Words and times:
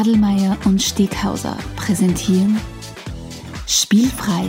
Adelmeier 0.00 0.56
und 0.64 0.80
Steghauser 0.80 1.58
präsentieren 1.76 2.58
Spielfrei, 3.66 4.48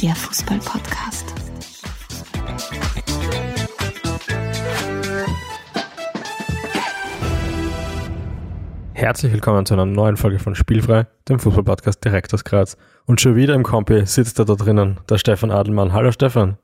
der 0.00 0.14
Fußball-Podcast. 0.14 1.26
Herzlich 8.94 9.30
willkommen 9.30 9.66
zu 9.66 9.74
einer 9.74 9.84
neuen 9.84 10.16
Folge 10.16 10.38
von 10.38 10.54
Spielfrei, 10.54 11.06
dem 11.28 11.38
Fußball-Podcast 11.38 12.02
direkt 12.02 12.32
aus 12.32 12.44
Graz. 12.44 12.78
Und 13.04 13.20
schon 13.20 13.36
wieder 13.36 13.54
im 13.54 13.62
Kompi 13.62 14.06
sitzt 14.06 14.38
er 14.38 14.46
da 14.46 14.54
drinnen, 14.54 15.00
der 15.10 15.18
Stefan 15.18 15.50
Adelmann. 15.50 15.92
Hallo 15.92 16.12
Stefan. 16.12 16.56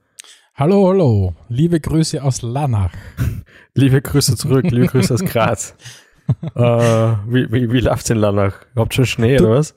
Hallo, 0.55 0.89
hallo. 0.89 1.35
Liebe 1.51 1.79
Grüße 1.79 2.23
aus 2.23 2.41
Lanach. 2.41 2.93
liebe 3.75 4.01
Grüße 4.01 4.35
zurück, 4.37 4.65
liebe 4.71 4.87
Grüße 4.87 5.13
aus 5.13 5.21
Graz. 5.27 5.75
äh, 6.55 6.61
wie 7.29 7.53
wie, 7.53 7.73
wie 7.73 7.81
läuft 7.81 8.05
es 8.05 8.11
in 8.11 8.19
Lanach? 8.19 8.55
Habt 8.75 8.93
ihr 8.93 8.97
schon 8.97 9.07
Schnee 9.07 9.37
du, 9.37 9.45
oder 9.45 9.59
was? 9.59 9.75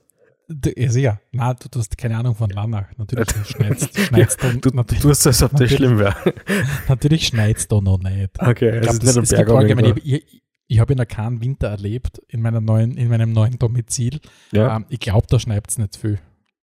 Du, 0.47 0.71
ja, 0.75 0.89
sicher. 0.89 1.21
Nein, 1.31 1.55
du, 1.61 1.69
du, 1.69 1.79
hast 1.79 1.97
keine 1.97 2.17
Ahnung 2.17 2.35
von 2.35 2.49
Lanach. 2.49 2.85
Natürlich 2.97 3.29
schneit's, 3.45 3.89
schneit's 4.07 4.37
ja, 4.41 4.51
du, 4.53 4.71
du 4.71 4.83
tust 4.83 5.05
es, 5.05 5.27
als 5.27 5.43
ob 5.43 5.55
das 5.57 5.71
schlimm 5.71 5.99
wäre. 5.99 6.15
natürlich 6.87 7.27
schneit's 7.27 7.67
da 7.67 7.79
noch 7.79 7.99
nicht. 7.99 8.41
Okay, 8.41 8.79
ich 8.79 8.85
das, 8.85 8.97
ist 8.97 9.15
nicht 9.15 9.33
ein 9.33 9.45
Berg 9.45 9.97
ich, 10.03 10.13
ich, 10.13 10.43
ich 10.67 10.79
habe 10.79 10.93
in 10.93 11.07
Kahn 11.07 11.41
Winter 11.41 11.67
erlebt, 11.67 12.19
in, 12.27 12.41
meiner 12.41 12.61
neuen, 12.61 12.97
in 12.97 13.09
meinem 13.09 13.31
neuen 13.31 13.59
Domizil. 13.59 14.19
Ja. 14.51 14.75
Ähm, 14.75 14.85
ich 14.89 14.99
glaube, 14.99 15.27
da 15.29 15.39
schneit 15.39 15.67
es 15.67 15.77
nicht 15.77 15.97
viel. 15.97 16.19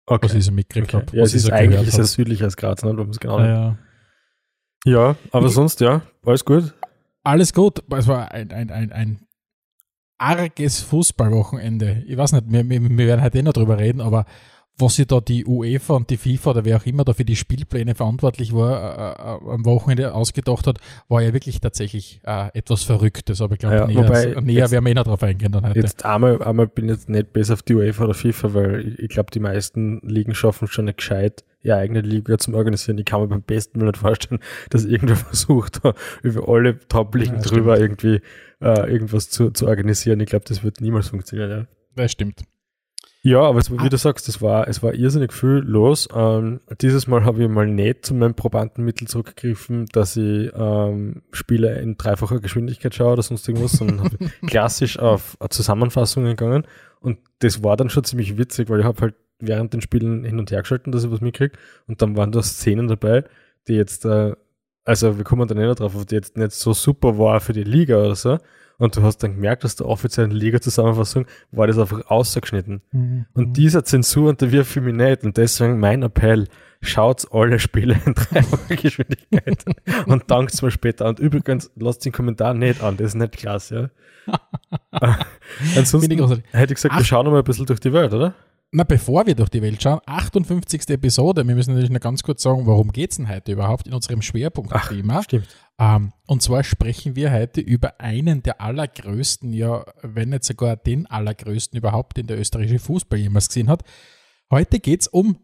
Okay. 0.05 0.25
Was 0.25 0.33
ich 0.33 0.45
so 0.45 0.51
mitgekriegt 0.51 0.93
okay. 0.93 1.05
habe. 1.05 1.17
Ja, 1.17 1.23
es 1.23 1.33
ist 1.33 1.51
eigentlich 1.51 1.87
ist 1.87 1.97
es 1.97 2.13
südlicher 2.13 2.45
als 2.45 2.57
Graz, 2.57 2.83
ne? 2.83 2.93
genau 3.19 3.39
ja, 3.39 3.77
ja, 4.85 5.15
aber 5.31 5.47
ich, 5.47 5.53
sonst, 5.53 5.79
ja, 5.79 6.01
alles 6.25 6.43
gut. 6.43 6.73
Alles 7.23 7.53
gut. 7.53 7.81
Es 7.89 8.07
war 8.07 8.31
ein, 8.31 8.51
ein, 8.51 8.69
ein, 8.69 8.91
ein 8.91 9.25
arges 10.23 10.79
Fußballwochenende. 10.81 12.03
Ich 12.07 12.17
weiß 12.17 12.31
nicht, 12.33 12.45
wir, 12.47 12.69
wir, 12.69 12.81
wir 12.81 13.07
werden 13.07 13.21
heute 13.21 13.39
eh 13.39 13.41
noch 13.41 13.53
drüber 13.53 13.77
reden, 13.77 14.01
aber 14.01 14.25
was 14.77 14.95
sich 14.95 15.05
da 15.05 15.19
die 15.19 15.45
UEFA 15.45 15.93
und 15.93 16.09
die 16.09 16.17
FIFA 16.17 16.51
oder 16.51 16.65
wer 16.65 16.77
auch 16.77 16.85
immer 16.85 17.03
da 17.03 17.13
für 17.13 17.25
die 17.25 17.35
Spielpläne 17.35 17.93
verantwortlich 17.93 18.55
war, 18.55 19.17
äh, 19.19 19.45
äh, 19.45 19.51
am 19.51 19.65
Wochenende 19.65 20.15
ausgedacht 20.15 20.65
hat, 20.65 20.79
war 21.09 21.21
ja 21.21 21.31
wirklich 21.31 21.61
tatsächlich 21.61 22.21
äh, 22.23 22.49
etwas 22.57 22.83
Verrücktes. 22.83 23.41
Aber 23.41 23.53
ich 23.53 23.59
glaube, 23.59 23.75
ja, 23.75 23.85
näher, 23.85 24.41
näher 24.41 24.71
werden 24.71 24.85
wir 24.85 24.91
eh 24.91 24.95
noch 24.95 25.03
drauf 25.03 25.21
eingehen 25.21 25.51
dann 25.51 25.67
heute. 25.67 25.79
Jetzt 25.79 26.03
einmal, 26.05 26.41
einmal 26.41 26.67
bin 26.67 26.85
ich 26.85 26.91
jetzt 26.91 27.09
nicht 27.09 27.33
besser 27.33 27.53
auf 27.53 27.61
die 27.61 27.75
UEFA 27.75 28.05
oder 28.05 28.13
FIFA, 28.15 28.53
weil 28.53 28.87
ich, 28.87 28.99
ich 28.99 29.09
glaube, 29.09 29.29
die 29.31 29.39
meisten 29.39 29.99
Ligen 30.01 30.33
schaffen 30.33 30.67
schon 30.67 30.85
nicht 30.85 30.97
gescheit, 30.97 31.43
ihre 31.63 31.77
eigene 31.77 32.01
Liga 32.01 32.37
zum 32.37 32.53
Organisieren. 32.53 32.97
Ich 32.97 33.05
kann 33.05 33.21
mir 33.21 33.27
beim 33.27 33.41
besten 33.41 33.79
Mal 33.79 33.85
nicht 33.85 33.97
vorstellen, 33.97 34.41
dass 34.69 34.85
irgendwer 34.85 35.15
versucht, 35.15 35.81
über 36.21 36.47
alle 36.47 36.77
Top-Ligen 36.79 37.37
ja, 37.37 37.41
drüber 37.41 37.75
stimmt. 37.77 38.03
irgendwie 38.03 38.25
äh, 38.61 38.91
irgendwas 38.91 39.29
zu, 39.29 39.51
zu 39.51 39.67
organisieren. 39.67 40.19
Ich 40.19 40.29
glaube, 40.29 40.45
das 40.47 40.63
wird 40.63 40.81
niemals 40.81 41.09
funktionieren. 41.09 41.49
Ja. 41.49 41.67
Das 41.95 42.11
stimmt. 42.11 42.43
Ja, 43.25 43.39
aber 43.39 43.59
es, 43.59 43.71
wie 43.71 43.77
ah. 43.77 43.87
du 43.87 43.97
sagst, 43.97 44.27
es 44.27 44.41
war, 44.41 44.67
es 44.67 44.83
war 44.83 44.93
irrsinnig 44.93 45.31
viel 45.31 45.63
los. 45.65 46.09
Ähm, 46.13 46.59
dieses 46.81 47.07
Mal 47.07 47.23
habe 47.23 47.41
ich 47.41 47.49
mal 47.49 47.65
nicht 47.65 48.05
zu 48.05 48.13
meinem 48.13 48.33
Probandenmittel 48.33 49.07
zurückgegriffen, 49.07 49.85
dass 49.93 50.17
ich 50.17 50.51
ähm, 50.53 51.21
Spiele 51.31 51.79
in 51.79 51.95
dreifacher 51.95 52.41
Geschwindigkeit 52.41 52.93
schaue 52.93 53.13
oder 53.13 53.23
sonst 53.23 53.47
irgendwas, 53.47 53.71
sondern 53.73 54.03
habe 54.03 54.17
klassisch 54.45 54.99
auf 54.99 55.37
Zusammenfassungen 55.49 56.35
gegangen. 56.35 56.67
Und 56.99 57.17
das 57.39 57.63
war 57.63 57.77
dann 57.77 57.89
schon 57.89 58.03
ziemlich 58.03 58.37
witzig, 58.37 58.69
weil 58.69 58.81
ich 58.81 58.85
habe 58.85 58.99
halt 58.99 59.15
während 59.39 59.73
den 59.73 59.81
Spielen 59.81 60.23
hin 60.23 60.39
und 60.39 60.51
her 60.51 60.61
geschalten, 60.61 60.91
dass 60.91 61.03
ich 61.03 61.11
was 61.11 61.21
mitkriege. 61.21 61.57
Und 61.87 62.01
dann 62.01 62.15
waren 62.15 62.31
da 62.31 62.41
Szenen 62.41 62.87
dabei, 62.87 63.23
die 63.67 63.73
jetzt, 63.73 64.05
äh, 64.05 64.35
also 64.85 65.17
wir 65.17 65.23
kommen 65.23 65.47
dann 65.47 65.57
nicht 65.57 65.79
drauf, 65.79 66.05
die 66.05 66.15
jetzt 66.15 66.37
nicht 66.37 66.51
so 66.51 66.73
super 66.73 67.17
war 67.17 67.39
für 67.39 67.53
die 67.53 67.63
Liga 67.63 67.97
oder 67.97 68.15
so, 68.15 68.37
und 68.79 68.97
du 68.97 69.03
hast 69.03 69.19
dann 69.19 69.35
gemerkt, 69.35 69.63
dass 69.63 69.75
der 69.75 69.87
offiziellen 69.87 70.31
Liga-Zusammenfassung 70.31 71.25
war 71.51 71.67
das 71.67 71.77
einfach 71.77 72.05
ausgeschnitten. 72.07 72.81
Mhm. 72.91 73.25
Und 73.33 73.55
dieser 73.55 73.83
Zensur 73.85 74.29
unterwirft 74.29 74.71
für 74.71 74.81
mich 74.81 74.95
nicht. 74.95 75.23
Und 75.23 75.37
deswegen 75.37 75.79
mein 75.79 76.01
Appell, 76.03 76.47
schaut 76.81 77.25
alle 77.31 77.59
Spiele 77.59 77.97
in 78.05 78.13
dreifacher 78.13 78.75
Geschwindigkeit 78.81 79.63
und 80.05 80.29
dankt 80.29 80.61
mir 80.61 80.71
später. 80.71 81.07
Und 81.07 81.19
übrigens, 81.19 81.71
lasst 81.75 82.03
den 82.03 82.11
Kommentar 82.11 82.53
nicht 82.53 82.83
an, 82.83 82.97
das 82.97 83.09
ist 83.09 83.15
nicht 83.15 83.37
klasse, 83.37 83.91
ja. 84.27 84.39
Ansonsten 85.75 86.11
hätte 86.51 86.73
ich 86.73 86.75
gesagt, 86.75 86.95
wir 86.95 87.03
schauen 87.03 87.25
mal 87.27 87.39
ein 87.39 87.43
bisschen 87.43 87.65
durch 87.65 87.79
die 87.79 87.91
Welt, 87.91 88.13
oder? 88.13 88.33
Na, 88.75 88.83
bevor 88.83 89.27
wir 89.27 89.35
durch 89.35 89.49
die 89.49 89.61
Welt 89.61 89.83
schauen, 89.83 89.99
58. 90.07 90.89
Episode. 90.89 91.47
Wir 91.47 91.53
müssen 91.53 91.75
natürlich 91.75 91.91
noch 91.91 91.99
ganz 91.99 92.23
kurz 92.23 92.41
sagen, 92.41 92.65
worum 92.65 92.91
geht 92.91 93.11
es 93.11 93.17
denn 93.17 93.29
heute 93.29 93.51
überhaupt 93.51 93.85
in 93.85 93.93
unserem 93.93 94.23
Schwerpunktthema? 94.23 95.21
Stimmt. 95.21 95.47
Ähm, 95.77 96.11
und 96.25 96.41
zwar 96.41 96.63
sprechen 96.63 97.15
wir 97.15 97.31
heute 97.31 97.61
über 97.61 97.99
einen 97.99 98.41
der 98.41 98.61
allergrößten, 98.61 99.53
ja, 99.53 99.85
wenn 100.01 100.29
nicht 100.29 100.43
sogar 100.43 100.75
den 100.75 101.05
allergrößten 101.05 101.77
überhaupt, 101.77 102.17
den 102.17 102.25
der 102.25 102.39
österreichische 102.39 102.79
Fußball 102.79 103.19
jemals 103.19 103.49
gesehen 103.49 103.69
hat. 103.69 103.83
Heute 104.49 104.79
geht 104.79 105.01
es 105.01 105.07
um 105.07 105.37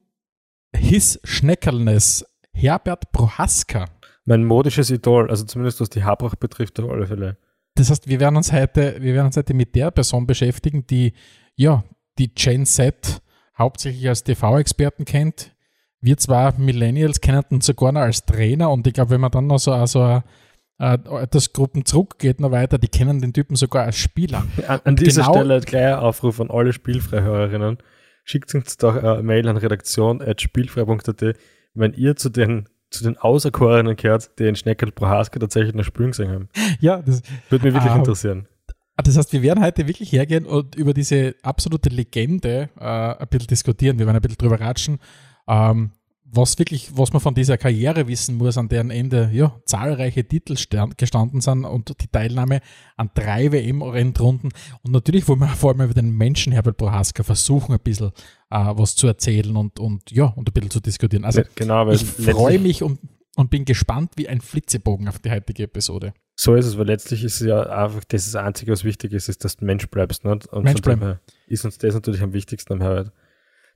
His 0.76 1.20
Schneckerlness, 1.24 2.26
Herbert 2.52 3.12
Prohaska. 3.12 3.86
Mein 4.26 4.44
modisches 4.44 4.90
Idol, 4.90 5.30
also 5.30 5.46
zumindest 5.46 5.80
was 5.82 5.90
die 5.92 6.04
Haarpracht 6.04 6.40
betrifft, 6.40 6.80
auf 6.80 6.90
alle 6.90 7.06
Fälle. 7.06 7.38
Das 7.76 7.92
heißt, 7.92 8.08
wir 8.08 8.20
werden 8.20 8.38
uns 8.38 8.52
heute, 8.52 8.96
wir 9.00 9.14
werden 9.14 9.28
uns 9.28 9.38
heute 9.38 9.54
mit 9.54 9.76
der 9.76 9.92
Person 9.92 10.26
beschäftigen, 10.26 10.88
die 10.88 11.14
ja 11.56 11.84
die 12.20 12.34
Gen 12.34 12.66
Z 12.66 13.22
hauptsächlich 13.58 14.08
als 14.08 14.24
TV-Experten 14.24 15.06
kennt. 15.06 15.56
Wir 16.02 16.18
zwar 16.18 16.58
Millennials 16.58 17.20
kennen 17.20 17.44
ihn 17.50 17.62
sogar 17.62 17.92
noch 17.92 18.02
als 18.02 18.26
Trainer 18.26 18.70
und 18.70 18.88
ich 18.88 18.94
glaube, 18.94 19.12
wenn 19.12 19.22
man 19.22 19.32
dann 19.32 19.48
noch 19.48 19.60
so 19.60 19.72
also 19.72 20.22
das 20.80 21.52
Gruppen 21.52 21.84
zurückgeht 21.84 22.40
noch 22.40 22.52
weiter, 22.52 22.78
die 22.78 22.88
kennen 22.88 23.20
den 23.20 23.34
Typen 23.34 23.58
sogar 23.58 23.84
als 23.84 23.98
Spieler. 23.98 24.46
An, 24.68 24.80
an 24.86 24.96
dieser 24.96 25.24
genau, 25.24 25.34
Stelle 25.34 25.60
gleich 25.60 25.88
ein 25.88 26.00
Aufruf 26.00 26.40
an 26.40 26.50
alle 26.50 26.72
Spielfreihörerinnen. 26.72 27.80
Schickt 28.24 28.56
uns 28.56 28.78
doch 28.78 28.96
eine 28.96 29.22
Mail 29.22 29.50
an 29.50 29.58
redaktion.spielfrei.at, 29.58 31.36
wenn 31.74 31.94
ihr 31.94 32.16
zu 32.16 32.30
den 32.30 32.70
zu 32.92 33.04
den 33.04 33.18
Auserkorenen 33.18 33.96
gehört, 33.98 34.40
die 34.40 34.48
in 34.48 34.56
Schneckel 34.56 34.92
Prohaska 34.92 35.40
tatsächlich 35.40 35.76
noch 35.76 35.84
Spielen 35.84 36.12
gesehen 36.12 36.32
haben. 36.32 36.50
Ja, 36.80 37.02
das 37.04 37.22
würde 37.50 37.66
mich 37.66 37.74
wirklich 37.76 37.94
uh, 37.94 37.98
interessieren. 37.98 38.48
Ah, 39.00 39.02
das 39.02 39.16
heißt, 39.16 39.32
wir 39.32 39.42
werden 39.42 39.64
heute 39.64 39.88
wirklich 39.88 40.12
hergehen 40.12 40.46
und 40.46 40.76
über 40.76 40.94
diese 40.94 41.34
absolute 41.42 41.88
Legende 41.88 42.70
äh, 42.78 42.84
ein 42.84 43.28
bisschen 43.30 43.48
diskutieren. 43.48 43.98
Wir 43.98 44.06
werden 44.06 44.18
ein 44.18 44.22
bisschen 44.22 44.38
drüber 44.38 44.60
ratschen, 44.60 45.00
ähm, 45.48 45.92
was 46.26 46.60
wirklich, 46.60 46.92
was 46.98 47.14
man 47.14 47.22
von 47.22 47.34
dieser 47.34 47.58
Karriere 47.58 48.10
wissen 48.10 48.36
muss, 48.36 48.58
an 48.58 48.68
deren 48.68 48.92
Ende 48.92 49.30
ja, 49.32 49.56
zahlreiche 49.64 50.26
Titel 50.28 50.58
gestanden 50.98 51.40
sind 51.40 51.64
und 51.64 51.96
die 52.02 52.08
Teilnahme 52.08 52.60
an 52.98 53.10
drei 53.14 53.54
WM-Rennrunden. 53.54 54.52
Und 54.84 54.92
natürlich 54.92 55.30
wollen 55.30 55.40
wir 55.40 55.48
vor 55.48 55.72
allem 55.72 55.80
über 55.80 55.94
den 55.94 56.18
Menschen 56.18 56.52
Herbert 56.52 56.76
Prohaska 56.76 57.24
versuchen, 57.24 57.72
ein 57.72 57.80
bisschen 57.80 58.12
äh, 58.50 58.66
was 58.74 58.98
zu 58.98 59.08
erzählen 59.08 59.56
und, 59.56 59.80
und 59.80 60.12
ja, 60.12 60.26
und 60.26 60.50
ein 60.50 60.52
bisschen 60.52 60.72
zu 60.72 60.82
diskutieren. 60.82 61.24
Also 61.24 61.44
genau, 61.56 61.90
ich 61.90 62.04
freue 62.04 62.60
mich 62.60 62.84
und, 62.84 63.00
und 63.40 63.50
bin 63.50 63.64
gespannt 63.64 64.12
wie 64.18 64.28
ein 64.28 64.42
Flitzebogen 64.42 65.08
auf 65.08 65.20
die 65.20 65.32
heutige 65.32 65.64
Episode. 65.64 66.14
So 66.36 66.56
ist 66.56 66.66
es, 66.66 66.78
weil 66.78 66.88
letztlich 66.88 67.24
ist 67.24 67.40
es 67.40 67.48
ja 67.48 67.62
einfach 67.62 68.04
das, 68.04 68.26
das 68.26 68.36
Einzige, 68.36 68.74
was 68.74 68.84
wichtig 68.84 69.14
ist, 69.14 69.30
ist, 69.30 69.46
dass 69.46 69.56
du 69.56 69.64
Mensch 69.64 69.88
bleibst. 69.88 70.26
Nicht? 70.26 70.48
Und 70.48 70.66
Mensch 70.66 70.82
bleiben. 70.82 71.20
ist 71.48 71.64
uns 71.64 71.78
das 71.78 71.94
natürlich 71.94 72.22
am 72.22 72.34
wichtigsten 72.34 72.74
am 72.74 72.82
Herbert. 72.82 73.14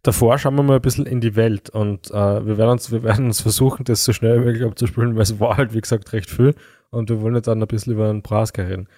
Davor 0.02 0.38
schauen 0.38 0.56
wir 0.56 0.64
mal 0.64 0.76
ein 0.76 0.82
bisschen 0.82 1.06
in 1.06 1.22
die 1.22 1.38
Welt 1.38 1.70
und 1.70 2.12
äh, 2.12 2.46
wir, 2.46 2.58
werden 2.58 2.72
uns, 2.72 2.92
wir 2.92 3.04
werden 3.04 3.28
uns 3.28 3.40
versuchen, 3.40 3.86
das 3.86 4.04
so 4.04 4.12
schnell 4.12 4.42
wie 4.42 4.46
möglich 4.48 4.66
abzuspielen, 4.66 5.16
weil 5.16 5.22
es 5.22 5.40
war 5.40 5.56
halt, 5.56 5.74
wie 5.74 5.80
gesagt, 5.80 6.12
recht 6.12 6.30
viel 6.30 6.56
und 6.90 7.10
wir 7.10 7.22
wollen 7.22 7.36
jetzt 7.36 7.48
dann 7.48 7.62
ein 7.62 7.68
bisschen 7.70 7.94
über 7.94 8.10
einen 8.10 8.22
Prasker 8.22 8.68
reden. 8.68 8.90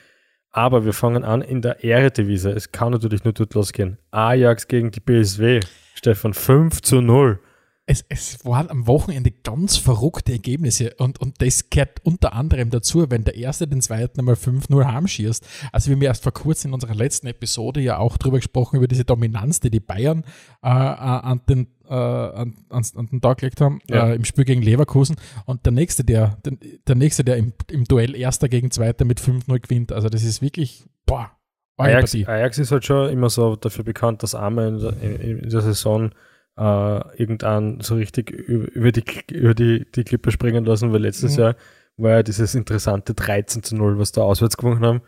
Aber 0.49 0.83
wir 0.83 0.93
fangen 0.93 1.23
an 1.23 1.43
in 1.43 1.61
der 1.61 1.83
Ehredivise. 1.83 2.49
Es 2.49 2.71
kann 2.71 2.91
natürlich 2.91 3.23
nur 3.23 3.33
dort 3.33 3.53
losgehen. 3.53 3.99
Ajax 4.09 4.67
gegen 4.67 4.89
die 4.89 4.99
BSW. 4.99 5.59
Stefan, 5.93 6.33
5 6.33 6.81
zu 6.81 7.01
0 7.01 7.39
es, 7.87 8.03
es 8.09 8.43
waren 8.45 8.69
am 8.69 8.87
Wochenende 8.87 9.29
ganz 9.31 9.77
verrückte 9.77 10.31
Ergebnisse 10.31 10.95
und, 10.97 11.21
und 11.21 11.41
das 11.41 11.69
gehört 11.69 11.99
unter 12.03 12.33
anderem 12.33 12.71
dazu, 12.71 13.09
wenn 13.11 13.23
der 13.23 13.35
Erste 13.35 13.67
den 13.67 13.81
Zweiten 13.81 14.19
einmal 14.19 14.35
5-0 14.35 14.85
heimschießt. 14.85 15.45
Also 15.71 15.89
wir 15.89 15.95
haben 15.95 16.01
erst 16.01 16.23
vor 16.23 16.33
kurzem 16.33 16.69
in 16.69 16.73
unserer 16.73 16.95
letzten 16.95 17.27
Episode 17.27 17.81
ja 17.81 17.97
auch 17.97 18.17
drüber 18.17 18.37
gesprochen, 18.37 18.77
über 18.77 18.87
diese 18.87 19.05
Dominanz, 19.05 19.59
die 19.59 19.69
die 19.69 19.79
Bayern 19.79 20.23
äh, 20.63 20.67
äh 20.67 20.71
an, 20.71 21.41
den, 21.47 21.67
äh, 21.87 21.93
an, 21.93 22.55
an, 22.69 22.83
an, 22.95 23.05
den 23.07 23.21
Tag 23.21 23.37
gelegt 23.37 23.61
haben 23.61 23.79
ja. 23.87 24.09
äh, 24.09 24.15
im 24.15 24.25
Spiel 24.25 24.45
gegen 24.45 24.63
Leverkusen 24.63 25.17
und 25.45 25.63
der 25.65 25.71
Nächste, 25.71 26.03
der, 26.03 26.37
der, 26.43 26.53
der 26.87 26.95
Nächste, 26.95 27.23
der 27.23 27.37
im, 27.37 27.53
im 27.69 27.83
Duell 27.83 28.15
Erster 28.15 28.49
gegen 28.49 28.71
Zweiter 28.71 29.05
mit 29.05 29.21
5-0 29.21 29.59
gewinnt. 29.59 29.91
Also 29.91 30.09
das 30.09 30.23
ist 30.23 30.41
wirklich, 30.41 30.85
boah, 31.05 31.29
Ajax, 31.77 32.15
Ajax, 32.15 32.57
ist 32.57 32.71
halt 32.71 32.85
schon 32.85 33.09
immer 33.09 33.29
so 33.29 33.57
dafür 33.57 33.83
bekannt, 33.83 34.23
dass 34.23 34.33
einmal 34.33 34.69
in 34.69 34.79
der, 34.79 35.01
in, 35.01 35.39
in 35.39 35.49
der 35.49 35.61
Saison 35.61 36.09
äh, 36.57 37.17
irgendwann 37.17 37.81
so 37.81 37.95
richtig 37.95 38.31
über 38.31 38.91
die, 38.91 39.03
über 39.31 39.53
die, 39.53 39.85
die 39.91 40.03
Klippe 40.03 40.31
springen 40.31 40.65
lassen, 40.65 40.93
weil 40.93 41.01
letztes 41.01 41.35
mhm. 41.35 41.43
Jahr 41.43 41.55
war 41.97 42.11
ja 42.11 42.23
dieses 42.23 42.55
interessante 42.55 43.13
13 43.13 43.63
zu 43.63 43.75
0, 43.75 43.99
was 43.99 44.11
da 44.11 44.21
auswärts 44.21 44.57
gewonnen 44.57 44.85
haben. 44.85 45.01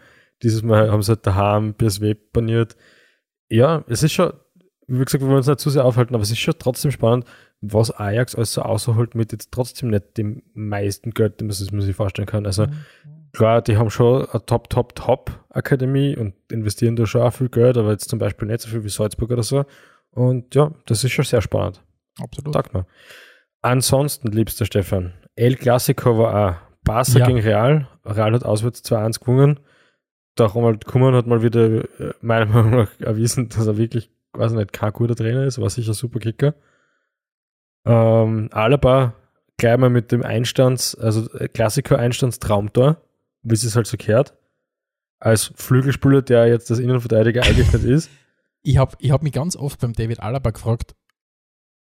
Dieses 0.44 0.64
Mal 0.64 0.92
haben 0.92 1.02
sie 1.02 1.14
halt 1.14 1.26
daheim 1.26 1.74
BSW 1.74 2.16
baniert. 2.32 2.76
Ja, 3.50 3.84
es 3.88 4.04
ist 4.04 4.14
schon, 4.14 4.34
wie 4.88 5.04
gesagt, 5.04 5.22
wir 5.22 5.28
wollen 5.28 5.38
uns 5.38 5.48
nicht 5.48 5.60
zu 5.60 5.70
sehr 5.70 5.86
aufhalten, 5.86 6.16
aber 6.16 6.24
es 6.24 6.32
ist 6.32 6.40
schon 6.40 6.56
trotzdem 6.60 6.92
spannend, 6.92 7.26
was 7.60 7.92
Ajax 7.92 8.36
alles 8.36 8.54
so 8.54 8.62
außerholt 8.62 9.16
mit 9.16 9.32
jetzt 9.32 9.52
trotzdem 9.52 9.90
nicht 9.90 10.18
dem 10.18 10.44
meisten 10.54 11.12
Geld, 11.12 11.42
das 11.42 11.72
man 11.72 11.82
sich 11.82 11.96
vorstellen 11.96 12.28
kann. 12.28 12.46
Also, 12.46 12.68
mhm. 12.68 12.74
Klar, 13.38 13.62
die 13.62 13.78
haben 13.78 13.92
schon 13.92 14.28
eine 14.28 14.46
Top, 14.48 14.68
Top, 14.68 14.96
Top 14.96 15.46
Akademie 15.50 16.16
und 16.16 16.34
investieren 16.52 16.96
da 16.96 17.06
schon 17.06 17.22
auch 17.22 17.34
viel 17.34 17.50
Geld, 17.50 17.78
aber 17.78 17.92
jetzt 17.92 18.10
zum 18.10 18.18
Beispiel 18.18 18.48
nicht 18.48 18.62
so 18.62 18.70
viel 18.70 18.84
wie 18.84 18.90
Salzburg 18.90 19.30
oder 19.30 19.44
so. 19.44 19.66
Und 20.18 20.56
ja, 20.56 20.72
das 20.88 21.04
ist 21.04 21.12
schon 21.12 21.26
sehr 21.26 21.42
spannend. 21.42 21.84
Absolut. 22.20 22.54
Sagt 22.54 22.74
man. 22.74 22.86
Ansonsten, 23.62 24.30
liebster 24.32 24.66
Stefan, 24.66 25.14
El 25.36 25.56
Clasico 25.56 26.18
war 26.18 26.34
auch 26.50 26.56
Barca 26.84 27.20
Ja. 27.20 27.26
gegen 27.28 27.40
Real. 27.40 27.88
Real 28.04 28.34
hat 28.34 28.44
auswärts 28.44 28.84
2-1 28.84 29.20
gewonnen. 29.20 29.60
Der 30.40 30.48
Ronald 30.48 30.86
Koeman 30.86 31.14
hat 31.14 31.28
mal 31.28 31.44
wieder 31.44 31.84
äh, 32.00 32.14
meiner 32.22 32.48
Meinung 32.48 32.72
nach 32.72 32.90
erwiesen, 33.00 33.50
dass 33.50 33.68
er 33.68 33.78
wirklich, 33.78 34.10
weiß 34.34 34.54
nicht, 34.54 34.74
kein 34.74 34.92
guter 34.94 35.16
Trainer 35.16 35.44
ist, 35.44 35.62
war 35.62 35.70
sicher 35.70 35.92
ein 35.92 35.96
super 35.96 36.20
Kicker. 36.20 36.56
Ähm, 37.86 38.50
Alaba 38.52 39.14
gleich 39.58 39.78
mal 39.78 39.90
mit 39.90 40.12
dem 40.12 40.24
Einstands, 40.24 40.96
also 40.96 41.32
äh, 41.38 41.48
Klassiker-Einstandstraumtor, 41.48 42.98
wie 43.44 43.54
es 43.54 43.76
halt 43.76 43.88
so 43.88 43.98
gehört. 43.98 44.34
Als 45.20 45.52
Flügelspieler, 45.56 46.22
der 46.24 46.48
jetzt 46.48 46.70
das 46.72 46.80
Innenverteidiger 46.80 47.42
eigentlich 47.46 47.72
nicht 47.72 47.86
ist. 47.86 48.10
Ich 48.68 48.78
habe 48.78 48.98
ich 49.00 49.12
hab 49.12 49.24
mich 49.24 49.32
ganz 49.32 49.56
oft 49.56 49.80
beim 49.80 49.94
David 49.94 50.20
Alaba 50.20 50.52
gefragt, 50.52 50.94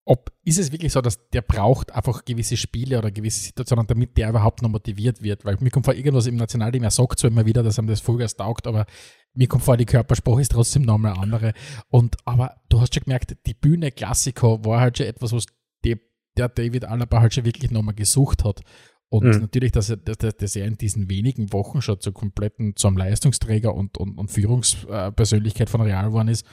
ob 0.04 0.32
ist 0.42 0.58
es 0.58 0.72
wirklich 0.72 0.92
so, 0.92 1.00
dass 1.00 1.28
der 1.30 1.42
braucht 1.42 1.92
einfach 1.92 2.24
gewisse 2.24 2.56
Spiele 2.56 2.98
oder 2.98 3.12
gewisse 3.12 3.38
Situationen, 3.38 3.86
damit 3.86 4.18
der 4.18 4.30
überhaupt 4.30 4.62
noch 4.62 4.68
motiviert 4.68 5.22
wird. 5.22 5.44
Weil 5.44 5.58
mir 5.60 5.70
kommt 5.70 5.84
vor, 5.84 5.94
irgendwas 5.94 6.26
im 6.26 6.34
Nationalteam, 6.34 6.82
er 6.82 6.90
sagt 6.90 7.20
zwar 7.20 7.30
immer 7.30 7.46
wieder, 7.46 7.62
dass 7.62 7.78
ihm 7.78 7.86
das 7.86 8.00
Vollgas 8.00 8.34
taugt, 8.34 8.66
aber 8.66 8.86
mir 9.32 9.46
kommt 9.46 9.62
vor, 9.62 9.76
die 9.76 9.84
Körpersprache 9.84 10.40
ist 10.40 10.50
trotzdem 10.50 10.82
nochmal 10.82 11.16
andere. 11.16 11.52
Und 11.88 12.16
aber 12.24 12.56
du 12.68 12.80
hast 12.80 12.94
schon 12.94 13.04
gemerkt, 13.04 13.36
die 13.46 13.54
Bühne 13.54 13.92
Klassiko 13.92 14.64
war 14.64 14.80
halt 14.80 14.98
schon 14.98 15.06
etwas, 15.06 15.32
was 15.32 15.46
die, 15.84 16.00
der 16.36 16.48
David 16.48 16.86
Alaba 16.86 17.20
halt 17.20 17.32
schon 17.32 17.44
wirklich 17.44 17.70
nochmal 17.70 17.94
gesucht 17.94 18.42
hat. 18.42 18.62
Und 19.08 19.24
Mhm. 19.24 19.40
natürlich, 19.40 19.70
dass 19.70 19.88
er, 19.88 19.98
dass, 19.98 20.34
dass 20.34 20.56
er 20.56 20.66
in 20.66 20.78
diesen 20.78 21.08
wenigen 21.08 21.52
Wochen 21.52 21.80
schon 21.80 22.00
zu 22.00 22.10
kompletten, 22.10 22.74
zum 22.74 22.96
Leistungsträger 22.96 23.72
und, 23.72 23.98
und, 23.98 24.18
und 24.18 24.32
Führungspersönlichkeit 24.32 25.70
von 25.70 25.82
Real 25.82 26.06
geworden 26.06 26.26
ist. 26.28 26.44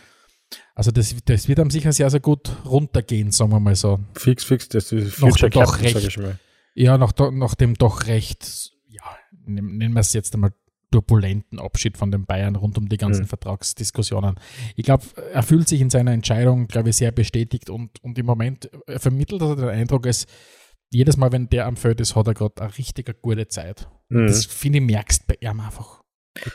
Also 0.75 0.91
das, 0.91 1.15
das 1.25 1.47
wird 1.47 1.59
ihm 1.59 1.69
sicher 1.69 1.91
sehr, 1.91 2.09
sehr 2.09 2.19
gut 2.19 2.49
runtergehen, 2.65 3.31
sagen 3.31 3.51
wir 3.51 3.59
mal 3.59 3.75
so. 3.75 3.99
Fix, 4.15 4.43
fix, 4.43 4.69
das 4.69 4.91
ist 4.91 5.19
Noch 5.19 5.29
Future 5.29 5.49
doch 5.49 5.79
recht. 5.81 5.97
ich 5.97 6.17
mal. 6.17 6.39
Ja, 6.75 6.97
nach, 6.97 7.13
nach 7.31 7.55
dem 7.55 7.75
doch 7.75 8.07
recht, 8.07 8.71
ja, 8.87 9.03
nennen 9.45 9.93
wir 9.93 9.99
es 9.99 10.13
jetzt 10.13 10.33
einmal 10.33 10.53
turbulenten 10.91 11.59
Abschied 11.59 11.97
von 11.97 12.09
den 12.11 12.25
Bayern 12.25 12.55
rund 12.55 12.77
um 12.77 12.89
die 12.89 12.97
ganzen 12.97 13.23
Mhm. 13.23 13.27
Vertragsdiskussionen. 13.27 14.35
Ich 14.75 14.85
glaube, 14.85 15.03
er 15.33 15.43
fühlt 15.43 15.67
sich 15.67 15.81
in 15.81 15.89
seiner 15.91 16.11
Entscheidung, 16.13 16.67
glaube 16.67 16.89
ich, 16.89 16.95
sehr 16.97 17.11
bestätigt 17.11 17.69
und, 17.69 18.03
und 18.03 18.17
im 18.17 18.25
Moment 18.25 18.69
er 18.87 18.99
vermittelt 18.99 19.41
er 19.41 19.55
den 19.55 19.69
Eindruck, 19.69 20.05
es 20.07 20.25
jedes 20.91 21.17
Mal, 21.17 21.31
wenn 21.31 21.47
der 21.49 21.67
am 21.67 21.77
Feld 21.77 22.01
ist, 22.01 22.15
hat 22.15 22.25
er 22.25 22.33
gerade 22.33 22.59
eine 22.63 22.75
richtig 22.75 23.21
gute 23.21 23.47
Zeit. 23.47 23.87
Mhm. 24.09 24.25
Das 24.25 24.45
finde 24.45 24.79
ich, 24.79 24.85
merkst 24.85 25.27
bei 25.27 25.37
ihm 25.39 25.59
einfach. 25.59 25.98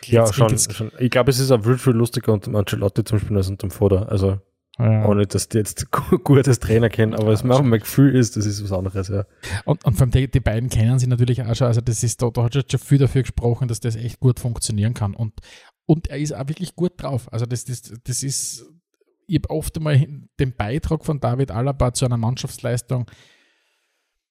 Ja, 0.07 0.25
Jetzt- 0.25 0.35
schon, 0.35 0.59
schon. 0.59 0.93
Ich 0.99 1.11
glaube, 1.11 1.31
es 1.31 1.39
ist 1.39 1.51
auch 1.51 1.63
viel, 1.63 1.79
viel 1.79 1.93
lustiger 1.93 2.33
unter 2.33 2.51
dem 2.51 2.57
Ancelotti 2.57 3.05
zum 3.05 3.19
Spielen 3.19 3.37
als 3.37 3.49
unter 3.49 3.67
dem 3.67 3.71
Foda. 3.71 4.05
Also, 4.05 4.39
Ja. 4.79 5.05
ohne 5.07 5.27
dass 5.27 5.49
die 5.49 5.59
jetzt 5.59 5.91
gu- 5.91 6.19
gutes 6.19 6.59
Trainer 6.61 6.89
kennen, 6.89 7.15
aber 7.15 7.33
es 7.33 7.43
Ja, 7.43 7.61
mein 7.63 7.81
Gefühl 7.81 8.15
ist, 8.17 8.37
das 8.37 8.47
ist 8.47 8.63
was 8.65 8.73
anderes, 8.73 9.09
ja. 9.09 9.25
Und, 9.65 9.85
und 9.85 9.95
vor 9.95 10.03
allem 10.03 10.11
die, 10.13 10.31
die 10.31 10.41
beiden 10.41 10.69
kennen 10.71 10.99
sich 10.99 11.09
natürlich 11.09 11.43
auch 11.43 11.55
schon. 11.55 11.67
Also 11.67 11.81
das 11.81 12.03
ist, 12.03 12.23
da, 12.23 12.31
da 12.31 12.45
hat 12.45 12.55
schon 12.55 12.81
viel 12.81 12.99
dafür 12.99 13.23
gesprochen, 13.23 13.69
dass 13.69 13.81
das 13.81 13.97
echt 13.97 14.21
gut 14.21 14.41
funktionieren 14.41 14.95
kann. 14.95 15.15
Und, 15.15 15.35
und 15.87 16.09
er 16.09 16.19
ist 16.19 16.35
auch 16.35 16.49
wirklich 16.49 16.75
gut 16.77 16.93
drauf. 16.97 17.31
Also 17.33 17.45
das, 17.47 17.65
das, 17.65 17.83
das 18.05 18.23
ist, 18.23 18.65
ich 19.27 19.37
habe 19.37 19.51
oft 19.51 19.77
einmal 19.77 20.07
den 20.41 20.57
Beitrag 20.57 21.05
von 21.05 21.21
David 21.21 21.51
Alaba 21.51 21.93
zu 21.93 22.05
einer 22.07 22.17
Mannschaftsleistung 22.17 23.07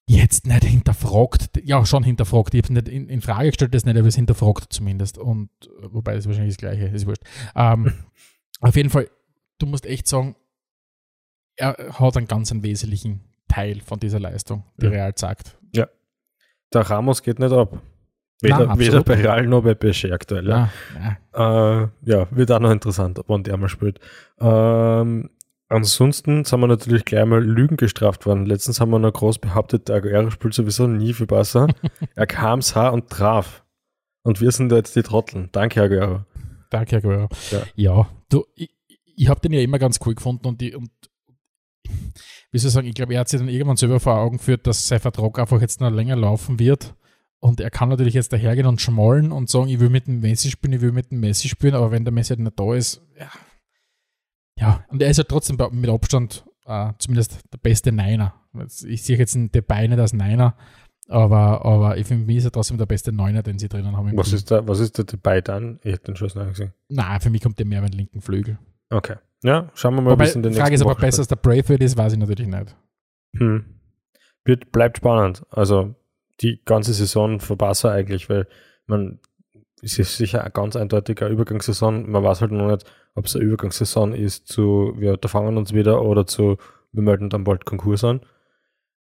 jetzt 0.05 0.47
nicht 0.47 0.63
hinterfragt, 0.63 1.61
ja 1.63 1.85
schon 1.85 2.03
hinterfragt, 2.03 2.53
ich 2.53 2.63
habe 2.63 2.73
es 2.73 2.83
nicht 2.83 2.87
in, 2.89 3.07
in 3.09 3.21
Frage 3.21 3.47
gestellt, 3.49 3.73
das 3.73 3.85
nicht, 3.85 3.97
aber 3.97 4.07
es 4.07 4.15
hinterfragt 4.15 4.71
zumindest. 4.71 5.17
Und 5.17 5.49
wobei 5.81 6.15
das 6.15 6.27
wahrscheinlich 6.27 6.55
das 6.55 6.59
Gleiche 6.59 6.85
ist, 6.87 7.05
wurscht. 7.05 7.23
Ähm, 7.55 7.93
auf 8.59 8.75
jeden 8.75 8.89
Fall, 8.89 9.09
du 9.59 9.65
musst 9.65 9.85
echt 9.85 10.07
sagen, 10.07 10.35
er 11.55 11.75
hat 11.99 12.17
einen 12.17 12.27
ganz 12.27 12.51
einen 12.51 12.63
wesentlichen 12.63 13.21
Teil 13.47 13.81
von 13.81 13.99
dieser 13.99 14.19
Leistung, 14.19 14.63
die 14.77 14.85
Ja. 14.85 14.91
Real 14.91 15.13
sagt. 15.15 15.57
Der 16.73 16.81
Ramos 16.89 17.21
geht 17.21 17.37
nicht 17.37 17.51
ab. 17.51 17.71
Nein, 17.71 17.81
Weder, 18.41 18.59
weder 18.59 18.71
absolut 18.71 19.05
bei. 19.05 19.13
Real 19.13 19.45
noch 19.45 19.61
bei 19.61 19.75
PSG 19.75 20.11
aktuell. 20.11 20.47
Ja. 20.47 20.69
Ja, 20.95 21.17
ja. 21.35 21.83
Äh, 21.83 21.87
ja, 22.01 22.27
wird 22.31 22.51
auch 22.51 22.59
noch 22.59 22.71
interessant, 22.71 23.19
wann 23.27 23.43
der 23.43 23.57
mal 23.57 23.69
spielt. 23.69 23.99
Ähm, 24.39 25.29
ansonsten 25.69 26.45
sind 26.45 26.59
wir 26.59 26.67
natürlich 26.67 27.05
gleich 27.05 27.25
mal 27.25 27.43
Lügen 27.43 27.77
gestraft 27.77 28.25
worden. 28.25 28.45
Letztens 28.45 28.79
haben 28.79 28.91
wir 28.91 28.99
noch 28.99 29.13
groß 29.13 29.39
behauptet, 29.39 29.89
der 29.89 29.97
Aguero 29.97 30.29
spielt 30.29 30.53
sowieso 30.53 30.87
nie 30.87 31.13
für 31.13 31.27
Barca. 31.27 31.67
er 32.15 32.27
kam, 32.27 32.61
sah 32.61 32.89
und 32.89 33.09
traf. 33.09 33.63
Und 34.23 34.41
wir 34.41 34.51
sind 34.51 34.69
da 34.69 34.77
jetzt 34.77 34.95
die 34.95 35.03
Trotteln. 35.03 35.49
Danke, 35.51 35.81
Aguero. 35.81 36.25
Danke, 36.69 36.97
Aguero. 36.97 37.29
Ja. 37.51 37.63
Ja, 37.75 38.09
du, 38.29 38.45
ich, 38.55 38.69
ich 39.15 39.27
habe 39.27 39.41
den 39.41 39.53
ja 39.53 39.61
immer 39.61 39.79
ganz 39.79 39.99
cool 40.05 40.15
gefunden 40.15 40.47
und, 40.47 40.61
die, 40.61 40.75
und 40.75 40.89
wie 42.51 42.59
soll 42.59 42.69
ich 42.69 42.73
sagen, 42.73 42.87
ich 42.87 42.95
glaube, 42.95 43.13
er 43.13 43.21
hat 43.21 43.29
sich 43.29 43.39
dann 43.39 43.49
irgendwann 43.49 43.77
selber 43.77 43.99
vor 43.99 44.15
Augen 44.15 44.37
geführt, 44.37 44.67
dass 44.67 44.87
sein 44.87 44.99
Vertrag 44.99 45.39
einfach 45.39 45.61
jetzt 45.61 45.81
noch 45.81 45.89
länger 45.89 46.15
laufen 46.15 46.59
wird. 46.59 46.95
Und 47.39 47.59
er 47.59 47.69
kann 47.69 47.89
natürlich 47.89 48.13
jetzt 48.13 48.31
dahergehen 48.31 48.67
und 48.67 48.79
schmollen 48.79 49.33
und 49.33 49.49
sagen, 49.49 49.67
ich 49.67 49.79
will 49.81 49.89
mit 49.89 50.07
dem 50.07 50.21
Messi 50.21 50.49
spielen, 50.49 50.73
ich 50.73 50.81
will 50.81 50.93
mit 50.93 51.11
dem 51.11 51.19
Messi 51.19 51.49
spielen, 51.49 51.75
aber 51.75 51.91
wenn 51.91 52.05
der 52.05 52.13
Messi 52.13 52.29
halt 52.29 52.39
nicht 52.39 52.57
da 52.57 52.73
ist, 52.73 53.01
ja. 53.19 53.29
Ja, 54.59 54.85
und 54.89 55.01
er 55.01 55.09
ist 55.09 55.17
ja 55.17 55.23
trotzdem 55.23 55.57
mit 55.71 55.89
Abstand 55.89 56.45
äh, 56.65 56.91
zumindest 56.97 57.39
der 57.51 57.57
beste 57.57 57.91
Niner. 57.91 58.33
Ich 58.85 59.03
sehe 59.03 59.17
jetzt 59.17 59.35
den 59.35 59.51
Depay 59.51 59.87
nicht 59.87 59.99
als 59.99 60.13
Niner, 60.13 60.55
aber, 61.09 61.65
aber 61.65 61.97
ich 61.97 62.07
finde, 62.07 62.25
mir 62.25 62.37
ist 62.37 62.45
er 62.45 62.51
trotzdem 62.51 62.77
der 62.77 62.85
beste 62.85 63.11
Neuner, 63.11 63.43
den 63.43 63.59
sie 63.59 63.67
drinnen 63.67 63.97
haben. 63.97 64.15
Was 64.15 64.27
Team. 64.27 64.35
ist 64.35 64.51
da, 64.51 64.67
was 64.67 64.79
ist 64.79 64.97
da 64.97 65.03
dabei 65.03 65.41
dann? 65.41 65.79
Ich 65.83 65.93
hätte 65.93 66.05
den 66.05 66.15
Schuss 66.15 66.35
noch 66.35 66.47
gesehen. 66.47 66.73
Nein, 66.89 67.19
für 67.19 67.29
mich 67.29 67.41
kommt 67.41 67.59
der 67.59 67.65
mehr 67.65 67.79
über 67.79 67.89
den 67.89 67.97
linken 67.97 68.21
Flügel. 68.21 68.57
Okay. 68.89 69.15
Ja, 69.43 69.69
schauen 69.73 69.95
wir 69.95 70.01
mal, 70.01 70.17
wie 70.17 70.23
es 70.23 70.35
in 70.35 70.43
die 70.43 70.49
den 70.49 70.55
Frage 70.55 70.73
ist, 70.73 70.79
nächsten 70.79 70.85
ob 70.85 70.91
er 70.91 70.95
Wochen 70.95 71.01
besser 71.01 71.19
als 71.19 71.27
der 71.27 71.35
Braithwaite 71.35 71.83
ist, 71.83 71.97
weiß 71.97 72.13
ich 72.13 72.19
natürlich 72.19 72.47
nicht. 72.47 72.75
Hm. 73.35 73.65
Wird, 74.45 74.71
bleibt 74.71 74.97
spannend. 74.97 75.45
Also 75.49 75.95
die 76.41 76.61
ganze 76.63 76.93
Saison 76.93 77.39
für 77.39 77.55
Barca 77.55 77.91
eigentlich, 77.91 78.29
weil 78.29 78.47
man 78.85 79.19
es 79.83 79.99
ist 79.99 80.17
sicher 80.17 80.41
eine 80.41 80.51
ganz 80.51 80.75
eindeutige 80.75 81.27
Übergangssaison. 81.27 82.09
Man 82.09 82.23
weiß 82.23 82.41
halt 82.41 82.51
noch 82.51 82.67
nicht, 82.71 82.85
ob 83.15 83.25
es 83.25 83.35
eine 83.35 83.43
Übergangssaison 83.45 84.13
ist 84.13 84.47
zu 84.47 84.93
wir 84.97 85.11
unterfangen 85.13 85.57
uns 85.57 85.73
wieder 85.73 86.01
oder 86.01 86.25
zu 86.25 86.57
wir 86.91 87.03
melden 87.03 87.29
dann 87.29 87.43
bald 87.43 87.65
Konkurs 87.65 88.03
an. 88.03 88.21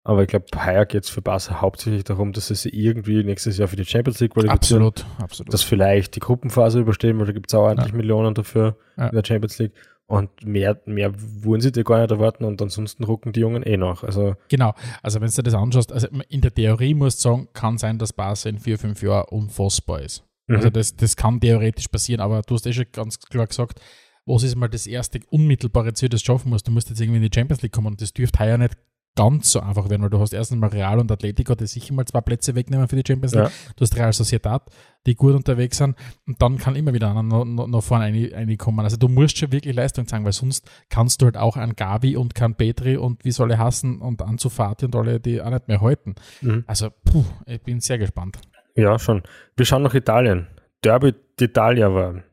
Aber 0.04 0.24
ich 0.24 0.30
glaube, 0.30 0.46
heuer 0.66 0.86
geht 0.86 1.04
es 1.04 1.10
für 1.12 1.22
Barca 1.22 1.62
hauptsächlich 1.62 2.04
darum, 2.04 2.34
dass 2.34 2.48
sie 2.48 2.56
sich 2.56 2.74
irgendwie 2.74 3.24
nächstes 3.24 3.58
Jahr 3.58 3.68
für 3.68 3.76
die 3.76 3.86
Champions 3.86 4.20
League 4.20 4.34
qualifizieren. 4.34 4.84
Absolut, 4.88 5.06
absolut. 5.22 5.54
Dass 5.54 5.62
vielleicht 5.62 6.16
die 6.16 6.20
Gruppenphase 6.22 6.80
überstehen, 6.80 7.20
weil 7.20 7.28
da 7.28 7.34
gibt 7.34 7.52
es 7.52 7.54
auch 7.56 7.64
ordentlich 7.66 7.92
Ja. 7.92 7.98
Millionen 7.98 8.34
dafür 8.34 8.78
Ja. 8.98 9.08
in 9.10 9.16
der 9.16 9.24
Champions 9.24 9.60
League. 9.60 9.74
Und 10.08 10.30
mehr, 10.44 10.82
mehr 10.86 11.14
wollen 11.16 11.62
sie 11.62 11.72
dir 11.72 11.84
gar 11.84 12.02
nicht 12.02 12.12
erwarten 12.12 12.44
und 12.44 12.62
ansonsten 12.62 13.04
rucken 13.04 13.32
die 13.32 13.40
Jungen 13.42 13.64
eh 13.64 13.78
noch. 13.78 14.04
Also 14.04 14.36
genau. 14.50 14.74
Also 15.04 15.22
wenn 15.22 15.28
du 15.30 15.34
dir 15.36 15.44
das 15.44 15.54
anschaust, 15.54 15.94
also 15.94 16.08
in 16.28 16.42
der 16.42 16.54
Theorie 16.54 16.94
musst 16.96 17.24
du 17.24 17.30
sagen, 17.30 17.48
kann 17.54 17.78
sein, 17.78 17.98
dass 18.00 18.12
Barca 18.12 18.50
in 18.50 18.58
vier, 18.60 18.78
fünf 18.80 19.02
Jahren 19.04 19.28
unfassbar 19.30 20.02
ist. 20.02 20.24
Also 20.56 20.68
Mhm. 20.70 20.74
das, 20.74 20.96
das 20.96 21.16
kann 21.16 21.40
theoretisch 21.40 21.88
passieren, 21.88 22.22
aber 22.22 22.42
du 22.42 22.56
hast 22.56 22.66
eh 22.68 22.74
schon 22.74 22.86
ganz 22.92 23.20
klar 23.20 23.48
gesagt, 23.48 23.80
was 24.26 24.44
ist 24.44 24.56
mal 24.56 24.70
das 24.70 24.86
erste 24.88 25.20
unmittelbare 25.30 25.94
Ziel, 25.94 26.10
das 26.10 26.22
du 26.22 26.26
schaffen 26.28 26.50
musst? 26.50 26.68
Du 26.68 26.72
musst 26.72 26.90
jetzt 26.90 27.02
irgendwie 27.02 27.18
in 27.24 27.30
die 27.30 27.36
Champions 27.36 27.62
League 27.64 27.72
kommen 27.72 27.88
und 27.88 28.02
das 28.02 28.14
dürfte 28.14 28.40
heuer 28.40 28.58
nicht 28.58 28.78
ganz 29.14 29.52
so 29.52 29.60
einfach 29.60 29.90
werden, 29.90 30.04
weil 30.04 30.10
du 30.10 30.20
hast 30.20 30.32
erstens 30.32 30.58
mal 30.58 30.68
Real 30.70 30.98
und 30.98 31.12
Atletico, 31.12 31.54
die 31.54 31.68
sicher 31.68 31.94
mal 31.94 32.06
zwei 32.06 32.22
Plätze 32.22 32.56
wegnehmen 32.56 32.88
für 32.88 32.96
die 32.96 33.04
Champions 33.06 33.34
League. 33.34 33.44
Ja. 33.44 33.52
Du 33.76 33.82
hast 33.82 33.98
Real 33.98 34.14
Sociedad, 34.14 34.70
die 35.06 35.16
gut 35.16 35.34
unterwegs 35.36 35.80
sind 35.80 35.98
und 36.26 36.42
dann 36.42 36.58
kann 36.58 36.78
immer 36.78 36.94
wieder 36.94 37.10
einer 37.12 37.22
noch, 37.22 37.44
noch, 37.44 37.68
noch 37.68 37.82
vorne 37.84 38.06
rein- 38.06 38.32
reinkommen. 38.34 38.86
Also 38.86 38.96
du 38.96 39.10
musst 39.10 39.38
schon 39.38 39.52
wirklich 39.52 39.76
Leistung 39.76 40.08
zeigen, 40.08 40.24
weil 40.24 40.32
sonst 40.32 40.66
kannst 40.88 41.22
du 41.22 41.26
halt 41.26 41.36
auch 41.36 41.58
an 41.58 41.76
Gavi 41.76 42.16
und 42.16 42.36
kann 42.36 42.56
Petri 42.56 42.96
und 42.96 43.26
wie 43.26 43.32
soll 43.32 43.52
er 43.52 43.58
hassen 43.58 44.00
und 44.00 44.22
Ansu 44.22 44.48
Fati 44.48 44.86
und 44.86 44.96
alle, 44.96 45.20
die 45.20 45.42
auch 45.42 45.50
nicht 45.50 45.68
mehr 45.68 45.82
halten. 45.82 46.16
Mhm. 46.40 46.64
Also 46.68 46.90
puh, 47.04 47.26
ich 47.48 47.62
bin 47.64 47.82
sehr 47.82 47.98
gespannt. 47.98 48.40
Ja, 48.76 48.98
schon. 49.00 49.24
Wir 49.56 49.66
schauen 49.66 49.84
nach 49.84 49.94
Italien. 49.94 50.48
Derby 50.84 51.14
d'Italia 51.40 51.94
war 51.94 52.24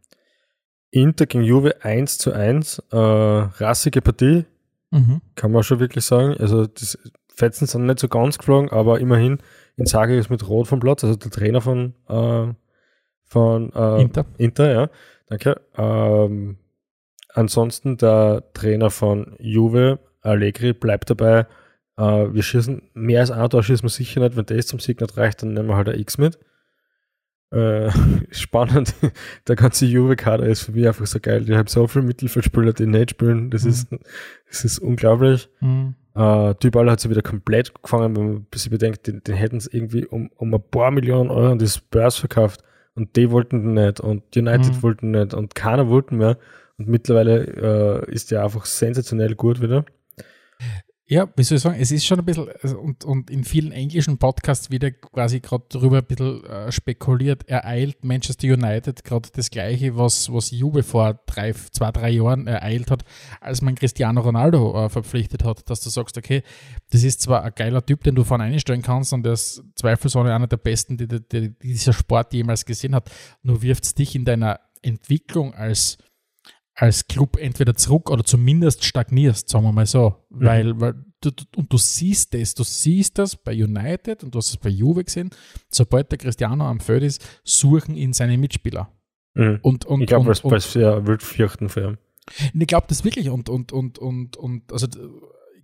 Inter 0.90 1.26
gegen 1.26 1.44
Juve 1.44 1.82
1 1.84 2.18
zu 2.18 2.32
1. 2.32 2.82
Äh, 2.90 2.96
rassige 2.96 4.00
Partie, 4.02 4.44
Mhm. 4.90 5.20
kann 5.34 5.52
man 5.52 5.62
schon 5.62 5.80
wirklich 5.80 6.04
sagen. 6.04 6.34
Also 6.38 6.66
die 6.66 6.86
Fetzen 7.34 7.66
sind 7.66 7.84
nicht 7.86 7.98
so 7.98 8.08
ganz 8.08 8.38
geflogen, 8.38 8.70
aber 8.70 9.00
immerhin 9.00 9.38
Inzaghi 9.76 10.16
ist 10.18 10.30
mit 10.30 10.48
Rot 10.48 10.66
vom 10.66 10.80
Platz, 10.80 11.04
also 11.04 11.14
der 11.16 11.30
Trainer 11.30 11.60
von, 11.60 11.94
äh, 12.08 12.46
von 13.24 13.72
äh, 13.74 14.00
Inter. 14.00 14.24
Inter, 14.38 14.72
ja. 14.72 14.90
Danke. 15.28 15.60
Ähm, 15.76 16.56
ansonsten 17.34 17.98
der 17.98 18.44
Trainer 18.54 18.88
von 18.90 19.36
Juve, 19.38 19.98
Allegri, 20.22 20.72
bleibt 20.72 21.10
dabei. 21.10 21.46
Äh, 21.98 22.32
wir 22.32 22.42
schießen 22.42 22.82
mehr 22.94 23.20
als 23.20 23.30
ein 23.30 23.50
Tor 23.50 23.62
schießen 23.62 23.84
wir 23.84 23.90
sicher 23.90 24.20
nicht. 24.20 24.36
Wenn 24.36 24.46
das 24.46 24.68
zum 24.68 24.78
Sieg 24.78 25.00
nicht 25.00 25.16
reicht, 25.16 25.42
dann 25.42 25.52
nehmen 25.52 25.68
wir 25.68 25.76
halt 25.76 25.88
ein 25.88 25.98
X 25.98 26.16
mit. 26.16 26.38
Äh, 27.50 27.90
spannend. 28.30 28.94
Der 29.48 29.56
ganze 29.56 29.84
Juve-Kader 29.86 30.46
ist 30.46 30.62
für 30.62 30.72
mich 30.72 30.86
einfach 30.86 31.06
so 31.06 31.18
geil. 31.20 31.48
Ich 31.48 31.56
habe 31.56 31.68
so 31.68 31.86
viele 31.88 32.04
Mittelfeldspieler, 32.04 32.72
die 32.72 32.86
nicht 32.86 33.10
spielen. 33.10 33.50
Das, 33.50 33.64
Mhm. 33.64 33.70
ist, 33.70 33.88
das 34.48 34.64
ist 34.64 34.78
unglaublich. 34.78 35.48
Mhm. 35.60 35.96
Äh, 36.14 36.54
Dybala 36.62 36.92
hat 36.92 37.00
sich 37.00 37.10
wieder 37.10 37.22
komplett 37.22 37.74
gefangen, 37.82 38.16
wenn 38.16 38.28
man 38.32 38.46
sich 38.54 38.70
bedenkt, 38.70 39.06
den, 39.06 39.22
den 39.24 39.34
hätten 39.34 39.60
sie 39.60 39.70
irgendwie 39.72 40.06
um, 40.06 40.30
um 40.36 40.54
ein 40.54 40.62
paar 40.70 40.90
Millionen 40.90 41.30
Euro 41.30 41.52
an 41.52 41.58
die 41.58 41.68
Spurs 41.68 42.16
verkauft 42.16 42.62
und 42.94 43.16
die 43.16 43.30
wollten 43.30 43.62
den 43.62 43.74
nicht 43.74 44.00
und 44.00 44.36
United 44.36 44.74
mhm. 44.74 44.82
wollten 44.82 45.10
nicht 45.12 45.34
und 45.34 45.54
keiner 45.54 45.88
wollten 45.88 46.16
mehr. 46.16 46.38
Und 46.76 46.88
mittlerweile 46.88 48.04
ist 48.06 48.30
der 48.30 48.44
einfach 48.44 48.64
sensationell 48.66 49.34
gut 49.34 49.60
wieder. 49.60 49.84
Ja, 51.10 51.26
wie 51.36 51.42
soll 51.42 51.56
ich 51.56 51.62
sagen, 51.62 51.80
es 51.80 51.90
ist 51.90 52.04
schon 52.04 52.18
ein 52.18 52.24
bisschen, 52.26 52.50
also, 52.62 52.78
und, 52.78 53.02
und 53.06 53.30
in 53.30 53.42
vielen 53.42 53.72
englischen 53.72 54.18
Podcasts 54.18 54.70
wieder 54.70 54.90
quasi 54.90 55.40
gerade 55.40 55.64
darüber 55.70 55.98
ein 55.98 56.04
bisschen 56.04 56.44
äh, 56.44 56.70
spekuliert, 56.70 57.48
ereilt 57.48 58.04
Manchester 58.04 58.46
United 58.46 59.04
gerade 59.04 59.30
das 59.32 59.50
Gleiche, 59.50 59.96
was, 59.96 60.30
was 60.30 60.50
Juve 60.50 60.82
vor 60.82 61.18
drei, 61.24 61.54
zwei, 61.54 61.92
drei 61.92 62.10
Jahren 62.10 62.46
ereilt 62.46 62.90
hat, 62.90 63.06
als 63.40 63.62
man 63.62 63.74
Cristiano 63.74 64.20
Ronaldo 64.20 64.84
äh, 64.84 64.90
verpflichtet 64.90 65.44
hat, 65.44 65.70
dass 65.70 65.80
du 65.80 65.88
sagst, 65.88 66.18
okay, 66.18 66.42
das 66.90 67.04
ist 67.04 67.22
zwar 67.22 67.42
ein 67.42 67.52
geiler 67.56 67.84
Typ, 67.86 68.04
den 68.04 68.14
du 68.14 68.22
vorne 68.22 68.44
einstellen 68.44 68.82
kannst 68.82 69.14
und 69.14 69.22
der 69.22 69.32
ist 69.32 69.62
zweifelsohne 69.76 70.34
einer 70.34 70.46
der 70.46 70.58
besten, 70.58 70.98
die, 70.98 71.08
die, 71.08 71.26
die 71.26 71.58
dieser 71.58 71.94
Sport 71.94 72.34
jemals 72.34 72.66
gesehen 72.66 72.94
hat, 72.94 73.10
nur 73.42 73.62
wirft 73.62 73.84
es 73.84 73.94
dich 73.94 74.14
in 74.14 74.26
deiner 74.26 74.60
Entwicklung 74.82 75.54
als 75.54 75.96
als 76.78 77.08
Club 77.08 77.36
entweder 77.36 77.74
zurück 77.74 78.08
oder 78.08 78.22
zumindest 78.22 78.84
stagnierst, 78.84 79.48
sagen 79.48 79.64
wir 79.64 79.72
mal 79.72 79.84
so. 79.84 80.14
Mhm. 80.30 80.44
Weil, 80.44 80.80
weil 80.80 80.94
du, 81.20 81.30
und 81.56 81.72
du 81.72 81.76
siehst 81.76 82.32
das, 82.34 82.54
du 82.54 82.62
siehst 82.62 83.18
das 83.18 83.34
bei 83.34 83.52
United 83.52 84.22
und 84.22 84.32
du 84.32 84.38
hast 84.38 84.50
es 84.50 84.56
bei 84.56 84.68
Juve 84.68 85.02
gesehen, 85.02 85.30
sobald 85.70 86.12
der 86.12 86.18
Cristiano 86.18 86.64
am 86.68 86.78
Feld 86.78 87.02
ist, 87.02 87.40
suchen 87.42 87.96
ihn 87.96 88.12
seine 88.12 88.38
Mitspieler. 88.38 88.92
Mhm. 89.34 89.58
Und, 89.62 89.86
und, 89.86 90.02
ich 90.02 90.06
glaube, 90.06 90.26
was, 90.26 90.44
was 90.44 90.72
sehr 90.72 91.04
wild 91.04 91.22
fürchten 91.24 91.68
für 91.68 91.88
ihn. 91.88 91.98
Ich 92.54 92.66
glaube 92.68 92.86
das 92.88 93.04
wirklich 93.04 93.28
und, 93.28 93.48
und, 93.48 93.72
und, 93.72 93.98
und, 93.98 94.36
und 94.36 94.72
also 94.72 94.86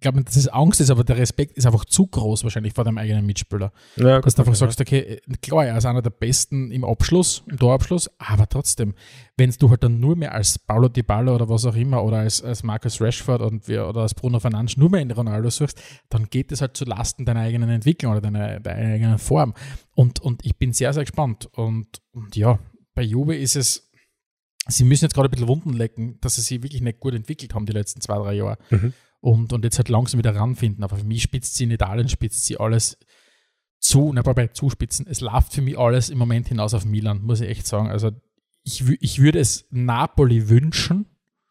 glaube 0.04 0.18
nicht, 0.18 0.28
dass 0.28 0.36
es 0.36 0.48
Angst 0.48 0.80
ist, 0.80 0.90
aber 0.90 1.02
der 1.02 1.16
Respekt 1.16 1.56
ist 1.56 1.66
einfach 1.66 1.84
zu 1.86 2.06
groß 2.06 2.44
wahrscheinlich 2.44 2.74
vor 2.74 2.84
deinem 2.84 2.98
eigenen 2.98 3.24
Mitspieler. 3.24 3.72
Ja, 3.96 4.20
dass 4.20 4.34
du 4.34 4.42
einfach 4.42 4.54
sagst, 4.54 4.80
okay, 4.80 5.20
klar, 5.40 5.66
er 5.66 5.78
ist 5.78 5.86
einer 5.86 6.02
der 6.02 6.10
Besten 6.10 6.70
im 6.70 6.84
Abschluss, 6.84 7.42
im 7.46 7.58
Torabschluss, 7.58 8.10
aber 8.18 8.46
trotzdem, 8.46 8.94
wenn 9.36 9.50
du 9.58 9.70
halt 9.70 9.82
dann 9.82 10.00
nur 10.00 10.14
mehr 10.14 10.32
als 10.32 10.58
Paulo 10.58 10.88
Di 10.88 11.02
Ballo 11.02 11.34
oder 11.34 11.48
was 11.48 11.64
auch 11.64 11.74
immer 11.74 12.04
oder 12.04 12.18
als, 12.18 12.42
als 12.42 12.62
Marcus 12.62 13.00
Rashford 13.00 13.40
und 13.40 13.66
wir, 13.66 13.88
oder 13.88 14.02
als 14.02 14.14
Bruno 14.14 14.38
Fernandes 14.38 14.76
nur 14.76 14.90
mehr 14.90 15.00
in 15.00 15.10
Ronaldo 15.10 15.48
suchst, 15.48 15.80
dann 16.10 16.28
geht 16.28 16.52
es 16.52 16.60
halt 16.60 16.76
zu 16.76 16.84
Lasten 16.84 17.24
deiner 17.24 17.40
eigenen 17.40 17.70
Entwicklung 17.70 18.12
oder 18.12 18.20
deiner, 18.20 18.60
deiner 18.60 18.94
eigenen 18.94 19.18
Form. 19.18 19.54
Und, 19.94 20.20
und 20.20 20.44
ich 20.44 20.56
bin 20.56 20.74
sehr, 20.74 20.92
sehr 20.92 21.04
gespannt. 21.04 21.48
Und, 21.52 22.02
und 22.12 22.36
ja, 22.36 22.58
bei 22.94 23.02
Juve 23.02 23.36
ist 23.36 23.56
es, 23.56 23.90
sie 24.68 24.84
müssen 24.84 25.06
jetzt 25.06 25.14
gerade 25.14 25.28
ein 25.28 25.30
bisschen 25.30 25.48
Wunden 25.48 25.72
lecken, 25.72 26.18
dass 26.20 26.34
sie 26.34 26.42
sich 26.42 26.62
wirklich 26.62 26.82
nicht 26.82 27.00
gut 27.00 27.14
entwickelt 27.14 27.54
haben 27.54 27.64
die 27.64 27.72
letzten 27.72 28.02
zwei, 28.02 28.18
drei 28.18 28.34
Jahre. 28.34 28.58
Mhm 28.68 28.92
und, 29.24 29.54
und 29.54 29.64
jetzt 29.64 29.78
halt 29.78 29.88
langsam 29.88 30.18
wieder 30.18 30.36
ranfinden. 30.36 30.84
Aber 30.84 30.96
für 30.96 31.04
mich 31.04 31.22
spitzt 31.22 31.54
sie 31.54 31.64
in 31.64 31.70
Italien, 31.70 32.10
spitzt 32.10 32.44
sie 32.44 32.58
alles 32.58 32.98
zu, 33.80 34.12
na, 34.12 34.20
bei 34.20 34.48
zuspitzen. 34.48 35.06
Es 35.08 35.22
läuft 35.22 35.54
für 35.54 35.62
mich 35.62 35.78
alles 35.78 36.10
im 36.10 36.18
Moment 36.18 36.48
hinaus 36.48 36.74
auf 36.74 36.84
Milan, 36.84 37.22
muss 37.22 37.40
ich 37.40 37.48
echt 37.48 37.66
sagen. 37.66 37.88
Also 37.88 38.10
ich, 38.64 38.84
ich 39.00 39.22
würde 39.22 39.38
es 39.38 39.66
Napoli 39.70 40.50
wünschen, 40.50 41.06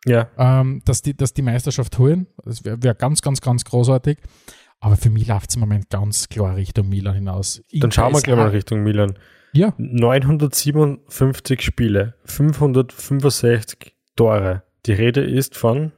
ja. 0.06 0.30
ähm, 0.38 0.84
dass, 0.86 1.02
die, 1.02 1.18
dass 1.18 1.34
die 1.34 1.42
Meisterschaft 1.42 1.98
holen. 1.98 2.28
Das 2.46 2.64
wäre 2.64 2.84
wär 2.84 2.94
ganz, 2.94 3.24
ganz, 3.24 3.42
ganz 3.42 3.66
großartig. 3.66 4.20
Aber 4.80 4.96
für 4.96 5.10
mich 5.10 5.26
läuft 5.28 5.50
es 5.50 5.56
im 5.56 5.62
Moment 5.62 5.90
ganz 5.90 6.30
klar 6.30 6.56
Richtung 6.56 6.90
Milan 6.90 7.16
hinaus. 7.16 7.64
Dann 7.72 7.92
schauen 7.92 8.14
wir 8.14 8.22
gleich 8.22 8.38
mal 8.38 8.50
Richtung 8.50 8.84
Milan. 8.84 9.18
Ja. 9.54 9.74
957 9.78 11.62
Spiele, 11.62 12.14
565 12.26 13.96
Tore. 14.16 14.62
Die 14.86 14.94
Rede 14.94 15.24
ist 15.24 15.58
von 15.58 15.92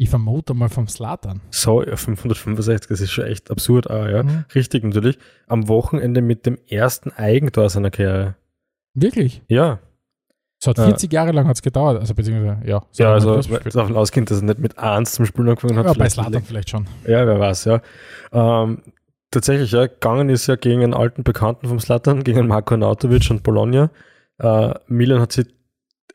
ich 0.00 0.08
vermute 0.08 0.54
mal 0.54 0.70
vom 0.70 0.88
Slatan. 0.88 1.42
So, 1.50 1.82
ja, 1.82 1.94
565, 1.94 2.88
das 2.88 3.02
ist 3.02 3.10
schon 3.10 3.26
echt 3.26 3.50
absurd, 3.50 3.90
aber 3.90 4.10
ja. 4.10 4.22
Mhm. 4.22 4.46
Richtig, 4.54 4.82
natürlich. 4.82 5.18
Am 5.46 5.68
Wochenende 5.68 6.22
mit 6.22 6.46
dem 6.46 6.56
ersten 6.70 7.10
Eigentor 7.10 7.68
seiner 7.68 7.90
Karriere. 7.90 8.34
Wirklich? 8.94 9.42
Ja. 9.48 9.78
So 10.58 10.70
hat 10.70 10.78
40 10.78 11.12
äh, 11.12 11.14
Jahre 11.14 11.32
lang 11.32 11.46
hat 11.46 11.56
es 11.56 11.62
gedauert, 11.62 12.00
also 12.00 12.14
beziehungsweise, 12.14 12.66
ja. 12.66 12.82
So 12.92 13.02
ja, 13.02 13.12
also 13.12 13.42
davon 13.42 13.94
ausgehen, 13.94 14.24
dass 14.24 14.40
er 14.40 14.44
nicht 14.44 14.58
mit 14.58 14.78
1 14.78 15.12
zum 15.12 15.26
Spielen 15.26 15.50
angefangen 15.50 15.76
hat. 15.76 15.84
Ja, 15.84 15.92
bei 15.92 16.08
Slatan 16.08 16.44
vielleicht 16.44 16.70
schon. 16.70 16.86
Ja, 17.06 17.26
wer 17.26 17.38
weiß, 17.38 17.66
ja. 17.66 17.82
Ähm, 18.32 18.78
tatsächlich, 19.30 19.72
ja, 19.72 19.86
gegangen 19.86 20.30
ist 20.30 20.46
ja 20.46 20.56
gegen 20.56 20.82
einen 20.82 20.94
alten 20.94 21.24
Bekannten 21.24 21.68
vom 21.68 21.78
Slatan, 21.78 22.24
gegen 22.24 22.46
Marko 22.46 22.74
Nautovic 22.74 23.30
und 23.30 23.42
Bologna. 23.42 23.90
Äh, 24.38 24.72
Milan 24.86 25.20
hat 25.20 25.32
sich 25.32 25.46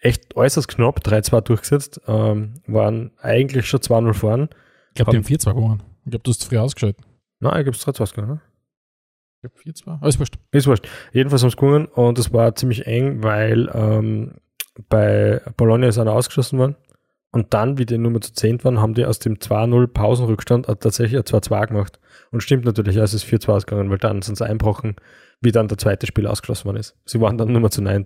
echt 0.06 0.36
äußerst 0.36 0.68
knapp 0.68 1.00
3-2 1.00 1.42
durchgesetzt, 1.42 2.02
ähm, 2.08 2.54
waren 2.68 3.12
eigentlich 3.22 3.68
schon 3.68 3.80
2-0 3.80 4.14
vorn. 4.14 4.50
Ich 4.90 4.96
glaube, 4.96 5.12
die 5.12 5.18
haben 5.18 5.24
4-2 5.24 5.54
gewonnen. 5.54 5.84
Ich 6.06 6.12
glaube, 6.12 6.24
du 6.24 6.32
hast 6.32 6.46
früh 6.46 6.58
ausgeschaltet. 6.58 7.04
Nein, 7.40 7.58
ich 7.58 7.64
glaube, 7.64 7.78
es 7.78 8.00
3-2 8.00 8.16
gewonnen. 8.16 8.42
Ich 9.42 9.52
glaube, 9.52 9.98
4-2. 9.98 10.02
Alles 10.02 10.20
wurscht. 10.20 10.36
Ist 10.52 10.68
wurscht. 10.68 10.88
Jedenfalls 11.12 11.42
haben 11.42 11.50
sie 11.50 11.56
gewonnen 11.56 11.86
und 11.88 12.20
es 12.20 12.32
war 12.32 12.56
ziemlich 12.56 12.86
eng, 12.86 13.24
weil 13.24 13.70
ähm, 13.74 14.36
bei 14.90 15.42
Bologna 15.58 15.88
ist 15.88 15.98
einer 15.98 16.14
ausgeschlossen 16.14 16.60
worden. 16.60 16.76
Und 17.32 17.54
dann, 17.54 17.78
wie 17.78 17.86
die 17.86 17.98
Nummer 17.98 18.22
zu 18.22 18.32
10 18.32 18.64
waren, 18.64 18.80
haben 18.80 18.94
die 18.94 19.06
aus 19.06 19.20
dem 19.20 19.36
2-0 19.36 19.88
Pausenrückstand 19.88 20.68
tatsächlich 20.68 21.18
ein 21.18 21.24
2-2 21.24 21.68
gemacht. 21.68 22.00
Und 22.32 22.42
stimmt 22.42 22.64
natürlich, 22.64 22.96
es 22.96 23.14
ist 23.14 23.26
4-2 23.26 23.50
ausgegangen, 23.50 23.90
weil 23.90 23.98
dann 23.98 24.22
sind 24.22 24.38
sie 24.38 24.46
einbrochen, 24.46 24.96
wie 25.42 25.52
dann 25.52 25.68
der 25.68 25.78
zweite 25.78 26.08
Spiel 26.08 26.28
ausgeschlossen 26.28 26.66
worden 26.66 26.78
ist. 26.78 26.96
Sie 27.06 27.20
waren 27.20 27.38
dann 27.38 27.52
Nummer 27.52 27.72
zu 27.72 27.82
9. 27.82 28.06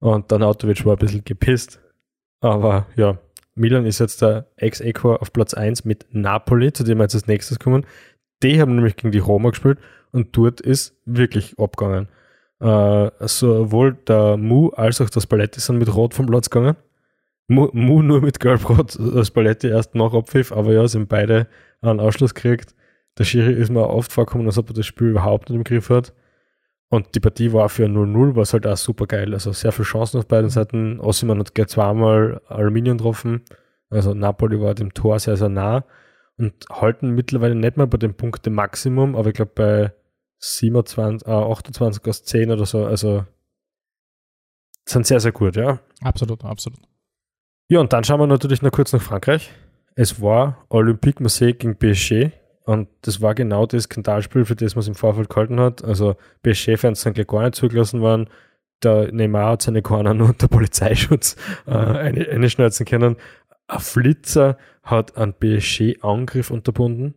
Und 0.00 0.30
dann 0.30 0.42
Autovic 0.42 0.84
war 0.84 0.94
ein 0.94 0.98
bisschen 0.98 1.24
gepisst. 1.24 1.80
Aber 2.40 2.86
ja, 2.96 3.18
Milan 3.54 3.86
ist 3.86 3.98
jetzt 3.98 4.22
der 4.22 4.46
Ex-Equo 4.56 5.14
auf 5.14 5.32
Platz 5.32 5.54
1 5.54 5.84
mit 5.84 6.06
Napoli, 6.10 6.72
zu 6.72 6.84
dem 6.84 6.98
wir 6.98 7.04
jetzt 7.04 7.14
als 7.14 7.26
nächstes 7.26 7.58
kommen. 7.58 7.86
Die 8.42 8.60
haben 8.60 8.74
nämlich 8.74 8.96
gegen 8.96 9.12
die 9.12 9.18
Roma 9.18 9.50
gespielt 9.50 9.78
und 10.12 10.36
dort 10.36 10.60
ist 10.60 10.94
wirklich 11.06 11.58
abgegangen. 11.58 12.08
Äh, 12.60 13.10
sowohl 13.20 13.94
der 14.06 14.36
Mu 14.36 14.68
als 14.70 15.00
auch 15.00 15.10
das 15.10 15.26
Paletti 15.26 15.60
sind 15.60 15.78
mit 15.78 15.94
Rot 15.94 16.14
vom 16.14 16.26
Platz 16.26 16.50
gegangen. 16.50 16.76
Mu, 17.48 17.68
Mu 17.72 18.02
nur 18.02 18.20
mit 18.20 18.40
Gelb-Rot, 18.40 18.98
das 18.98 19.30
Paletti 19.30 19.68
erst 19.68 19.94
nach 19.94 20.12
Abpfiff, 20.12 20.52
aber 20.52 20.72
ja, 20.72 20.86
sind 20.88 21.08
beide 21.08 21.46
einen 21.80 22.00
Ausschluss 22.00 22.34
gekriegt. 22.34 22.74
Der 23.18 23.24
Schiri 23.24 23.52
ist 23.52 23.70
mir 23.70 23.88
oft 23.88 24.12
vorgekommen, 24.12 24.46
als 24.46 24.58
ob 24.58 24.70
er 24.70 24.74
das 24.74 24.86
Spiel 24.86 25.08
überhaupt 25.08 25.48
nicht 25.48 25.56
im 25.56 25.64
Griff 25.64 25.88
hat. 25.88 26.12
Und 26.88 27.14
die 27.14 27.20
Partie 27.20 27.52
war 27.52 27.68
für 27.68 27.86
0-0, 27.86 28.36
was 28.36 28.52
halt 28.52 28.66
auch 28.66 28.76
super 28.76 29.06
geil. 29.06 29.34
Also 29.34 29.52
sehr 29.52 29.72
viele 29.72 29.86
Chancen 29.86 30.18
auf 30.18 30.26
beiden 30.26 30.50
Seiten. 30.50 31.00
Ossiman 31.00 31.40
hat 31.40 31.54
gleich 31.54 31.68
zweimal 31.68 32.40
Aluminium 32.46 32.98
getroffen. 32.98 33.42
Also 33.90 34.14
Napoli 34.14 34.60
war 34.60 34.74
dem 34.74 34.94
Tor 34.94 35.18
sehr, 35.18 35.36
sehr 35.36 35.48
nah 35.48 35.84
und 36.38 36.52
halten 36.70 37.10
mittlerweile 37.10 37.54
nicht 37.54 37.76
mehr 37.76 37.86
bei 37.86 37.98
dem 37.98 38.14
Punkte 38.14 38.50
Maximum, 38.50 39.16
aber 39.16 39.28
ich 39.28 39.34
glaube 39.34 39.52
bei 39.54 39.92
27, 40.38 41.26
äh, 41.26 41.30
28 41.30 42.06
aus 42.06 42.24
10 42.24 42.50
oder 42.50 42.66
so. 42.66 42.84
Also 42.84 43.24
sind 44.84 45.06
sehr, 45.06 45.20
sehr 45.20 45.32
gut, 45.32 45.56
ja. 45.56 45.80
Absolut, 46.02 46.44
absolut. 46.44 46.80
Ja, 47.68 47.80
und 47.80 47.92
dann 47.92 48.04
schauen 48.04 48.20
wir 48.20 48.26
natürlich 48.26 48.62
noch 48.62 48.70
kurz 48.70 48.92
nach 48.92 49.02
Frankreich. 49.02 49.50
Es 49.96 50.20
war 50.20 50.64
Olympique 50.68 51.22
Marseille 51.22 51.54
gegen 51.54 51.76
PSG 51.76 52.32
und 52.66 52.88
das 53.02 53.22
war 53.22 53.36
genau 53.36 53.64
das 53.64 53.84
Skandalspiel, 53.84 54.44
für 54.44 54.56
das 54.56 54.74
man 54.74 54.80
es 54.80 54.88
im 54.88 54.96
Vorfeld 54.96 55.30
gehalten 55.30 55.60
hat. 55.60 55.84
Also 55.84 56.16
PSG-Fans 56.42 57.00
sind 57.00 57.14
gleich 57.14 57.28
gar 57.28 57.42
nicht 57.44 57.54
zugelassen 57.54 58.00
worden. 58.00 58.28
Der 58.82 59.12
Neymar 59.12 59.52
hat 59.52 59.62
seine 59.62 59.82
Corner 59.82 60.14
nur 60.14 60.30
unter 60.30 60.48
Polizeischutz 60.48 61.36
äh, 61.66 61.70
eine, 61.70 62.28
eine 62.28 62.70
können. 62.84 63.16
Ein 63.68 63.78
Flitzer 63.78 64.58
hat 64.82 65.16
einen 65.16 65.34
PSG-Angriff 65.34 66.50
unterbunden. 66.50 67.14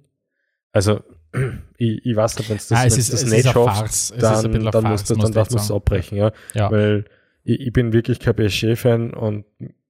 Also, 0.72 1.02
ich, 1.78 2.06
ich 2.06 2.16
weiß 2.16 2.38
nicht, 2.38 2.50
wenn 2.52 2.58
es 2.58 2.68
das, 2.68 2.78
ah, 2.78 2.86
es 2.86 2.98
ist, 3.00 3.12
das 3.12 3.24
es 3.24 3.32
nicht 3.32 3.50
schafft, 3.50 4.22
dann, 4.22 4.52
dann, 4.72 4.84
muss, 4.84 5.04
dann 5.04 5.32
darf 5.32 5.50
man 5.50 5.60
es 5.60 5.72
abbrechen. 5.72 6.16
Ja? 6.16 6.32
ja. 6.54 6.70
Weil 6.70 7.06
ich, 7.44 7.60
ich, 7.60 7.74
bin 7.74 7.92
wirklich 7.92 8.20
kein 8.20 8.36
PSG-Fan 8.36 9.16
und 9.16 9.46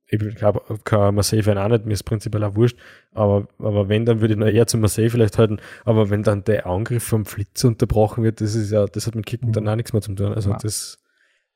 ich 0.09 0.35
glaube, 0.35 0.61
kein 0.83 1.15
Marseille-Fan 1.15 1.57
auch 1.57 1.67
nicht, 1.67 1.85
mir 1.85 1.93
ist 1.93 2.03
prinzipiell 2.03 2.43
auch 2.43 2.55
wurscht, 2.55 2.77
aber, 3.13 3.47
aber 3.59 3.89
wenn, 3.89 4.05
dann 4.05 4.21
würde 4.21 4.33
ich 4.33 4.39
noch 4.39 4.47
eher 4.47 4.65
zum 4.65 4.81
Marseille 4.81 5.09
vielleicht 5.09 5.37
halten, 5.37 5.59
aber 5.85 6.09
wenn 6.09 6.23
dann 6.23 6.43
der 6.43 6.65
Angriff 6.65 7.03
vom 7.03 7.25
Flitzer 7.25 7.67
unterbrochen 7.67 8.23
wird, 8.23 8.41
das 8.41 8.55
ist 8.55 8.71
ja, 8.71 8.85
das 8.87 9.05
hat 9.05 9.15
mit 9.15 9.25
Kicken 9.27 9.51
dann 9.51 9.67
auch 9.67 9.75
nichts 9.75 9.93
mehr 9.93 10.01
zu 10.01 10.13
tun. 10.15 10.33
Also 10.33 10.51
ja. 10.51 10.57
das, 10.61 10.97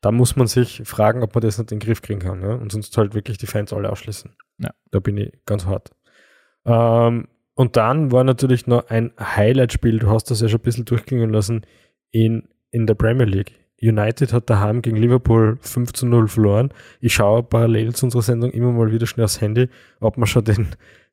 da 0.02 0.12
muss 0.12 0.36
man 0.36 0.48
sich 0.48 0.84
fragen, 0.86 1.24
ob 1.24 1.34
man 1.34 1.42
das 1.42 1.58
nicht 1.58 1.72
in 1.72 1.80
den 1.80 1.86
Griff 1.86 2.02
kriegen 2.02 2.20
kann, 2.20 2.42
ja? 2.42 2.54
und 2.54 2.72
sonst 2.72 2.96
halt 2.98 3.16
wirklich 3.16 3.38
die 3.38 3.48
Fans 3.48 3.74
alle 3.74 3.92
ausschließen. 3.92 4.32
Ja. 4.60 4.70
Da 4.92 5.00
bin 5.00 5.18
ich 5.18 5.32
ganz 5.46 5.66
hart. 5.66 5.92
Ähm, 6.66 7.28
und 7.56 7.76
dann 7.76 8.12
war 8.12 8.24
natürlich 8.24 8.68
noch 8.68 8.90
ein 8.90 9.14
Highlight-Spiel, 9.20 10.00
du 10.00 10.10
hast 10.10 10.30
das 10.30 10.42
ja 10.42 10.48
schon 10.48 10.60
ein 10.60 10.64
bisschen 10.64 10.86
durchgehen 10.86 11.32
lassen, 11.32 11.66
in, 12.12 12.48
in 12.70 12.86
der 12.86 12.96
Premier 12.96 13.26
League. 13.26 13.63
United 13.84 14.34
hat 14.34 14.50
daheim 14.50 14.82
gegen 14.82 14.98
Liverpool 14.98 15.58
5 15.62 15.94
zu 15.94 16.06
0 16.06 16.28
verloren. 16.28 16.74
Ich 17.02 17.14
schaue 17.14 17.44
parallel 17.44 17.94
zu 17.94 18.06
unserer 18.06 18.22
Sendung 18.22 18.52
immer 18.52 18.72
mal 18.72 18.92
wieder 18.92 19.08
schnell 19.08 19.26
aufs 19.26 19.42
Handy, 19.42 19.70
ob 20.00 20.18
wir 20.18 20.26
schon 20.26 20.46
den, 20.46 20.68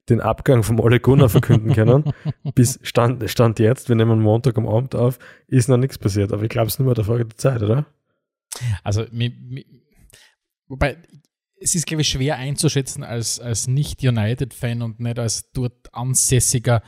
den 0.09 0.21
Abgang 0.21 0.63
vom 0.63 0.79
Ole 0.81 1.01
Gunnar 1.01 1.29
verkünden 1.29 1.75
können. 1.75 2.05
Bis 2.55 2.79
Stand, 2.83 3.29
Stand 3.29 3.59
jetzt, 3.59 3.89
wir 3.89 3.97
nehmen 3.97 4.21
Montag 4.21 4.57
am 4.57 4.69
Abend 4.69 4.95
auf, 4.95 5.19
ist 5.49 5.69
noch 5.69 5.77
nichts 5.77 5.99
passiert. 5.99 6.33
Aber 6.33 6.43
ich 6.43 6.49
glaube, 6.49 6.69
es 6.69 6.75
ist 6.75 6.79
nur 6.79 6.87
mehr 6.87 6.95
der 6.95 7.05
Frage 7.05 7.27
der 7.27 7.37
Zeit, 7.37 7.63
oder? 7.63 7.87
Also, 8.85 9.05
mi, 9.13 9.31
mi, 9.31 9.67
wobei, 10.69 10.97
es 11.61 11.75
ist, 11.75 11.87
glaube 11.87 12.03
ich, 12.03 12.09
schwer 12.09 12.37
einzuschätzen 12.37 13.05
als, 13.05 13.39
als 13.39 13.67
Nicht-United-Fan 13.67 14.83
und 14.83 15.01
nicht 15.01 15.19
als 15.19 15.51
dort 15.53 15.93
ansässiger 15.93 16.83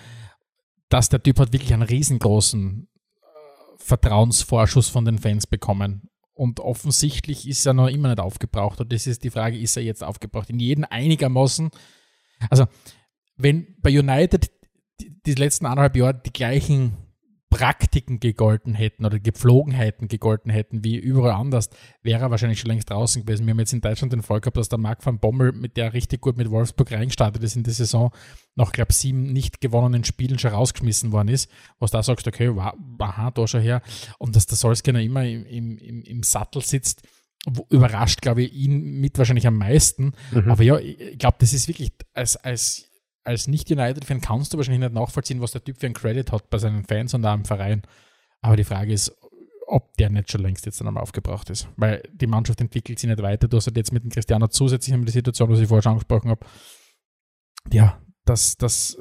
dass 0.92 1.08
der 1.08 1.22
Typ 1.22 1.38
hat 1.38 1.54
wirklich 1.54 1.72
einen 1.72 1.84
riesengroßen 1.84 2.86
Vertrauensvorschuss 3.82 4.88
von 4.88 5.04
den 5.04 5.18
Fans 5.18 5.46
bekommen. 5.46 6.08
Und 6.34 6.60
offensichtlich 6.60 7.46
ist 7.46 7.66
er 7.66 7.74
noch 7.74 7.88
immer 7.88 8.08
nicht 8.08 8.20
aufgebraucht. 8.20 8.80
Und 8.80 8.92
das 8.92 9.06
ist 9.06 9.22
die 9.22 9.30
Frage, 9.30 9.58
ist 9.58 9.76
er 9.76 9.82
jetzt 9.82 10.02
aufgebraucht? 10.02 10.50
In 10.50 10.58
jedem 10.58 10.86
einigermaßen. 10.88 11.70
Also, 12.50 12.66
wenn 13.36 13.76
bei 13.80 13.90
United 13.90 14.50
die, 15.00 15.20
die 15.24 15.34
letzten 15.34 15.66
anderthalb 15.66 15.96
Jahre 15.96 16.20
die 16.24 16.32
gleichen 16.32 16.96
Praktiken 17.52 18.18
gegolten 18.18 18.74
hätten 18.74 19.04
oder 19.04 19.20
Gepflogenheiten 19.20 20.08
gegolten 20.08 20.50
hätten 20.50 20.82
wie 20.84 20.96
überall 20.96 21.32
anders, 21.32 21.68
wäre 22.02 22.22
er 22.22 22.30
wahrscheinlich 22.30 22.60
schon 22.60 22.70
längst 22.70 22.90
draußen 22.90 23.22
gewesen. 23.22 23.46
Wir 23.46 23.50
haben 23.50 23.58
jetzt 23.58 23.74
in 23.74 23.82
Deutschland 23.82 24.12
den 24.12 24.22
Fall 24.22 24.40
gehabt, 24.40 24.56
dass 24.56 24.70
der 24.70 24.78
Marc 24.78 25.04
van 25.04 25.18
Bommel, 25.18 25.52
mit 25.52 25.76
der 25.76 25.92
richtig 25.92 26.22
gut 26.22 26.38
mit 26.38 26.50
Wolfsburg 26.50 26.90
reingestartet 26.90 27.42
ist 27.42 27.54
in 27.54 27.62
die 27.62 27.70
Saison, 27.70 28.10
nach, 28.54 28.72
glaube 28.72 28.92
sieben 28.92 29.24
nicht 29.32 29.60
gewonnenen 29.60 30.04
Spielen 30.04 30.38
schon 30.38 30.52
rausgeschmissen 30.52 31.12
worden 31.12 31.28
ist, 31.28 31.50
was 31.78 31.90
da 31.90 32.02
sagst, 32.02 32.26
okay, 32.26 32.50
wow, 32.54 32.72
aha, 32.98 33.30
da 33.30 33.46
schon 33.46 33.60
her. 33.60 33.82
Und 34.18 34.34
dass 34.34 34.46
der 34.46 34.56
Solskjaer 34.56 35.00
immer 35.00 35.24
im, 35.24 35.44
im, 35.44 36.02
im 36.02 36.22
Sattel 36.22 36.62
sitzt, 36.62 37.02
überrascht, 37.70 38.22
glaube 38.22 38.42
ich, 38.42 38.52
ihn 38.54 39.00
mit 39.00 39.18
wahrscheinlich 39.18 39.46
am 39.46 39.58
meisten. 39.58 40.12
Mhm. 40.30 40.50
Aber 40.50 40.62
ja, 40.62 40.78
ich 40.78 41.18
glaube, 41.18 41.36
das 41.40 41.52
ist 41.52 41.68
wirklich 41.68 41.92
als, 42.14 42.36
als 42.36 42.91
als 43.24 43.46
Nicht-United-Fan 43.46 44.20
kannst 44.20 44.52
du 44.52 44.56
wahrscheinlich 44.56 44.80
nicht 44.80 44.94
nachvollziehen, 44.94 45.40
was 45.40 45.52
der 45.52 45.62
Typ 45.62 45.78
für 45.78 45.86
einen 45.86 45.94
Credit 45.94 46.32
hat 46.32 46.50
bei 46.50 46.58
seinen 46.58 46.84
Fans 46.84 47.14
und 47.14 47.24
auch 47.24 47.34
im 47.34 47.44
Verein. 47.44 47.82
Aber 48.40 48.56
die 48.56 48.64
Frage 48.64 48.92
ist, 48.92 49.16
ob 49.66 49.96
der 49.96 50.10
nicht 50.10 50.30
schon 50.30 50.42
längst 50.42 50.66
jetzt 50.66 50.80
einmal 50.82 51.02
aufgebracht 51.02 51.48
ist. 51.50 51.68
Weil 51.76 52.02
die 52.12 52.26
Mannschaft 52.26 52.60
entwickelt 52.60 52.98
sich 52.98 53.08
nicht 53.08 53.22
weiter. 53.22 53.48
Du 53.48 53.56
hast 53.56 53.66
halt 53.66 53.76
jetzt 53.76 53.92
mit 53.92 54.04
dem 54.04 54.10
Cristiano 54.10 54.48
zusätzlich 54.48 54.94
in 54.94 55.04
die 55.04 55.12
Situation, 55.12 55.50
was 55.50 55.60
ich 55.60 55.68
vorher 55.68 55.82
schon 55.82 55.92
angesprochen 55.92 56.30
habe. 56.30 56.44
Ja, 57.72 58.00
dass 58.24 58.56
das 58.56 58.96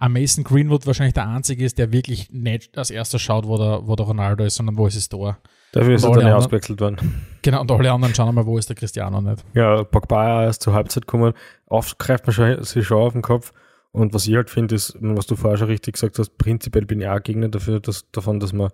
äh, 0.00 0.08
Mason 0.08 0.44
Greenwood 0.44 0.86
wahrscheinlich 0.86 1.14
der 1.14 1.28
Einzige 1.28 1.64
ist, 1.64 1.78
der 1.78 1.92
wirklich 1.92 2.30
nicht 2.30 2.76
als 2.76 2.90
erster 2.90 3.18
schaut, 3.18 3.46
wo 3.46 3.56
der, 3.56 3.86
wo 3.86 3.96
der 3.96 4.06
Ronaldo 4.06 4.44
ist, 4.44 4.56
sondern 4.56 4.76
wo 4.76 4.86
ist 4.86 4.96
es 4.96 5.08
da. 5.08 5.38
Dafür 5.74 5.94
ist 5.94 6.04
er 6.04 6.12
dann 6.12 6.32
ausgewechselt 6.32 6.80
worden. 6.80 7.24
Genau, 7.42 7.62
und 7.62 7.70
alle 7.70 7.90
anderen 7.90 8.14
schauen 8.14 8.34
mal, 8.34 8.46
wo 8.46 8.56
ist 8.56 8.68
der 8.68 8.76
Cristiano 8.76 9.20
nicht. 9.20 9.44
Ja, 9.54 9.82
Pogba 9.82 10.46
ist 10.46 10.62
zur 10.62 10.72
Halbzeit 10.72 11.06
gekommen. 11.06 11.34
Oft 11.66 11.98
greift 11.98 12.26
man 12.26 12.32
schon, 12.32 12.62
sich 12.62 12.86
schon 12.86 13.02
auf 13.02 13.12
den 13.12 13.22
Kopf. 13.22 13.52
Und 13.90 14.14
was 14.14 14.26
ich 14.26 14.34
halt 14.34 14.50
finde, 14.50 14.76
ist, 14.76 14.96
was 15.00 15.26
du 15.26 15.36
vorher 15.36 15.58
schon 15.58 15.66
richtig 15.66 15.94
gesagt 15.94 16.18
hast, 16.18 16.38
prinzipiell 16.38 16.86
bin 16.86 17.00
ich 17.00 17.08
auch 17.08 17.22
Gegner 17.22 17.48
dafür, 17.48 17.80
dass, 17.80 18.10
davon, 18.12 18.40
dass 18.40 18.52
man 18.52 18.70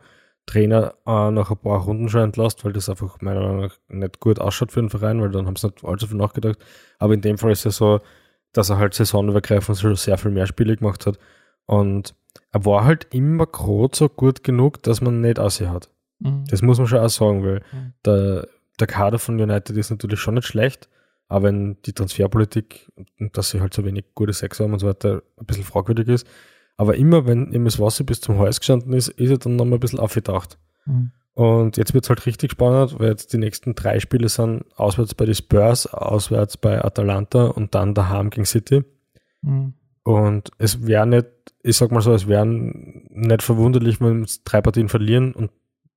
Trainer 0.47 0.95
äh, 1.07 1.31
nach 1.31 1.51
ein 1.51 1.57
paar 1.57 1.81
Runden 1.81 2.09
schon 2.09 2.23
entlässt, 2.23 2.65
weil 2.65 2.73
das 2.73 2.89
einfach 2.89 3.21
meiner 3.21 3.41
Meinung 3.41 3.61
nach 3.61 3.77
nicht 3.89 4.21
gut 4.21 4.39
ausschaut 4.39 4.73
für 4.73 4.81
den 4.81 4.91
Verein, 4.91 5.21
weil 5.21 5.31
dann 5.31 5.47
haben 5.47 5.57
sie 5.57 5.69
nicht 5.69 5.85
allzu 5.85 6.07
viel 6.07 6.17
nachgedacht. 6.17 6.59
Aber 6.99 7.15
in 7.15 7.23
dem 7.23 7.39
Fall 7.39 7.53
ist 7.53 7.61
es 7.61 7.65
ja 7.65 7.71
so, 7.71 8.01
dass 8.53 8.71
er 8.71 8.79
halt 8.79 8.95
saisonübergreifend 8.95 9.79
schon 9.79 9.97
sehr 9.97 10.19
viel 10.19 10.31
mehr 10.31 10.47
Spiele 10.47 10.77
gemacht 10.77 11.07
hat. 11.07 11.19
Und 11.67 12.15
er 12.53 12.65
war 12.65 12.85
halt 12.85 13.07
immer 13.11 13.47
gerade 13.47 13.97
so 13.97 14.09
gut 14.09 14.45
genug, 14.45 14.83
dass 14.83 15.01
man 15.01 15.21
nicht 15.21 15.39
aussehen 15.39 15.71
hat. 15.71 15.89
Mhm. 16.21 16.45
Das 16.49 16.63
muss 16.63 16.79
man 16.79 16.87
schon 16.87 17.01
auch 17.01 17.09
sagen, 17.09 17.45
weil 17.45 17.63
mhm. 17.73 17.93
der, 18.05 18.49
der 18.79 18.87
Kader 18.87 19.19
von 19.19 19.41
United 19.41 19.77
ist 19.77 19.91
natürlich 19.91 20.21
schon 20.21 20.35
nicht 20.35 20.47
schlecht, 20.47 20.89
aber 21.29 21.45
wenn 21.45 21.81
die 21.83 21.93
Transferpolitik 21.93 22.91
und 23.19 23.37
dass 23.37 23.51
sie 23.51 23.61
halt 23.61 23.75
so 23.75 23.85
wenig 23.85 24.07
gute 24.15 24.33
Sex 24.33 24.61
haben 24.61 24.73
und 24.73 24.79
so 24.79 24.87
weiter 24.87 25.23
ein 25.39 25.47
bisschen 25.47 25.65
fragwürdig 25.65 26.09
ist, 26.09 26.27
aber 26.77 26.97
immer 26.97 27.27
wenn 27.27 27.53
ihm 27.53 27.65
das 27.65 27.79
Wasser 27.79 28.05
bis 28.05 28.21
zum 28.21 28.39
Hals 28.39 28.61
gestanden 28.61 28.93
ist, 28.93 29.09
ist 29.09 29.31
er 29.31 29.39
dann 29.39 29.57
nochmal 29.57 29.77
ein 29.77 29.81
bisschen 29.81 29.99
aufgedacht. 29.99 30.59
Mhm. 30.87 31.13
Und 31.35 31.77
jetzt 31.77 31.95
wird 31.95 32.05
es 32.05 32.11
halt 32.11 32.27
richtig 32.27 32.53
spannend, 32.53 32.99
weil 32.99 33.11
jetzt 33.11 33.33
die 33.33 33.39
nächsten 33.39 33.75
drei 33.75 34.01
Spiele 34.01 34.29
sind 34.29 34.65
auswärts 34.77 35.15
bei 35.15 35.25
den 35.25 35.35
Spurs, 35.35 35.87
auswärts 35.87 36.57
bei 36.57 36.85
Atalanta 36.85 37.47
und 37.47 37.75
dann 37.75 37.95
daheim 37.95 38.31
gegen 38.31 38.45
City. 38.45 38.85
Mhm. 39.43 39.75
Und 40.03 40.51
es 40.59 40.87
wäre 40.87 41.07
nicht, 41.07 41.27
ich 41.63 41.77
sag 41.77 41.93
mal 41.93 42.01
so, 42.01 42.13
es 42.13 42.27
wäre 42.27 42.47
nicht 42.47 43.43
verwunderlich, 43.43 44.01
wenn 44.01 44.21
wir 44.21 44.27
drei 44.45 44.61
Partien 44.61 44.89
verlieren 44.89 45.33
und 45.35 45.51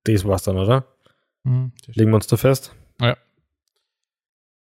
das 0.04 0.24
war's 0.24 0.44
dann, 0.44 0.58
oder? 0.58 0.86
Mhm, 1.44 1.72
Legen 1.94 2.10
wir 2.10 2.16
uns 2.16 2.26
da 2.26 2.36
fest? 2.36 2.74
Ja. 3.00 3.16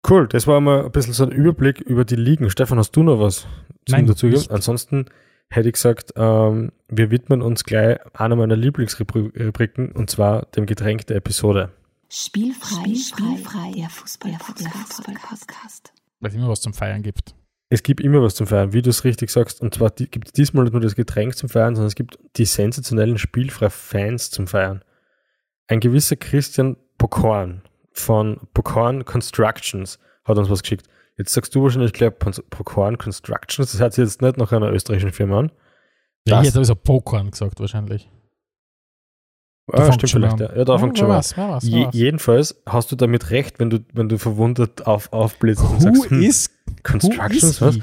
Cool, 0.08 0.28
das 0.28 0.46
war 0.46 0.62
mal 0.62 0.86
ein 0.86 0.92
bisschen 0.92 1.14
so 1.14 1.24
ein 1.24 1.32
Überblick 1.32 1.82
über 1.82 2.06
die 2.06 2.16
Ligen. 2.16 2.50
Stefan, 2.50 2.78
hast 2.78 2.92
du 2.92 3.04
noch 3.04 3.20
was 3.20 3.48
Nein, 3.90 4.06
dazu 4.06 4.28
nicht. 4.28 4.52
Ansonsten 4.52 5.06
hätte 5.50 5.70
ich 5.70 5.74
gesagt, 5.74 6.14
ähm, 6.16 6.72
wir 6.88 7.12
widmen 7.12 7.42
uns 7.42 7.64
gleich 7.64 8.00
einer 8.14 8.36
meiner 8.36 8.56
Lieblingsrubriken 8.56 9.92
und 9.92 10.10
zwar 10.10 10.46
dem 10.56 10.66
Getränk 10.66 11.08
der 11.08 11.18
Episode. 11.18 11.72
Spielfrei, 12.10 12.94
spielfrei, 12.94 13.72
der 13.76 13.90
Fußball-Podcast. 13.90 15.92
Weil 16.20 16.30
es 16.30 16.36
immer 16.36 16.50
was 16.50 16.62
zum 16.62 16.74
Feiern 16.74 17.02
gibt. 17.02 17.36
Es 17.70 17.82
gibt 17.82 18.00
immer 18.00 18.22
was 18.22 18.36
zum 18.36 18.46
Feiern, 18.46 18.74
wie 18.74 18.84
du 18.84 18.92
es 18.92 19.04
richtig 19.04 19.32
sagst. 19.32 19.60
Und 19.60 19.74
zwar 19.74 19.90
gibt 19.90 20.28
es 20.28 20.34
diesmal 20.34 20.66
nicht 20.66 20.74
nur 20.74 20.82
das 20.82 20.96
Getränk 20.96 21.36
zum 21.36 21.50
Feiern, 21.50 21.76
sondern 21.76 21.88
es 21.88 21.96
gibt 21.96 22.20
die 22.38 22.46
sensationellen 22.46 23.18
Spielfrei-Fans 23.18 24.30
zum 24.30 24.46
Feiern. 24.46 24.84
Ein 25.68 25.80
gewisser 25.80 26.16
Christian 26.16 26.78
Pokorn 26.98 27.62
von 27.92 28.40
Pokorn 28.54 29.06
Constructions 29.06 30.00
hat 30.24 30.38
uns 30.38 30.50
was 30.50 30.62
geschickt. 30.62 30.88
Jetzt 31.18 31.34
sagst 31.34 31.56
du 31.56 31.64
wahrscheinlich 31.64 31.94
gleich 31.94 32.12
Pokorn 32.18 32.98
Constructions, 32.98 33.72
das 33.72 33.82
hört 33.82 33.94
sich 33.94 34.04
jetzt 34.04 34.22
nicht 34.22 34.38
nach 34.38 34.52
einer 34.52 34.72
österreichischen 34.72 35.12
Firma 35.12 35.40
an. 35.40 35.52
Ja, 36.28 36.42
ich 36.42 36.48
hätte 36.48 36.56
sowieso 36.56 36.76
Pokorn 36.76 37.32
gesagt, 37.32 37.60
wahrscheinlich. 37.60 38.10
Ah, 39.72 39.92
stimmt 39.92 40.12
vielleicht, 40.12 40.40
ja. 40.40 40.56
ja. 40.56 40.66
da 40.66 40.78
fängt 40.78 41.00
schon 41.00 41.08
was, 41.08 41.36
was, 41.38 41.64
Je, 41.64 41.88
Jedenfalls 41.92 42.62
hast 42.68 42.92
du 42.92 42.96
damit 42.96 43.32
recht, 43.32 43.60
wenn 43.60 43.72
du, 43.72 43.80
wenn 43.94 44.10
du 44.10 44.20
verwundert 44.20 44.86
auf, 44.86 45.12
aufblitzt 45.12 45.64
und 45.64 45.82
sagst, 45.82 46.10
hm, 46.12 46.22
is, 46.22 46.52
Constructions, 46.84 47.62
was? 47.62 47.80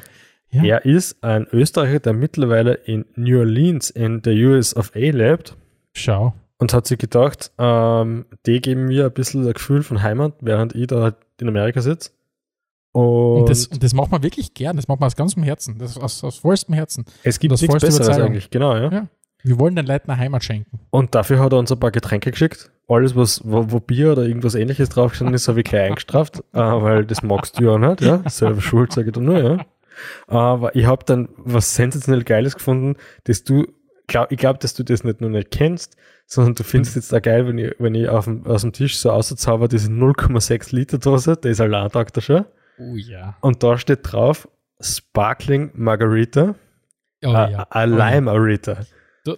Ja. 0.51 0.63
Er 0.65 0.85
ist 0.85 1.25
ein 1.25 1.49
Österreicher, 1.51 1.99
der 1.99 2.13
mittlerweile 2.13 2.75
in 2.75 3.07
New 3.17 3.39
Orleans 3.39 3.91
in 3.91 4.23
der 4.23 4.35
US 4.35 4.77
of 4.77 4.93
A 4.95 4.99
lebt. 4.99 5.57
Schau 5.95 6.35
und 6.63 6.73
hat 6.73 6.87
sich 6.87 6.97
gedacht, 6.97 7.51
ähm, 7.59 8.25
die 8.47 8.61
geben 8.61 8.87
mir 8.87 9.07
ein 9.07 9.13
bisschen 9.13 9.45
ein 9.45 9.53
Gefühl 9.53 9.83
von 9.83 10.01
Heimat, 10.01 10.35
während 10.41 10.77
ich 10.77 10.87
da 10.87 11.13
in 11.41 11.49
Amerika 11.49 11.83
sitze. 11.83 12.13
Und, 12.93 13.41
und, 13.41 13.49
das, 13.49 13.67
und 13.67 13.83
das 13.83 13.95
macht 13.95 14.13
man 14.13 14.23
wirklich 14.23 14.55
gern, 14.55 14.77
das 14.77 14.87
macht 14.87 15.01
man 15.01 15.09
aus 15.09 15.17
ganzem 15.17 15.43
Herzen, 15.43 15.79
das 15.79 15.99
aus, 15.99 16.23
aus 16.23 16.39
vollstem 16.39 16.75
Herzen. 16.75 17.05
Es 17.25 17.41
gibt 17.41 17.51
nichts 17.51 17.67
Besseres 17.67 18.09
eigentlich, 18.09 18.49
genau, 18.51 18.77
ja. 18.77 18.93
ja. 18.93 19.09
Wir 19.43 19.59
wollen 19.59 19.75
den 19.75 19.87
Leuten 19.87 20.09
eine 20.09 20.21
Heimat 20.21 20.45
schenken. 20.45 20.79
Und 20.91 21.17
dafür 21.17 21.41
hat 21.41 21.53
er 21.53 21.59
uns 21.59 21.73
ein 21.73 21.81
paar 21.81 21.91
Getränke 21.91 22.31
geschickt. 22.31 22.71
Alles, 22.87 23.17
was, 23.17 23.43
wo, 23.45 23.73
wo 23.73 23.81
Bier 23.81 24.13
oder 24.13 24.23
irgendwas 24.23 24.55
ähnliches 24.55 24.89
draufgestanden 24.89 25.35
ist, 25.35 25.49
habe 25.49 25.61
ich 25.61 25.65
gleich 25.65 25.89
eingestraft, 25.89 26.45
äh, 26.53 26.59
weil 26.61 27.05
das 27.05 27.25
magst 27.25 27.59
du 27.59 27.65
ja 27.65 27.77
nicht, 27.77 28.03
ja. 28.03 28.23
Selber 28.29 28.61
schuld, 28.61 28.93
sage 28.93 29.09
ich 29.09 29.15
dann 29.15 29.25
nur, 29.25 29.43
ja. 29.43 29.67
Aber 30.29 30.77
ich 30.77 30.87
habe 30.87 31.05
dann 31.05 31.29
was 31.39 31.75
sensationell 31.75 32.23
Geiles 32.23 32.55
gefunden, 32.55 32.95
dass 33.25 33.43
du, 33.43 33.67
glaub, 34.07 34.31
ich 34.31 34.39
glaube, 34.39 34.61
dass 34.61 34.75
du 34.75 34.85
das 34.85 35.03
nicht 35.03 35.21
nur 35.21 35.31
nicht 35.31 35.51
kennst, 35.51 35.97
sondern 36.27 36.55
du 36.55 36.65
findest 36.65 36.97
jetzt 36.97 37.15
auch 37.15 37.23
geil, 37.23 37.47
wenn 37.47 37.59
ich, 37.59 37.75
wenn 37.79 37.95
ich 37.95 38.09
auf 38.09 38.25
dem, 38.25 38.47
aus 38.47 38.63
dem 38.63 38.73
Tisch 38.73 38.99
so 38.99 39.11
auszauber, 39.11 39.69
diese 39.69 39.91
0,6 39.91 40.75
Liter 40.75 40.99
Dose, 40.99 41.37
der 41.37 41.51
ist 41.51 41.61
allein 41.61 41.91
er 41.93 42.21
schon. 42.21 42.45
Oh 42.79 42.97
ja. 42.97 43.37
Und 43.41 43.63
da 43.63 43.79
steht 43.79 44.01
drauf 44.03 44.49
Sparkling 44.81 45.71
Margarita, 45.75 46.55
oh, 47.25 47.29
a, 47.29 47.51
ja. 47.51 47.67
a 47.71 47.85
Lime 47.85 48.19
oh, 48.19 48.33
Margarita. 48.33 48.81
Du, 49.25 49.37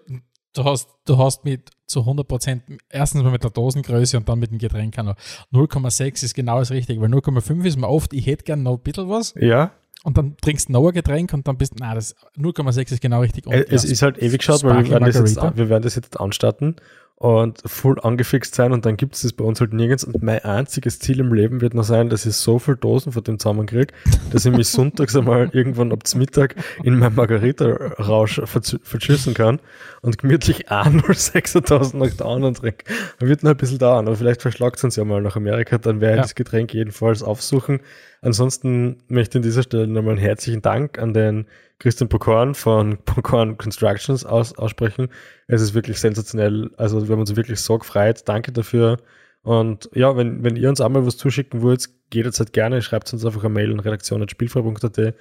du, 0.55 0.65
hast, 0.65 0.89
du 1.05 1.19
hast 1.19 1.45
mit 1.45 1.71
zu 1.87 2.01
100 2.01 2.27
Prozent, 2.27 2.63
erstens 2.89 3.23
mal 3.23 3.31
mit 3.31 3.45
der 3.45 3.51
Dosengröße 3.51 4.17
und 4.17 4.29
dann 4.29 4.39
mit 4.39 4.51
dem 4.51 4.59
Getränk 4.59 4.97
0,6 4.97 6.25
ist 6.25 6.35
genau 6.35 6.61
das 6.61 6.71
Richtige, 6.71 7.01
weil 7.01 7.11
0,5 7.11 7.65
ist 7.65 7.77
mir 7.77 7.89
oft, 7.89 8.13
ich 8.13 8.27
hätte 8.27 8.45
gerne 8.45 8.63
noch 8.63 8.79
ein 8.79 8.83
bisschen 8.83 9.09
was. 9.09 9.35
Ja 9.37 9.73
und 10.05 10.19
dann 10.19 10.37
trinkst 10.37 10.69
du 10.69 10.73
noch 10.73 10.87
ein 10.87 10.93
Getränk 10.93 11.33
und 11.33 11.49
dann 11.49 11.57
bist 11.57 11.73
du, 11.73 11.77
na, 11.81 11.95
das 11.95 12.15
0,6 12.39 12.93
ist 12.93 13.01
genau 13.01 13.21
richtig. 13.21 13.47
Und 13.47 13.55
es 13.55 13.85
ja, 13.85 13.91
ist 13.91 14.03
halt 14.03 14.19
ewig 14.19 14.39
geschaut, 14.39 14.63
weil 14.63 14.85
wir 14.85 14.91
werden, 14.91 15.07
das 15.07 15.17
jetzt, 15.17 15.57
wir 15.57 15.69
werden 15.69 15.83
das 15.83 15.95
jetzt 15.97 16.21
anstarten 16.21 16.77
und 17.17 17.63
voll 17.65 18.01
angefixt 18.01 18.55
sein 18.55 18.73
und 18.73 18.85
dann 18.87 18.97
gibt 18.97 19.15
es 19.15 19.23
das 19.23 19.33
bei 19.33 19.45
uns 19.45 19.61
halt 19.61 19.73
nirgends. 19.73 20.05
Und 20.05 20.23
mein 20.23 20.45
einziges 20.45 20.99
Ziel 20.99 21.21
im 21.21 21.33
Leben 21.33 21.61
wird 21.61 21.73
noch 21.73 21.85
sein, 21.85 22.09
dass 22.09 22.27
ich 22.27 22.35
so 22.35 22.59
viel 22.59 22.77
Dosen 22.77 23.13
von 23.13 23.23
dem 23.23 23.39
zusammenkriege, 23.39 23.95
dass 24.31 24.45
ich 24.45 24.53
mich 24.53 24.69
sonntags 24.71 25.15
einmal 25.15 25.49
irgendwann 25.53 25.93
ab 25.93 26.01
Mittag 26.17 26.57
in 26.83 26.99
meinem 26.99 27.15
Margarita-Rausch 27.15 28.43
verschüssen 28.45 29.33
kann 29.35 29.61
und 30.03 30.19
gemütlich 30.19 30.69
einmal 30.71 31.13
6.000 31.13 31.97
nach 31.97 32.15
der 32.15 32.27
anderen 32.27 32.55
trinke. 32.55 32.85
Das 33.19 33.29
wird 33.29 33.43
noch 33.43 33.53
ein 33.53 33.57
bisschen 33.57 33.79
dauern, 33.79 34.07
aber 34.07 34.17
vielleicht 34.17 34.43
verschlagt 34.43 34.77
es 34.77 34.85
uns 34.85 34.97
ja 34.97 35.05
mal 35.05 35.23
nach 35.23 35.37
Amerika, 35.37 35.79
dann 35.79 36.01
werde 36.01 36.15
ich 36.15 36.19
ja. 36.19 36.23
das 36.23 36.35
Getränk 36.35 36.75
jedenfalls 36.75 37.23
aufsuchen. 37.23 37.81
Ansonsten 38.23 39.03
möchte 39.09 39.39
ich 39.39 39.43
an 39.43 39.49
dieser 39.49 39.63
Stelle 39.63 39.87
nochmal 39.87 40.13
einen 40.13 40.21
herzlichen 40.21 40.63
Dank 40.63 40.99
an 40.99 41.15
den 41.15 41.47
Christian 41.85 42.09
Pokorn 42.09 42.55
von 42.55 42.97
Pokorn 43.05 43.59
Constructions 43.59 44.25
aus, 44.25 44.57
aussprechen. 44.57 45.09
Es 45.49 45.61
ist 45.61 45.75
wirklich 45.75 46.01
sensationell. 46.01 46.71
Also 46.79 47.07
wir 47.07 47.13
haben 47.13 47.21
uns 47.21 47.37
wirklich 47.37 47.61
so 47.61 47.77
gefreut. 47.77 48.23
Danke 48.25 48.53
dafür. 48.53 48.97
Und 49.43 49.91
ja, 49.93 50.17
wenn, 50.17 50.43
wenn 50.43 50.57
ihr 50.57 50.71
uns 50.71 50.81
einmal 50.81 51.05
was 51.05 51.19
zuschicken 51.19 51.61
wollt, 51.61 51.91
geht 52.09 52.25
jetzt 52.25 52.39
halt 52.39 52.55
gerne, 52.55 52.81
schreibt 52.81 53.13
uns 53.13 53.27
einfach 53.27 53.45
eine 53.45 53.53
Mail 53.53 53.71
an 53.71 53.81
redaktion.spielfrei.at. 53.81 55.15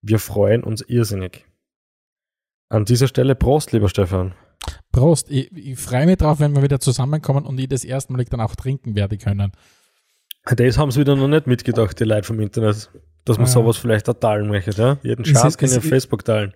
Wir 0.00 0.18
freuen 0.18 0.64
uns 0.64 0.80
irrsinnig. 0.80 1.44
An 2.70 2.86
dieser 2.86 3.08
Stelle 3.08 3.34
Prost, 3.34 3.72
lieber 3.72 3.90
Stefan. 3.90 4.34
Prost. 4.92 5.30
Ich, 5.30 5.54
ich 5.54 5.78
freue 5.78 6.06
mich 6.06 6.16
drauf, 6.16 6.40
wenn 6.40 6.56
wir 6.56 6.62
wieder 6.62 6.80
zusammenkommen 6.80 7.44
und 7.44 7.60
ich 7.60 7.68
das 7.68 7.84
erste 7.84 8.14
Mal 8.14 8.24
dann 8.24 8.40
auch 8.40 8.56
trinken 8.56 8.96
werde 8.96 9.18
können. 9.18 9.52
Das 10.46 10.78
haben 10.78 10.90
sie 10.90 11.00
wieder 11.00 11.14
noch 11.14 11.28
nicht 11.28 11.46
mitgedacht, 11.46 12.00
die 12.00 12.04
Leute 12.04 12.26
vom 12.26 12.40
Internet 12.40 12.90
dass 13.26 13.36
man 13.36 13.46
ah, 13.46 13.50
sowas 13.50 13.76
vielleicht 13.76 14.08
auch 14.08 14.14
teilen 14.14 14.48
möchte, 14.48 14.70
ja? 14.80 14.98
Jeden 15.02 15.24
Schatz 15.24 15.58
kann 15.58 15.68
ich 15.68 15.76
auf 15.76 15.84
Facebook 15.84 16.24
teilen. 16.24 16.54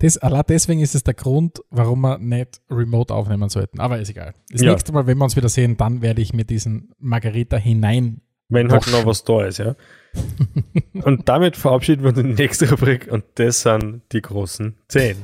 Das, 0.00 0.16
allein 0.16 0.44
deswegen 0.48 0.80
ist 0.80 0.94
es 0.94 1.02
der 1.02 1.14
Grund, 1.14 1.60
warum 1.70 2.00
wir 2.02 2.18
nicht 2.18 2.60
remote 2.70 3.12
aufnehmen 3.12 3.48
sollten. 3.48 3.80
Aber 3.80 3.98
ist 3.98 4.08
egal. 4.08 4.32
Das 4.50 4.62
Ja. 4.62 4.70
nächste 4.70 4.92
Mal, 4.92 5.06
wenn 5.08 5.18
wir 5.18 5.24
uns 5.24 5.34
wieder 5.36 5.48
sehen, 5.48 5.76
dann 5.76 6.02
werde 6.02 6.22
ich 6.22 6.32
mir 6.32 6.44
diesen 6.44 6.92
Margarita 7.00 7.56
hinein. 7.56 8.20
Wenn 8.48 8.70
halt 8.72 8.90
noch 8.92 9.04
was 9.04 9.24
da 9.24 9.44
ist, 9.44 9.58
ja. 9.58 9.74
und 11.02 11.28
damit 11.28 11.56
verabschieden 11.56 12.02
wir 12.02 12.10
uns 12.10 12.18
in 12.18 12.28
die 12.34 12.42
nächste 12.42 12.70
Rubrik 12.70 13.08
und 13.10 13.24
das 13.34 13.62
sind 13.62 14.02
die 14.12 14.22
großen 14.22 14.74
10. 14.88 15.16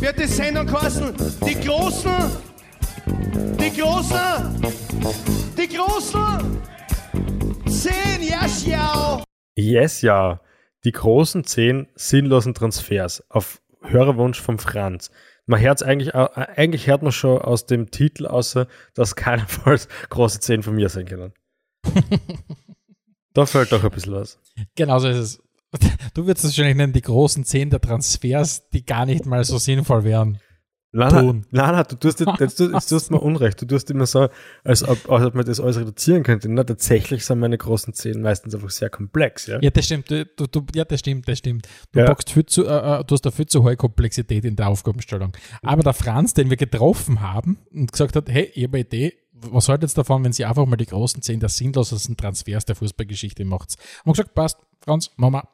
wird 0.00 0.18
die 0.18 0.26
Sendung 0.26 0.66
kosten. 0.66 1.12
Die 1.46 1.54
Großen, 1.66 2.12
die 3.58 3.80
Großen, 3.80 4.16
die 5.58 5.68
Großen. 5.74 6.58
Zehn, 7.80 8.22
ja, 8.28 8.46
schau. 8.46 9.24
Yes, 9.56 10.02
ja. 10.02 10.42
Die 10.84 10.92
großen 10.92 11.44
10 11.44 11.88
sinnlosen 11.94 12.52
Transfers 12.52 13.24
auf 13.30 13.62
Hörerwunsch 13.80 14.38
von 14.38 14.58
Franz. 14.58 15.10
Man 15.46 15.60
hört's 15.60 15.82
eigentlich, 15.82 16.12
äh, 16.12 16.28
eigentlich 16.34 16.86
hört 16.88 17.02
man 17.02 17.12
schon 17.12 17.38
aus 17.40 17.64
dem 17.64 17.90
Titel 17.90 18.26
außer, 18.26 18.66
dass 18.92 19.16
keinerfalls 19.16 19.88
große 20.10 20.40
10 20.40 20.62
von 20.62 20.74
mir 20.74 20.90
sein 20.90 21.06
können. 21.06 21.32
da 23.32 23.46
fällt 23.46 23.72
doch 23.72 23.82
ein 23.82 23.90
bisschen 23.90 24.12
was. 24.12 24.38
Genauso 24.74 25.08
ist 25.08 25.16
es. 25.16 25.42
Du 26.12 26.26
würdest 26.26 26.44
es 26.44 26.50
wahrscheinlich 26.50 26.76
nennen, 26.76 26.92
die 26.92 27.00
großen 27.00 27.44
zehn 27.44 27.70
der 27.70 27.80
Transfers, 27.80 28.68
die 28.70 28.84
gar 28.84 29.06
nicht 29.06 29.24
mal 29.24 29.44
so 29.44 29.56
sinnvoll 29.56 30.04
wären. 30.04 30.38
Nein, 30.92 31.12
nein, 31.14 31.24
Tun. 31.24 31.46
nein, 31.52 31.72
nein, 31.72 31.84
du 31.88 31.94
tust, 31.96 32.18
jetzt, 32.40 32.58
tust- 32.58 32.72
jetzt 32.72 32.88
tust 32.88 33.10
mir 33.12 33.20
Unrecht. 33.20 33.62
Du 33.62 33.66
tust 33.66 33.88
immer 33.90 34.06
so, 34.06 34.28
als 34.64 34.82
ob, 34.82 35.08
als 35.08 35.24
ob 35.26 35.34
man 35.36 35.44
das 35.44 35.60
alles 35.60 35.78
reduzieren 35.78 36.24
könnte. 36.24 36.48
Na, 36.48 36.64
tatsächlich 36.64 37.24
sind 37.24 37.38
meine 37.38 37.56
großen 37.56 37.94
10 37.94 38.20
meistens 38.20 38.54
einfach 38.56 38.70
sehr 38.70 38.90
komplex, 38.90 39.46
ja. 39.46 39.60
Ja, 39.62 39.70
das 39.70 39.84
stimmt. 39.84 40.10
Du, 40.10 40.24
du, 40.26 40.46
du, 40.48 40.66
ja, 40.74 40.84
das 40.84 40.98
stimmt, 41.00 41.28
das 41.28 41.38
stimmt. 41.38 41.68
Du, 41.92 42.00
Ja. 42.00 42.06
packst 42.06 42.30
viel 42.32 42.44
zu, 42.46 42.66
äh, 42.66 43.00
äh, 43.00 43.04
du 43.04 43.12
hast 43.14 43.22
da 43.24 43.30
viel 43.30 43.46
zu 43.46 43.62
hohe 43.62 43.76
Komplexität 43.76 44.44
in 44.44 44.56
der 44.56 44.68
Aufgabenstellung. 44.68 45.32
Aber 45.62 45.82
der 45.84 45.92
Franz, 45.94 46.34
den 46.34 46.50
wir 46.50 46.56
getroffen 46.56 47.20
haben 47.20 47.58
und 47.72 47.92
gesagt 47.92 48.16
hat, 48.16 48.28
hey, 48.28 48.50
ich 48.54 48.64
habe 48.64 48.78
eine 48.78 48.84
Idee, 48.86 49.14
was 49.32 49.68
haltet 49.68 49.90
ihr 49.92 49.94
davon, 49.94 50.24
wenn 50.24 50.32
sie 50.32 50.44
einfach 50.44 50.66
mal 50.66 50.76
die 50.76 50.86
großen 50.86 51.22
zehn 51.22 51.38
der 51.40 51.48
sinnlosesten 51.50 52.16
Transfers 52.16 52.64
der 52.64 52.74
Fußballgeschichte 52.74 53.44
macht? 53.44 53.76
Haben 54.00 54.06
wir 54.06 54.12
gesagt, 54.12 54.34
passt, 54.34 54.58
Franz, 54.80 55.10
wir. 55.16 55.48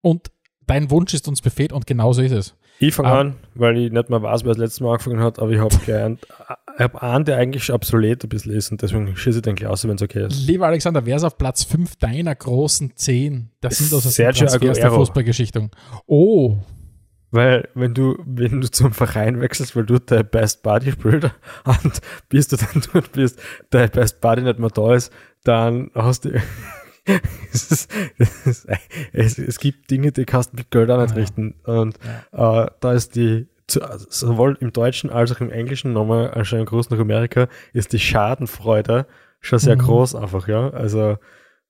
Und 0.00 0.30
dein 0.66 0.90
Wunsch 0.90 1.12
ist 1.14 1.26
uns 1.28 1.42
Befehl 1.42 1.72
und 1.72 1.86
genauso 1.86 2.22
ist 2.22 2.32
es. 2.32 2.54
Ich 2.80 2.94
fange 2.94 3.08
Ah. 3.08 3.20
an, 3.20 3.36
weil 3.54 3.76
ich 3.76 3.90
nicht 3.92 4.08
mehr 4.10 4.22
weiß, 4.22 4.44
wer 4.44 4.50
das 4.50 4.58
letzte 4.58 4.84
Mal 4.84 4.92
angefangen 4.92 5.20
hat, 5.20 5.38
aber 5.40 5.50
ich 5.50 5.58
habe 5.58 5.74
einen, 6.00 6.18
ich 6.76 6.80
hab 6.84 7.02
einen, 7.02 7.24
der 7.24 7.36
eigentlich 7.38 7.72
obsolet 7.72 8.22
ein 8.24 8.28
bisschen 8.28 8.52
ist 8.52 8.70
und 8.70 8.82
deswegen 8.82 9.16
schieße 9.16 9.38
ich 9.38 9.42
den 9.42 9.56
gleich 9.56 9.68
aus, 9.70 9.86
wenn 9.86 9.96
es 9.96 10.02
okay 10.02 10.26
ist. 10.26 10.46
Lieber 10.46 10.66
Alexander, 10.66 11.04
wer 11.04 11.16
ist 11.16 11.24
auf 11.24 11.36
Platz 11.38 11.64
5 11.64 11.96
deiner 11.96 12.34
großen 12.34 12.92
10 12.94 13.50
der 13.62 13.70
sinnlosesten 13.72 14.12
Sergio 14.12 14.46
Transfers 14.46 14.76
der 14.78 14.86
Aguero. 14.86 15.00
Fußballgeschichte? 15.00 15.70
Oh, 16.06 16.58
Weil 17.30 17.68
wenn 17.74 17.94
du, 17.94 18.16
wenn 18.24 18.60
du 18.60 18.70
zum 18.70 18.92
Verein 18.92 19.40
wechselst, 19.40 19.74
weil 19.76 19.84
du 19.84 19.98
der 19.98 20.22
Best 20.22 20.62
Buddy 20.62 20.92
spielst 20.92 21.30
und 21.64 22.00
bis 22.28 22.46
du 22.48 22.56
dann 22.56 22.82
dort 22.92 23.12
bist, 23.12 23.40
der 23.72 23.88
Best 23.88 24.20
Buddy 24.20 24.42
nicht 24.42 24.58
mehr 24.60 24.70
da 24.70 24.94
ist, 24.94 25.12
dann 25.44 25.90
hast 25.94 26.24
du 26.26 26.30
es, 27.52 27.70
ist, 27.70 27.90
es, 28.18 28.66
es, 29.12 29.38
es 29.38 29.58
gibt 29.58 29.90
Dinge, 29.90 30.12
die 30.12 30.24
kannst 30.24 30.52
du 30.52 30.56
mit 30.56 30.70
Geld 30.70 30.90
auch 30.90 31.00
nicht 31.00 31.10
Ja. 31.14 31.16
richten. 31.16 31.54
Und 31.64 31.96
äh, 32.32 32.66
da 32.80 32.92
ist 32.92 33.16
die, 33.16 33.46
zu, 33.66 33.80
sowohl 34.08 34.56
im 34.60 34.72
Deutschen 34.72 35.10
als 35.10 35.32
auch 35.32 35.40
im 35.40 35.50
Englischen, 35.50 35.92
nochmal 35.92 36.30
einen 36.30 36.44
schönen 36.44 36.66
Gruß 36.66 36.90
nach 36.90 36.98
Amerika, 36.98 37.48
ist 37.72 37.92
die 37.92 37.98
Schadenfreude 37.98 39.06
schon 39.40 39.58
sehr 39.58 39.76
Mhm. 39.76 39.80
groß 39.80 40.14
einfach, 40.14 40.48
ja. 40.48 40.70
Also 40.70 41.16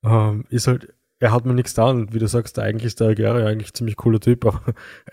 ähm, 0.04 0.44
ist 0.48 0.66
halt, 0.68 0.94
er 1.20 1.32
hat 1.32 1.44
mir 1.44 1.54
nichts 1.54 1.74
da 1.74 1.86
und 1.90 2.14
wie 2.14 2.18
du 2.20 2.28
sagst, 2.28 2.58
eigentlich 2.58 2.84
ist 2.84 3.00
der 3.00 3.08
Aguero 3.08 3.38
ja 3.40 3.46
eigentlich 3.46 3.70
ein 3.72 3.74
ziemlich 3.74 3.96
cooler 3.96 4.20
Typ, 4.20 4.44
aber 4.46 4.62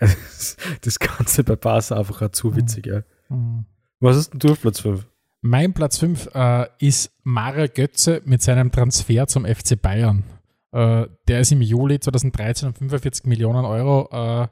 das 0.00 0.98
Ganze 0.98 1.42
bei 1.44 1.56
Barca 1.56 1.96
einfach 1.96 2.22
auch 2.22 2.30
zu 2.30 2.54
witzig, 2.56 2.86
ja. 2.86 3.02
Hm. 3.28 3.64
Was 4.00 4.16
ist 4.16 4.32
denn 4.32 4.38
du 4.40 4.52
auf 4.52 4.60
Platz 4.60 4.80
5? 4.80 5.06
Mein 5.40 5.74
Platz 5.74 5.98
5 5.98 6.30
äh, 6.34 6.66
ist 6.78 7.12
Mario 7.22 7.68
Götze 7.72 8.22
mit 8.24 8.42
seinem 8.42 8.72
Transfer 8.72 9.26
zum 9.26 9.44
FC 9.44 9.80
Bayern. 9.80 10.24
Äh, 10.72 11.06
der 11.28 11.40
ist 11.40 11.52
im 11.52 11.62
Juli 11.62 12.00
2013 12.00 12.68
um 12.68 12.74
45 12.74 13.26
Millionen 13.26 13.64
Euro 13.64 14.08
äh, 14.12 14.48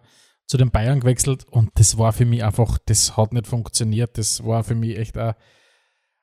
zu 0.46 0.56
den 0.56 0.70
Bayern 0.70 1.00
gewechselt 1.00 1.44
und 1.50 1.70
das 1.74 1.98
war 1.98 2.12
für 2.12 2.26
mich 2.26 2.44
einfach, 2.44 2.78
das 2.86 3.16
hat 3.16 3.32
nicht 3.32 3.46
funktioniert. 3.46 4.18
Das 4.18 4.44
war 4.44 4.62
für 4.62 4.74
mich 4.74 4.98
echt 4.98 5.16
ein, 5.16 5.34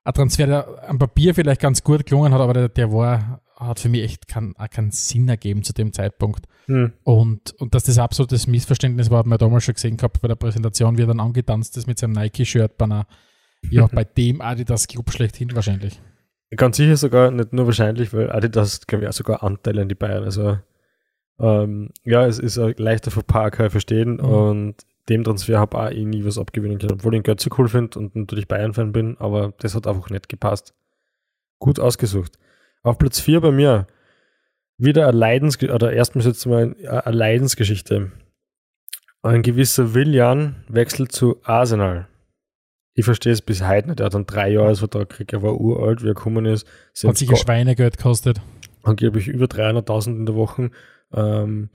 ein 0.03 0.13
Transfer, 0.13 0.45
der 0.45 0.89
am 0.89 0.99
Papier 0.99 1.33
vielleicht 1.33 1.61
ganz 1.61 1.83
gut 1.83 2.05
gelungen 2.05 2.33
hat, 2.33 2.41
aber 2.41 2.53
der, 2.53 2.69
der 2.69 2.91
war, 2.91 3.41
hat 3.55 3.79
für 3.79 3.89
mich 3.89 4.03
echt 4.03 4.27
keinen, 4.27 4.53
keinen 4.53 4.91
Sinn 4.91 5.27
ergeben 5.27 5.63
zu 5.63 5.73
dem 5.73 5.91
Zeitpunkt. 5.91 6.45
Hm. 6.65 6.93
Und, 7.03 7.53
und 7.59 7.73
dass 7.75 7.83
das 7.83 7.97
absolutes 7.97 8.47
Missverständnis 8.47 9.09
war, 9.09 9.19
hat 9.19 9.25
man 9.25 9.37
damals 9.37 9.63
schon 9.63 9.75
gesehen 9.75 9.97
gehabt 9.97 10.21
bei 10.21 10.27
der 10.27 10.35
Präsentation, 10.35 10.97
wie 10.97 11.03
er 11.03 11.07
dann 11.07 11.19
angetanzt 11.19 11.77
ist 11.77 11.87
mit 11.87 11.97
seinem 11.97 12.13
Nike-Shirt 12.13 12.77
bei 12.77 12.85
einer, 12.85 13.07
ja, 13.69 13.87
bei 13.87 14.03
dem 14.03 14.41
Adidas 14.41 14.87
Club 14.87 15.11
schlechthin 15.11 15.55
wahrscheinlich. 15.55 16.01
Ganz 16.55 16.77
sicher 16.77 16.97
sogar, 16.97 17.31
nicht 17.31 17.53
nur 17.53 17.65
wahrscheinlich, 17.65 18.13
weil 18.13 18.31
Adidas, 18.31 18.85
glaube 18.85 19.05
ich, 19.05 19.09
auch 19.09 19.13
sogar 19.13 19.43
Anteile 19.43 19.83
an 19.83 19.89
die 19.89 19.95
Bayern. 19.95 20.23
Also 20.23 20.57
ähm, 21.39 21.89
ja, 22.03 22.25
es 22.25 22.39
ist 22.39 22.57
leichter 22.77 23.11
kann 23.11 23.65
ich 23.65 23.71
verstehen. 23.71 24.13
Mhm. 24.15 24.19
Und 24.19 24.75
dem 25.09 25.23
Transfer 25.23 25.59
habe 25.59 25.77
auch 25.77 25.89
ich 25.89 26.05
nie 26.05 26.23
was 26.23 26.37
abgewinnen 26.37 26.77
können, 26.77 26.93
obwohl 26.93 27.13
ich 27.13 27.19
ihn 27.19 27.23
Götze 27.23 27.49
cool 27.57 27.67
finde 27.67 27.97
und 27.99 28.15
natürlich 28.15 28.47
Bayern-Fan 28.47 28.91
bin, 28.91 29.17
aber 29.17 29.53
das 29.59 29.75
hat 29.75 29.87
einfach 29.87 30.09
nicht 30.09 30.29
gepasst. 30.29 30.73
Gut 31.59 31.79
ausgesucht. 31.79 32.37
Auf 32.83 32.97
Platz 32.97 33.19
4 33.19 33.41
bei 33.41 33.51
mir 33.51 33.87
wieder 34.77 35.07
eine 35.07 35.17
Leidens 35.17 35.61
oder 35.61 35.93
erstmal 35.93 36.25
jetzt 36.25 36.45
mal 36.45 36.75
eine 36.85 37.15
Leidensgeschichte. 37.15 38.11
Ein 39.23 39.43
gewisser 39.43 39.93
Willian 39.93 40.63
wechselt 40.67 41.11
zu 41.11 41.37
Arsenal. 41.43 42.07
Ich 42.93 43.05
verstehe 43.05 43.33
es 43.33 43.41
bis 43.41 43.65
heute 43.65 43.89
nicht. 43.89 43.99
Er 43.99 44.07
hat 44.07 44.15
einen 44.15 44.25
drei 44.25 44.49
Jahresvertrag 44.49 45.09
gekriegt. 45.09 45.33
Er 45.33 45.41
war 45.41 45.59
uralt, 45.59 46.03
wie 46.03 46.09
er 46.09 46.13
gekommen 46.13 46.45
ist. 46.45 46.67
Hat 47.03 47.17
sich 47.17 47.29
ein 47.29 47.37
Schweinegeld 47.37 47.97
gekostet. 47.97 48.41
angeblich 48.83 49.27
über 49.27 49.45
300.000 49.45 50.07
in 50.09 50.25
der 50.25 50.35
Woche. 50.35 50.71
Ähm, 51.13 51.69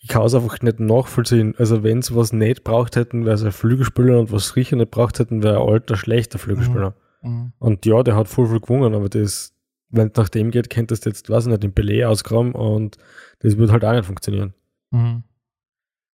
ich 0.00 0.08
kann 0.08 0.22
es 0.22 0.34
einfach 0.34 0.60
nicht 0.60 0.80
nachvollziehen. 0.80 1.54
Also 1.56 1.82
wenn 1.82 2.02
sie 2.02 2.14
was 2.14 2.32
nicht 2.32 2.64
braucht 2.64 2.96
hätten, 2.96 3.24
wäre 3.24 3.36
es 3.36 3.42
ein 3.42 3.52
Flügelspieler 3.52 4.20
und 4.20 4.32
was 4.32 4.48
sicher 4.48 4.76
nicht 4.76 4.90
braucht 4.90 5.18
hätten, 5.18 5.42
wäre 5.42 5.62
ein 5.62 5.68
alter, 5.68 5.96
schlechter 5.96 6.38
Flügelspieler. 6.38 6.94
Mhm. 7.22 7.52
Und 7.58 7.86
ja, 7.86 8.02
der 8.02 8.14
hat 8.14 8.28
voll 8.28 8.46
viel 8.48 8.60
gewonnen, 8.60 8.94
aber 8.94 9.08
das, 9.08 9.54
wenn 9.88 10.08
es 10.08 10.16
nach 10.16 10.28
dem 10.28 10.50
geht, 10.50 10.68
könntest 10.68 11.06
du 11.06 11.10
jetzt, 11.10 11.30
weiß 11.30 11.46
ich 11.46 11.50
nicht, 11.50 11.62
den 11.62 11.72
Pelé 11.72 12.06
ausgraben 12.06 12.52
und 12.52 12.98
das 13.38 13.56
wird 13.56 13.72
halt 13.72 13.84
auch 13.84 13.92
nicht 13.92 14.04
funktionieren. 14.04 14.52
Mhm. 14.90 15.24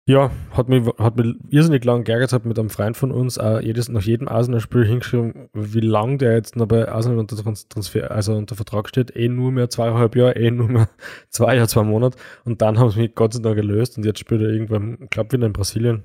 Ja, 0.10 0.32
hat 0.54 0.70
mich, 0.70 0.88
hat 0.98 1.18
mich 1.18 1.36
irrsinnig 1.52 1.86
lang 1.86 2.04
geärgert, 2.04 2.34
hat 2.34 2.44
mit 2.44 2.58
einem 2.58 2.72
Freund 2.72 2.98
von 2.98 3.12
uns 3.12 3.38
auch 3.38 3.60
jedes, 3.62 3.90
nach 3.90 4.02
jedem 4.02 4.28
Arsenal-Spiel 4.28 4.84
hingeschrieben, 4.84 5.50
wie 5.54 5.82
lang 5.82 6.18
der 6.18 6.34
jetzt 6.34 6.56
noch 6.56 6.66
bei 6.66 6.90
Arsenal 6.90 7.20
unter 7.20 7.36
Trans- 7.38 7.68
Transfer, 7.68 8.10
also 8.10 8.34
unter 8.34 8.56
Vertrag 8.56 8.90
steht. 8.90 9.16
Eh 9.16 9.30
nur 9.30 9.52
mehr 9.52 9.70
zweieinhalb 9.70 10.16
Jahre, 10.16 10.36
eh 10.36 10.50
nur 10.50 10.68
mehr 10.68 10.90
zwei 11.30 11.54
Jahre, 11.58 11.68
zwei 11.68 11.84
Monate. 11.84 12.18
Und 12.44 12.60
dann 12.64 12.80
haben 12.80 12.90
sie 12.90 13.02
mich 13.02 13.14
Gott 13.14 13.34
sei 13.36 13.42
Dank 13.44 13.56
gelöst 13.56 13.98
und 13.98 14.04
jetzt 14.04 14.18
spielt 14.18 14.42
er 14.42 14.50
irgendwann, 14.50 14.98
ich 15.00 15.12
glaube 15.12 15.32
wieder 15.34 15.46
in 15.46 15.54
Brasilien. 15.54 16.04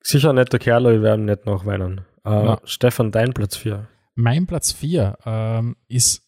Sicher 0.00 0.28
ein 0.30 0.36
netter 0.36 0.60
Kerl, 0.60 0.86
aber 0.86 0.94
wir 0.94 1.02
werden 1.02 1.24
nicht 1.24 1.46
nachweinen. 1.46 2.02
Äh, 2.24 2.30
Ja. 2.30 2.60
Stefan, 2.62 3.10
dein 3.10 3.32
Platz 3.34 3.56
4. 3.56 3.88
Mein 4.14 4.46
Platz 4.46 4.70
4 4.70 5.18
ähm, 5.26 5.74
ist 5.88 6.22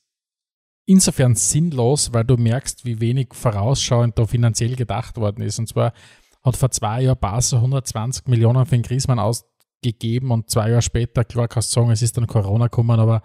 insofern 0.86 1.36
sinnlos, 1.36 2.12
weil 2.12 2.24
du 2.24 2.36
merkst, 2.36 2.84
wie 2.84 3.00
wenig 3.00 3.28
vorausschauend 3.32 4.18
da 4.18 4.26
finanziell 4.26 4.74
gedacht 4.74 5.16
worden 5.18 5.42
ist. 5.42 5.60
Und 5.60 5.68
zwar 5.68 5.92
hat 6.42 6.56
vor 6.56 6.70
zwei 6.70 7.02
Jahren 7.02 7.18
Barca 7.20 7.56
120 7.56 8.26
Millionen 8.26 8.66
für 8.66 8.76
den 8.76 8.82
Griezmann 8.82 9.18
ausgegeben 9.18 10.30
und 10.30 10.50
zwei 10.50 10.70
Jahre 10.70 10.82
später, 10.82 11.24
klar 11.24 11.48
kannst 11.48 11.70
du 11.70 11.80
sagen, 11.80 11.90
es 11.90 12.02
ist 12.02 12.16
dann 12.16 12.26
Corona 12.26 12.66
gekommen, 12.66 12.98
aber 12.98 13.22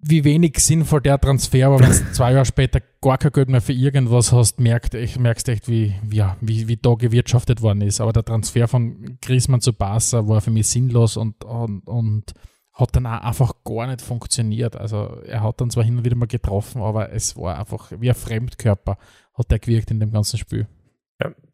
wie 0.00 0.22
wenig 0.22 0.58
sinnvoll 0.58 1.00
der 1.00 1.20
Transfer 1.20 1.70
war, 1.70 1.80
wenn 1.80 1.90
du 1.90 2.12
zwei 2.12 2.32
Jahre 2.32 2.44
später 2.44 2.80
gar 3.00 3.18
kein 3.18 3.32
Geld 3.32 3.48
mehr 3.48 3.60
für 3.60 3.72
irgendwas 3.72 4.32
hast, 4.32 4.60
merkt, 4.60 4.94
ich, 4.94 5.18
merkst 5.18 5.48
echt, 5.48 5.68
wie, 5.68 5.94
ja, 6.10 6.36
wie, 6.40 6.68
wie 6.68 6.76
da 6.76 6.94
gewirtschaftet 6.94 7.62
worden 7.62 7.80
ist. 7.82 8.00
Aber 8.00 8.12
der 8.12 8.24
Transfer 8.24 8.68
von 8.68 9.18
Griezmann 9.20 9.60
zu 9.60 9.72
Barca 9.72 10.28
war 10.28 10.40
für 10.40 10.52
mich 10.52 10.68
sinnlos 10.68 11.16
und, 11.16 11.44
und, 11.44 11.80
und 11.88 12.32
hat 12.74 12.94
dann 12.94 13.06
auch 13.06 13.22
einfach 13.22 13.52
gar 13.64 13.88
nicht 13.88 14.00
funktioniert. 14.00 14.76
Also 14.76 15.20
er 15.26 15.42
hat 15.42 15.60
dann 15.60 15.70
zwar 15.70 15.82
hin 15.82 15.98
und 15.98 16.04
wieder 16.04 16.16
mal 16.16 16.26
getroffen, 16.26 16.80
aber 16.80 17.12
es 17.12 17.36
war 17.36 17.58
einfach 17.58 17.90
wie 17.98 18.08
ein 18.08 18.14
Fremdkörper, 18.14 18.98
hat 19.34 19.50
der 19.50 19.58
gewirkt 19.58 19.90
in 19.90 19.98
dem 19.98 20.12
ganzen 20.12 20.38
Spiel. 20.38 20.68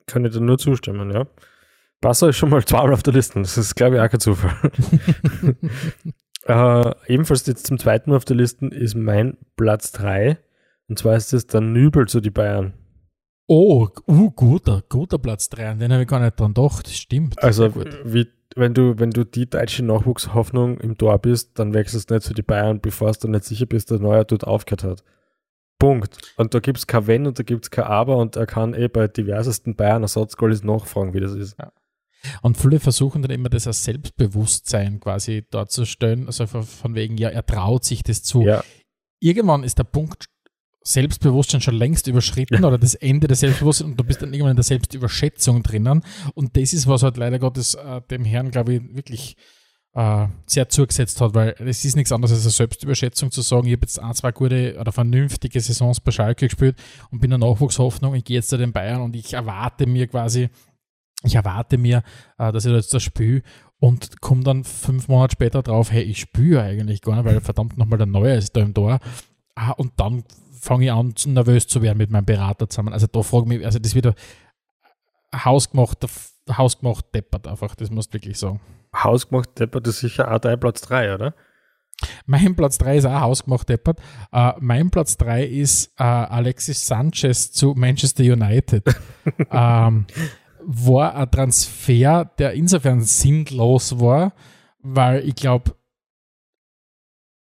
Kann 0.07 0.25
ich 0.25 0.33
dir 0.33 0.41
nur 0.41 0.59
zustimmen, 0.59 1.11
ja. 1.11 1.27
Barca 2.01 2.29
ist 2.29 2.37
schon 2.37 2.51
mal 2.51 2.65
zweimal 2.65 2.93
auf 2.93 3.03
der 3.03 3.15
Liste. 3.15 3.41
Das 3.41 3.57
ist, 3.57 3.75
glaube 3.75 3.97
ich, 3.97 4.03
auch 4.03 4.11
kein 4.11 4.21
Zufall. 4.21 4.55
äh, 6.45 7.13
ebenfalls 7.13 7.47
jetzt 7.47 7.67
zum 7.67 7.79
zweiten 7.79 8.11
Mal 8.11 8.17
auf 8.17 8.27
der 8.27 8.37
Liste 8.37 8.67
ist 8.67 8.95
mein 8.95 9.39
Platz 9.57 9.93
3. 9.93 10.37
Und 10.89 10.99
zwar 10.99 11.17
ist 11.17 11.33
es 11.33 11.47
der 11.47 11.63
Nübel 11.63 12.07
zu 12.07 12.21
die 12.21 12.31
Bayern. 12.31 12.75
Oh, 13.47 13.89
uh, 14.07 14.31
guter, 14.31 14.83
guter 14.89 15.19
Platz 15.19 15.49
3, 15.51 15.71
an 15.71 15.79
den 15.79 15.93
habe 15.93 16.03
ich 16.03 16.09
gar 16.09 16.21
nicht 16.21 16.39
dran 16.39 16.55
gedacht. 16.55 16.89
Stimmt. 16.89 17.43
Also, 17.43 17.71
wie, 18.05 18.27
wenn, 18.57 18.75
du, 18.75 18.99
wenn 18.99 19.11
du 19.11 19.25
die 19.25 19.49
deutsche 19.49 19.85
Nachwuchshoffnung 19.85 20.79
im 20.81 20.97
Tor 20.97 21.19
bist, 21.19 21.59
dann 21.59 21.75
wechselst 21.75 22.11
du 22.11 22.15
nicht 22.15 22.25
zu 22.25 22.35
die 22.35 22.43
Bayern, 22.43 22.81
bevor 22.81 23.13
du 23.13 23.29
nicht 23.29 23.45
sicher 23.45 23.67
bist, 23.67 23.91
dass 23.91 23.99
der 23.99 24.07
Neuer 24.07 24.25
dort 24.25 24.47
aufgehört 24.47 24.85
hat. 24.85 25.05
Punkt. 25.85 26.35
Und 26.37 26.55
da 26.55 26.61
gibt 26.61 26.79
es 26.79 26.87
kein 26.87 27.07
Wenn 27.07 27.27
und 27.27 27.39
da 27.39 27.43
gibt 27.43 27.65
es 27.65 27.71
kein 27.71 27.85
Aber 27.85 28.17
und 28.17 28.37
er 28.37 28.47
kann 28.47 28.75
eh 28.75 28.89
bei 28.89 29.09
diversesten 29.09 29.77
Bayern-Ersatzgoalies 29.77 30.65
nachfragen, 30.65 31.15
wie 31.15 31.21
das 31.21 31.35
ist. 31.35 31.59
Ja. 31.59 31.73
Und 32.43 32.57
viele 32.57 32.81
versuchen 32.81 33.23
dann 33.23 33.31
immer 33.31 33.51
das 33.51 33.67
als 33.67 33.85
Selbstbewusstsein 33.85 35.01
quasi 35.01 35.45
darzustellen, 35.51 36.27
also 36.27 36.47
von 36.47 36.95
wegen, 36.95 37.19
ja, 37.19 37.29
er 37.29 37.45
traut 37.45 37.85
sich 37.85 38.03
das 38.03 38.23
zu. 38.23 38.43
Ja. 38.43 38.65
Irgendwann 39.21 39.63
ist 39.63 39.79
der 39.79 39.85
Punkt 39.85 40.27
Selbstbewusstsein 40.87 41.63
schon 41.63 41.77
längst 41.77 42.07
überschritten 42.07 42.63
Ja. 42.63 42.69
oder 42.69 42.77
das 42.77 42.95
Ende 42.95 43.27
des 43.27 43.41
Selbstbewusstseins 43.41 43.91
und 43.91 43.97
du 43.99 44.05
bist 44.05 44.21
dann 44.21 44.35
irgendwann 44.35 44.51
in 44.51 44.57
der 44.57 44.65
Selbstüberschätzung 44.65 45.63
drinnen. 45.63 46.03
Und 46.35 46.57
das 46.57 46.75
ist, 46.75 46.87
was 46.87 47.03
halt 47.03 47.17
leider 47.17 47.39
Gottes 47.39 47.75
äh, 47.75 48.03
dem 48.11 48.25
Herrn, 48.25 48.51
glaube 48.51 48.75
ich, 48.75 48.83
wirklich 48.95 49.37
äh, 49.95 50.27
sehr 50.47 50.69
zugesetzt 50.69 51.21
hat, 51.21 51.35
weil 51.35 51.55
es 51.59 51.85
ist 51.85 51.97
nichts 51.97 52.13
anderes 52.13 52.33
als 52.33 52.45
eine 52.45 52.51
Selbstüberschätzung 52.51 53.31
zu 53.31 53.43
sagen, 53.43 53.67
ich 53.67 53.75
habe 53.75 53.83
jetzt 53.83 53.99
ein, 53.99 54.15
zwei 54.15 54.33
gute 54.33 54.77
oder 54.79 54.93
vernünftige 54.93 55.61
Saisons 55.61 56.01
bei 56.01 56.11
Schalke 56.11 56.47
gespielt 56.47 56.77
und 57.11 57.21
bin 57.21 57.33
eine 57.33 57.47
Nachwuchshoffnung, 57.47 58.15
ich 58.15 58.25
gehe 58.25 58.37
jetzt 58.37 58.49
zu 58.49 58.57
den 58.57 58.73
Bayern 58.73 59.03
und 59.03 59.15
ich 59.15 59.35
erwarte 59.35 59.87
mir 59.87 60.09
quasi, 60.09 60.49
ich 61.23 61.37
erwarte 61.37 61.79
mir, 61.79 62.03
äh, 62.39 62.51
dass 62.51 62.65
ich 62.65 62.73
da 62.73 62.77
jetzt 62.77 62.93
das 62.93 63.03
spiele 63.03 63.43
und 63.79 64.21
komme 64.21 64.43
dann 64.43 64.65
fünf 64.65 65.09
Monate 65.09 65.33
später 65.33 65.63
drauf, 65.63 65.93
hey, 65.93 66.03
ich 66.03 66.19
spüre 66.19 66.63
eigentlich 66.63 67.01
gar 67.01 67.17
nicht, 67.17 67.25
weil 67.25 67.41
verdammt 67.41 67.79
nochmal 67.79 67.99
der 67.99 68.07
Neue 68.07 68.35
ist 68.35 68.57
da 68.57 68.61
im 68.61 68.75
Tor. 68.75 68.99
Ah, 69.55 69.71
und 69.73 69.93
dann 69.97 70.25
fange 70.61 70.87
ich 70.87 70.93
an, 70.93 71.15
nervös 71.27 71.67
zu 71.69 71.83
werden 71.83 71.99
mit 71.99 72.11
meinem 72.11 72.25
Berater 72.25 72.69
zusammen. 72.69 72.93
Also 72.93 73.07
da 73.07 73.23
frage 73.23 73.45
ich 73.45 73.59
mich, 73.59 73.67
also 73.67 73.79
das 73.79 73.95
wird 73.95 74.07
ein 74.07 75.45
hausgemachter, 75.45 76.09
hausgemacht 76.51 77.15
deppert 77.15 77.47
einfach, 77.47 77.77
das 77.77 77.91
musst 77.91 78.13
du 78.13 78.15
wirklich 78.15 78.39
sagen. 78.39 78.61
Hausgemacht 78.95 79.59
deppert 79.59 79.87
ist 79.87 80.01
sicher 80.01 80.33
auch 80.33 80.39
dein 80.39 80.59
Platz 80.61 80.81
3, 80.83 81.15
oder? 81.15 81.35
Mein 82.27 82.55
Platz 82.57 82.79
3 82.79 82.97
ist 82.99 83.07
auch 83.07 83.21
hausgemacht 83.21 83.69
deppert. 83.69 83.99
Äh, 84.33 84.53
mein 84.61 84.91
Platz 84.91 85.17
3 85.17 85.45
ist 85.45 85.93
äh, 85.99 86.03
Alexis 86.03 86.87
Sanchez 86.87 87.53
zu 87.53 87.75
Manchester 87.77 88.25
United. 88.25 88.85
ähm, 89.51 90.07
war 90.61 91.15
ein 91.15 91.31
Transfer, 91.31 92.25
der 92.39 92.53
insofern 92.55 93.01
sinnlos 93.03 94.01
war, 94.01 94.33
weil 94.81 95.27
ich 95.29 95.35
glaube, 95.35 95.75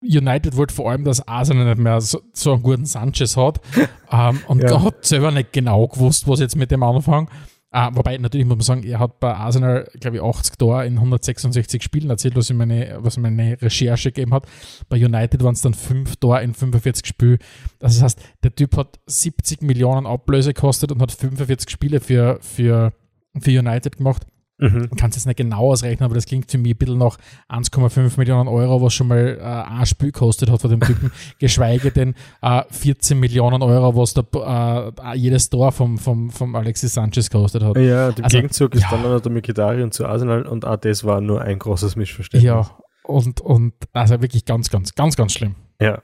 United 0.02 0.56
wollte 0.56 0.74
vor 0.74 0.90
allem, 0.90 1.04
dass 1.04 1.26
Arsenal 1.26 1.64
nicht 1.64 1.78
mehr 1.78 2.00
so, 2.00 2.20
so 2.34 2.52
einen 2.52 2.62
guten 2.62 2.84
Sanchez 2.84 3.36
hat 3.36 3.60
ähm, 4.12 4.40
und 4.48 4.62
Ja. 4.62 4.82
hat 4.82 5.04
selber 5.04 5.30
nicht 5.30 5.52
genau 5.52 5.88
gewusst, 5.88 6.28
was 6.28 6.40
jetzt 6.40 6.56
mit 6.56 6.70
dem 6.70 6.82
anfangen. 6.82 7.28
Äh, 7.74 7.90
wobei, 7.92 8.18
natürlich 8.18 8.46
muss 8.46 8.56
man 8.56 8.62
sagen, 8.62 8.84
er 8.84 9.00
hat 9.00 9.18
bei 9.18 9.34
Arsenal, 9.34 9.90
glaube 9.98 10.18
ich, 10.18 10.22
80 10.22 10.58
Tore 10.58 10.86
in 10.86 10.94
166 10.94 11.82
Spielen 11.82 12.08
erzählt, 12.08 12.36
was, 12.36 12.48
ich 12.48 12.54
meine, 12.54 12.98
was 13.00 13.16
meine 13.16 13.60
Recherche 13.60 14.12
gegeben 14.12 14.32
hat. 14.32 14.46
Bei 14.88 14.96
United 14.96 15.42
waren 15.42 15.54
es 15.54 15.60
dann 15.60 15.74
5 15.74 16.14
Tore 16.16 16.40
in 16.44 16.54
45 16.54 17.04
Spielen. 17.04 17.38
Das 17.80 18.00
heißt, 18.00 18.20
der 18.44 18.54
Typ 18.54 18.76
hat 18.76 19.00
70 19.06 19.62
Millionen 19.62 20.06
Ablöse 20.06 20.54
gekostet 20.54 20.92
und 20.92 21.02
hat 21.02 21.10
45 21.10 21.68
Spiele 21.68 21.98
für, 21.98 22.38
für, 22.42 22.92
für 23.40 23.58
United 23.58 23.96
gemacht. 23.96 24.24
Mhm. 24.58 24.86
Man 24.90 24.90
kann 24.90 25.10
es 25.10 25.16
jetzt 25.16 25.26
nicht 25.26 25.36
genau 25.36 25.72
ausrechnen, 25.72 26.04
aber 26.04 26.14
das 26.14 26.26
klingt 26.26 26.50
für 26.50 26.58
mich 26.58 26.74
ein 26.74 26.78
bisschen 26.78 26.98
nach 26.98 27.18
1,5 27.48 28.18
Millionen 28.18 28.48
Euro, 28.48 28.80
was 28.82 28.94
schon 28.94 29.08
mal 29.08 29.36
äh, 29.40 29.42
ein 29.42 29.84
Spiel 29.86 30.12
gekostet 30.12 30.48
hat 30.48 30.60
von 30.60 30.70
dem 30.70 30.80
Typen, 30.80 31.10
geschweige 31.40 31.90
denn 31.90 32.14
äh, 32.40 32.62
14 32.70 33.18
Millionen 33.18 33.62
Euro, 33.62 33.96
was 33.96 34.14
der, 34.14 34.24
äh, 34.32 35.16
jedes 35.16 35.50
Tor 35.50 35.72
vom, 35.72 35.98
vom, 35.98 36.30
vom 36.30 36.54
Alexis 36.54 36.94
Sanchez 36.94 37.30
gekostet 37.30 37.64
hat. 37.64 37.76
Ja, 37.76 38.10
im 38.10 38.24
Also, 38.24 38.36
Gegenzug 38.36 38.74
ist 38.74 38.82
ja. 38.82 38.90
dann 38.92 39.02
noch 39.02 39.20
der 39.20 39.32
Mikitarian 39.32 39.90
zu 39.90 40.06
Arsenal 40.06 40.46
und 40.46 40.64
auch 40.64 40.76
das 40.76 41.02
war 41.02 41.20
nur 41.20 41.42
ein 41.42 41.58
großes 41.58 41.96
Missverständnis. 41.96 42.44
Ja, 42.44 42.70
und, 43.02 43.40
und 43.40 43.74
also 43.92 44.22
wirklich 44.22 44.44
ganz, 44.44 44.70
ganz, 44.70 44.94
ganz, 44.94 45.16
ganz 45.16 45.32
schlimm. 45.32 45.56
Ja. 45.80 46.00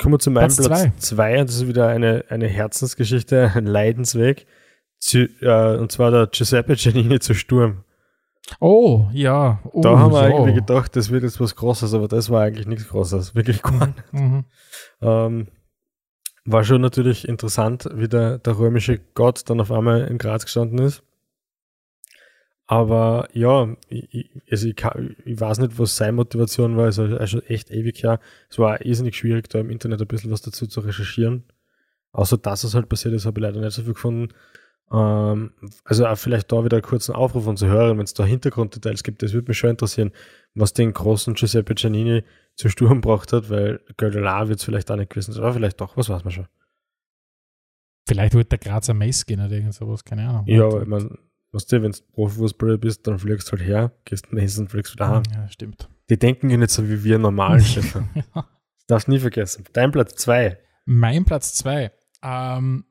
Kommen 0.00 0.14
wir 0.14 0.18
zu 0.20 0.30
meinem 0.30 0.46
Platz 0.46 0.56
Platz 0.56 1.00
zwei. 1.00 1.36
2 1.36 1.40
und 1.40 1.48
das 1.48 1.56
ist 1.56 1.68
wieder 1.68 1.88
eine, 1.88 2.24
eine 2.28 2.46
Herzensgeschichte, 2.46 3.52
ein 3.54 3.66
Leidensweg. 3.66 4.46
Äh, 5.10 5.76
und 5.76 5.90
zwar 5.92 6.10
der 6.10 6.26
Giuseppe 6.28 6.76
Giannini 6.76 7.20
zu 7.20 7.34
Sturm. 7.34 7.84
Oh, 8.60 9.08
ja. 9.12 9.60
Oh, 9.72 9.80
Da 9.80 9.98
haben 9.98 10.12
wir 10.12 10.28
ja. 10.28 10.34
irgendwie 10.34 10.54
gedacht, 10.54 10.96
das 10.96 11.10
wird 11.10 11.22
jetzt 11.22 11.40
was 11.40 11.56
Großes, 11.56 11.94
aber 11.94 12.08
das 12.08 12.30
war 12.30 12.42
eigentlich 12.42 12.66
nichts 12.66 12.88
Großes. 12.88 13.34
Wirklich 13.34 13.62
gar 13.62 13.86
nicht. 13.86 14.12
Mhm. 14.12 14.44
Ähm, 15.00 15.48
war 16.44 16.64
schon 16.64 16.80
natürlich 16.80 17.28
interessant, 17.28 17.88
wie 17.94 18.08
der, 18.08 18.38
der 18.38 18.58
römische 18.58 18.98
Gott 19.14 19.48
dann 19.48 19.60
auf 19.60 19.70
einmal 19.70 20.02
in 20.02 20.18
Graz 20.18 20.44
gestanden 20.44 20.78
ist. 20.80 21.02
Aber 22.66 23.28
ja, 23.32 23.76
ich, 23.88 24.30
also 24.50 24.66
ich, 24.66 24.76
kann, 24.76 25.16
ich 25.24 25.38
weiß 25.38 25.58
nicht, 25.58 25.78
was 25.78 25.96
seine 25.96 26.12
Motivation 26.12 26.76
war. 26.76 26.86
Also 26.86 27.04
er 27.04 27.20
ist 27.20 27.30
schon 27.30 27.42
echt 27.42 27.70
ewig 27.70 28.02
her. 28.02 28.18
Es 28.48 28.58
war 28.58 28.84
irrsinnig 28.84 29.16
schwierig, 29.16 29.48
da 29.50 29.60
im 29.60 29.70
Internet 29.70 30.00
ein 30.00 30.08
bisschen 30.08 30.30
was 30.30 30.42
dazu 30.42 30.66
zu 30.66 30.80
recherchieren. 30.80 31.44
Außer 32.12 32.38
dass 32.38 32.64
es 32.64 32.74
halt 32.74 32.88
passiert 32.88 33.14
ist, 33.14 33.26
habe 33.26 33.40
ich 33.40 33.42
leider 33.42 33.60
nicht 33.60 33.72
so 33.72 33.82
viel 33.82 33.94
gefunden. 33.94 34.32
Ähm, 34.92 35.52
also 35.84 36.06
auch 36.06 36.16
vielleicht 36.16 36.52
da 36.52 36.64
wieder 36.64 36.76
einen 36.76 36.82
kurzen 36.82 37.14
Aufruf 37.14 37.48
an 37.48 37.56
zu 37.56 37.66
hören, 37.66 37.96
wenn 37.96 38.04
es 38.04 38.14
da 38.14 38.24
Hintergrunddetails 38.24 39.02
gibt. 39.02 39.22
Das 39.22 39.32
würde 39.32 39.48
mich 39.48 39.58
schon 39.58 39.70
interessieren, 39.70 40.12
was 40.54 40.74
den 40.74 40.92
großen 40.92 41.34
Giuseppe 41.34 41.74
Giannini 41.74 42.24
zu 42.56 42.68
Sturm 42.68 43.00
gebracht 43.00 43.32
hat, 43.32 43.48
weil 43.48 43.80
Gödelar 43.96 44.48
wird 44.48 44.58
es 44.58 44.64
vielleicht 44.64 44.90
auch 44.90 44.96
nicht 44.96 45.10
gewesen 45.10 45.32
sein. 45.32 45.42
Aber 45.42 45.54
vielleicht 45.54 45.80
doch, 45.80 45.96
was 45.96 46.08
weiß 46.08 46.24
man 46.24 46.32
schon. 46.32 46.46
Vielleicht 48.06 48.34
wollte 48.34 48.50
der 48.50 48.58
Grazer 48.58 48.94
Mess 48.94 49.24
gehen 49.24 49.40
oder 49.40 49.52
irgend 49.52 49.74
sowas, 49.74 50.04
keine 50.04 50.28
Ahnung. 50.28 50.44
Ja, 50.46 50.64
aber 50.64 50.82
ich 50.82 50.88
meine, 50.88 51.16
weißt 51.52 51.72
du, 51.72 51.82
wenn 51.82 51.92
du 51.92 51.98
Profifußballer 52.12 52.76
bist, 52.76 53.06
dann 53.06 53.18
fliegst 53.18 53.48
du 53.48 53.52
halt 53.52 53.66
her, 53.66 53.92
gehst 54.04 54.32
messen 54.32 54.64
und 54.64 54.68
fliegst 54.68 54.92
wieder 54.92 55.08
heim. 55.08 55.22
ja, 55.32 55.48
stimmt. 55.48 55.88
Die 56.10 56.18
denken 56.18 56.50
ja 56.50 56.56
nicht 56.56 56.70
so 56.70 56.88
wie 56.88 57.02
wir 57.04 57.18
normal, 57.18 57.60
Stefan. 57.62 58.10
Das 58.34 58.86
darfst 58.86 59.08
du 59.08 59.12
nie 59.12 59.20
vergessen. 59.20 59.64
Dein 59.72 59.92
Platz 59.92 60.16
2. 60.16 60.58
Mein 60.84 61.24
Platz 61.24 61.54
2. 61.54 61.92
Ähm, 62.24 62.84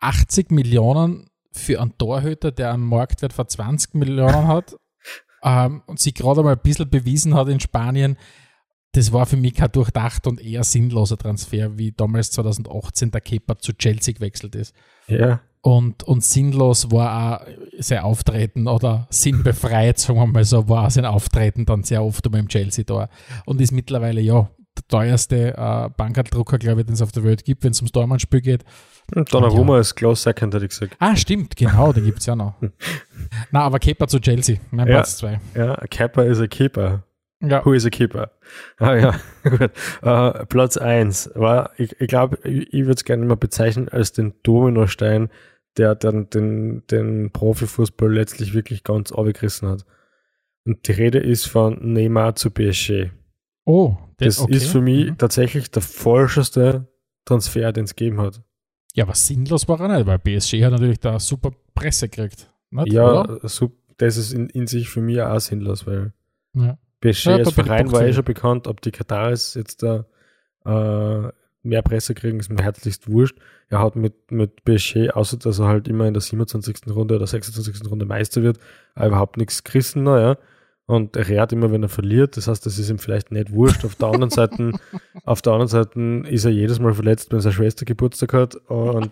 80 0.00 0.50
Millionen 0.50 1.28
für 1.52 1.80
einen 1.80 1.96
Torhüter, 1.98 2.52
der 2.52 2.72
einen 2.72 2.84
Marktwert 2.84 3.32
von 3.32 3.48
20 3.48 3.94
Millionen 3.94 4.46
hat 4.46 4.76
ähm, 5.42 5.82
und 5.86 5.98
sich 5.98 6.14
gerade 6.14 6.42
mal 6.42 6.54
ein 6.54 6.62
bisschen 6.62 6.88
bewiesen 6.88 7.34
hat 7.34 7.48
in 7.48 7.60
Spanien. 7.60 8.16
Das 8.92 9.12
war 9.12 9.26
für 9.26 9.36
mich 9.36 9.54
kein 9.54 9.70
durchdacht 9.72 10.26
und 10.26 10.40
eher 10.40 10.64
sinnloser 10.64 11.18
Transfer, 11.18 11.76
wie 11.76 11.92
damals 11.92 12.30
2018 12.30 13.10
der 13.10 13.20
Kepa 13.20 13.58
zu 13.58 13.72
Chelsea 13.74 14.14
gewechselt 14.14 14.54
ist. 14.54 14.74
Ja. 15.06 15.40
Und, 15.60 16.04
und 16.04 16.24
sinnlos 16.24 16.90
war 16.90 17.42
auch 17.42 17.46
sein 17.78 17.98
Auftreten 18.00 18.68
oder 18.68 19.06
sinnbefreit, 19.10 19.98
sagen 19.98 20.18
wir 20.18 20.26
mal 20.26 20.44
so, 20.44 20.68
war 20.68 20.86
auch 20.86 20.90
sein 20.90 21.04
Auftreten 21.04 21.66
dann 21.66 21.82
sehr 21.82 22.02
oft 22.02 22.30
beim 22.30 22.48
Chelsea 22.48 22.84
da. 22.84 23.10
Und 23.44 23.60
ist 23.60 23.72
mittlerweile 23.72 24.20
ja 24.20 24.48
teuerste 24.88 25.54
äh, 25.56 25.88
Bankerdrucker, 25.96 26.58
glaube 26.58 26.80
ich, 26.80 26.86
den 26.86 26.94
es 26.94 27.02
auf 27.02 27.12
der 27.12 27.24
Welt 27.24 27.44
gibt, 27.44 27.64
wenn 27.64 27.72
es 27.72 27.80
ums 27.80 27.92
Tormannspiel 27.92 28.40
geht. 28.40 28.64
Und 29.14 29.32
Donnarumma 29.32 29.78
ist 29.78 29.94
close 29.94 30.22
second, 30.22 30.54
hätte 30.54 30.66
ich 30.66 30.70
gesagt. 30.70 30.96
Ah, 30.98 31.16
stimmt, 31.16 31.56
genau, 31.56 31.92
den 31.92 32.04
gibt 32.04 32.18
es 32.20 32.26
ja 32.26 32.36
noch. 32.36 32.54
Na, 33.50 33.62
aber 33.62 33.78
Kepa 33.78 34.06
zu 34.06 34.20
Chelsea, 34.20 34.58
mein 34.70 34.86
Ja. 34.86 34.96
Platz 34.96 35.16
2. 35.18 35.40
Ja, 35.54 35.74
a 35.78 35.86
Keeper 35.86 36.26
is 36.26 36.40
a 36.40 36.46
Keeper. 36.46 37.04
Ja. 37.40 37.64
Who 37.64 37.72
is 37.72 37.86
a 37.86 37.90
Keeper? 37.90 38.32
Ah 38.78 38.94
ja, 38.96 39.14
gut. 39.44 39.70
Äh, 40.02 40.46
Platz 40.46 40.76
1 40.76 41.30
war, 41.34 41.70
ich, 41.76 41.98
ich 42.00 42.08
glaube, 42.08 42.38
ich, 42.44 42.72
ich 42.72 42.80
würde 42.80 42.94
es 42.94 43.04
gerne 43.04 43.24
mal 43.24 43.36
bezeichnen 43.36 43.88
als 43.88 44.12
den 44.12 44.34
Dominostein, 44.42 45.28
der 45.76 45.94
dann 45.94 46.28
den, 46.30 46.84
den 46.88 47.30
Profifußball 47.30 48.12
letztlich 48.12 48.54
wirklich 48.54 48.82
ganz 48.82 49.12
abgerissen 49.12 49.68
hat. 49.68 49.86
Und 50.64 50.86
die 50.88 50.92
Rede 50.92 51.18
ist 51.18 51.46
von 51.46 51.78
Neymar 51.80 52.34
zu 52.34 52.50
PSG. 52.50 53.10
Oh, 53.68 53.96
Das 54.16 54.40
okay. 54.40 54.54
ist 54.56 54.68
für 54.68 54.80
mich 54.80 55.10
Mhm. 55.10 55.18
tatsächlich 55.18 55.70
der 55.70 55.82
falscheste 55.82 56.88
Transfer, 57.26 57.70
den 57.72 57.84
es 57.84 57.94
gegeben 57.94 58.18
hat. 58.20 58.42
Ja, 58.94 59.04
aber 59.04 59.14
sinnlos 59.14 59.68
war 59.68 59.78
er 59.80 59.88
nicht, 59.98 60.06
weil 60.06 60.18
PSG 60.18 60.64
hat 60.64 60.72
natürlich 60.72 61.00
da 61.00 61.20
super 61.20 61.50
Presse 61.74 62.08
gekriegt. 62.08 62.50
Nicht, 62.70 62.92
Ja, 62.92 63.24
das 63.24 64.16
ist 64.16 64.32
in, 64.32 64.48
in 64.48 64.66
sich 64.66 64.88
für 64.88 65.00
mich 65.02 65.20
auch 65.20 65.38
sinnlos, 65.38 65.86
weil 65.86 66.12
ja. 66.54 66.78
PSG 67.00 67.26
Ja, 67.26 67.36
als 67.36 67.52
Verein 67.52 67.92
war 67.92 68.02
eh 68.06 68.12
schon 68.12 68.24
bekannt, 68.24 68.66
ob 68.66 68.80
die 68.80 68.90
Kataris 68.90 69.54
jetzt 69.54 69.82
da 69.82 70.06
äh, 70.64 71.30
mehr 71.62 71.82
Presse 71.82 72.14
kriegen, 72.14 72.40
ist 72.40 72.50
mir 72.50 72.62
herzlichst 72.62 73.08
wurscht. 73.10 73.36
Er 73.68 73.80
hat 73.80 73.96
mit, 73.96 74.30
mit 74.32 74.64
PSG, 74.64 75.10
außer 75.10 75.36
dass 75.36 75.58
er 75.58 75.66
halt 75.68 75.88
immer 75.88 76.06
in 76.06 76.14
der 76.14 76.22
27. 76.22 76.76
Runde 76.88 77.16
oder 77.16 77.26
26. 77.26 77.88
Runde 77.90 78.06
Meister 78.06 78.42
wird, 78.42 78.58
auch 78.94 79.06
überhaupt 79.06 79.36
nichts 79.36 79.62
gerissen, 79.62 80.04
naja. 80.04 80.38
Und 80.90 81.16
er 81.16 81.28
rät 81.28 81.52
immer, 81.52 81.70
wenn 81.70 81.82
er 81.82 81.90
verliert. 81.90 82.38
Das 82.38 82.48
heißt, 82.48 82.64
das 82.64 82.78
ist 82.78 82.88
ihm 82.88 82.98
vielleicht 82.98 83.30
nicht 83.30 83.52
wurscht. 83.52 83.84
Auf 83.84 83.94
der 83.96 84.08
anderen 84.08 84.30
Seite, 84.30 84.72
auf 85.24 85.42
der 85.42 85.52
anderen 85.52 85.68
Seite 85.68 86.00
ist 86.30 86.46
er 86.46 86.50
jedes 86.50 86.80
Mal 86.80 86.94
verletzt, 86.94 87.30
wenn 87.30 87.40
seine 87.40 87.52
Schwester 87.52 87.84
Geburtstag 87.84 88.32
hat. 88.32 88.54
Und 88.68 89.10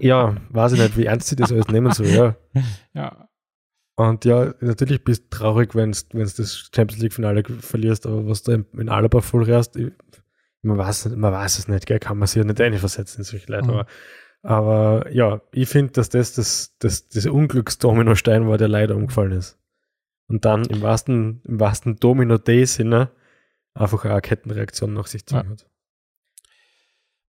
ja, 0.00 0.36
weiß 0.50 0.72
ich 0.72 0.80
nicht, 0.80 0.96
wie 0.98 1.06
ernst 1.06 1.28
sie 1.28 1.36
das 1.36 1.50
alles 1.50 1.68
nehmen 1.68 1.92
soll, 1.92 2.08
ja. 2.08 2.36
ja. 2.94 3.28
Und 3.96 4.24
ja, 4.24 4.54
natürlich 4.60 5.04
bist 5.04 5.24
du 5.24 5.36
traurig, 5.38 5.74
wenn 5.74 5.92
du 5.92 6.18
das 6.18 6.70
Champions 6.74 7.02
League-Finale 7.02 7.42
verlierst, 7.60 8.06
aber 8.06 8.26
was 8.26 8.42
du 8.42 8.52
in, 8.76 8.88
Alaba 8.88 9.20
vollrierst, 9.20 9.76
ich- 9.76 9.92
man 10.62 10.76
weiß, 10.76 11.08
man 11.16 11.32
weiß 11.32 11.58
es 11.58 11.68
nicht, 11.68 11.86
gell? 11.86 11.98
kann 11.98 12.18
man 12.18 12.28
sich 12.28 12.36
ja 12.36 12.44
nicht 12.44 12.60
einversetzen 12.60 13.20
in 13.20 13.24
solche 13.24 13.50
Leute. 13.50 13.68
Mhm. 13.68 13.70
Aber, 13.70 13.86
aber 14.42 15.10
ja, 15.12 15.40
ich 15.52 15.68
finde, 15.70 15.92
dass 15.92 16.10
das 16.10 16.34
das, 16.34 16.76
das, 16.78 17.08
das 17.08 17.24
Unglücksdominostein 17.24 18.46
war, 18.46 18.58
der 18.58 18.68
leider 18.68 18.96
umgefallen 18.96 19.32
ist. 19.32 19.58
Und 20.30 20.44
dann 20.44 20.64
im 20.64 20.80
wahrsten, 20.80 21.42
im 21.44 21.58
wahrsten 21.58 21.96
Domino-Day-Sinne 21.96 23.10
einfach 23.74 24.04
eine 24.04 24.20
Kettenreaktion 24.20 24.94
nach 24.94 25.08
sich 25.08 25.26
ziehen 25.26 25.42
Ja. 25.44 25.50
hat. 25.50 25.66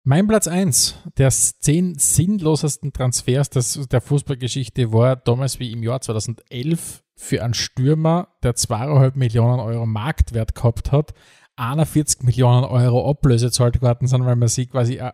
Mein 0.04 0.28
Platz 0.28 0.48
1 0.48 0.98
der 1.18 1.30
zehn 1.30 1.96
sinnlosesten 1.96 2.94
Transfers 2.94 3.50
des, 3.50 3.88
der 3.88 4.02
Fußballgeschichte 4.02 4.92
war 4.94 5.16
damals 5.16 5.60
wie 5.60 5.72
im 5.72 5.84
Jahr 5.84 6.02
2011 6.02 7.04
für 7.16 7.44
einen 7.44 7.54
Stürmer, 7.54 8.30
der 8.42 8.56
2,5 8.56 9.16
Millionen 9.16 9.60
Euro 9.60 9.86
Marktwert 9.86 10.56
gehabt 10.56 10.92
hat, 10.92 11.14
41 11.56 12.24
Millionen 12.24 12.64
Euro 12.66 13.10
Ablöse 13.10 13.52
zahlt 13.52 13.76
geworden 13.80 14.08
sind, 14.08 14.26
weil 14.26 14.36
man 14.36 14.48
sie 14.48 14.66
quasi 14.68 14.96
äh, 14.96 15.12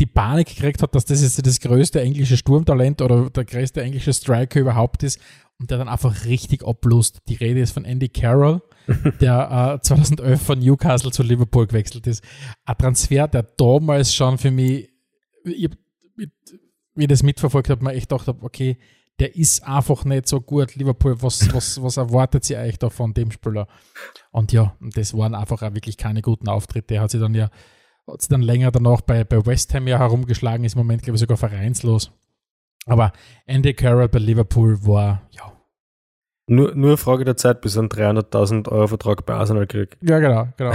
die 0.00 0.06
Panik 0.06 0.48
gekriegt 0.48 0.82
hat, 0.82 0.94
dass 0.94 1.04
das 1.04 1.22
jetzt 1.22 1.44
das 1.46 1.60
größte 1.60 2.00
englische 2.00 2.36
Sturmtalent 2.36 3.02
oder 3.02 3.30
der 3.30 3.44
größte 3.44 3.82
englische 3.82 4.12
Striker 4.12 4.60
überhaupt 4.60 5.02
ist 5.02 5.20
und 5.58 5.70
der 5.70 5.78
dann 5.78 5.88
einfach 5.88 6.24
richtig 6.24 6.66
ablust. 6.66 7.20
Die 7.28 7.34
Rede 7.34 7.60
ist 7.60 7.72
von 7.72 7.84
Andy 7.84 8.08
Carroll, 8.08 8.62
der 9.20 9.78
äh, 9.78 9.82
2011 9.82 10.42
von 10.42 10.58
Newcastle 10.58 11.12
zu 11.12 11.22
Liverpool 11.22 11.66
gewechselt 11.66 12.06
ist. 12.06 12.24
Ein 12.64 12.78
Transfer, 12.78 13.28
der 13.28 13.42
damals 13.42 14.14
schon 14.14 14.38
für 14.38 14.50
mich, 14.50 14.88
ich, 15.44 15.70
wie 16.94 17.02
ich 17.02 17.08
das 17.08 17.22
mitverfolgt 17.22 17.70
habe, 17.70 17.84
man 17.84 17.94
echt 17.94 18.08
gedacht 18.08 18.28
habe, 18.28 18.44
okay, 18.44 18.78
der 19.20 19.36
ist 19.36 19.62
einfach 19.64 20.04
nicht 20.04 20.26
so 20.26 20.40
gut. 20.40 20.74
Liverpool, 20.74 21.22
was, 21.22 21.52
was, 21.54 21.80
was 21.80 21.96
erwartet 21.96 22.44
sie 22.44 22.56
eigentlich 22.56 22.78
da 22.78 22.90
von 22.90 23.14
dem 23.14 23.30
Spieler? 23.30 23.68
Und 24.32 24.52
ja, 24.52 24.76
das 24.80 25.16
waren 25.16 25.36
einfach 25.36 25.62
auch 25.62 25.74
wirklich 25.74 25.96
keine 25.96 26.20
guten 26.20 26.48
Auftritte. 26.48 26.94
Er 26.94 27.02
hat 27.02 27.12
sich 27.12 27.20
dann 27.20 27.34
ja 27.34 27.48
hat 28.10 28.22
sich 28.22 28.28
dann 28.28 28.42
länger 28.42 28.70
danach 28.70 29.00
bei, 29.00 29.24
bei 29.24 29.44
West 29.46 29.74
Ham 29.74 29.86
ja 29.86 29.98
herumgeschlagen, 29.98 30.64
ist 30.64 30.74
im 30.74 30.78
Moment, 30.78 31.02
glaube 31.02 31.16
ich, 31.16 31.20
sogar 31.20 31.36
vereinslos. 31.36 32.12
Aber 32.86 33.12
Andy 33.46 33.72
Carroll 33.74 34.08
bei 34.08 34.18
Liverpool 34.18 34.86
war, 34.86 35.22
ja. 35.30 35.52
Nur, 36.46 36.74
nur 36.74 36.98
Frage 36.98 37.24
der 37.24 37.38
Zeit, 37.38 37.62
bis 37.62 37.76
er 37.76 37.80
einen 37.80 37.88
300.000 37.88 38.68
Euro 38.68 38.88
Vertrag 38.88 39.24
bei 39.24 39.32
Arsenal 39.32 39.66
kriegt. 39.66 39.96
Ja, 40.02 40.18
genau, 40.18 40.48
genau. 40.58 40.72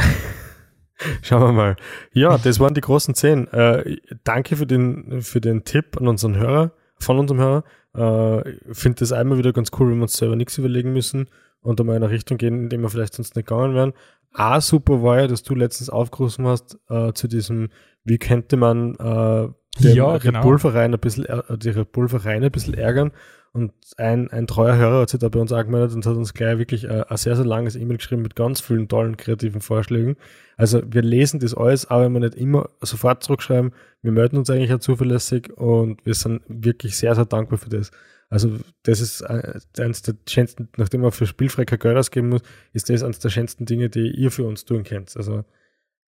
Schauen 1.22 1.42
wir 1.42 1.52
mal. 1.52 1.76
Ja, 2.12 2.38
das 2.40 2.60
waren 2.60 2.74
die 2.74 2.82
großen 2.82 3.14
zehn. 3.14 3.48
Äh, 3.50 3.98
danke 4.24 4.56
für 4.56 4.66
den, 4.66 5.22
für 5.22 5.40
den 5.40 5.64
Tipp 5.64 5.98
an 5.98 6.08
unseren 6.08 6.36
Hörer, 6.36 6.72
von 7.00 7.20
unserem 7.20 7.40
Hörer. 7.40 7.64
Äh, 7.96 8.50
ich 8.72 8.78
finde 8.78 9.00
das 9.00 9.12
einmal 9.12 9.38
wieder 9.38 9.54
ganz 9.54 9.70
cool, 9.78 9.92
wenn 9.92 9.98
wir 9.98 10.04
uns 10.04 10.18
selber 10.18 10.36
nichts 10.36 10.58
überlegen 10.58 10.92
müssen 10.92 11.30
und 11.62 11.80
einmal 11.80 11.98
in 11.98 12.04
eine 12.04 12.12
Richtung 12.12 12.38
gehen, 12.38 12.64
in 12.64 12.70
die 12.70 12.78
wir 12.78 12.90
vielleicht 12.90 13.14
sonst 13.14 13.36
nicht 13.36 13.48
gegangen 13.48 13.76
wären. 13.76 13.94
Ah, 14.34 14.62
super 14.62 15.02
war 15.02 15.20
ja, 15.20 15.28
dass 15.28 15.44
du 15.44 15.56
letztens 15.56 15.90
aufgerufen 15.90 16.46
hast 16.48 16.78
äh, 16.90 17.14
zu 17.14 17.28
diesem, 17.28 17.70
wie 18.04 18.18
könnte 18.20 18.58
man 18.58 18.96
äh, 18.96 19.50
den 19.82 19.96
Ja, 19.96 20.14
Red 20.14 20.22
genau. 20.22 20.42
Bull-Verein 20.42 20.94
ein 20.94 21.00
bisschen, 21.00 21.26
äh, 21.26 21.58
die 21.58 21.70
Red 21.70 21.92
Bull-Vereine 21.92 22.48
ein 22.48 22.52
bisschen 22.52 22.74
ärgern. 22.76 23.12
Und 23.52 23.72
ein, 23.98 24.30
ein 24.30 24.46
treuer 24.46 24.76
Hörer 24.76 25.02
hat 25.02 25.10
sich 25.10 25.20
da 25.20 25.28
bei 25.28 25.40
uns 25.40 25.52
angemeldet 25.52 25.96
und 25.96 26.06
hat 26.06 26.16
uns 26.16 26.36
gleich 26.36 26.60
wirklich 26.60 26.84
äh, 26.84 27.04
ein 27.08 27.18
sehr, 27.18 27.36
sehr 27.36 27.46
langes 27.46 27.76
E-Mail 27.76 27.98
geschrieben 27.98 28.22
mit 28.22 28.36
ganz 28.36 28.62
vielen 28.62 28.88
tollen 28.88 29.18
kreativen 29.18 29.62
Vorschlägen. 29.62 30.18
Also 30.56 30.82
wir 30.86 31.02
lesen 31.02 31.40
das 31.40 31.56
alles, 31.56 31.90
aber 31.90 32.04
wenn 32.04 32.14
wir 32.14 32.20
nicht 32.20 32.36
immer 32.36 32.70
sofort 32.82 33.24
zurückschreiben, 33.24 33.72
wir 34.04 34.12
melden 34.12 34.38
uns 34.38 34.52
eigentlich 34.52 34.72
auch 34.74 34.80
zuverlässig 34.80 35.52
und 35.58 36.06
wir 36.06 36.14
sind 36.14 36.44
wirklich 36.48 36.96
sehr, 36.96 37.16
sehr 37.16 37.26
dankbar 37.26 37.58
für 37.58 37.70
das. 37.70 37.90
Also 38.30 38.60
das 38.84 39.02
ist 39.02 39.22
äh, 39.22 39.60
eines 39.80 40.04
der 40.04 40.16
schönsten, 40.28 40.70
nachdem 40.78 41.02
man 41.02 41.12
für 41.12 41.26
spielfrei 41.26 41.66
kein 41.66 41.80
Geld 41.80 41.98
ausgeben 41.98 42.30
muss, 42.30 42.42
ist 42.74 42.90
das 42.90 43.04
eines 43.04 43.20
der 43.20 43.30
schönsten 43.30 43.66
Dinge, 43.66 43.90
die 43.90 44.12
ihr 44.12 44.32
für 44.32 44.46
uns 44.46 44.66
tun 44.66 44.84
könnt. 44.84 45.18
Also 45.18 45.44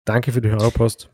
danke 0.05 0.33
für 0.33 0.41
die 0.41 0.51
Hörerpost. 0.51 1.09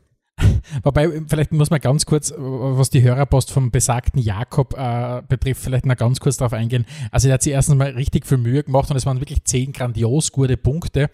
Wobei, 0.83 1.21
vielleicht 1.27 1.51
muss 1.51 1.69
man 1.69 1.79
ganz 1.79 2.05
kurz, 2.05 2.33
was 2.37 2.89
die 2.89 3.01
Hörerpost 3.03 3.51
vom 3.51 3.71
besagten 3.71 4.21
Jakob 4.21 4.77
äh, 4.77 5.21
betrifft, 5.27 5.61
vielleicht 5.61 5.85
noch 5.85 5.97
ganz 5.97 6.19
kurz 6.19 6.37
darauf 6.37 6.53
eingehen. 6.53 6.85
Also 7.11 7.27
er 7.27 7.35
hat 7.35 7.43
sich 7.43 7.53
erstens 7.53 7.75
mal 7.75 7.89
richtig 7.91 8.25
viel 8.25 8.37
Mühe 8.37 8.63
gemacht 8.63 8.89
und 8.89 8.97
es 8.97 9.05
waren 9.05 9.19
wirklich 9.19 9.43
zehn 9.43 9.71
grandios 9.71 10.31
gute 10.31 10.57
Punkte. 10.57 11.09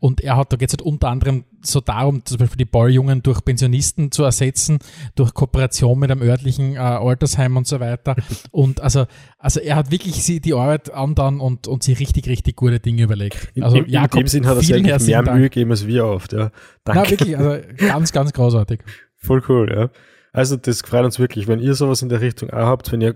Und 0.00 0.20
er 0.20 0.36
hat, 0.36 0.52
da 0.52 0.56
geht 0.56 0.68
es 0.68 0.72
halt 0.72 0.82
unter 0.82 1.08
anderem 1.08 1.44
so 1.66 1.80
darum, 1.80 2.24
zum 2.24 2.38
Beispiel 2.38 2.58
die 2.58 2.64
Balljungen 2.64 3.22
durch 3.22 3.44
Pensionisten 3.44 4.10
zu 4.12 4.24
ersetzen, 4.24 4.78
durch 5.14 5.34
Kooperation 5.34 5.98
mit 5.98 6.10
einem 6.10 6.22
örtlichen 6.22 6.74
äh, 6.74 6.78
Altersheim 6.78 7.56
und 7.56 7.66
so 7.66 7.80
weiter. 7.80 8.16
Und 8.50 8.80
also, 8.80 9.06
also 9.38 9.60
er 9.60 9.76
hat 9.76 9.90
wirklich 9.90 10.22
sie 10.22 10.40
die 10.40 10.54
Arbeit 10.54 10.92
andauern 10.92 11.40
und, 11.40 11.66
und 11.66 11.82
sich 11.82 11.98
richtig, 11.98 12.28
richtig 12.28 12.56
gute 12.56 12.80
Dinge 12.80 13.02
überlegt. 13.02 13.50
In, 13.54 13.62
Also 13.62 13.78
in, 13.78 13.84
in 13.86 14.06
dem 14.08 14.26
Sinn 14.26 14.46
hat 14.46 14.56
er 14.56 14.62
sich 14.62 14.82
mehr. 14.82 15.22
Mühe 15.22 15.42
gegeben 15.44 15.70
als 15.70 15.86
wir 15.86 16.06
oft. 16.06 16.32
Ja. 16.32 16.50
Danke. 16.84 17.02
Na, 17.02 17.10
wirklich, 17.10 17.38
also 17.38 17.62
ganz, 17.76 18.12
ganz 18.12 18.32
großartig. 18.32 18.80
Voll 19.24 19.42
cool, 19.48 19.72
ja. 19.72 19.90
Also 20.32 20.56
das 20.56 20.80
freut 20.80 21.04
uns 21.04 21.18
wirklich, 21.18 21.46
wenn 21.46 21.60
ihr 21.60 21.74
sowas 21.74 22.02
in 22.02 22.08
der 22.08 22.20
Richtung 22.20 22.50
auch 22.50 22.66
habt, 22.66 22.90
wenn 22.90 23.00
ihr, 23.00 23.14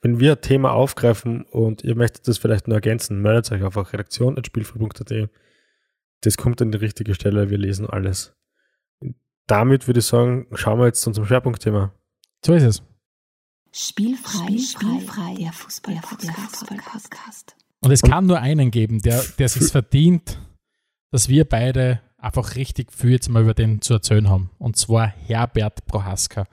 wenn 0.00 0.18
wir 0.18 0.32
ein 0.32 0.40
Thema 0.40 0.72
aufgreifen 0.72 1.44
und 1.44 1.84
ihr 1.84 1.94
möchtet 1.94 2.26
das 2.26 2.38
vielleicht 2.38 2.66
nur 2.66 2.76
ergänzen, 2.76 3.22
meldet 3.22 3.50
euch 3.52 3.62
einfach 3.62 3.92
redaktion.spielfrei.at. 3.92 5.30
Das 6.22 6.36
kommt 6.36 6.60
an 6.60 6.72
die 6.72 6.78
richtige 6.78 7.14
Stelle, 7.14 7.50
wir 7.50 7.58
lesen 7.58 7.88
alles. 7.88 8.34
Damit 9.46 9.86
würde 9.86 10.00
ich 10.00 10.06
sagen, 10.06 10.46
schauen 10.54 10.78
wir 10.78 10.86
jetzt 10.86 11.02
zu 11.02 11.10
unserem 11.10 11.26
Schwerpunktthema. 11.26 11.92
So 12.44 12.54
ist 12.54 12.62
es. 12.62 12.82
Spielfrei, 13.72 14.58
spielfrei, 14.58 15.34
der 15.38 15.52
Fußball, 15.52 15.94
der 15.94 16.02
Fußball-Podcast. 16.02 17.56
Und 17.80 17.90
es 17.90 18.02
kann 18.02 18.26
nur 18.26 18.38
einen 18.38 18.70
geben, 18.70 19.00
der, 19.00 19.24
der 19.38 19.48
sich 19.48 19.70
verdient, 19.72 20.38
dass 21.10 21.28
wir 21.28 21.44
beide 21.44 22.00
einfach 22.22 22.54
richtig 22.56 22.92
viel 22.92 23.10
jetzt 23.10 23.28
mal 23.28 23.42
über 23.42 23.54
den 23.54 23.80
zu 23.80 23.94
erzählen 23.94 24.28
haben. 24.28 24.50
Und 24.58 24.76
zwar 24.76 25.06
Herbert 25.06 25.84
Prohaska. 25.86 26.44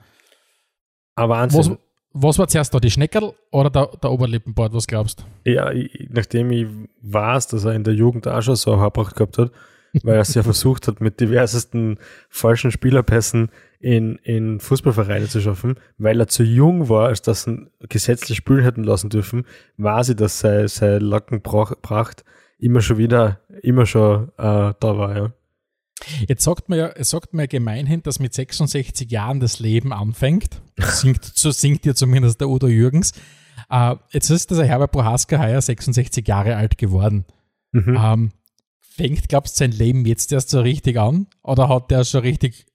Aber 1.14 1.34
Was, 1.34 1.54
Wahnsinn. 1.54 1.78
was 2.12 2.38
war 2.38 2.48
zuerst 2.48 2.74
da, 2.74 2.80
die 2.80 2.90
Schneckerl 2.90 3.34
oder 3.52 3.70
der, 3.70 3.90
der 4.02 4.10
Oberlippenbart? 4.10 4.72
Was 4.72 4.86
glaubst 4.86 5.20
du? 5.20 5.50
Ja, 5.50 5.70
ich, 5.70 6.08
nachdem 6.10 6.50
ich 6.50 6.66
weiß, 7.02 7.48
dass 7.48 7.64
er 7.64 7.74
in 7.74 7.84
der 7.84 7.94
Jugend 7.94 8.26
auch 8.26 8.42
schon 8.42 8.56
so 8.56 8.78
Haarpracht 8.78 9.14
gehabt 9.16 9.38
hat, 9.38 9.52
weil 10.02 10.16
er 10.16 10.20
es 10.20 10.34
ja 10.34 10.42
versucht 10.42 10.88
hat, 10.88 11.00
mit 11.00 11.20
diversesten 11.20 11.98
falschen 12.28 12.70
Spielerpässen 12.72 13.50
in, 13.78 14.16
in 14.22 14.60
Fußballvereine 14.60 15.28
zu 15.28 15.40
schaffen, 15.40 15.76
weil 15.98 16.20
er 16.20 16.26
zu 16.26 16.42
jung 16.42 16.88
war, 16.88 17.08
als 17.08 17.22
dass 17.22 17.44
sie 17.44 17.50
ihn 17.52 17.70
gesetzlich 17.88 18.38
spielen 18.38 18.62
hätten 18.62 18.84
lassen 18.84 19.08
dürfen, 19.08 19.46
weiß 19.78 20.10
ich, 20.10 20.16
dass 20.16 20.40
seine, 20.40 20.68
seine 20.68 20.98
Lockenpracht 20.98 22.24
immer 22.58 22.82
schon 22.82 22.98
wieder, 22.98 23.40
immer 23.62 23.86
schon 23.86 24.28
äh, 24.36 24.74
da 24.78 24.98
war, 24.98 25.16
ja. 25.16 25.32
Jetzt 26.28 26.44
sagt 26.44 26.68
man 26.68 26.78
ja, 26.78 27.04
sagt 27.04 27.34
man 27.34 27.44
ja 27.44 27.46
gemeinhin, 27.46 28.02
dass 28.02 28.18
mit 28.18 28.34
66 28.34 29.10
Jahren 29.10 29.40
das 29.40 29.58
Leben 29.58 29.92
anfängt. 29.92 30.60
Singt, 30.78 31.24
so 31.24 31.50
singt 31.50 31.84
ja 31.86 31.94
zumindest 31.94 32.40
der 32.40 32.48
Udo 32.48 32.68
Jürgens. 32.68 33.12
Äh, 33.68 33.96
jetzt 34.10 34.30
ist 34.30 34.50
dieser 34.50 34.64
Herbert 34.64 34.92
Prohaska 34.92 35.38
heuer 35.38 35.60
66 35.60 36.26
Jahre 36.26 36.56
alt 36.56 36.78
geworden. 36.78 37.24
Mhm. 37.72 37.98
Ähm, 38.00 38.30
fängt, 38.80 39.28
glaubst 39.28 39.56
du, 39.56 39.64
sein 39.64 39.72
Leben 39.72 40.04
jetzt 40.04 40.32
erst 40.32 40.50
so 40.50 40.60
richtig 40.60 40.98
an? 40.98 41.26
Oder 41.42 41.68
hat 41.68 41.90
der 41.90 42.04
schon 42.04 42.20
richtig 42.20 42.66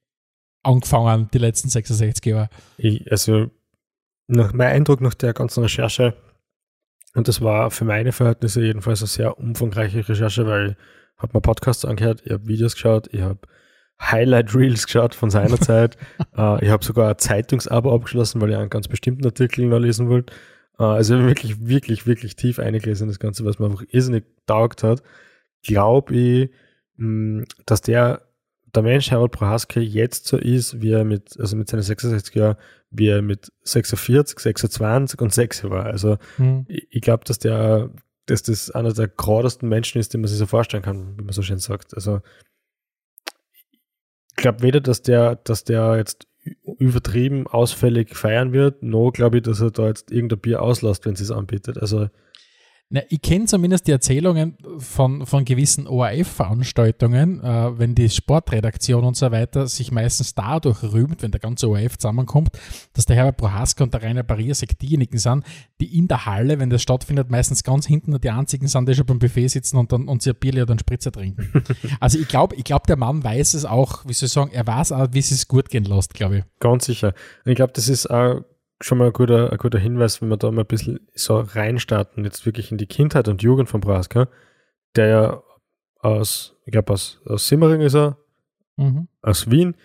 angefangen, 0.64 1.30
die 1.34 1.38
letzten 1.38 1.70
66 1.70 2.26
Jahre? 2.26 2.50
Ich, 2.78 3.12
also, 3.12 3.50
nach 4.28 4.54
mein 4.54 4.68
Eindruck 4.68 5.02
nach 5.02 5.14
der 5.14 5.34
ganzen 5.34 5.64
Recherche, 5.64 6.16
und 7.14 7.28
das 7.28 7.42
war 7.42 7.72
für 7.72 7.86
meine 7.86 8.12
Verhältnisse 8.12 8.64
jedenfalls 8.64 9.02
eine 9.02 9.08
sehr 9.08 9.40
umfangreiche 9.40 10.08
Recherche, 10.08 10.46
weil 10.48 10.78
habe 11.18 11.32
mir 11.34 11.42
Podcasts 11.42 11.86
angehört, 11.86 12.22
ich 12.26 12.32
habe 12.32 12.48
Videos 12.48 12.74
geschaut, 12.74 13.10
ich 13.12 13.22
habe 13.22 13.40
Highlight 14.02 14.54
Reels 14.54 14.86
geschaut 14.86 15.16
von 15.16 15.30
seiner 15.30 15.60
Zeit, 15.60 15.98
äh, 16.38 16.64
ich 16.64 16.70
habe 16.70 16.84
sogar 16.84 17.10
ein 17.10 17.18
Zeitungsabo 17.18 17.94
abgeschlossen, 17.94 18.42
weil 18.42 18.52
ich 18.52 18.58
einen 18.58 18.70
ganz 18.70 18.88
bestimmten 18.88 19.26
Artikel 19.26 19.66
noch 19.68 19.80
lesen 19.80 20.10
wollte. 20.10 20.34
Äh, 20.78 20.84
also 20.84 21.20
wirklich, 21.20 21.68
wirklich, 21.68 22.06
wirklich 22.06 22.36
tief 22.36 22.60
eingelesen 22.60 23.06
in 23.06 23.10
das 23.10 23.20
Ganze, 23.20 23.46
was 23.46 23.60
mir 23.60 23.68
einfach 23.68 23.84
irrsinnig 23.90 24.26
taugt 24.46 24.84
hat. 24.84 25.02
Glaube 25.64 26.14
ich, 26.16 26.50
mh, 26.98 27.46
dass 27.66 27.82
der 27.82 28.22
der 28.76 28.84
Mensch 28.84 29.12
Harold 29.12 29.32
Prohaska 29.32 29.80
jetzt 29.80 30.28
so 30.28 30.38
ist, 30.38 30.82
wie 30.82 30.92
er 30.92 31.06
mit, 31.06 31.40
also 31.40 31.56
mit 31.56 31.70
seinen 31.70 31.82
66 31.82 32.36
Jahren, 32.36 32.58
wie 32.92 33.08
er 33.08 33.22
mit 33.22 33.52
46, 33.64 34.40
26 34.40 35.22
und 35.22 35.34
6 35.34 35.64
war. 35.70 35.86
Also 35.86 36.18
Hm. 36.38 36.66
ich, 36.68 36.88
ich 36.90 37.02
glaube, 37.02 37.24
dass 37.26 37.40
der, 37.40 37.90
dass 38.26 38.44
das 38.44 38.72
einer 38.72 38.94
der 38.94 39.08
geradesten 39.08 39.70
Menschen 39.70 40.00
ist, 40.00 40.14
den 40.14 40.22
man 40.22 40.28
sich 40.28 40.38
so 40.38 40.46
vorstellen 40.46 40.84
kann, 40.84 41.18
wie 41.18 41.24
man 41.24 41.34
so 41.34 41.42
schön 41.42 41.60
sagt. 41.60 41.94
Also 41.94 42.22
ich 44.30 44.36
glaube 44.36 44.64
weder, 44.64 44.82
dass 44.82 45.02
der, 45.02 45.36
dass 45.36 45.64
der 45.64 45.98
jetzt 45.98 46.28
übertrieben 46.78 47.48
ausfällig 47.48 48.16
feiern 48.16 48.54
wird, 48.54 48.84
noch 48.84 49.12
glaube 49.12 49.38
ich, 49.38 49.44
dass 49.44 49.62
er 49.62 49.72
da 49.72 49.88
jetzt 49.88 50.12
irgendein 50.12 50.40
Bier 50.40 50.62
auslässt, 50.62 51.06
wenn 51.06 51.16
sie 51.16 51.24
es 51.24 51.32
anbietet. 51.32 51.78
Also 51.78 52.10
Na, 52.90 53.02
ich 53.10 53.22
kenne 53.24 53.46
zumindest 53.46 53.88
die 53.88 53.92
Erzählungen 53.92 54.58
von, 54.78 55.26
von 55.26 55.44
gewissen 55.44 55.88
ORF-Veranstaltungen, 55.88 57.44
äh, 57.44 57.80
wenn 57.80 57.96
die 57.96 58.08
Sportredaktion 58.08 59.04
und 59.04 59.18
so 59.18 59.32
weiter 59.32 59.66
sich 59.66 59.92
meistens 59.92 60.36
dadurch 60.36 60.84
rühmt, 60.84 61.24
wenn 61.24 61.32
der 61.32 61.40
ganze 61.40 61.68
ORF 61.68 61.98
zusammenkommt, 61.98 62.50
dass 62.94 63.08
der 63.08 63.16
Herbert 63.16 63.38
Prohaska 63.38 63.84
und 63.84 63.94
der 63.94 64.04
Rainer 64.04 64.22
Barriasek 64.22 64.78
diejenigen 64.78 65.18
sind, 65.18 65.44
die 65.82 65.98
in 65.98 66.08
der 66.08 66.28
Halle, 66.28 66.60
wenn 66.60 66.70
das 66.70 66.84
stattfindet, 66.84 67.32
meistens 67.32 67.64
ganz 67.64 67.88
hinten 67.88 68.12
nur 68.12 68.20
die 68.20 68.30
einzigen 68.30 68.68
sind, 68.68 68.88
die 68.88 68.94
schon 68.94 69.08
beim 69.08 69.18
Buffet 69.18 69.48
sitzen 69.48 69.78
und 69.78 69.92
dann 69.92 70.08
und 70.08 70.22
sie 70.22 70.30
ein 70.30 70.36
Bier 70.36 70.62
oder 70.62 70.72
einen 70.72 70.80
Spritzer 70.80 71.12
trinken. 71.12 71.64
also 72.00 72.20
ich 72.20 72.28
glaube, 72.28 72.56
ich 72.56 72.66
glaub, 72.66 72.86
der 72.86 72.98
Mann 72.98 73.24
weiß 73.24 73.56
es 73.56 73.66
auch, 73.66 74.06
wie 74.06 74.14
soll 74.14 74.28
ich 74.28 74.34
sagen, 74.34 74.52
er 74.52 74.68
weiß 74.68 74.92
auch, 74.92 75.08
wie 75.12 75.20
es 75.20 75.30
sich 75.30 75.48
gut 75.48 75.70
gehen 75.70 75.86
lässt, 75.86 76.14
glaube 76.14 76.38
ich. 76.38 76.44
Ganz 76.60 76.86
sicher. 76.86 77.16
Und 77.46 77.52
ich 77.52 77.56
glaube, 77.56 77.74
das 77.74 77.90
ist 77.90 78.12
auch 78.12 78.42
schon 78.82 78.98
mal 78.98 79.08
ein 79.08 79.14
guter, 79.14 79.52
ein 79.52 79.58
guter 79.58 79.80
Hinweis, 79.80 80.22
wenn 80.22 80.30
wir 80.30 80.38
da 80.38 80.52
mal 80.52 80.62
ein 80.62 80.68
bisschen 80.68 81.00
so 81.14 81.40
reinstarten, 81.40 82.24
jetzt 82.24 82.46
wirklich 82.46 82.72
in 82.72 82.78
die 82.78 82.88
Kindheit 82.88 83.28
und 83.28 83.42
Jugend 83.42 83.70
von 83.70 83.82
Praska, 83.82 84.28
der 84.96 85.08
ja 85.08 85.44
aus, 86.00 86.56
ich 86.66 86.72
glaube, 86.72 86.94
aus, 86.94 87.22
aus 87.26 87.48
Simmering 87.48 87.82
ist 87.82 87.96
er, 87.96 88.18
Mhm. 88.78 89.08
aus 89.22 89.50
Wien, 89.50 89.76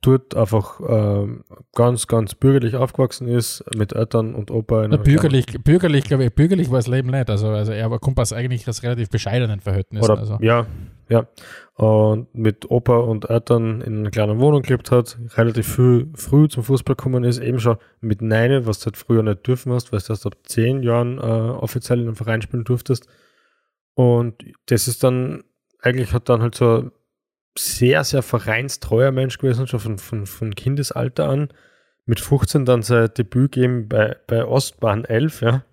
dort 0.00 0.34
einfach 0.34 0.80
ähm, 0.88 1.44
ganz, 1.74 2.06
ganz 2.08 2.34
bürgerlich 2.34 2.74
aufgewachsen 2.74 3.28
ist, 3.28 3.64
mit 3.76 3.92
Eltern 3.92 4.34
und 4.34 4.50
Opa. 4.50 4.84
In 4.84 4.90
Na, 4.90 4.96
einer 4.96 5.04
bürgerlich, 5.04 5.46
bürgerlich, 5.62 6.04
glaube 6.04 6.24
ich, 6.24 6.34
bürgerlich 6.34 6.70
war 6.70 6.78
das 6.78 6.88
Leben 6.88 7.10
nicht. 7.10 7.30
Also, 7.30 7.48
also 7.48 7.72
er 7.72 7.90
war- 7.90 8.00
kommt 8.00 8.18
aus 8.18 8.32
eigentlich 8.32 8.68
aus 8.68 8.82
relativ 8.82 9.10
bescheidenen 9.10 9.60
Verhältnissen. 9.60 10.04
Oder, 10.10 10.18
also. 10.18 10.38
ja, 10.40 10.66
ja. 11.08 11.28
Und 11.74 12.34
mit 12.34 12.68
Opa 12.70 12.96
und 12.96 13.30
Eltern 13.30 13.80
in 13.80 13.98
einer 14.00 14.10
kleinen 14.10 14.40
Wohnung 14.40 14.62
gelebt 14.62 14.90
hat, 14.90 15.18
relativ 15.36 15.68
früh, 15.68 16.06
früh 16.14 16.48
zum 16.48 16.64
Fußball 16.64 16.96
gekommen 16.96 17.22
ist, 17.22 17.38
eben 17.38 17.60
schon 17.60 17.76
mit 18.00 18.22
Neine, 18.22 18.66
was 18.66 18.80
du 18.80 18.86
halt 18.86 18.96
früher 18.96 19.22
nicht 19.22 19.46
dürfen 19.46 19.72
hast, 19.72 19.92
weil 19.92 20.00
du 20.00 20.06
erst 20.12 20.26
ab 20.26 20.34
zehn 20.44 20.82
Jahren 20.82 21.18
äh, 21.18 21.20
offiziell 21.20 22.00
in 22.00 22.06
einem 22.06 22.16
Verein 22.16 22.42
spielen 22.42 22.64
durftest. 22.64 23.06
Und 23.94 24.42
das 24.66 24.88
ist 24.88 25.04
dann, 25.04 25.44
eigentlich 25.80 26.12
hat 26.12 26.28
dann 26.28 26.42
halt 26.42 26.54
so 26.56 26.90
sehr, 27.58 28.04
sehr 28.04 28.22
vereinstreuer 28.22 29.12
Mensch 29.12 29.38
gewesen, 29.38 29.66
schon 29.66 29.80
von, 29.80 29.98
von, 29.98 30.26
von 30.26 30.54
Kindesalter 30.54 31.28
an. 31.28 31.48
Mit 32.04 32.20
15 32.20 32.64
dann 32.64 32.82
sein 32.82 33.10
Debüt 33.16 33.52
gegeben 33.52 33.88
bei, 33.88 34.16
bei 34.26 34.44
Ostbahn 34.44 35.04
11, 35.04 35.40
ja 35.40 35.64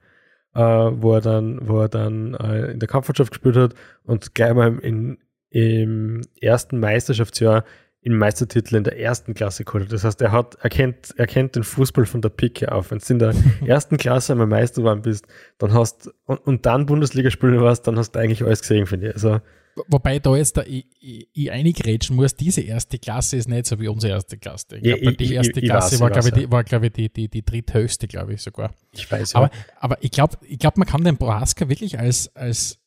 äh, 0.56 0.62
wo 0.62 1.14
er 1.14 1.22
dann, 1.22 1.68
wo 1.68 1.82
er 1.82 1.90
dann 1.90 2.36
äh, 2.36 2.72
in 2.72 2.80
der 2.80 2.88
Kampfmannschaft 2.88 3.32
gespielt 3.32 3.56
hat 3.56 3.74
und 4.04 4.36
gleich 4.36 4.54
mal 4.54 4.78
in, 4.80 5.18
im 5.50 6.22
ersten 6.40 6.80
Meisterschaftsjahr 6.80 7.64
im 8.02 8.18
Meistertitel 8.18 8.76
in 8.76 8.84
der 8.84 9.00
ersten 9.00 9.34
Klasse 9.34 9.64
geholt. 9.64 9.86
hat. 9.86 9.94
Das 9.94 10.04
heißt, 10.04 10.22
er 10.22 10.34
hat, 10.34 10.58
er 10.62 10.70
kennt, 10.70 11.14
er 11.16 11.26
kennt 11.26 11.56
den 11.56 11.64
Fußball 11.64 12.06
von 12.06 12.22
der 12.22 12.30
Pike 12.30 12.70
auf. 12.70 12.92
Wenn 12.92 13.00
du 13.00 13.14
in 13.14 13.20
der 13.20 13.34
ersten 13.66 13.96
Klasse 13.96 14.34
einmal 14.34 14.48
Meister 14.48 14.82
geworden 14.82 15.04
bist, 15.04 15.26
dann 15.58 15.74
hast 15.74 16.14
und, 16.26 16.46
und 16.46 16.66
dann 16.66 16.86
Bundesligaspieler 16.86 17.62
warst, 17.62 17.88
dann 17.88 17.98
hast 17.98 18.12
du 18.12 18.20
eigentlich 18.20 18.44
alles 18.44 18.60
gesehen, 18.60 18.88
finde 18.88 19.08
ich. 19.08 19.14
Also, 19.14 19.40
Wobei 19.88 20.20
da 20.20 20.36
jetzt 20.36 20.56
da 20.58 20.64
ich, 20.64 20.86
ich, 21.00 21.28
ich 21.34 21.52
eingrätschen 21.52 22.16
muss, 22.16 22.36
diese 22.36 22.62
erste 22.62 23.00
Klasse 23.00 23.38
ist 23.38 23.50
nicht 23.50 23.66
so 23.66 23.80
wie 23.80 23.88
unsere 23.88 24.14
erste 24.14 24.38
Klasse. 24.38 24.78
Ich 24.78 24.86
Ja, 24.86 24.96
glaube, 24.98 25.12
ich- 25.12 25.18
die 25.30 25.34
erste 25.34 25.62
Klasse 25.62 25.94
weiß, 25.96 26.00
war, 26.02 26.12
glaube 26.12 26.28
ich, 26.30 26.34
die, 26.36 26.52
war, 26.52 26.64
glaube 26.64 26.86
ich, 26.88 26.94
die, 26.94 27.10
die, 27.12 27.28
die 27.28 27.44
dritthöchste, 27.44 28.08
glaube 28.08 28.34
ich 28.36 28.42
sogar. 28.42 28.74
ich 28.92 29.12
weiß 29.12 29.34
ja. 29.34 29.40
Aber, 29.40 29.52
aber 29.80 30.04
ich 30.04 30.12
glaube, 30.12 30.38
ich 30.42 30.60
glaub, 30.60 30.78
man 30.78 30.88
kann 30.88 31.04
den 31.04 31.18
Prohaska 31.18 31.70
wirklich 31.70 31.98
als, 31.98 32.36
als 32.36 32.80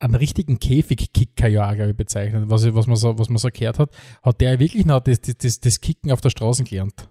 einen 0.00 0.14
richtigen 0.14 0.58
Käfigkicker 0.58 1.48
ja 1.48 1.74
glaube 1.74 1.90
ich, 1.90 1.96
bezeichnen. 1.96 2.48
Was, 2.50 2.72
was, 2.74 2.86
man 2.86 2.96
so, 2.96 3.18
was 3.18 3.28
man 3.28 3.38
so 3.38 3.48
gehört 3.52 3.78
hat, 3.78 3.90
hat 4.22 4.40
der 4.40 4.58
wirklich 4.60 4.86
noch 4.86 5.00
das, 5.00 5.20
das, 5.20 5.60
das 5.60 5.80
Kicken 5.80 6.12
auf 6.12 6.20
der 6.20 6.30
Straße 6.30 6.64
gelernt. 6.64 7.08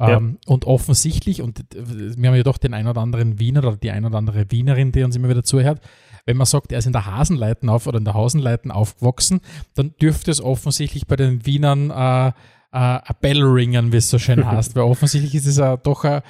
Ja. 0.00 0.16
Ähm, 0.16 0.38
und 0.46 0.64
offensichtlich, 0.64 1.42
und 1.42 1.62
wir 1.74 2.28
haben 2.28 2.36
ja 2.36 2.42
doch 2.42 2.56
den 2.56 2.72
ein 2.72 2.86
oder 2.86 3.02
anderen 3.02 3.38
Wiener 3.38 3.60
oder 3.60 3.76
die 3.76 3.90
ein 3.90 4.06
oder 4.06 4.16
andere 4.16 4.50
Wienerin, 4.50 4.92
die 4.92 5.02
uns 5.02 5.14
immer 5.14 5.28
wieder 5.28 5.44
zuhört, 5.44 5.80
wenn 6.24 6.38
man 6.38 6.46
sagt, 6.46 6.72
er 6.72 6.78
ist 6.78 6.86
in 6.86 6.92
der 6.92 7.04
Hasenleiten 7.04 7.68
auf 7.68 7.86
oder 7.86 7.98
in 7.98 8.04
der 8.04 8.14
Hausenleiten 8.14 8.70
aufgewachsen, 8.70 9.40
dann 9.74 9.94
dürfte 10.00 10.30
es 10.30 10.40
offensichtlich 10.40 11.06
bei 11.06 11.16
den 11.16 11.44
Wienern 11.44 11.90
äh, 11.90 12.28
äh, 12.28 12.32
ein 12.72 13.16
Bell 13.20 13.42
ringen, 13.42 13.92
wie 13.92 13.98
es 13.98 14.08
so 14.08 14.18
schön 14.18 14.46
heißt, 14.50 14.74
weil 14.74 14.84
offensichtlich 14.84 15.34
ist 15.34 15.46
es 15.46 15.58
ja 15.58 15.76
doch 15.76 16.04
eine, 16.04 16.22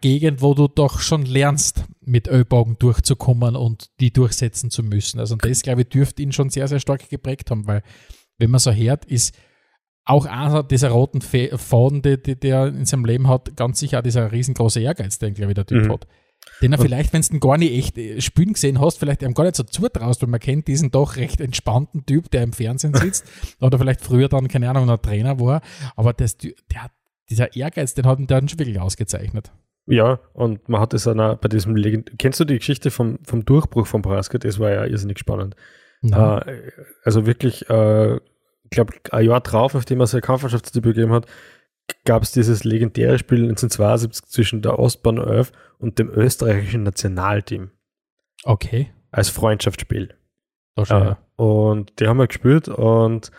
Gegend, 0.00 0.42
wo 0.42 0.54
du 0.54 0.66
doch 0.66 1.00
schon 1.00 1.24
lernst, 1.24 1.84
mit 2.00 2.26
Ellbogen 2.26 2.76
durchzukommen 2.78 3.54
und 3.54 3.90
die 4.00 4.12
durchsetzen 4.12 4.70
zu 4.70 4.82
müssen. 4.82 5.20
Also 5.20 5.36
das, 5.36 5.62
glaube 5.62 5.82
ich, 5.82 5.88
dürfte 5.88 6.22
ihn 6.22 6.32
schon 6.32 6.50
sehr, 6.50 6.66
sehr 6.66 6.80
stark 6.80 7.08
geprägt 7.08 7.52
haben, 7.52 7.68
weil 7.68 7.82
wenn 8.38 8.50
man 8.50 8.58
so 8.58 8.72
hört, 8.72 9.04
ist 9.04 9.32
auch 10.10 10.26
einer 10.26 10.62
dieser 10.62 10.90
roten 10.90 11.20
Faden, 11.20 12.02
die, 12.02 12.20
die 12.22 12.38
der 12.38 12.66
in 12.66 12.84
seinem 12.84 13.04
Leben 13.04 13.28
hat, 13.28 13.56
ganz 13.56 13.78
sicher 13.78 14.02
dieser 14.02 14.32
riesengroße 14.32 14.80
Ehrgeiz, 14.80 15.18
den, 15.18 15.34
glaube 15.34 15.52
ich, 15.52 15.54
der 15.54 15.66
Typ 15.66 15.84
Mhm. 15.84 15.92
hat. 15.92 16.06
Den 16.62 16.72
er 16.72 16.78
vielleicht, 16.78 17.12
wenn 17.12 17.22
du 17.22 17.34
ihn 17.34 17.40
gar 17.40 17.58
nicht 17.58 17.72
echt 17.72 17.98
äh, 17.98 18.20
spielen 18.20 18.54
gesehen 18.54 18.80
hast, 18.80 18.98
vielleicht 18.98 19.22
ihm 19.22 19.34
gar 19.34 19.44
nicht 19.44 19.56
so 19.56 19.62
zutraust, 19.62 20.22
weil 20.22 20.28
man 20.28 20.40
kennt 20.40 20.68
diesen 20.68 20.90
doch 20.90 21.16
recht 21.16 21.40
entspannten 21.40 22.06
Typ, 22.06 22.30
der 22.30 22.42
im 22.42 22.52
Fernsehen 22.52 22.94
sitzt 22.94 23.26
oder 23.60 23.78
vielleicht 23.78 24.00
früher 24.00 24.28
dann, 24.28 24.48
keine 24.48 24.70
Ahnung, 24.70 24.88
ein 24.90 25.02
Trainer 25.02 25.38
war, 25.38 25.60
aber 25.96 26.12
das, 26.12 26.36
der 26.38 26.52
dieser 27.28 27.54
Ehrgeiz, 27.54 27.94
den 27.94 28.06
hat 28.06 28.18
ihn 28.18 28.26
dann 28.26 28.48
schon 28.48 28.58
wirklich 28.58 28.80
ausgezeichnet. 28.80 29.52
Ja, 29.86 30.20
und 30.34 30.68
man 30.68 30.80
hat 30.80 30.94
es 30.94 31.06
auch 31.06 31.36
bei 31.36 31.48
diesem 31.48 31.76
Legend 31.76 32.12
Kennst 32.18 32.40
du 32.40 32.44
die 32.44 32.58
Geschichte 32.58 32.90
vom, 32.90 33.18
vom 33.24 33.44
Durchbruch 33.44 33.86
von 33.86 34.02
Praska? 34.02 34.38
Das 34.38 34.58
war 34.58 34.70
ja 34.70 34.84
irrsinnig 34.84 35.18
spannend. 35.18 35.56
Äh, 36.02 36.72
also 37.04 37.26
wirklich, 37.26 37.68
äh, 37.68 38.18
glaube, 38.70 38.94
ein 39.10 39.26
Jahr 39.26 39.40
drauf, 39.40 39.74
nachdem 39.74 40.00
er 40.00 40.06
sein 40.06 40.20
Kampfmannschaftsdebüt 40.20 40.94
gegeben 40.94 41.12
hat, 41.12 41.26
gab 42.04 42.22
es 42.22 42.32
dieses 42.32 42.64
legendäre 42.64 43.18
Spiel 43.18 43.42
1972 43.42 44.26
zwischen 44.26 44.62
der 44.62 44.78
Ostbahn 44.78 45.18
11 45.18 45.52
und 45.78 45.98
dem 45.98 46.08
österreichischen 46.10 46.82
Nationalteam 46.84 47.70
Okay. 48.44 48.90
als 49.10 49.28
Freundschaftsspiel. 49.28 50.14
Schon, 50.82 51.02
Äh, 51.02 51.14
und 51.36 51.98
die 51.98 52.06
haben 52.06 52.18
wir 52.18 52.28
gespielt 52.28 52.68
und 52.68 53.30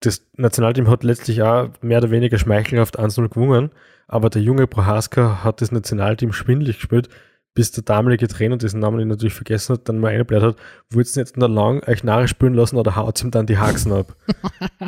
das 0.00 0.26
Nationalteam 0.36 0.88
hat 0.90 1.04
letztlich 1.04 1.42
auch 1.42 1.70
mehr 1.80 1.98
oder 1.98 2.10
weniger 2.10 2.38
schmeichelhaft 2.38 2.98
1-0 2.98 3.28
gewonnen, 3.28 3.70
aber 4.06 4.28
der 4.28 4.42
junge 4.42 4.66
Prohaska 4.66 5.44
hat 5.44 5.60
das 5.60 5.72
Nationalteam 5.72 6.32
schwindlig 6.32 6.76
gespielt, 6.76 7.08
bis 7.54 7.70
der 7.70 7.84
damalige 7.84 8.26
Trainer, 8.26 8.56
dessen 8.56 8.80
Namen 8.80 8.98
ich 8.98 9.06
natürlich 9.06 9.34
vergessen 9.34 9.74
hat, 9.74 9.88
dann 9.88 10.00
mal 10.00 10.08
eingebläht 10.08 10.42
hat, 10.42 10.56
wollt 10.90 11.16
ihr 11.16 11.20
jetzt 11.20 11.36
noch 11.36 11.48
lang 11.48 11.82
euch 11.86 12.02
nachher 12.02 12.26
spielen 12.26 12.54
lassen 12.54 12.76
oder 12.76 12.96
haut 12.96 13.22
ihm 13.22 13.30
dann 13.30 13.46
die 13.46 13.58
Haxen 13.58 13.92
ab? 13.92 14.16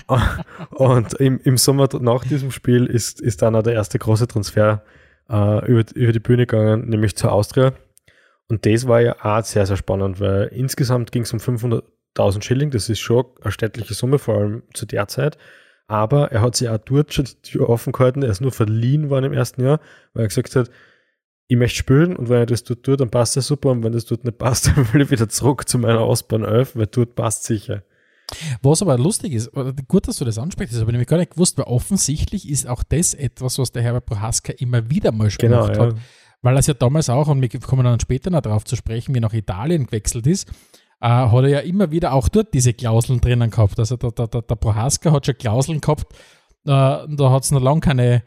und 0.70 1.14
im, 1.14 1.40
im 1.44 1.56
Sommer 1.56 1.88
nach 2.00 2.24
diesem 2.24 2.50
Spiel 2.50 2.86
ist, 2.86 3.20
ist 3.20 3.42
dann 3.42 3.54
auch 3.54 3.62
der 3.62 3.74
erste 3.74 3.98
große 3.98 4.26
Transfer 4.26 4.82
äh, 5.30 5.64
über, 5.66 5.84
über 5.94 6.12
die 6.12 6.20
Bühne 6.20 6.46
gegangen, 6.46 6.88
nämlich 6.88 7.16
zur 7.16 7.32
Austria. 7.32 7.72
Und 8.48 8.66
das 8.66 8.88
war 8.88 9.00
ja 9.00 9.16
auch 9.22 9.44
sehr, 9.44 9.66
sehr 9.66 9.76
spannend, 9.76 10.18
weil 10.18 10.48
insgesamt 10.48 11.12
ging 11.12 11.22
es 11.22 11.32
um 11.32 11.38
500.000 11.38 12.42
Schilling, 12.42 12.70
das 12.70 12.88
ist 12.88 13.00
schon 13.00 13.26
eine 13.42 13.52
städtliche 13.52 13.94
Summe, 13.94 14.18
vor 14.18 14.36
allem 14.36 14.62
zu 14.74 14.86
der 14.86 15.06
Zeit. 15.06 15.38
Aber 15.88 16.32
er 16.32 16.42
hat 16.42 16.56
sich 16.56 16.68
auch 16.68 16.78
dort 16.78 17.14
schon 17.14 17.26
die 17.26 17.42
Tür 17.42 17.68
offen 17.68 17.92
gehalten, 17.92 18.22
er 18.22 18.30
ist 18.30 18.40
nur 18.40 18.50
verliehen 18.50 19.08
worden 19.08 19.26
im 19.26 19.32
ersten 19.32 19.62
Jahr, 19.62 19.78
weil 20.14 20.24
er 20.24 20.28
gesagt 20.28 20.56
hat, 20.56 20.70
ich 21.48 21.56
möchte 21.56 21.78
spielen 21.78 22.16
und 22.16 22.28
wenn 22.28 22.38
er 22.38 22.46
das 22.46 22.64
dort 22.64 22.82
tut, 22.82 23.00
dann 23.00 23.10
passt 23.10 23.36
das 23.36 23.46
super 23.46 23.70
und 23.70 23.84
wenn 23.84 23.92
das 23.92 24.04
dort 24.04 24.24
nicht 24.24 24.38
passt, 24.38 24.66
dann 24.76 24.92
will 24.92 25.02
ich 25.02 25.10
wieder 25.10 25.28
zurück 25.28 25.68
zu 25.68 25.78
meiner 25.78 26.00
Ausbahn 26.00 26.44
11, 26.44 26.76
weil 26.76 26.86
dort 26.86 27.14
passt 27.14 27.44
sicher. 27.44 27.82
Was 28.60 28.82
aber 28.82 28.98
lustig 28.98 29.32
ist, 29.32 29.52
gut, 29.86 30.08
dass 30.08 30.16
du 30.16 30.24
das 30.24 30.38
ansprichst, 30.38 30.74
das 30.74 30.80
habe 30.80 30.90
ich 30.90 30.94
nämlich 30.94 31.08
gar 31.08 31.18
nicht 31.18 31.32
gewusst, 31.32 31.58
weil 31.58 31.66
offensichtlich 31.66 32.48
ist 32.48 32.66
auch 32.66 32.82
das 32.82 33.14
etwas, 33.14 33.58
was 33.58 33.70
der 33.70 33.82
Herbert 33.82 34.06
Prohaska 34.06 34.52
immer 34.58 34.90
wieder 34.90 35.12
mal 35.12 35.30
Genau, 35.38 35.62
gemacht 35.62 35.76
ja. 35.76 35.86
hat. 35.86 35.96
Weil 36.42 36.56
er 36.56 36.58
es 36.58 36.66
ja 36.66 36.74
damals 36.74 37.08
auch, 37.08 37.28
und 37.28 37.40
wir 37.40 37.48
kommen 37.60 37.84
dann 37.84 38.00
später 38.00 38.30
noch 38.30 38.40
darauf 38.40 38.64
zu 38.64 38.74
sprechen, 38.74 39.14
wie 39.14 39.18
er 39.18 39.22
nach 39.22 39.32
Italien 39.32 39.86
gewechselt 39.86 40.26
ist, 40.26 40.48
äh, 41.00 41.08
hat 41.08 41.44
er 41.44 41.48
ja 41.48 41.58
immer 41.60 41.92
wieder 41.92 42.12
auch 42.12 42.28
dort 42.28 42.52
diese 42.52 42.72
Klauseln 42.74 43.20
drinnen 43.20 43.50
gehabt. 43.50 43.78
Also 43.78 43.96
der, 43.96 44.10
der, 44.10 44.26
der, 44.26 44.42
der 44.42 44.56
Prohaska 44.56 45.12
hat 45.12 45.26
schon 45.26 45.38
Klauseln 45.38 45.80
gehabt, 45.80 46.12
äh, 46.64 46.66
da 46.66 47.30
hat 47.30 47.44
es 47.44 47.52
noch 47.52 47.62
lange 47.62 47.80
keine, 47.80 48.22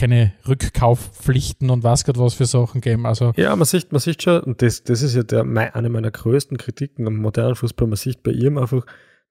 keine 0.00 0.32
Rückkaufpflichten 0.48 1.68
und 1.68 1.84
was 1.84 2.04
Gott 2.04 2.18
was 2.18 2.34
für 2.34 2.46
Sachen 2.46 2.80
gegeben. 2.80 3.06
Also 3.06 3.32
Ja, 3.36 3.54
man 3.54 3.66
sieht, 3.66 3.92
man 3.92 4.00
sieht 4.00 4.22
schon, 4.22 4.40
und 4.40 4.62
das, 4.62 4.82
das 4.82 5.02
ist 5.02 5.14
ja 5.14 5.22
der, 5.22 5.42
eine 5.42 5.88
meiner 5.90 6.10
größten 6.10 6.56
Kritiken 6.56 7.06
am 7.06 7.16
modernen 7.16 7.54
Fußball, 7.54 7.86
man 7.86 7.96
sieht 7.96 8.22
bei 8.22 8.30
ihm 8.30 8.56
einfach, 8.56 8.86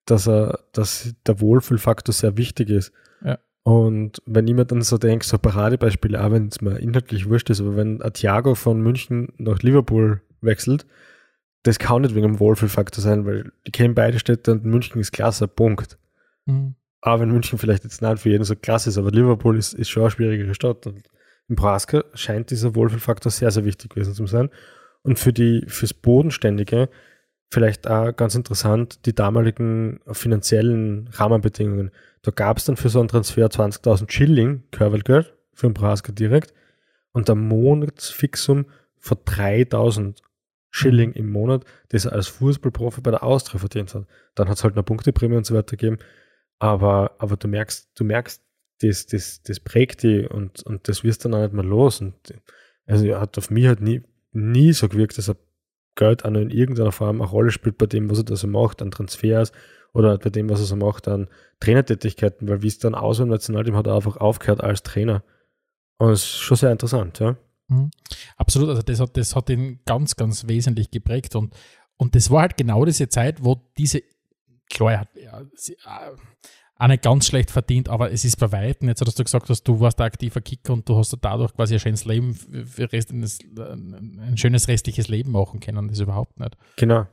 dass 0.05 0.27
er, 0.27 0.59
dass 0.71 1.13
der 1.25 1.41
Wohlfühlfaktor 1.41 2.13
sehr 2.13 2.37
wichtig 2.37 2.69
ist. 2.69 2.91
Ja. 3.23 3.39
Und 3.63 4.21
wenn 4.25 4.47
ich 4.47 4.53
mir 4.53 4.65
dann 4.65 4.81
so 4.81 4.97
denke, 4.97 5.25
so 5.25 5.37
Paradebeispiele, 5.37 6.23
auch 6.23 6.31
wenn 6.31 6.47
es 6.47 6.61
mir 6.61 6.77
inhaltlich 6.77 7.27
wurscht 7.27 7.49
ist, 7.49 7.61
aber 7.61 7.75
wenn 7.75 8.01
ein 8.01 8.13
Thiago 8.13 8.55
von 8.55 8.81
München 8.81 9.33
nach 9.37 9.59
Liverpool 9.59 10.21
wechselt, 10.41 10.85
das 11.63 11.79
kann 11.79 12.03
nicht 12.03 12.15
wegen 12.15 12.27
dem 12.27 12.39
Wohlfühlfaktor 12.39 13.03
sein, 13.03 13.25
weil 13.25 13.51
die 13.67 13.71
kennen 13.71 13.95
beide 13.95 14.19
Städte 14.19 14.51
und 14.51 14.65
München 14.65 15.01
ist 15.01 15.11
klasse, 15.11 15.47
Punkt. 15.47 15.97
hm, 16.45 16.75
Aber 17.01 17.21
wenn 17.21 17.31
München 17.31 17.57
vielleicht 17.57 17.83
jetzt 17.83 18.01
nicht 18.01 18.19
für 18.19 18.29
jeden 18.29 18.43
so 18.43 18.55
klasse 18.55 18.89
ist, 18.89 18.97
aber 18.97 19.11
Liverpool 19.11 19.57
ist, 19.57 19.73
ist 19.73 19.89
schon 19.89 20.03
eine 20.03 20.11
schwierigere 20.11 20.53
Stadt. 20.53 20.85
Und 20.85 21.03
in 21.47 21.55
Praska 21.55 22.03
scheint 22.13 22.51
dieser 22.51 22.75
Wohlfühlfaktor 22.75 23.31
sehr, 23.31 23.51
sehr 23.51 23.65
wichtig 23.65 23.91
gewesen 23.91 24.13
zu 24.13 24.27
sein. 24.27 24.49
Und 25.01 25.17
für 25.17 25.31
die, 25.31 25.63
fürs 25.67 25.93
Bodenständige 25.93 26.89
vielleicht 27.51 27.87
auch 27.87 28.15
ganz 28.15 28.35
interessant, 28.35 29.05
die 29.05 29.15
damaligen 29.15 29.99
finanziellen 30.11 31.09
Rahmenbedingungen. 31.13 31.91
Da 32.21 32.31
gab 32.31 32.57
es 32.57 32.65
dann 32.65 32.77
für 32.77 32.89
so 32.89 32.99
einen 32.99 33.07
Transfer 33.07 33.47
20.000 33.47 34.11
Schilling 34.11 34.63
Körpergeld 34.71 35.33
für 35.53 35.67
den 35.67 35.73
Praska 35.73 36.11
direkt 36.11 36.53
und 37.11 37.29
ein 37.29 37.47
Monatsfixum 37.47 38.65
von 38.99 39.17
3.000 39.17 40.17
Schilling 40.69 41.13
im 41.13 41.31
Monat, 41.31 41.63
das 41.89 42.05
er 42.05 42.13
als 42.13 42.27
Fußballprofi 42.27 43.01
bei 43.01 43.11
der 43.11 43.23
Austria 43.23 43.59
verdient 43.59 43.95
hat. 43.95 44.05
Dann 44.35 44.49
hat 44.49 44.57
es 44.57 44.63
halt 44.63 44.75
eine 44.75 44.83
Punkteprämie 44.83 45.37
und 45.37 45.45
so 45.45 45.55
weiter 45.55 45.75
gegeben. 45.75 45.97
Aber, 46.59 47.15
aber 47.19 47.37
du 47.37 47.47
merkst, 47.47 47.89
du 47.95 48.03
merkst, 48.03 48.43
das, 48.81 49.05
das, 49.07 49.41
das 49.43 49.59
prägt 49.59 50.03
die 50.03 50.27
und, 50.27 50.61
und 50.63 50.87
das 50.87 51.03
wirst 51.03 51.25
dann 51.25 51.33
auch 51.33 51.41
nicht 51.41 51.53
mehr 51.53 51.63
los. 51.63 52.01
Und 52.01 52.15
also 52.85 53.19
hat 53.19 53.37
auf 53.37 53.49
mich 53.49 53.67
halt 53.67 53.81
nie, 53.81 54.03
nie 54.31 54.73
so 54.73 54.87
gewirkt, 54.87 55.17
dass 55.17 55.29
er 55.29 55.37
Geld 55.95 56.23
auch 56.23 56.29
noch 56.29 56.39
in 56.39 56.49
irgendeiner 56.49 56.91
Form 56.91 57.21
eine 57.21 57.29
Rolle 57.29 57.51
spielt 57.51 57.77
bei 57.77 57.85
dem, 57.85 58.09
was 58.09 58.19
er 58.19 58.23
da 58.23 58.35
so 58.35 58.47
macht, 58.47 58.81
an 58.81 58.91
Transfers 58.91 59.51
oder 59.93 60.17
bei 60.17 60.29
dem, 60.29 60.49
was 60.49 60.59
er 60.59 60.65
so 60.65 60.75
macht, 60.75 61.07
an 61.07 61.27
Trainertätigkeiten, 61.59 62.47
weil 62.47 62.61
wie 62.61 62.67
es 62.67 62.79
dann 62.79 62.95
aus 62.95 63.19
im 63.19 63.29
Nationalteam 63.29 63.75
hat 63.75 63.87
er 63.87 63.95
einfach 63.95 64.17
aufgehört 64.17 64.61
als 64.61 64.83
Trainer. 64.83 65.23
Und 65.97 66.11
es 66.11 66.21
ist 66.21 66.37
schon 66.37 66.57
sehr 66.57 66.71
interessant, 66.71 67.19
ja. 67.19 67.35
Mhm. 67.67 67.91
Absolut, 68.37 68.69
also 68.69 68.81
das 68.81 68.99
hat, 68.99 69.17
das 69.17 69.35
hat 69.35 69.49
ihn 69.49 69.79
ganz, 69.85 70.15
ganz 70.15 70.47
wesentlich 70.47 70.89
geprägt 70.89 71.35
und, 71.35 71.53
und 71.97 72.15
das 72.15 72.31
war 72.31 72.41
halt 72.41 72.57
genau 72.57 72.85
diese 72.85 73.09
Zeit, 73.09 73.43
wo 73.43 73.61
diese, 73.77 74.01
klar, 74.69 74.91
er 74.93 74.99
hat, 75.01 75.09
ja, 75.15 75.41
sie- 75.55 75.73
äh, 75.73 76.15
auch 76.81 76.87
nicht 76.87 77.03
ganz 77.03 77.27
schlecht 77.27 77.51
verdient, 77.51 77.89
aber 77.89 78.11
es 78.11 78.23
ist 78.23 78.37
bei 78.39 78.51
Weitem, 78.53 78.87
jetzt 78.87 79.01
hast 79.05 79.19
du 79.19 79.23
gesagt, 79.23 79.49
dass 79.49 79.63
du 79.63 79.79
warst 79.81 79.99
ein 79.99 80.05
aktiver 80.07 80.39
Kicker 80.39 80.71
und 80.73 80.87
du 80.87 80.95
hast 80.97 81.13
dadurch 81.21 81.53
quasi 81.53 81.73
ein 81.73 81.79
schönes 81.81 82.05
Leben, 82.05 82.33
ein 84.21 84.37
schönes 84.37 84.69
restliches 84.69 85.09
Leben 85.09 85.31
machen 85.33 85.59
können, 85.59 85.89
das 85.89 85.97
ist 85.97 86.03
überhaupt 86.03 86.39
nicht. 86.39 86.55
Genau. 86.77 87.05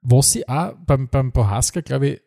Was 0.00 0.30
sie 0.32 0.48
auch 0.48 0.74
beim, 0.86 1.08
beim 1.08 1.32
Prohaska, 1.32 1.80
glaube 1.80 2.08
ich, 2.08 2.20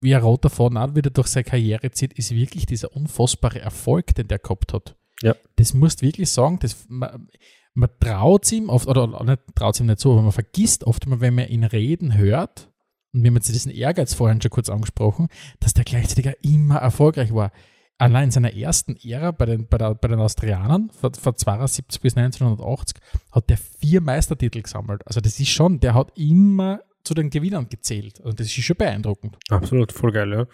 wie 0.00 0.14
ein 0.14 0.22
roter 0.22 0.48
Faden 0.48 0.78
auch 0.78 0.94
wieder 0.94 1.10
durch 1.10 1.26
seine 1.26 1.44
Karriere 1.44 1.90
zieht, 1.90 2.12
ist 2.14 2.30
wirklich 2.30 2.66
dieser 2.66 2.94
unfassbare 2.94 3.60
Erfolg, 3.60 4.14
den 4.14 4.28
der 4.28 4.38
gehabt 4.38 4.72
hat. 4.72 4.96
Ja. 5.22 5.34
Das 5.56 5.74
musst 5.74 6.00
du 6.00 6.06
wirklich 6.06 6.30
sagen, 6.30 6.58
das, 6.60 6.86
man, 6.88 7.28
man 7.74 7.90
traut 8.00 8.50
ihm 8.52 8.70
oft, 8.70 8.86
oder 8.86 9.06
nicht 9.24 9.40
traut 9.54 9.78
ihm 9.80 9.86
nicht 9.86 10.00
so, 10.00 10.12
aber 10.12 10.22
man 10.22 10.32
vergisst 10.32 10.84
oft 10.84 11.04
wenn 11.08 11.34
man 11.34 11.48
ihn 11.48 11.64
reden 11.64 12.16
hört, 12.16 12.69
und 13.12 13.22
wir 13.22 13.30
haben 13.30 13.36
jetzt 13.36 13.48
diesen 13.48 13.72
Ehrgeiz 13.72 14.14
vorhin 14.14 14.40
schon 14.40 14.50
kurz 14.50 14.68
angesprochen, 14.68 15.28
dass 15.58 15.74
der 15.74 15.84
gleichzeitig 15.84 16.32
immer 16.42 16.76
erfolgreich 16.76 17.34
war. 17.34 17.52
Allein 17.98 18.24
in 18.24 18.30
seiner 18.30 18.54
ersten 18.54 18.96
Ära 18.96 19.30
bei 19.30 19.44
den, 19.44 19.66
bei, 19.66 19.76
der, 19.76 19.94
bei 19.94 20.08
den 20.08 20.20
Austrianern, 20.20 20.90
von, 20.90 21.12
von 21.12 21.36
72 21.36 22.00
bis 22.00 22.16
1980, 22.16 22.96
hat 23.30 23.50
der 23.50 23.58
vier 23.58 24.00
Meistertitel 24.00 24.62
gesammelt. 24.62 25.02
Also 25.06 25.20
das 25.20 25.38
ist 25.38 25.50
schon, 25.50 25.80
der 25.80 25.94
hat 25.94 26.12
immer 26.16 26.80
zu 27.04 27.14
den 27.14 27.30
Gewinnern 27.30 27.68
gezählt. 27.68 28.20
Also 28.24 28.36
das 28.36 28.46
ist 28.46 28.62
schon 28.62 28.76
beeindruckend. 28.76 29.36
Absolut, 29.50 29.92
voll 29.92 30.12
geil, 30.12 30.32
ja. 30.32 30.46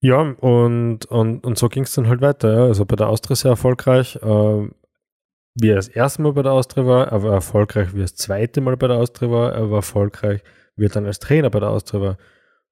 Ja, 0.00 0.20
und, 0.20 1.06
und, 1.06 1.44
und 1.44 1.56
so 1.56 1.70
ging 1.70 1.84
es 1.84 1.94
dann 1.94 2.08
halt 2.08 2.20
weiter. 2.20 2.52
Ja. 2.52 2.64
Also 2.64 2.84
bei 2.84 2.96
der 2.96 3.08
Austria 3.08 3.36
sehr 3.36 3.52
erfolgreich. 3.52 4.16
Äh, 4.16 4.68
wie 5.54 5.68
er 5.68 5.76
das 5.76 5.88
erste 5.88 6.20
Mal 6.20 6.32
bei 6.32 6.42
der 6.42 6.52
Austria 6.52 6.84
war, 6.84 7.08
er 7.08 7.22
war 7.22 7.32
erfolgreich, 7.32 7.94
wie 7.94 8.00
er 8.00 8.02
das 8.02 8.16
zweite 8.16 8.60
Mal 8.60 8.76
bei 8.76 8.88
der 8.88 8.98
Austria 8.98 9.30
war, 9.30 9.52
er 9.52 9.70
war 9.70 9.78
erfolgreich, 9.78 10.42
er 10.82 10.88
dann 10.88 11.06
als 11.06 11.18
Trainer 11.18 11.50
bei 11.50 11.60
der 11.60 11.70
Austria. 11.70 12.18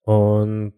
Und 0.03 0.75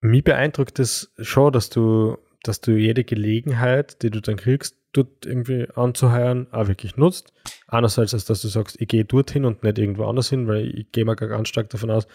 mich 0.00 0.24
beeindruckt 0.24 0.78
es 0.78 1.12
schon, 1.18 1.52
dass 1.52 1.70
du, 1.70 2.18
dass 2.42 2.60
du 2.60 2.72
jede 2.72 3.04
Gelegenheit, 3.04 4.02
die 4.02 4.10
du 4.10 4.20
dann 4.20 4.36
kriegst, 4.36 4.76
dort 4.92 5.26
irgendwie 5.26 5.68
anzuheuern, 5.74 6.46
auch 6.52 6.68
wirklich 6.68 6.96
nutzt. 6.96 7.32
Einerseits, 7.68 8.14
als 8.14 8.24
dass 8.24 8.42
du 8.42 8.48
sagst, 8.48 8.80
ich 8.80 8.88
gehe 8.88 9.04
dorthin 9.04 9.44
und 9.44 9.62
nicht 9.62 9.78
irgendwo 9.78 10.04
anders 10.04 10.30
hin, 10.30 10.46
weil 10.46 10.66
ich 10.68 10.92
gehe 10.92 11.04
mal 11.04 11.14
ganz 11.14 11.48
stark 11.48 11.70
davon 11.70 11.90
aus, 11.90 12.06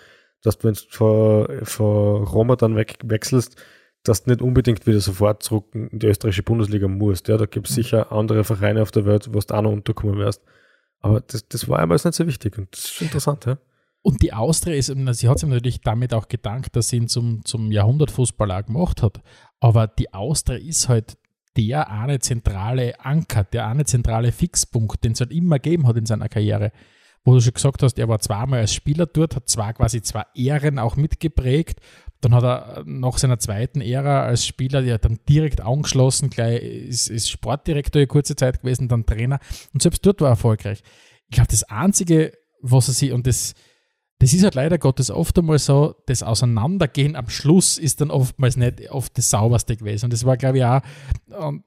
dass 0.41 0.57
du, 0.57 0.67
wenn 0.67 0.73
du 0.73 0.81
von, 0.89 1.65
von 1.65 2.23
Roma 2.23 2.55
dann 2.55 2.75
weg, 2.75 2.97
wechselst, 3.03 3.61
dass 4.03 4.23
du 4.23 4.31
nicht 4.31 4.41
unbedingt 4.41 4.87
wieder 4.87 4.99
sofort 4.99 5.43
zurück 5.43 5.65
in 5.73 5.99
die 5.99 6.07
österreichische 6.07 6.43
Bundesliga 6.43 6.87
musst. 6.87 7.27
Ja, 7.27 7.37
da 7.37 7.45
gibt 7.45 7.67
es 7.67 7.73
mhm. 7.73 7.83
sicher 7.83 8.11
andere 8.11 8.43
Vereine 8.43 8.81
auf 8.81 8.91
der 8.91 9.05
Welt, 9.05 9.29
wo 9.31 9.39
du 9.39 9.53
auch 9.53 9.61
noch 9.61 9.71
unterkommen 9.71 10.17
wirst. 10.17 10.41
Aber 10.99 11.21
das, 11.21 11.47
das 11.47 11.67
war 11.69 11.79
einmal 11.79 11.99
nicht 12.03 12.13
so 12.13 12.27
wichtig 12.27 12.57
und 12.57 12.75
das 12.75 12.85
ist 12.85 13.01
interessant, 13.01 13.45
ja. 13.45 13.57
Und 14.03 14.23
die 14.23 14.33
Austria 14.33 14.75
ist, 14.75 14.87
sie 14.87 15.29
hat 15.29 15.39
sich 15.39 15.49
natürlich 15.49 15.81
damit 15.81 16.13
auch 16.13 16.27
gedankt, 16.27 16.75
dass 16.75 16.89
sie 16.89 16.97
ihn 16.97 17.07
zum, 17.07 17.45
zum 17.45 17.71
Jahrhundertfußballer 17.71 18.63
gemacht 18.63 19.03
hat. 19.03 19.21
Aber 19.59 19.87
die 19.87 20.13
Austria 20.13 20.57
ist 20.57 20.89
halt 20.89 21.17
der 21.55 21.89
eine 21.91 22.19
zentrale 22.19 22.99
Anker, 23.03 23.43
der 23.43 23.67
eine 23.67 23.85
zentrale 23.85 24.31
Fixpunkt, 24.31 25.03
den 25.03 25.11
es 25.11 25.19
halt 25.19 25.31
immer 25.31 25.59
gegeben 25.59 25.87
hat 25.87 25.97
in 25.97 26.05
seiner 26.05 26.29
Karriere. 26.29 26.71
Wo 27.23 27.33
du 27.33 27.41
schon 27.41 27.53
gesagt 27.53 27.83
hast, 27.83 27.99
er 27.99 28.07
war 28.07 28.19
zweimal 28.19 28.61
als 28.61 28.73
Spieler 28.73 29.05
dort, 29.05 29.35
hat 29.35 29.47
zwar 29.47 29.73
quasi 29.73 30.01
zwei 30.01 30.23
Ehren 30.33 30.79
auch 30.79 30.95
mitgeprägt. 30.95 31.79
Dann 32.21 32.33
hat 32.33 32.43
er 32.43 32.83
nach 32.85 33.17
seiner 33.17 33.37
zweiten 33.37 33.81
Ära 33.81 34.23
als 34.23 34.45
Spieler 34.45 34.81
ja 34.81 34.97
dann 34.97 35.19
direkt 35.27 35.61
angeschlossen, 35.61 36.29
gleich 36.29 36.63
ist, 36.63 37.09
ist 37.09 37.29
Sportdirektor 37.29 37.99
eine 37.99 38.07
kurze 38.07 38.35
Zeit 38.35 38.61
gewesen, 38.61 38.87
dann 38.87 39.05
Trainer 39.05 39.39
und 39.73 39.81
selbst 39.81 40.05
dort 40.05 40.21
war 40.21 40.29
er 40.29 40.31
erfolgreich. 40.31 40.83
Ich 41.29 41.35
glaube, 41.35 41.49
das 41.49 41.63
Einzige, 41.63 42.33
was 42.61 42.87
er 42.87 42.93
sich, 42.93 43.11
und 43.11 43.25
das, 43.25 43.55
das 44.21 44.33
ist 44.33 44.43
halt 44.43 44.53
leider 44.53 44.77
Gottes 44.77 45.09
oft 45.09 45.39
einmal 45.39 45.57
so, 45.57 45.95
das 46.05 46.21
Auseinandergehen 46.21 47.15
am 47.15 47.27
Schluss 47.27 47.79
ist 47.79 48.01
dann 48.01 48.11
oftmals 48.11 48.55
nicht 48.55 48.91
oft 48.91 49.17
das 49.17 49.31
sauberste 49.31 49.75
gewesen. 49.75 50.05
Und 50.05 50.13
das 50.13 50.25
war, 50.25 50.37
glaube 50.37 50.59
ich, 50.59 50.63
auch, 50.63 50.81
und 51.39 51.63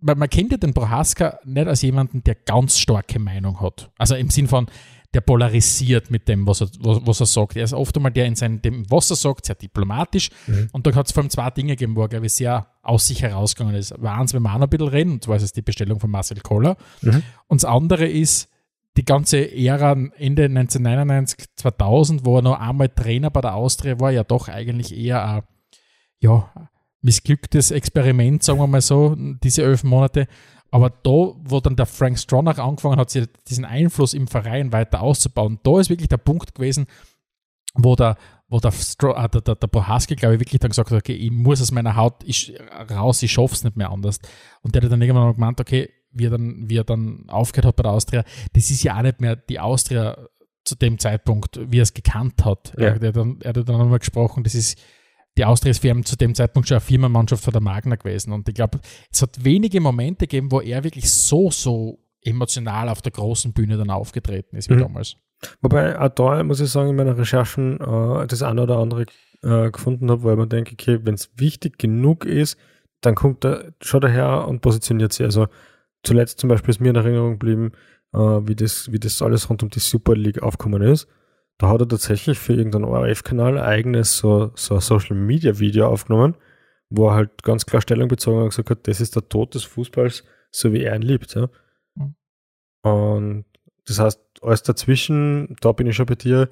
man, 0.00 0.18
man 0.18 0.30
kennt 0.30 0.50
ja 0.50 0.56
den 0.56 0.72
Prohaska 0.72 1.38
nicht 1.44 1.68
als 1.68 1.82
jemanden, 1.82 2.24
der 2.24 2.34
ganz 2.34 2.78
starke 2.78 3.18
Meinung 3.18 3.60
hat. 3.60 3.90
Also 3.98 4.14
im 4.14 4.30
Sinn 4.30 4.48
von, 4.48 4.68
der 5.12 5.20
polarisiert 5.20 6.10
mit 6.10 6.28
dem, 6.28 6.46
was 6.46 6.62
er, 6.62 6.68
was, 6.80 7.06
was 7.06 7.20
er 7.20 7.26
sagt. 7.26 7.56
Er 7.56 7.64
ist 7.64 7.74
oft 7.74 7.94
einmal 7.94 8.12
der 8.12 8.24
in 8.24 8.36
seinem, 8.36 8.62
dem, 8.62 8.90
was 8.90 9.10
er 9.10 9.16
sagt, 9.16 9.44
sehr 9.44 9.56
diplomatisch. 9.56 10.30
Mhm. 10.46 10.70
Und 10.72 10.86
da 10.86 10.94
hat 10.94 11.08
es 11.08 11.12
vor 11.12 11.22
allem 11.22 11.30
zwei 11.30 11.50
Dinge 11.50 11.76
gegeben, 11.76 11.94
wo 11.94 12.02
er, 12.02 12.08
glaube 12.08 12.24
ich, 12.24 12.32
sehr 12.32 12.68
aus 12.80 13.06
sich 13.06 13.20
herausgegangen 13.20 13.76
ist. 13.76 13.92
War 14.00 14.16
eins, 14.16 14.32
wenn 14.32 14.42
wir 14.42 14.50
auch 14.50 14.58
noch 14.58 14.66
ein 14.66 14.70
bisschen 14.70 14.88
reden, 14.88 15.12
und 15.12 15.24
zwar 15.24 15.36
ist 15.36 15.42
es 15.42 15.52
die 15.52 15.60
Bestellung 15.60 16.00
von 16.00 16.10
Marcel 16.10 16.40
Koller. 16.40 16.78
Mhm. 17.02 17.22
Und 17.48 17.62
das 17.62 17.66
andere 17.66 18.08
ist, 18.08 18.48
die 18.98 19.04
ganze 19.04 19.38
Ära 19.56 19.92
Ende 19.92 20.46
1999, 20.46 21.46
2000, 21.54 22.26
wo 22.26 22.38
er 22.38 22.42
noch 22.42 22.58
einmal 22.58 22.88
Trainer 22.88 23.30
bei 23.30 23.40
der 23.40 23.54
Austria 23.54 24.00
war, 24.00 24.10
ja 24.10 24.24
doch 24.24 24.48
eigentlich 24.48 24.96
eher 24.96 25.24
ein 25.24 25.42
ja, 26.18 26.50
missglücktes 27.00 27.70
Experiment, 27.70 28.42
sagen 28.42 28.58
wir 28.58 28.66
mal 28.66 28.80
so, 28.80 29.14
diese 29.16 29.62
elf 29.62 29.84
Monate. 29.84 30.26
Aber 30.72 30.90
da, 30.90 31.10
wo 31.10 31.60
dann 31.60 31.76
der 31.76 31.86
Frank 31.86 32.18
Stronach 32.18 32.58
angefangen 32.58 32.98
hat, 32.98 33.16
diesen 33.48 33.64
Einfluss 33.64 34.14
im 34.14 34.26
Verein 34.26 34.72
weiter 34.72 35.00
auszubauen, 35.00 35.60
da 35.62 35.78
ist 35.78 35.90
wirklich 35.90 36.08
der 36.08 36.18
Punkt 36.18 36.56
gewesen, 36.56 36.86
wo 37.74 37.94
der, 37.94 38.16
wo 38.48 38.58
der, 38.58 38.72
äh, 38.72 39.28
der, 39.28 39.40
der, 39.42 39.54
der 39.54 39.66
Prohaski, 39.68 40.16
glaube 40.16 40.34
ich, 40.34 40.40
wirklich 40.40 40.58
dann 40.58 40.70
gesagt 40.70 40.90
hat, 40.90 40.98
okay, 40.98 41.14
ich 41.14 41.30
muss 41.30 41.62
aus 41.62 41.70
meiner 41.70 41.94
Haut 41.94 42.16
ich, 42.24 42.52
raus, 42.90 43.22
ich 43.22 43.30
schaffe 43.30 43.54
es 43.54 43.62
nicht 43.62 43.76
mehr 43.76 43.90
anders. 43.90 44.18
Und 44.62 44.74
der 44.74 44.82
hat 44.82 44.90
dann 44.90 45.00
irgendwann 45.00 45.34
gemeint, 45.34 45.60
okay, 45.60 45.88
wie 46.18 46.26
er 46.26 46.30
dann, 46.30 46.68
wie 46.68 46.76
er 46.76 46.84
dann 46.84 47.24
aufgehört 47.28 47.66
hat 47.66 47.76
bei 47.76 47.82
der 47.82 47.92
Austria, 47.92 48.24
das 48.52 48.70
ist 48.70 48.82
ja 48.82 48.96
auch 48.96 49.02
nicht 49.02 49.20
mehr 49.20 49.36
die 49.36 49.60
Austria 49.60 50.28
zu 50.64 50.74
dem 50.74 50.98
Zeitpunkt, 50.98 51.58
wie 51.70 51.78
er 51.78 51.82
es 51.82 51.94
gekannt 51.94 52.44
hat. 52.44 52.72
Ja. 52.76 52.88
Er, 52.88 53.02
er, 53.02 53.12
dann, 53.12 53.40
er 53.40 53.48
hat 53.50 53.56
dann 53.56 53.78
nochmal 53.78 53.98
gesprochen, 53.98 54.44
das 54.44 54.54
ist 54.54 54.78
die 55.38 55.44
Austria 55.44 55.70
ist 55.70 55.80
für 55.80 55.88
ihn 55.88 56.04
zu 56.04 56.16
dem 56.16 56.34
Zeitpunkt 56.34 56.68
schon 56.68 56.76
eine 56.76 56.80
Firmenmannschaft 56.80 57.44
von 57.44 57.52
der 57.52 57.62
Magna 57.62 57.94
gewesen. 57.94 58.32
Und 58.32 58.48
ich 58.48 58.56
glaube, 58.56 58.80
es 59.10 59.22
hat 59.22 59.44
wenige 59.44 59.80
Momente 59.80 60.26
gegeben, 60.26 60.50
wo 60.50 60.60
er 60.60 60.82
wirklich 60.82 61.08
so, 61.10 61.50
so 61.50 62.00
emotional 62.22 62.88
auf 62.88 63.02
der 63.02 63.12
großen 63.12 63.52
Bühne 63.52 63.76
dann 63.76 63.90
aufgetreten 63.90 64.56
ist 64.56 64.68
wie 64.68 64.74
mhm. 64.74 64.80
damals. 64.80 65.16
Wobei 65.60 65.98
auch 65.98 66.08
da 66.08 66.42
muss 66.42 66.60
ich 66.60 66.68
sagen, 66.68 66.90
in 66.90 66.96
meinen 66.96 67.14
Recherchen 67.14 67.80
äh, 67.80 68.26
das 68.26 68.42
eine 68.42 68.62
oder 68.62 68.78
andere 68.78 69.06
äh, 69.42 69.70
gefunden 69.70 70.10
habe, 70.10 70.24
weil 70.24 70.34
man 70.34 70.48
denkt, 70.48 70.72
okay, 70.72 70.98
wenn 71.04 71.14
es 71.14 71.30
wichtig 71.36 71.78
genug 71.78 72.24
ist, 72.24 72.58
dann 73.00 73.14
kommt 73.14 73.44
er 73.44 73.72
schon 73.80 74.00
daher 74.00 74.48
und 74.48 74.60
positioniert 74.60 75.12
sich. 75.12 75.24
Also 75.24 75.46
zuletzt 76.02 76.40
zum 76.40 76.48
Beispiel 76.48 76.70
ist 76.70 76.80
mir 76.80 76.90
in 76.90 76.96
Erinnerung 76.96 77.32
geblieben, 77.32 77.72
äh, 78.12 78.18
wie, 78.18 78.56
das, 78.56 78.90
wie 78.92 78.98
das 78.98 79.22
alles 79.22 79.50
rund 79.50 79.62
um 79.62 79.70
die 79.70 79.80
Super 79.80 80.14
League 80.14 80.42
aufgekommen 80.42 80.82
ist. 80.82 81.08
Da 81.58 81.68
hat 81.68 81.80
er 81.80 81.88
tatsächlich 81.88 82.38
für 82.38 82.54
irgendeinen 82.54 82.84
ORF-Kanal 82.84 83.58
eigenes 83.58 84.16
so, 84.16 84.52
so 84.54 84.76
ein 84.76 84.80
Social-Media-Video 84.80 85.88
aufgenommen, 85.88 86.36
wo 86.88 87.08
er 87.08 87.14
halt 87.14 87.42
ganz 87.42 87.66
klar 87.66 87.82
Stellung 87.82 88.08
bezogen 88.08 88.38
hat 88.38 88.44
und 88.44 88.50
gesagt 88.50 88.70
hat, 88.70 88.88
das 88.88 89.00
ist 89.00 89.16
der 89.16 89.28
Tod 89.28 89.54
des 89.54 89.64
Fußballs, 89.64 90.24
so 90.50 90.72
wie 90.72 90.82
er 90.82 90.94
ihn 90.94 91.02
liebt. 91.02 91.34
Ja? 91.34 91.48
Mhm. 91.96 92.14
Und 92.82 93.44
das 93.86 93.98
heißt, 93.98 94.20
alles 94.42 94.62
dazwischen, 94.62 95.56
da 95.60 95.72
bin 95.72 95.88
ich 95.88 95.96
schon 95.96 96.06
bei 96.06 96.14
dir, 96.14 96.48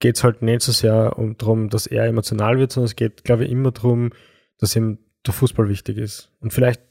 geht 0.00 0.16
es 0.16 0.24
halt 0.24 0.42
nicht 0.42 0.62
so 0.62 0.72
sehr 0.72 1.18
um 1.18 1.36
darum, 1.38 1.70
dass 1.70 1.86
er 1.86 2.06
emotional 2.06 2.58
wird, 2.58 2.72
sondern 2.72 2.86
es 2.86 2.96
geht, 2.96 3.24
glaube 3.24 3.44
ich, 3.44 3.50
immer 3.50 3.70
darum, 3.70 4.10
dass 4.58 4.76
ihm 4.76 4.98
der 5.26 5.32
Fußball 5.34 5.68
wichtig 5.68 5.96
ist. 5.98 6.30
Und 6.40 6.52
vielleicht 6.52 6.82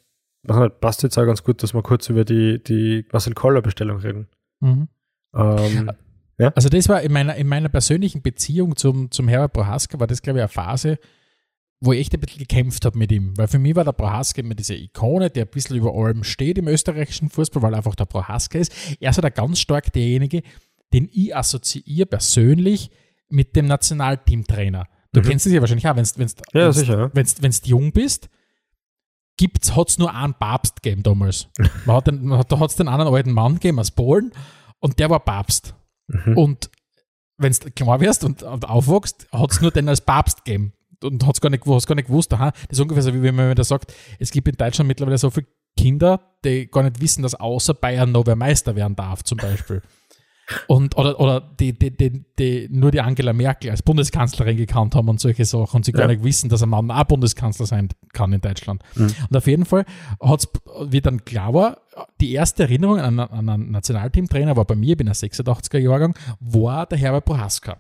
passt 0.46 1.04
jetzt 1.04 1.18
auch 1.18 1.26
ganz 1.26 1.44
gut, 1.44 1.62
dass 1.64 1.74
wir 1.74 1.82
kurz 1.82 2.10
über 2.10 2.26
die, 2.26 2.64
die 2.64 3.06
Marcel 3.12 3.34
Koller-Bestellung 3.34 3.98
reden. 4.00 4.28
Mhm. 4.62 4.88
Ähm, 5.36 5.92
ja? 6.38 6.52
Also 6.56 6.70
das 6.70 6.88
war 6.90 7.02
in 7.02 7.12
meiner, 7.12 7.36
in 7.36 7.48
meiner 7.48 7.70
persönlichen 7.70 8.22
Beziehung 8.22 8.76
zum, 8.76 9.12
zum 9.12 9.28
Herbert 9.28 9.54
Prohaska, 9.54 10.00
war 10.00 10.08
das, 10.08 10.22
glaube 10.22 10.40
ich, 10.40 10.44
eine 10.44 10.50
Phase, 10.50 10.98
wo 11.82 11.94
ich 11.94 12.00
echt 12.00 12.14
ein 12.14 12.20
bisschen 12.20 12.40
gekämpft 12.40 12.86
habe 12.86 12.98
mit 12.98 13.12
ihm. 13.12 13.38
Weil 13.38 13.48
für 13.48 13.60
mich 13.60 13.76
war 13.76 13.84
der 13.84 13.92
Prohaska 13.92 14.42
immer 14.42 14.56
diese 14.56 14.76
Ikone, 14.76 15.30
der 15.30 15.46
ein 15.46 15.52
bisschen 15.52 15.76
über 15.76 15.94
allem 15.94 16.24
steht 16.24 16.58
im 16.58 16.68
österreichischen 16.68 17.30
Fußball, 17.30 17.62
weil 17.62 17.74
er 17.74 17.78
einfach 17.78 17.96
der 17.96 18.06
Prohaska 18.06 18.58
ist. 18.58 18.74
Er 19.00 19.12
ist 19.12 19.22
halt 19.22 19.36
ganz 19.36 19.60
stark 19.60 19.92
derjenige, 19.94 20.42
den 20.94 21.10
ich 21.12 21.36
assoziiere 21.36 22.06
persönlich 22.06 22.90
mit 23.30 23.56
dem 23.56 23.68
Nationalteamtrainer. 23.68 24.88
Du 25.12 25.22
mhm. 25.22 25.26
kennst 25.26 25.46
es 25.46 25.54
ja 25.54 25.62
wahrscheinlich 25.62 25.88
auch, 25.88 25.96
wenn 25.96 26.04
du 26.04 26.60
ja, 26.60 26.70
ja. 26.72 27.12
wenn's, 27.14 27.62
jung 27.66 27.92
bist, 27.92 28.30
hat 29.42 29.90
es 29.90 29.98
nur 29.98 30.14
einen 30.14 30.34
Papst 30.34 30.82
gegeben 30.82 31.04
damals. 31.04 31.48
Man 31.86 31.96
hat 31.96 32.08
den, 32.08 32.30
da 32.30 32.60
hat 32.60 32.70
es 32.70 32.76
den 32.76 32.88
anderen 32.88 33.14
alten 33.14 33.32
Mann 33.32 33.56
gegeben 33.56 33.80
aus 33.80 33.92
Polen 33.92 34.32
und 34.80 35.00
der 35.00 35.10
war 35.10 35.20
Papst. 35.20 35.76
Mhm. 36.08 36.38
Und 36.38 36.70
wenn 37.38 37.54
du 37.54 37.72
klar 37.72 38.00
wirst 38.02 38.24
und, 38.24 38.44
und 38.44 38.68
aufwachst, 38.68 39.28
hat 39.32 39.52
es 39.52 39.62
nur 39.62 39.72
den 39.72 39.90
als 39.90 40.02
Papst 40.02 40.44
gegeben. 40.44 40.74
Und 41.02 41.26
hat's 41.26 41.40
gar 41.40 41.50
nicht, 41.50 41.66
hast 41.66 41.88
gar 41.88 41.96
nicht 41.96 42.08
gewusst, 42.08 42.34
aha, 42.34 42.52
das 42.52 42.78
ist 42.78 42.80
ungefähr 42.82 43.04
so, 43.04 43.14
wie 43.14 43.24
wenn 43.24 43.36
man 43.36 43.56
da 43.56 43.64
sagt, 43.64 43.94
es 44.20 44.32
gibt 44.32 44.50
in 44.50 44.56
Deutschland 44.56 44.90
mittlerweile 44.90 45.18
so 45.18 45.30
viele 45.30 45.48
Kinder, 45.78 46.36
die 46.44 46.68
gar 46.68 46.84
nicht 46.84 47.00
wissen, 47.00 47.22
dass 47.24 47.36
außer 47.36 47.74
Bayern 47.74 48.12
noch 48.12 48.26
wer 48.26 48.36
Meister 48.36 48.76
werden 48.76 48.98
darf, 48.98 49.24
zum 49.24 49.38
Beispiel. 49.38 49.82
Und, 50.68 50.98
oder 50.98 51.20
oder 51.20 51.42
die, 51.42 51.78
die, 51.78 51.96
die, 51.96 52.26
die, 52.38 52.68
nur 52.72 52.92
die 52.92 53.02
Angela 53.02 53.34
Merkel 53.34 53.72
als 53.72 53.84
Bundeskanzlerin 53.84 54.58
gekannt 54.58 54.96
haben 54.96 55.10
und 55.10 55.20
solche 55.20 55.46
Sachen 55.46 55.78
und 55.78 55.86
sie 55.86 55.92
ja. 55.92 56.00
gar 56.00 56.08
nicht 56.08 56.24
wissen, 56.24 56.50
dass 56.50 56.64
ein 56.64 56.70
Mann 56.70 56.90
auch 56.92 57.04
Bundeskanzler 57.04 57.66
sein 57.66 57.90
kann 58.14 58.34
in 58.34 58.42
Deutschland. 58.42 58.82
Mhm. 58.96 59.14
Und 59.30 59.38
auf 59.38 59.48
jeden 59.48 59.66
Fall 59.66 59.86
hat 60.22 60.40
es, 60.40 60.50
wie 60.92 61.02
dann 61.02 61.24
klar 61.26 61.54
war, 61.54 61.82
die 62.20 62.34
erste 62.34 62.64
Erinnerung 62.64 63.00
an, 63.00 63.20
an 63.20 63.50
einen 63.50 63.72
Nationalteamtrainer 63.72 64.56
war 64.56 64.66
bei 64.66 64.76
mir, 64.76 64.92
ich 64.92 64.98
bin 64.98 65.08
ein 65.08 65.14
86er 65.14 65.78
Jahrgang, 65.78 66.16
war 66.40 66.86
der 66.86 66.98
Herbert 66.98 67.26
Prohaska. 67.26 67.78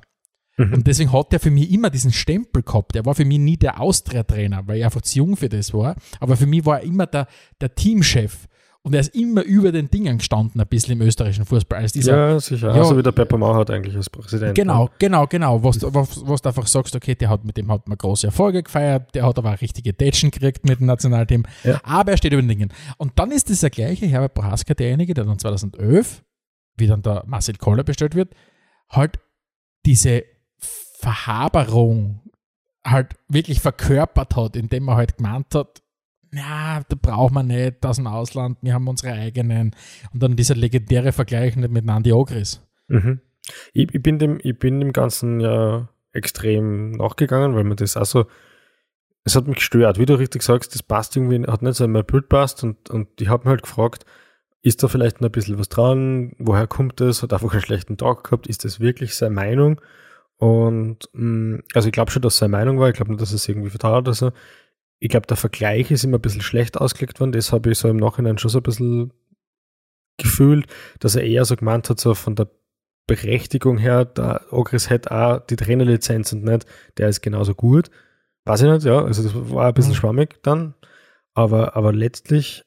Mhm. 0.59 0.73
Und 0.73 0.87
deswegen 0.87 1.13
hat 1.13 1.33
er 1.33 1.39
für 1.39 1.51
mich 1.51 1.71
immer 1.71 1.89
diesen 1.89 2.11
Stempel 2.11 2.63
gehabt. 2.63 2.95
Er 2.95 3.05
war 3.05 3.15
für 3.15 3.25
mich 3.25 3.39
nie 3.39 3.57
der 3.57 3.79
Austria-Trainer, 3.79 4.67
weil 4.67 4.79
er 4.79 4.87
einfach 4.87 5.01
zu 5.01 5.19
jung 5.19 5.37
für 5.37 5.49
das 5.49 5.73
war. 5.73 5.95
Aber 6.19 6.35
für 6.35 6.45
mich 6.45 6.65
war 6.65 6.79
er 6.79 6.85
immer 6.85 7.07
der, 7.07 7.27
der 7.61 7.73
Teamchef. 7.73 8.47
Und 8.81 8.93
er 8.93 9.01
ist 9.01 9.13
immer 9.13 9.43
über 9.43 9.73
den 9.73 9.89
Dingen 9.89 10.19
gestanden, 10.19 10.61
ein 10.61 10.67
bisschen 10.67 10.93
im 10.93 11.05
österreichischen 11.05 11.45
Fußball. 11.45 11.79
Als 11.79 11.91
dieser, 11.91 12.15
ja, 12.15 12.39
sicher. 12.39 12.73
Ja, 12.73 12.81
also 12.81 12.97
wie 12.97 13.03
der 13.03 13.11
Pepper 13.11 13.37
Mauert 13.37 13.69
eigentlich 13.69 13.95
als 13.95 14.09
Präsident. 14.09 14.55
Genau, 14.55 14.89
genau, 14.99 15.27
genau. 15.27 15.61
Was, 15.61 15.81
was, 15.81 16.25
was 16.25 16.41
du 16.41 16.49
einfach 16.49 16.65
sagst, 16.65 16.95
okay, 16.95 17.13
der 17.13 17.29
hat, 17.29 17.43
mit 17.43 17.57
dem 17.57 17.69
hat 17.69 17.89
man 17.89 17.97
große 17.97 18.27
Erfolge 18.27 18.63
gefeiert, 18.63 19.13
der 19.13 19.25
hat 19.25 19.37
aber 19.37 19.53
auch 19.53 19.61
richtige 19.61 19.93
Tätschen 19.93 20.31
gekriegt 20.31 20.65
mit 20.65 20.79
dem 20.79 20.85
Nationalteam. 20.85 21.43
Ja. 21.65 21.81
Aber 21.83 22.11
er 22.11 22.17
steht 22.17 22.31
über 22.31 22.41
den 22.41 22.47
Dingen. 22.47 22.73
Und 22.97 23.19
dann 23.19 23.31
ist 23.31 23.49
das 23.49 23.59
der 23.59 23.69
gleiche 23.69 24.05
Herbert 24.05 24.33
Prohaska, 24.33 24.73
derjenige, 24.73 25.13
der 25.13 25.25
dann 25.25 25.37
2011, 25.37 26.23
wie 26.77 26.87
dann 26.87 27.01
der 27.01 27.23
Marcel 27.27 27.55
Koller 27.55 27.83
bestellt 27.83 28.15
wird, 28.15 28.33
halt 28.89 29.19
diese 29.85 30.23
Verhaberung 30.99 32.21
halt 32.85 33.15
wirklich 33.27 33.59
verkörpert 33.59 34.37
hat, 34.37 34.55
indem 34.55 34.87
er 34.87 34.95
halt 34.95 35.17
gemeint 35.17 35.53
hat, 35.53 35.81
ja, 36.33 36.81
da 36.87 36.95
braucht 37.01 37.33
man 37.33 37.47
nicht 37.47 37.85
aus 37.85 37.97
dem 37.97 38.07
Ausland, 38.07 38.57
wir 38.61 38.73
haben 38.73 38.87
unsere 38.87 39.13
eigenen. 39.13 39.75
Und 40.13 40.23
dann 40.23 40.35
dieser 40.35 40.55
legendäre 40.55 41.11
Vergleich 41.11 41.55
mit 41.55 41.85
Nandi 41.85 42.13
Ogris. 42.13 42.61
Mhm. 42.87 43.21
Ich, 43.73 43.93
ich, 43.93 44.01
bin 44.01 44.19
dem, 44.19 44.39
ich 44.43 44.57
bin 44.57 44.79
dem 44.79 44.93
Ganzen 44.93 45.39
ja 45.39 45.89
extrem 46.11 46.91
nachgegangen, 46.91 47.55
weil 47.55 47.63
mir 47.63 47.75
das 47.75 47.97
also, 47.97 48.25
es 49.23 49.35
hat 49.35 49.47
mich 49.47 49.57
gestört. 49.57 49.99
Wie 49.99 50.05
du 50.05 50.15
richtig 50.17 50.43
sagst, 50.43 50.73
das 50.75 50.83
passt 50.83 51.15
irgendwie, 51.15 51.45
hat 51.49 51.61
nicht 51.61 51.75
so 51.75 51.85
in 51.85 51.91
mein 51.91 52.05
Bild 52.05 52.29
passt 52.29 52.63
und, 52.63 52.89
und 52.89 53.09
ich 53.19 53.27
habe 53.27 53.43
mich 53.43 53.49
halt 53.49 53.63
gefragt, 53.63 54.05
ist 54.61 54.83
da 54.83 54.87
vielleicht 54.87 55.21
noch 55.21 55.29
ein 55.29 55.31
bisschen 55.31 55.57
was 55.57 55.69
dran? 55.69 56.33
Woher 56.37 56.67
kommt 56.67 56.99
das? 56.99 57.23
Hat 57.23 57.33
einfach 57.33 57.53
einen 57.53 57.61
schlechten 57.61 57.97
Tag 57.97 58.25
gehabt? 58.25 58.47
Ist 58.47 58.65
das 58.65 58.79
wirklich 58.79 59.15
seine 59.15 59.33
Meinung? 59.33 59.79
Und 60.37 61.09
mh, 61.13 61.61
also 61.73 61.87
ich 61.87 61.93
glaube 61.93 62.11
schon, 62.11 62.21
dass 62.21 62.33
es 62.33 62.39
seine 62.39 62.51
Meinung 62.51 62.79
war. 62.79 62.89
Ich 62.89 62.95
glaube 62.95 63.11
nicht, 63.11 63.21
dass 63.21 63.31
es 63.31 63.47
irgendwie 63.47 63.69
vertraut 63.69 64.07
oder 64.07 64.13
so. 64.13 64.31
Ich 64.99 65.09
glaube, 65.09 65.27
der 65.27 65.37
Vergleich 65.37 65.91
ist 65.91 66.03
immer 66.03 66.17
ein 66.17 66.21
bisschen 66.21 66.41
schlecht 66.41 66.77
ausgelegt 66.77 67.19
worden. 67.19 67.31
Das 67.31 67.51
habe 67.51 67.71
ich 67.71 67.77
so 67.77 67.87
im 67.87 67.97
Nachhinein 67.97 68.37
schon 68.37 68.51
so 68.51 68.59
ein 68.59 68.63
bisschen 68.63 69.13
gefühlt, 70.17 70.65
dass 70.99 71.15
er 71.15 71.23
eher 71.23 71.45
so 71.45 71.55
gemeint 71.55 71.89
hat, 71.89 71.99
so 71.99 72.13
von 72.13 72.35
der 72.35 72.49
Berechtigung 73.07 73.77
her, 73.77 74.05
der 74.05 74.45
Ogris 74.51 74.89
hat 74.89 75.09
auch 75.09 75.39
die 75.39 75.55
Trainerlizenz 75.55 76.31
und 76.33 76.43
nicht, 76.43 76.65
der 76.97 77.09
ist 77.09 77.21
genauso 77.21 77.55
gut. 77.55 77.89
Weiß 78.45 78.61
ich 78.61 78.69
nicht, 78.69 78.85
ja. 78.85 79.03
Also 79.03 79.23
das 79.23 79.33
war 79.51 79.67
ein 79.67 79.73
bisschen 79.73 79.93
Mhm. 79.93 79.95
schwammig 79.97 80.43
dann. 80.43 80.75
Aber, 81.33 81.75
aber 81.75 81.93
letztlich 81.93 82.65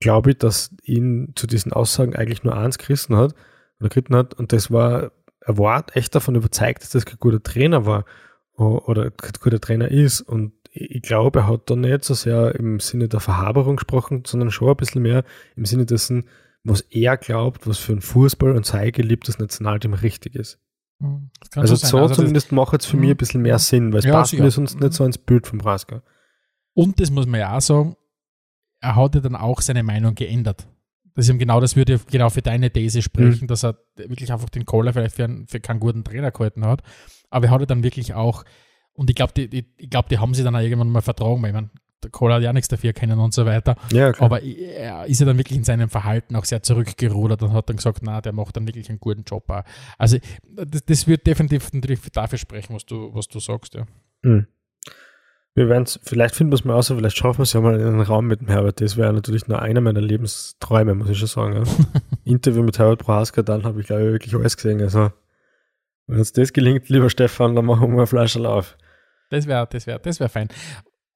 glaube 0.00 0.30
ich, 0.30 0.38
dass 0.38 0.74
ihn 0.82 1.32
zu 1.36 1.46
diesen 1.46 1.72
Aussagen 1.72 2.16
eigentlich 2.16 2.42
nur 2.42 2.56
eins 2.56 2.78
gerissen 2.78 3.16
hat 3.16 3.34
oder 3.78 3.88
geritten 3.90 4.16
hat 4.16 4.34
und 4.34 4.52
das 4.52 4.70
war, 4.70 5.12
er 5.40 5.58
war 5.58 5.84
echt 5.94 6.14
davon 6.14 6.34
überzeugt, 6.34 6.82
dass 6.82 6.90
das 6.90 7.06
kein 7.06 7.18
guter 7.18 7.42
Trainer 7.42 7.86
war 7.86 8.04
oder 8.54 9.10
kein 9.10 9.32
guter 9.40 9.60
Trainer 9.60 9.88
ist 9.90 10.20
und 10.22 10.52
ich 10.78 11.02
glaube, 11.02 11.40
er 11.40 11.46
hat 11.48 11.70
da 11.70 11.76
nicht 11.76 12.04
so 12.04 12.14
sehr 12.14 12.54
im 12.54 12.80
Sinne 12.80 13.08
der 13.08 13.20
Verhaberung 13.20 13.76
gesprochen, 13.76 14.22
sondern 14.26 14.50
schon 14.50 14.68
ein 14.70 14.76
bisschen 14.76 15.02
mehr 15.02 15.24
im 15.56 15.64
Sinne 15.64 15.86
dessen, 15.86 16.28
was 16.64 16.80
er 16.82 17.16
glaubt, 17.16 17.66
was 17.66 17.78
für 17.78 17.92
ein 17.92 18.00
Fußball 18.00 18.52
und 18.56 18.66
sein 18.66 18.92
geliebtes 18.92 19.38
Nationalteam 19.38 19.94
richtig 19.94 20.34
ist. 20.34 20.58
Kann 21.00 21.30
Also 21.54 21.74
so 21.76 21.98
Also 21.98 22.14
zumindest 22.16 22.52
macht 22.52 22.80
es 22.80 22.86
für 22.86 22.96
mich 22.96 23.10
ein 23.10 23.16
bisschen 23.16 23.42
mehr 23.42 23.58
Sinn, 23.58 23.92
weil 23.92 24.00
es 24.00 24.04
Ja, 24.04 24.12
passt 24.12 24.30
sicher. 24.32 24.42
mir 24.42 24.50
sonst 24.50 24.80
nicht 24.80 24.92
so 24.92 25.04
ins 25.04 25.18
Bild 25.18 25.46
vom 25.46 25.58
Braska. 25.58 26.02
Und 26.74 27.00
das 27.00 27.10
muss 27.10 27.26
man 27.26 27.40
ja 27.40 27.56
auch 27.56 27.60
sagen, 27.60 27.96
er 28.80 28.96
hat 28.96 29.14
ja 29.14 29.20
dann 29.20 29.36
auch 29.36 29.60
seine 29.60 29.82
Meinung 29.82 30.14
geändert. 30.14 30.66
Das 31.14 31.24
ist 31.24 31.30
eben 31.30 31.38
genau, 31.38 31.60
das 31.60 31.76
würde 31.76 31.98
genau 32.10 32.28
für 32.28 32.42
deine 32.42 32.70
These 32.70 33.00
sprechen, 33.00 33.44
Mhm. 33.44 33.46
dass 33.46 33.64
er 33.64 33.78
wirklich 33.94 34.32
einfach 34.32 34.50
den 34.50 34.66
Kohler 34.66 34.92
vielleicht 34.92 35.14
für, 35.16 35.24
einen, 35.24 35.46
für 35.46 35.60
keinen 35.60 35.80
guten 35.80 36.04
Trainer 36.04 36.30
gehalten 36.30 36.64
hat. 36.66 36.82
Aber 37.30 37.46
er 37.46 37.50
hat 37.52 37.60
ja 37.60 37.66
dann 37.66 37.82
wirklich 37.82 38.12
auch, 38.14 38.44
und 38.96 39.10
ich 39.10 39.16
glaube, 39.16 39.32
die, 39.36 39.48
die, 39.48 39.66
ich 39.76 39.90
glaub, 39.90 40.08
die 40.08 40.18
haben 40.18 40.34
sie 40.34 40.42
dann 40.42 40.56
auch 40.56 40.60
irgendwann 40.60 40.90
mal 40.90 41.02
vertragen, 41.02 41.42
weil 41.42 41.50
ich 41.50 41.54
mein, 41.54 41.70
der 42.02 42.10
Kohler 42.10 42.36
hat 42.36 42.42
ja 42.42 42.52
nichts 42.52 42.68
dafür 42.68 42.92
können 42.92 43.18
und 43.18 43.34
so 43.34 43.46
weiter. 43.46 43.76
Ja, 43.92 44.12
klar. 44.12 44.26
Aber 44.26 44.42
er 44.42 45.06
ist 45.06 45.20
ja 45.20 45.26
dann 45.26 45.38
wirklich 45.38 45.58
in 45.58 45.64
seinem 45.64 45.88
Verhalten 45.88 46.36
auch 46.36 46.44
sehr 46.44 46.62
zurückgerudert 46.62 47.42
und 47.42 47.52
hat 47.52 47.68
dann 47.68 47.76
gesagt, 47.76 48.00
na, 48.02 48.20
der 48.20 48.32
macht 48.32 48.56
dann 48.56 48.66
wirklich 48.66 48.88
einen 48.88 49.00
guten 49.00 49.24
Job 49.24 49.48
auch. 49.50 49.62
Also 49.98 50.18
das, 50.44 50.84
das 50.84 51.06
wird 51.06 51.26
definitiv 51.26 51.72
natürlich 51.72 52.00
dafür 52.12 52.38
sprechen, 52.38 52.74
was 52.74 52.86
du, 52.86 53.14
was 53.14 53.28
du 53.28 53.40
sagst, 53.40 53.74
ja. 53.74 53.86
Mhm. 54.22 54.46
Wir 55.54 55.70
werden 55.70 55.86
vielleicht 56.02 56.34
finden 56.34 56.52
wir 56.52 56.56
es 56.56 56.66
mal 56.66 56.74
aus, 56.74 56.88
vielleicht 56.88 57.16
schaffen 57.16 57.38
wir 57.38 57.44
es 57.44 57.54
ja 57.54 57.62
mal 57.62 57.80
in 57.80 57.86
einen 57.86 58.02
Raum 58.02 58.26
mit 58.26 58.40
dem 58.40 58.48
Herbert. 58.48 58.82
Das 58.82 58.98
wäre 58.98 59.10
natürlich 59.14 59.48
nur 59.48 59.62
einer 59.62 59.80
meiner 59.80 60.02
Lebensträume, 60.02 60.94
muss 60.94 61.08
ich 61.08 61.18
schon 61.18 61.28
sagen. 61.28 61.54
Ja. 61.54 61.62
Interview 62.24 62.62
mit 62.62 62.78
Herbert 62.78 62.98
Prohaska, 62.98 63.40
dann 63.40 63.64
habe 63.64 63.80
ich, 63.80 63.86
glaube 63.86 64.02
ich, 64.02 64.12
wirklich 64.12 64.34
alles 64.34 64.56
gesehen. 64.56 64.82
Also, 64.82 65.12
wenn 66.06 66.18
uns 66.18 66.34
das 66.34 66.52
gelingt, 66.52 66.90
lieber 66.90 67.08
Stefan, 67.08 67.54
dann 67.54 67.64
machen 67.64 67.88
wir 67.88 67.96
mal 67.96 68.06
Fleisch 68.06 68.36
auf. 68.36 68.76
Das 69.30 69.46
wäre 69.46 69.66
das 69.70 69.86
wär, 69.86 69.98
das 69.98 70.20
wär 70.20 70.28
fein. 70.28 70.48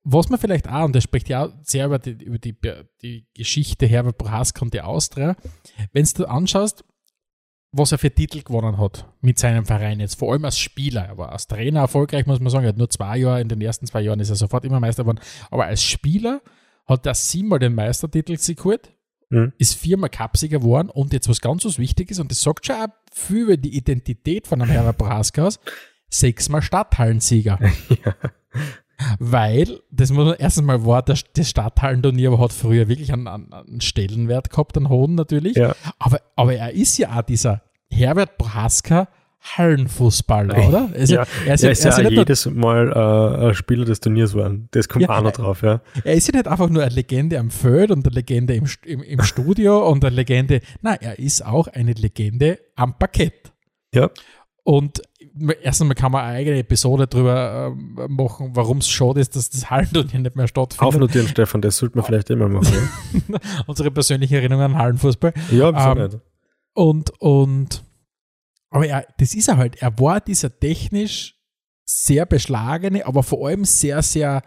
Was 0.03 0.29
man 0.31 0.39
vielleicht 0.41 0.69
auch, 0.69 0.85
und 0.85 0.97
das 0.97 1.05
spricht 1.05 1.29
ja 1.29 1.45
auch 1.45 1.53
sehr 1.63 1.87
über 1.87 1.99
die, 1.99 2.13
über 2.13 2.39
die, 2.39 2.57
die 3.03 3.27
Geschichte 3.35 3.87
Herbert 3.87 4.17
Prohaska 4.19 4.63
und 4.63 4.73
die 4.73 4.81
Austria, 4.81 5.37
wenn 5.93 6.09
du 6.17 6.25
anschaust, 6.25 6.85
was 7.73 7.93
er 7.93 7.99
für 7.99 8.11
Titel 8.11 8.43
gewonnen 8.43 8.79
hat 8.79 9.07
mit 9.21 9.39
seinem 9.39 9.65
Verein 9.65 10.01
jetzt, 10.01 10.19
vor 10.19 10.33
allem 10.33 10.45
als 10.45 10.59
Spieler. 10.59 11.03
Er 11.03 11.19
war 11.19 11.31
als 11.31 11.47
Trainer 11.47 11.81
erfolgreich, 11.81 12.27
muss 12.27 12.41
man 12.41 12.51
sagen. 12.51 12.65
Er 12.65 12.71
hat 12.71 12.79
nur 12.79 12.91
zwei 12.91 13.19
Jahre, 13.19 13.41
in 13.41 13.49
den 13.49 13.61
ersten 13.61 13.87
zwei 13.87 14.01
Jahren 14.01 14.19
ist 14.21 14.31
er 14.31 14.37
sofort 14.37 14.65
immer 14.65 14.81
Meister 14.81 15.05
geworden. 15.05 15.21
Aber 15.51 15.67
als 15.67 15.83
Spieler 15.85 16.41
hat 16.87 17.07
er 17.07 17.15
siebenmal 17.15 17.61
den 17.61 17.75
Meistertitel 17.75 18.37
sich 18.39 18.57
geholt, 18.57 18.93
Mhm. 19.33 19.53
ist 19.59 19.77
viermal 19.77 20.11
Cupsieger 20.11 20.59
geworden 20.59 20.91
und 20.91 21.13
jetzt 21.13 21.29
was 21.29 21.41
ganz 21.41 21.65
was 21.65 21.79
Wichtiges, 21.79 22.19
und 22.19 22.33
das 22.33 22.43
sagt 22.43 22.67
schon 22.67 22.75
auch 22.75 22.89
viel 23.13 23.43
über 23.43 23.57
die 23.57 23.77
Identität 23.77 24.49
von 24.49 24.61
einem 24.61 24.73
Herbert 24.73 24.99
Prohaska 24.99 25.47
aus, 25.47 25.61
sechsmal 26.11 26.63
Stadthallensieger. 26.63 27.59
ja. 28.05 28.15
Weil, 29.19 29.81
das 29.91 30.11
muss 30.11 30.27
man 30.27 30.35
erstens 30.39 30.65
mal 30.65 30.85
war, 30.85 31.03
das, 31.03 31.25
das 31.33 31.49
Stadthallenturnier 31.49 32.39
hat 32.39 32.53
früher 32.53 32.89
wirklich 32.89 33.13
einen, 33.13 33.27
einen, 33.27 33.81
Stellenwert 33.81 34.51
gehabt, 34.51 34.77
einen 34.77 34.89
hohen 34.91 35.15
natürlich. 35.15 35.57
Ja. 35.57 35.75
Aber, 35.99 36.21
aber 36.37 36.55
er 36.55 36.73
ist 36.73 36.99
ja 36.99 37.19
auch 37.19 37.23
dieser 37.23 37.63
Herbert 37.91 38.37
Prohaska 38.37 39.09
Hallenfußballer, 39.43 40.69
oder? 40.69 40.91
Also, 40.95 41.15
ja. 41.15 41.25
er, 41.47 41.55
ist 41.55 41.63
Er 41.63 41.69
ja, 41.69 41.73
ist 41.73 41.85
er, 41.85 41.91
ist 41.91 41.99
ja 41.99 42.09
jedes 42.11 42.47
Mal 42.47 42.93
äh, 42.93 43.49
ein 43.49 43.55
Spieler 43.55 43.87
des 43.87 44.01
Turniers 44.01 44.33
geworden. 44.33 44.69
Das 44.73 44.87
kommt 44.87 45.03
Ja, 45.03 45.17
auch 45.17 45.23
noch 45.23 45.33
drauf, 45.33 45.63
ja. 45.63 45.81
er 46.05 46.15
ist 46.15 46.29
ja 46.29 46.37
nicht 46.37 46.47
einfach 46.47 46.69
nur 46.69 46.83
eine 46.83 46.95
Legende 46.95 47.39
am 47.39 47.51
Feld 47.51 47.91
und 47.91 48.07
eine 48.07 48.15
Legende 48.15 48.55
im, 48.55 48.67
im, 48.85 49.03
im 49.03 49.23
Studio 49.23 49.89
und 49.91 50.05
eine 50.05 50.15
Legende. 50.15 50.61
Nein, 50.83 50.99
er 51.01 51.19
ist 51.19 51.45
auch 51.45 51.69
eine 51.69 51.95
Legende 51.95 52.59
am 52.77 52.99
Parkett. 52.99 53.51
Ja. 53.95 54.11
Und 54.63 55.01
erst 55.63 55.81
einmal 55.81 55.95
kann 55.95 56.13
man 56.13 56.25
eine 56.25 56.39
eigene 56.39 56.59
Episode 56.59 57.07
drüber 57.07 57.73
ähm, 57.73 58.15
machen, 58.15 58.51
warum 58.55 58.79
es 58.79 58.89
schade 58.89 59.21
ist, 59.21 59.37
dass 59.37 59.51
das 59.51 59.71
Hallenturnier 59.71 60.21
nicht 60.21 60.37
mehr 60.37 60.49
stattfindet. 60.49 60.87
Aufnotieren, 60.87 61.29
Stefan, 61.29 61.61
das 61.63 61.77
sollte 61.77 61.97
man 61.97 62.07
vielleicht 62.07 62.31
immer 62.31 62.49
machen. 62.49 62.89
Unsere 63.67 63.91
persönliche 63.91 64.37
Erinnerung 64.37 64.65
an 64.65 64.77
Hallenfußball. 64.77 65.33
Ja, 65.51 65.71
Ähm, 65.71 65.99
nicht? 65.99 66.19
Und, 66.75 67.11
und, 67.21 67.85
aber 68.71 68.87
er, 68.87 69.07
das 69.19 69.35
ist 69.35 69.49
er 69.49 69.57
halt. 69.57 69.81
Er 69.83 69.99
war 69.99 70.21
dieser 70.21 70.59
technisch 70.59 71.37
sehr 71.85 72.27
beschlagene, 72.27 73.05
aber 73.07 73.23
vor 73.23 73.49
allem 73.49 73.65
sehr, 73.65 74.03
sehr 74.03 74.43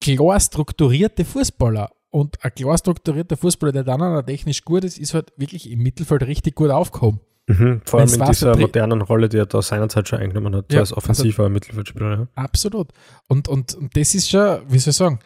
klar 0.00 0.38
strukturierte 0.40 1.24
Fußballer. 1.24 1.90
Und 2.10 2.42
ein 2.44 2.54
klar 2.54 2.78
strukturierter 2.78 3.36
Fußballer, 3.36 3.72
der 3.72 3.84
dann 3.84 4.02
auch 4.02 4.22
technisch 4.22 4.64
gut 4.64 4.84
ist, 4.84 4.98
ist 4.98 5.14
halt 5.14 5.32
wirklich 5.36 5.70
im 5.70 5.80
Mittelfeld 5.80 6.22
richtig 6.22 6.54
gut 6.54 6.70
aufgehoben. 6.70 7.20
Mhm. 7.48 7.80
Vor 7.84 8.00
allem 8.00 8.12
in 8.12 8.24
dieser 8.24 8.56
modernen 8.56 9.02
Rolle, 9.02 9.28
die 9.28 9.36
er 9.38 9.46
da 9.46 9.62
seinerzeit 9.62 10.08
schon 10.08 10.18
eingenommen 10.18 10.54
hat, 10.56 10.72
Ja, 10.72 10.80
als 10.80 10.92
offensiver 10.92 11.48
Mittelfeldspieler. 11.48 12.10
Ja. 12.18 12.28
Absolut. 12.34 12.88
Und, 13.28 13.46
und, 13.48 13.74
und 13.74 13.96
das 13.96 14.14
ist 14.16 14.28
schon, 14.28 14.62
wie 14.68 14.78
soll 14.78 14.90
ich 14.90 14.96
sagen, 14.96 15.20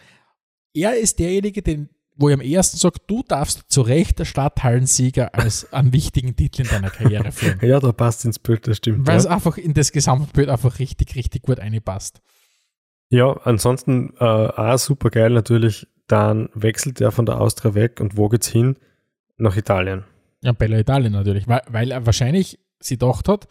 er 0.75 0.97
ist 0.99 1.18
derjenige, 1.18 1.62
den, 1.62 1.89
wo 2.16 2.29
ich 2.29 2.35
am 2.35 2.43
ersten 2.43 2.77
sage, 2.77 2.99
du 3.07 3.23
darfst 3.27 3.64
zu 3.68 3.81
Recht 3.81 4.18
der 4.18 4.27
Stadthallensieger 4.27 5.35
als 5.35 5.73
einen 5.73 5.93
wichtigen 5.95 6.37
Titel 6.37 6.62
in 6.62 6.68
deiner 6.68 6.91
Karriere 6.91 7.33
führen. 7.33 7.59
ja, 7.62 7.81
da 7.81 7.91
passt 7.93 8.27
ins 8.27 8.39
Bild, 8.39 8.68
das 8.68 8.77
stimmt. 8.77 9.07
Weil 9.07 9.16
es 9.16 9.25
Ja. 9.25 9.31
einfach 9.31 9.57
in 9.57 9.73
das 9.73 9.91
Gesamtbild 9.91 10.51
einfach 10.51 10.79
richtig, 10.79 11.14
richtig 11.16 11.43
gut 11.43 11.59
einpasst. 11.59 12.21
ja, 13.09 13.33
ansonsten 13.45 14.12
äh, 14.21 14.25
auch 14.25 14.79
super 14.79 15.09
geil 15.09 15.31
natürlich, 15.31 15.87
dann 16.07 16.51
wechselt 16.55 17.01
er 17.01 17.12
von 17.12 17.25
der 17.25 17.41
Austria 17.41 17.75
weg 17.75 17.99
und 18.01 18.16
wo 18.18 18.29
geht's 18.29 18.49
hin? 18.49 18.77
Nach 19.39 19.57
Italien. 19.57 20.05
Ja, 20.43 20.53
Bella 20.53 20.78
Italien 20.78 21.12
natürlich, 21.12 21.47
weil, 21.47 21.62
weil 21.68 21.91
er 21.91 22.07
wahrscheinlich 22.07 22.59
sie 22.80 22.97
gedacht 22.97 23.28
hat, 23.28 23.47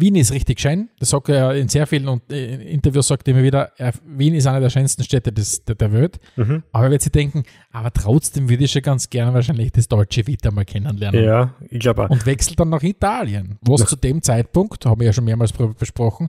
Wien 0.00 0.14
ist 0.14 0.32
richtig 0.32 0.60
schön. 0.60 0.90
Das 1.00 1.10
sagt 1.10 1.28
er 1.28 1.54
in 1.54 1.68
sehr 1.68 1.86
vielen 1.86 2.06
und, 2.06 2.32
äh, 2.32 2.70
Interviews, 2.70 3.08
sagt 3.08 3.26
er 3.26 3.34
immer 3.34 3.42
wieder, 3.42 3.72
er, 3.78 3.92
Wien 4.06 4.34
ist 4.34 4.46
eine 4.46 4.60
der 4.60 4.70
schönsten 4.70 5.02
Städte 5.02 5.32
des, 5.32 5.64
der, 5.64 5.74
der 5.74 5.92
Welt. 5.92 6.20
Mhm. 6.36 6.62
Aber 6.70 6.84
er 6.84 6.90
wird 6.92 7.02
sich 7.02 7.10
denken, 7.10 7.42
aber 7.72 7.92
trotzdem 7.92 8.48
würde 8.48 8.64
ich 8.64 8.70
schon 8.70 8.82
ganz 8.82 9.10
gerne 9.10 9.34
wahrscheinlich 9.34 9.72
das 9.72 9.88
deutsche 9.88 10.26
Vita 10.26 10.52
mal 10.52 10.64
kennenlernen. 10.64 11.24
Ja, 11.24 11.54
ich 11.68 11.80
glaube 11.80 12.04
auch. 12.04 12.10
Und 12.10 12.24
wechselt 12.26 12.60
dann 12.60 12.68
nach 12.68 12.82
Italien, 12.82 13.58
wo 13.60 13.74
es 13.74 13.86
zu 13.86 13.96
dem 13.96 14.22
Zeitpunkt, 14.22 14.86
haben 14.86 15.00
wir 15.00 15.06
ja 15.06 15.12
schon 15.12 15.24
mehrmals 15.24 15.52
besprochen, 15.52 16.28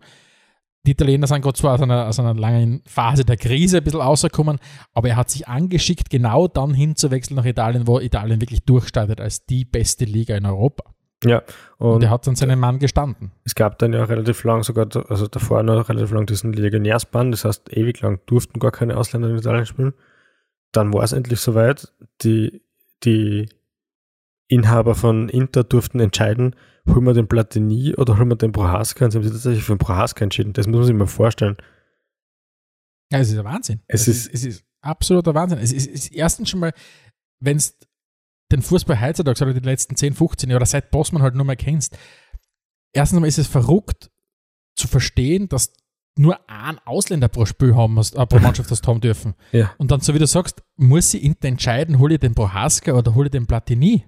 die 0.86 0.92
Italiener 0.92 1.28
sind 1.28 1.42
gerade 1.42 1.58
zwar 1.58 1.74
aus 1.74 1.82
einer, 1.82 2.08
aus 2.08 2.20
einer 2.20 2.34
langen 2.34 2.82
Phase 2.86 3.26
der 3.26 3.38
Krise 3.38 3.78
ein 3.78 3.84
bisschen 3.84 4.02
rausgekommen, 4.02 4.60
aber 4.94 5.10
er 5.10 5.18
hat 5.18 5.30
sich 5.30 5.48
angeschickt, 5.48 6.10
genau 6.10 6.48
dann 6.48 6.74
hinzuwechseln 6.74 7.36
nach 7.36 7.46
Italien, 7.46 7.86
wo 7.86 8.00
Italien 8.00 8.42
wirklich 8.42 8.64
durchstartet 8.64 9.20
als 9.20 9.46
die 9.46 9.66
beste 9.66 10.06
Liga 10.06 10.36
in 10.36 10.46
Europa. 10.46 10.84
Ja, 11.26 11.44
Und, 11.78 11.96
und 11.96 12.04
er 12.04 12.12
hat 12.12 12.26
dann 12.26 12.36
seinen 12.36 12.60
Mann 12.60 12.80
gestanden. 12.80 13.34
es 13.44 13.54
gab 13.54 13.78
dann 13.80 13.92
ja 13.92 14.06
relativ 14.06 14.44
lang 14.46 14.64
sogar, 14.64 14.88
also 15.10 15.28
davor 15.28 15.64
noch 15.64 15.90
relativ 15.90 16.12
lang 16.12 16.26
diesen 16.26 16.54
Legionärsbann, 16.54 17.32
das 17.32 17.44
heißt 17.44 17.76
ewig 17.76 18.00
lang 18.02 18.22
durften 18.26 18.60
gar 18.60 18.72
keine 18.72 18.96
Ausländer 18.96 19.30
in 19.30 19.38
Italien 19.38 19.66
spielen. 19.66 19.94
Dann 20.72 20.94
war 20.94 21.04
es 21.04 21.12
endlich 21.12 21.42
soweit, 21.42 21.92
die, 22.22 22.62
die 23.04 23.50
Inhaber 24.48 24.96
von 24.96 25.28
Inter 25.28 25.64
durften 25.64 26.00
entscheiden, 26.00 26.56
holen 26.88 27.04
wir 27.06 27.14
den 27.14 27.28
Platini 27.28 27.96
oder 27.96 28.18
holen 28.18 28.30
wir 28.30 28.36
den 28.36 28.52
Prohaska 28.52 29.06
und 29.06 29.12
sie 29.12 29.18
haben 29.18 29.24
sich 29.24 29.32
tatsächlich 29.34 29.64
für 29.64 29.74
den 29.74 29.80
Prohaska 29.80 30.24
entschieden. 30.24 30.54
Das 30.54 30.68
muss 30.68 30.78
man 30.78 30.86
sich 30.86 30.96
mal 30.96 31.08
vorstellen. 31.08 31.58
Ja, 33.12 33.20
es 33.20 33.32
ist 33.32 33.38
ein 33.40 33.46
Wahnsinn. 33.46 33.82
Es 33.88 34.08
ist- 34.08 34.28
ist, 34.28 34.34
es 34.34 34.46
ist 34.46 34.64
absoluter 34.82 35.34
Wahnsinn. 35.34 35.60
Es 35.60 35.72
ist, 35.72 35.88
ist 35.88 36.12
erstens 36.14 36.50
schon 36.50 36.60
mal, 36.60 36.74
wenn 37.40 37.58
es 37.58 37.78
den 38.52 38.62
Fußball 38.62 39.00
heutzutage 39.00 39.44
oder 39.44 39.54
die 39.54 39.60
letzten 39.66 39.96
10, 39.96 40.14
15 40.14 40.50
Jahre 40.50 40.60
oder 40.60 40.66
seit 40.66 40.92
Bossmann 40.92 41.22
halt 41.22 41.36
nur 41.36 41.46
mal 41.46 41.56
kennst, 41.56 41.98
erstens 42.94 43.20
mal 43.20 43.28
ist 43.28 43.38
es 43.40 43.48
verrückt 43.48 44.12
zu 44.76 44.88
verstehen, 44.88 45.48
dass 45.50 45.74
nur 46.18 46.40
ein 46.50 46.80
Ausländer 46.86 47.28
pro 47.30 47.46
Spiel 47.46 47.76
haben 47.76 47.94
musst, 47.94 48.16
äh, 48.16 48.26
pro 48.26 48.40
Mannschaft 48.40 48.70
hast 48.72 48.88
haben 48.88 49.02
dürfen. 49.02 49.36
Ja. 49.52 49.72
Und 49.78 49.92
dann, 49.92 50.02
so 50.02 50.14
wie 50.14 50.20
du 50.20 50.28
sagst, 50.28 50.64
muss 50.76 51.12
sie 51.12 51.24
Inter 51.24 51.48
entscheiden, 51.48 52.00
hole 52.00 52.16
ich 52.16 52.20
den 52.20 52.36
Prohaska 52.36 52.94
oder 52.94 53.16
hole 53.16 53.28
ich 53.28 53.32
den 53.32 53.48
Platini. 53.48 54.06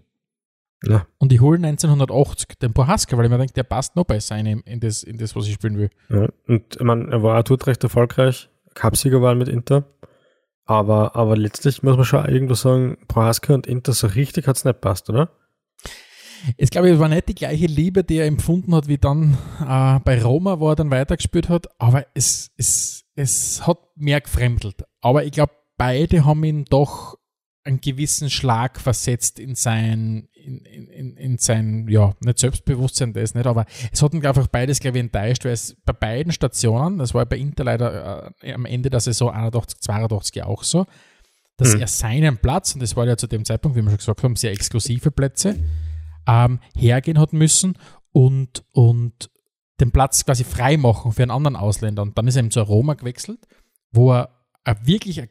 Ja. 0.83 1.05
Und 1.19 1.31
ich 1.31 1.41
hole 1.41 1.57
1980 1.57 2.57
den 2.59 2.73
Prohaska, 2.73 3.17
weil 3.17 3.25
ich 3.25 3.31
mir 3.31 3.37
denke, 3.37 3.53
der 3.53 3.63
passt 3.63 3.95
noch 3.95 4.05
besser 4.05 4.37
in, 4.37 4.61
in, 4.61 4.79
das, 4.79 5.03
in 5.03 5.17
das, 5.17 5.35
was 5.35 5.47
ich 5.47 5.53
spielen 5.53 5.77
will. 5.77 5.89
Ja, 6.09 6.27
und 6.47 6.75
ich 6.75 6.81
meine, 6.81 7.11
er 7.11 7.21
war 7.21 7.39
auch 7.39 7.43
dort 7.43 7.67
recht 7.67 7.83
erfolgreich, 7.83 8.49
Cupsieger 8.73 9.21
war 9.21 9.35
mit 9.35 9.47
Inter. 9.47 9.85
Aber, 10.65 11.15
aber 11.15 11.35
letztlich 11.35 11.83
muss 11.83 11.97
man 11.97 12.05
schon 12.05 12.25
irgendwo 12.25 12.53
sagen, 12.53 12.97
Prohaska 13.07 13.53
und 13.53 13.67
Inter 13.67 13.93
so 13.93 14.07
richtig 14.07 14.47
hat 14.47 14.55
es 14.55 14.65
nicht 14.65 14.79
passt, 14.79 15.09
oder? 15.09 15.29
Es 16.57 16.69
glaube 16.69 16.89
ich, 16.89 16.99
war 16.99 17.09
nicht 17.09 17.29
die 17.29 17.35
gleiche 17.35 17.65
Liebe, 17.67 18.03
die 18.03 18.17
er 18.17 18.25
empfunden 18.25 18.73
hat, 18.73 18.87
wie 18.87 18.97
dann 18.97 19.37
äh, 19.59 19.99
bei 19.99 20.21
Roma, 20.21 20.59
wo 20.59 20.69
er 20.69 20.75
dann 20.75 20.89
weitergespielt 20.89 21.49
hat, 21.49 21.67
aber 21.77 22.05
es, 22.13 22.51
es, 22.57 23.03
es 23.15 23.67
hat 23.67 23.79
mehr 23.95 24.21
gefremdelt. 24.21 24.83
Aber 25.01 25.23
ich 25.23 25.31
glaube, 25.31 25.53
beide 25.77 26.25
haben 26.25 26.43
ihn 26.43 26.65
doch 26.65 27.17
einen 27.63 27.79
gewissen 27.79 28.29
Schlag 28.29 28.79
versetzt 28.79 29.39
in 29.39 29.55
sein, 29.55 30.27
in, 30.33 30.65
in, 30.65 30.87
in, 30.87 31.17
in 31.17 31.37
sein, 31.37 31.87
ja, 31.87 32.13
nicht 32.19 32.39
Selbstbewusstsein, 32.39 33.13
das 33.13 33.35
nicht, 33.35 33.45
aber 33.45 33.65
es 33.91 34.01
hat 34.01 34.13
ihn 34.13 34.25
einfach 34.25 34.47
beides, 34.47 34.79
glaube 34.79 34.97
ich, 34.97 35.03
enttäuscht, 35.03 35.45
weil 35.45 35.51
es 35.51 35.75
bei 35.85 35.93
beiden 35.93 36.31
Stationen, 36.31 36.97
das 36.97 37.13
war 37.13 37.25
bei 37.25 37.37
Inter 37.37 37.63
leider 37.63 38.33
äh, 38.41 38.53
am 38.53 38.65
Ende 38.65 38.89
der 38.89 38.99
Saison 38.99 39.29
81, 39.31 39.79
82 39.79 40.35
ja 40.35 40.45
auch 40.45 40.63
so, 40.63 40.85
dass 41.57 41.75
Mhm. 41.75 41.81
er 41.81 41.87
seinen 41.87 42.37
Platz, 42.37 42.73
und 42.73 42.81
das 42.81 42.95
war 42.95 43.05
ja 43.05 43.17
zu 43.17 43.27
dem 43.27 43.45
Zeitpunkt, 43.45 43.77
wie 43.77 43.81
wir 43.83 43.89
schon 43.89 43.97
gesagt 43.97 44.23
haben, 44.23 44.35
sehr 44.35 44.51
exklusive 44.51 45.11
Plätze, 45.11 45.59
ähm, 46.27 46.59
hergehen 46.75 47.19
hat 47.19 47.33
müssen 47.33 47.77
und, 48.11 48.63
und 48.71 49.29
den 49.79 49.91
Platz 49.91 50.25
quasi 50.25 50.43
frei 50.43 50.77
machen 50.77 51.11
für 51.11 51.21
einen 51.21 51.31
anderen 51.31 51.55
Ausländer. 51.55 52.01
Und 52.01 52.17
dann 52.17 52.27
ist 52.27 52.35
er 52.35 52.39
eben 52.39 52.51
zu 52.51 52.61
Roma 52.61 52.95
gewechselt, 52.95 53.39
wo 53.91 54.11
er 54.11 54.29
wirklich 54.83 55.19
eine 55.19 55.29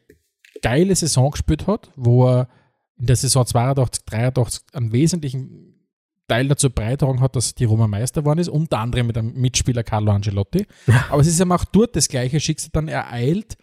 geile 0.61 0.95
Saison 0.95 1.31
gespielt 1.31 1.67
hat, 1.67 1.91
wo 1.95 2.27
er 2.27 2.47
in 2.97 3.07
der 3.07 3.15
Saison 3.15 3.45
82, 3.45 4.05
83 4.05 4.63
einen 4.73 4.91
wesentlichen 4.91 5.71
Teil 6.27 6.47
dazu 6.47 6.69
beigetragen 6.69 7.19
hat, 7.19 7.35
dass 7.35 7.55
die 7.55 7.65
Roma 7.65 7.87
Meister 7.87 8.21
geworden 8.21 8.39
ist, 8.39 8.47
unter 8.47 8.79
anderem 8.79 9.07
mit 9.07 9.15
dem 9.15 9.33
Mitspieler 9.33 9.83
Carlo 9.83 10.11
Angelotti. 10.11 10.65
Aber 11.09 11.21
es 11.21 11.27
ist 11.27 11.39
ihm 11.39 11.51
auch 11.51 11.65
dort 11.65 11.95
das 11.95 12.07
gleiche 12.07 12.39
Schicksal 12.39 12.69
dann 12.71 12.87
ereilt 12.87 13.57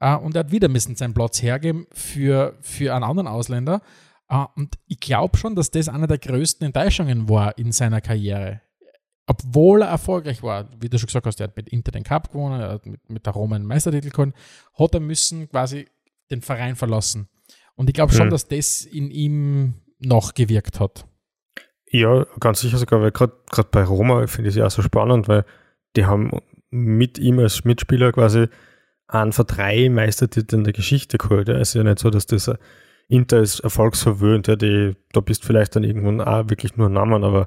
äh, 0.00 0.16
und 0.16 0.34
er 0.34 0.40
hat 0.40 0.50
wieder 0.50 0.68
müssen 0.68 0.96
seinen 0.96 1.14
Platz 1.14 1.42
hergeben 1.42 1.86
für, 1.92 2.56
für 2.60 2.94
einen 2.94 3.04
anderen 3.04 3.28
Ausländer. 3.28 3.82
Äh, 4.28 4.44
und 4.56 4.76
ich 4.86 5.00
glaube 5.00 5.36
schon, 5.36 5.56
dass 5.56 5.70
das 5.70 5.88
eine 5.88 6.06
der 6.06 6.18
größten 6.18 6.66
Enttäuschungen 6.66 7.28
war 7.28 7.58
in 7.58 7.72
seiner 7.72 8.00
Karriere. 8.00 8.60
Obwohl 9.26 9.82
er 9.82 9.88
erfolgreich 9.88 10.42
war, 10.42 10.68
wie 10.80 10.88
du 10.88 10.98
schon 10.98 11.08
gesagt 11.08 11.26
hast, 11.26 11.40
er 11.40 11.48
hat 11.48 11.56
mit 11.56 11.68
Inter 11.68 11.90
den 11.90 12.04
Cup 12.04 12.30
gewonnen, 12.30 12.60
er 12.60 12.70
hat 12.70 12.86
mit, 12.86 13.10
mit 13.10 13.26
der 13.26 13.32
Roma 13.32 13.56
einen 13.56 13.66
Meistertitel 13.66 14.10
gewonnen, 14.10 14.34
hat 14.78 14.94
er 14.94 15.00
müssen 15.00 15.48
quasi 15.48 15.86
den 16.30 16.42
Verein 16.42 16.76
verlassen. 16.76 17.28
Und 17.74 17.88
ich 17.88 17.94
glaube 17.94 18.12
schon, 18.12 18.26
Mhm. 18.28 18.30
dass 18.30 18.48
das 18.48 18.82
in 18.82 19.10
ihm 19.10 19.74
nachgewirkt 19.98 20.80
hat. 20.80 21.06
Ja, 21.90 22.26
ganz 22.40 22.60
sicher 22.60 22.78
sogar, 22.78 23.00
weil 23.00 23.12
gerade 23.12 23.32
bei 23.70 23.84
Roma 23.84 24.26
finde 24.26 24.48
ich 24.50 24.54
es 24.56 24.58
ja 24.58 24.66
auch 24.66 24.70
so 24.70 24.82
spannend, 24.82 25.28
weil 25.28 25.44
die 25.94 26.04
haben 26.04 26.30
mit 26.70 27.18
ihm 27.18 27.38
als 27.38 27.64
Mitspieler 27.64 28.12
quasi 28.12 28.46
einen 29.08 29.32
von 29.32 29.46
drei 29.46 29.88
Meistertiteln 29.88 30.64
der 30.64 30.72
Geschichte 30.72 31.16
geholt. 31.16 31.48
Ja. 31.48 31.54
Es 31.54 31.68
ist 31.70 31.74
ja 31.74 31.84
nicht 31.84 32.00
so, 32.00 32.10
dass 32.10 32.26
das 32.26 32.50
Inter 33.08 33.38
ist 33.40 33.60
erfolgsverwöhnt, 33.60 34.48
ja, 34.48 34.56
die, 34.56 34.96
da 35.12 35.20
bist 35.20 35.44
vielleicht 35.44 35.76
dann 35.76 35.84
irgendwann 35.84 36.20
auch 36.20 36.50
wirklich 36.50 36.76
nur 36.76 36.88
ein 36.88 36.92
Namen, 36.94 37.22
aber 37.22 37.46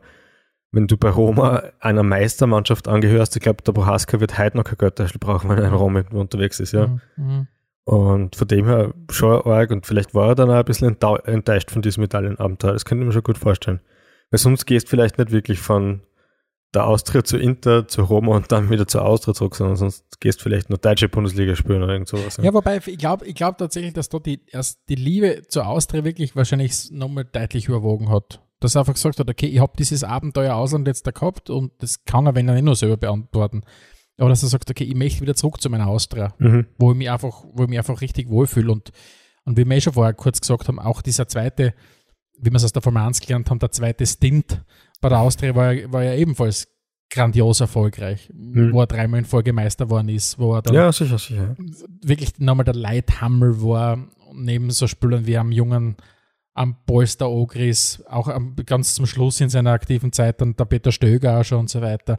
wenn 0.72 0.88
du 0.88 0.96
bei 0.98 1.10
Roma 1.10 1.64
einer 1.82 2.04
Meistermannschaft 2.04 2.88
angehörst, 2.88 3.36
ich 3.36 3.42
glaube, 3.42 3.62
der 3.64 3.74
Prohaska 3.74 4.22
wird 4.22 4.38
heute 4.38 4.56
noch 4.56 4.64
kein 4.64 4.78
Geldtaschel 4.78 5.20
brauchen, 5.20 5.50
wenn 5.50 5.58
er 5.58 5.68
in 5.68 5.74
Rom 5.74 5.96
unterwegs 6.12 6.60
ist, 6.62 6.72
ja. 6.72 6.98
Mhm. 7.18 7.48
Und 7.90 8.36
von 8.36 8.48
dem 8.48 8.68
her 8.68 8.94
schon 9.10 9.42
arg 9.42 9.72
und 9.72 9.88
vielleicht 9.88 10.14
war 10.14 10.28
er 10.28 10.36
dann 10.36 10.52
auch 10.52 10.58
ein 10.58 10.66
bisschen 10.66 10.96
enttäuscht 11.00 11.72
von 11.72 11.82
diesem 11.82 12.04
Italien-Abenteuer. 12.04 12.74
Das 12.74 12.86
könnte 12.86 13.02
ich 13.02 13.08
mir 13.08 13.14
schon 13.14 13.24
gut 13.24 13.40
vorstellen. 13.40 13.82
Weil 14.30 14.38
sonst 14.38 14.66
gehst 14.66 14.86
du 14.86 14.90
vielleicht 14.92 15.18
nicht 15.18 15.32
wirklich 15.32 15.58
von 15.58 16.02
der 16.76 16.86
Austria 16.86 17.24
zu 17.24 17.40
Inter, 17.40 17.88
zu 17.88 18.04
Roma 18.04 18.36
und 18.36 18.52
dann 18.52 18.70
wieder 18.70 18.88
zur 18.88 19.04
Austria 19.04 19.34
zurück, 19.34 19.56
sondern 19.56 19.76
sonst 19.76 20.22
gehst 20.22 20.40
du 20.40 20.44
vielleicht 20.44 20.70
nur 20.70 20.78
deutsche 20.78 21.10
Bundesliga 21.10 21.56
spielen 21.56 21.82
oder 21.82 21.94
irgend 21.94 22.10
sowas. 22.10 22.38
Ja, 22.40 22.54
wobei 22.54 22.80
ich 22.86 23.00
glaube 23.00 23.26
ich 23.26 23.34
glaub 23.34 23.58
tatsächlich, 23.58 23.94
dass 23.94 24.08
dort 24.08 24.28
die, 24.28 24.40
erst 24.46 24.88
die 24.88 24.94
Liebe 24.94 25.42
zur 25.48 25.66
Austria 25.66 26.04
wirklich 26.04 26.36
wahrscheinlich 26.36 26.92
nochmal 26.92 27.26
deutlich 27.26 27.70
überwogen 27.70 28.12
hat. 28.12 28.40
Dass 28.60 28.76
er 28.76 28.82
einfach 28.82 28.94
gesagt 28.94 29.18
hat, 29.18 29.32
okay, 29.32 29.48
ich 29.48 29.62
habe 29.62 29.74
dieses 29.80 30.04
Abenteuer 30.04 30.54
Ausland 30.54 30.86
jetzt 30.86 31.08
da 31.08 31.12
gehabt 31.12 31.50
und 31.50 31.72
das 31.80 32.06
kann 32.06 32.28
er, 32.28 32.36
wenn 32.36 32.48
er 32.50 32.54
nicht 32.54 32.66
nur 32.66 32.76
selber 32.76 32.98
beantworten. 32.98 33.64
Aber 34.20 34.30
dass 34.30 34.44
er 34.44 34.50
sagt, 34.50 34.70
okay, 34.70 34.84
ich 34.84 34.96
möchte 34.96 35.22
wieder 35.22 35.36
zurück 35.36 35.62
zu 35.62 35.70
meiner 35.70 35.88
Austria, 35.88 36.34
Mhm. 36.40 36.66
wo 36.78 36.92
ich 36.92 36.98
mich 36.98 37.10
einfach, 37.10 37.44
wo 37.54 37.64
ich 37.64 37.70
mich 37.70 37.78
einfach 37.80 38.02
richtig 38.02 38.30
wohlfühle. 38.30 38.72
Und, 38.72 38.92
und 39.46 39.58
wie 39.58 39.66
wir 39.66 39.76
eh 39.78 39.82
schon 39.82 39.94
vorher 39.94 40.14
kurz 40.14 40.42
gesagt 40.42 40.68
haben, 40.68 40.80
auch 40.80 41.02
dieser 41.02 41.28
zweite, 41.28 41.74
wie 42.38 42.52
wir 42.52 42.56
es 42.58 42.64
aus 42.64 42.74
der 42.74 42.82
Formel 42.82 43.04
1 43.04 43.20
gelernt 43.22 43.50
haben, 43.50 43.60
der 43.60 43.72
zweite 43.72 44.06
Stint 44.06 44.62
bei 45.02 45.10
der 45.10 45.20
Austria 45.20 45.56
war, 45.56 45.72
ja- 45.74 45.92
war 45.92 46.04
ja 46.04 46.14
ebenfalls 46.16 46.68
grandios 47.12 47.60
erfolgreich, 47.60 48.30
wo 48.36 48.82
er 48.82 48.86
dreimal 48.88 49.20
in 49.20 49.26
Folge 49.26 49.52
Meister 49.52 49.86
geworden 49.86 50.10
ist, 50.10 50.38
wo 50.38 50.54
er 50.56 50.62
dann 50.62 50.76
Ja, 50.76 50.92
sicher, 50.92 51.18
sicher. 51.18 51.56
wirklich 52.04 52.38
nochmal 52.38 52.66
der 52.66 52.76
Leithammel 52.76 53.64
war, 53.64 53.98
neben 54.34 54.70
so 54.70 54.86
Spielern 54.86 55.26
wie 55.26 55.38
am 55.38 55.52
jungen 55.52 55.96
am 56.54 56.76
Polster 56.86 57.30
Ogris, 57.30 58.04
auch 58.10 58.28
am, 58.28 58.56
ganz 58.66 58.94
zum 58.94 59.06
Schluss 59.06 59.40
in 59.42 59.50
seiner 59.50 59.72
aktiven 59.72 60.12
Zeit, 60.12 60.42
dann 60.42 60.56
der 60.56 60.66
Peter 60.66 60.92
Stöger 60.92 61.40
auch 61.40 61.44
schon 61.44 61.60
und 61.62 61.70
so 61.70 61.82
weiter. 61.82 62.18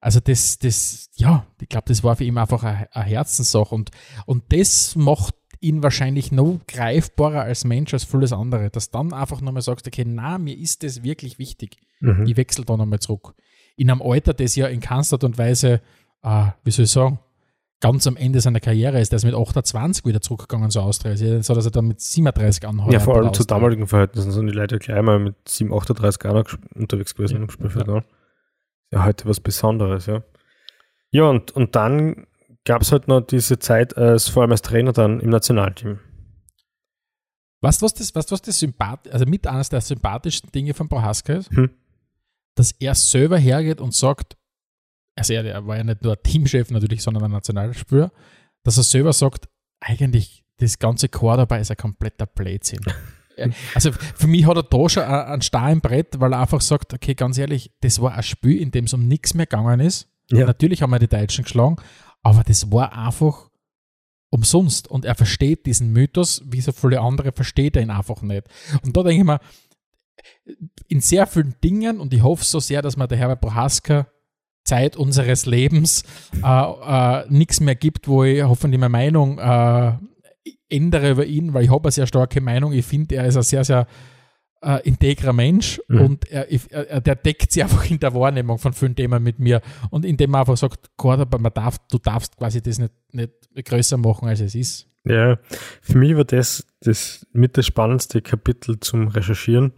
Also 0.00 0.20
das, 0.20 0.58
das, 0.58 1.08
ja, 1.14 1.46
ich 1.60 1.68
glaube, 1.68 1.86
das 1.88 2.04
war 2.04 2.16
für 2.16 2.24
ihn 2.24 2.38
einfach 2.38 2.62
eine, 2.62 2.88
eine 2.94 3.04
Herzenssache 3.04 3.74
und, 3.74 3.90
und 4.26 4.44
das 4.50 4.94
macht 4.94 5.34
ihn 5.60 5.82
wahrscheinlich 5.82 6.32
noch 6.32 6.60
greifbarer 6.68 7.42
als 7.42 7.64
Mensch 7.64 7.92
als 7.94 8.04
vieles 8.04 8.32
andere, 8.32 8.70
dass 8.70 8.90
dann 8.90 9.12
einfach 9.12 9.40
nochmal 9.40 9.62
sagst, 9.62 9.86
okay, 9.86 10.04
na, 10.06 10.38
mir 10.38 10.56
ist 10.56 10.82
das 10.82 11.02
wirklich 11.02 11.38
wichtig. 11.38 11.76
Mhm. 12.00 12.26
Ich 12.26 12.36
wechsle 12.36 12.64
da 12.64 12.76
nochmal 12.76 13.00
zurück. 13.00 13.34
In 13.76 13.90
einem 13.90 14.02
Alter, 14.02 14.34
das 14.34 14.54
ja 14.54 14.66
in 14.66 14.80
keinster 14.80 15.14
Art 15.14 15.24
und 15.24 15.38
Weise, 15.38 15.80
äh, 16.22 16.46
wie 16.64 16.70
soll 16.70 16.84
ich 16.84 16.90
sagen, 16.90 17.18
ganz 17.80 18.06
am 18.06 18.16
Ende 18.16 18.40
seiner 18.40 18.60
Karriere 18.60 19.00
ist, 19.00 19.12
der 19.12 19.18
ist 19.18 19.24
mit 19.24 19.34
28 19.34 20.04
wieder 20.04 20.20
zurückgegangen 20.20 20.70
zur 20.70 20.82
Austria. 20.82 21.12
Also 21.12 21.42
so, 21.42 21.54
dass 21.54 21.64
er 21.66 21.70
dann 21.70 21.88
mit 21.88 22.00
37 22.00 22.66
anhat. 22.66 22.92
Ja, 22.92 23.00
vor 23.00 23.16
allem 23.16 23.32
zu 23.34 23.44
damaligen 23.44 23.86
Verhältnissen 23.86 24.32
sind 24.32 24.46
die 24.46 24.52
Leute 24.54 24.78
gleich 24.78 25.02
mal 25.02 25.18
mit 25.18 25.36
7, 25.46 25.72
38 25.72 26.22
Jahren 26.24 26.44
unterwegs 26.74 27.14
gewesen 27.14 27.36
Ja. 27.36 27.42
im 27.42 27.48
Spielfeld. 28.86 28.92
Ja. 28.92 29.04
heute 29.04 29.28
was 29.28 29.40
Besonderes, 29.40 30.06
ja. 30.06 30.22
Ja, 31.10 31.24
und, 31.30 31.50
und 31.52 31.76
dann 31.76 32.26
gab 32.64 32.82
es 32.82 32.92
halt 32.92 33.08
noch 33.08 33.20
diese 33.20 33.58
Zeit 33.58 33.96
als, 33.96 34.28
vor 34.28 34.42
allem 34.42 34.52
als 34.52 34.62
Trainer 34.62 34.92
dann 34.92 35.20
im 35.20 35.30
Nationalteam. 35.30 36.00
Weißt 37.62 37.80
du, 37.80 37.86
was 37.86 37.94
das, 37.94 38.14
weißt, 38.14 38.32
was 38.32 38.42
das 38.42 38.58
sympath 38.58 39.08
also 39.08 39.24
mit 39.24 39.46
eines 39.46 39.68
der 39.68 39.80
sympathischsten 39.80 40.52
Dinge 40.52 40.74
von 40.74 40.88
Prohaska 40.88 41.34
ist? 41.34 41.50
Hm. 41.50 41.70
Dass 42.54 42.72
er 42.72 42.94
selber 42.94 43.38
hergeht 43.38 43.80
und 43.80 43.94
sagt, 43.94 44.36
also 45.16 45.32
er, 45.32 45.44
er 45.44 45.66
war 45.66 45.76
ja 45.76 45.84
nicht 45.84 46.02
nur 46.02 46.12
ein 46.12 46.22
Teamchef 46.22 46.70
natürlich, 46.70 47.02
sondern 47.02 47.24
ein 47.24 47.30
Nationalspieler, 47.30 48.12
dass 48.62 48.76
er 48.76 48.82
selber 48.82 49.12
sagt, 49.12 49.48
eigentlich 49.80 50.44
das 50.58 50.78
ganze 50.78 51.08
Chor 51.08 51.36
dabei 51.36 51.60
ist 51.60 51.70
ein 51.70 51.76
kompletter 51.76 52.26
Blödsinn. 52.26 52.80
Also 53.74 53.92
für 53.92 54.26
mich 54.26 54.46
hat 54.46 54.56
er 54.56 54.62
da 54.62 54.88
schon 54.88 55.02
ein- 55.02 55.26
einen 55.26 55.42
Star 55.42 55.70
im 55.70 55.80
Brett, 55.80 56.18
weil 56.20 56.32
er 56.32 56.40
einfach 56.40 56.60
sagt, 56.60 56.94
okay, 56.94 57.14
ganz 57.14 57.36
ehrlich, 57.38 57.70
das 57.80 58.00
war 58.00 58.14
ein 58.14 58.22
Spiel, 58.22 58.60
in 58.60 58.70
dem 58.70 58.84
es 58.86 58.94
um 58.94 59.06
nichts 59.06 59.34
mehr 59.34 59.46
gegangen 59.46 59.80
ist. 59.80 60.08
Ja. 60.30 60.46
Natürlich 60.46 60.82
haben 60.82 60.90
wir 60.90 60.98
die 60.98 61.08
Deutschen 61.08 61.44
geschlagen, 61.44 61.76
aber 62.22 62.42
das 62.44 62.70
war 62.72 62.92
einfach 62.96 63.48
umsonst. 64.30 64.88
Und 64.88 65.04
er 65.04 65.14
versteht 65.14 65.66
diesen 65.66 65.92
Mythos, 65.92 66.42
wie 66.46 66.60
so 66.60 66.72
viele 66.72 67.00
andere 67.00 67.32
versteht 67.32 67.76
er 67.76 67.82
ihn 67.82 67.90
einfach 67.90 68.22
nicht. 68.22 68.44
Und 68.82 68.96
da 68.96 69.02
denke 69.02 69.18
ich 69.20 69.24
mir, 69.24 69.38
in 70.88 71.00
sehr 71.00 71.26
vielen 71.26 71.54
Dingen, 71.62 72.00
und 72.00 72.12
ich 72.12 72.22
hoffe 72.22 72.44
so 72.44 72.58
sehr, 72.58 72.82
dass 72.82 72.96
man 72.96 73.08
der 73.08 73.18
Herbert 73.18 73.40
Prohaska 73.40 74.08
Zeit 74.64 74.96
unseres 74.96 75.46
Lebens 75.46 76.02
äh, 76.42 76.48
äh, 76.48 77.24
nichts 77.28 77.60
mehr 77.60 77.76
gibt, 77.76 78.08
wo 78.08 78.24
ich 78.24 78.42
hoffentlich 78.42 78.80
meine 78.80 78.90
Meinung 78.90 79.38
äh, 79.38 79.92
ändere 80.68 81.10
über 81.10 81.24
ihn, 81.26 81.54
weil 81.54 81.64
ich 81.64 81.70
habe 81.70 81.84
eine 81.84 81.92
sehr 81.92 82.06
starke 82.06 82.40
Meinung. 82.40 82.72
Ich 82.72 82.84
finde, 82.86 83.16
er 83.16 83.26
ist 83.26 83.36
ein 83.36 83.42
sehr, 83.42 83.64
sehr 83.64 83.86
äh, 84.62 84.80
integrer 84.88 85.32
Mensch 85.32 85.80
Mhm. 85.88 86.00
und 86.00 86.30
er, 86.30 86.50
er, 86.50 86.88
er- 86.90 87.00
der 87.00 87.14
deckt 87.16 87.52
sich 87.52 87.62
einfach 87.62 87.88
in 87.90 88.00
der 88.00 88.14
Wahrnehmung 88.14 88.58
von 88.58 88.72
vielen 88.72 88.96
Themen 88.96 89.22
mit 89.22 89.38
mir 89.38 89.60
und 89.90 90.04
indem 90.04 90.34
er 90.34 90.40
einfach 90.40 90.56
sagt, 90.56 90.90
Gott, 90.96 91.20
aber 91.20 91.38
man 91.38 91.52
darf, 91.52 91.78
du 91.90 91.98
darfst 91.98 92.36
quasi 92.36 92.62
das 92.62 92.78
nicht, 92.78 92.92
nicht 93.12 93.32
größer 93.66 93.96
machen, 93.98 94.28
als 94.28 94.40
es 94.40 94.54
ist. 94.54 94.86
Ja, 95.04 95.38
für 95.82 95.98
mich 95.98 96.16
war 96.16 96.24
das, 96.24 96.66
das 96.80 97.26
mit 97.32 97.56
das 97.56 97.66
spannendste 97.66 98.22
Kapitel 98.22 98.80
zum 98.80 99.06
Recherchieren, 99.08 99.72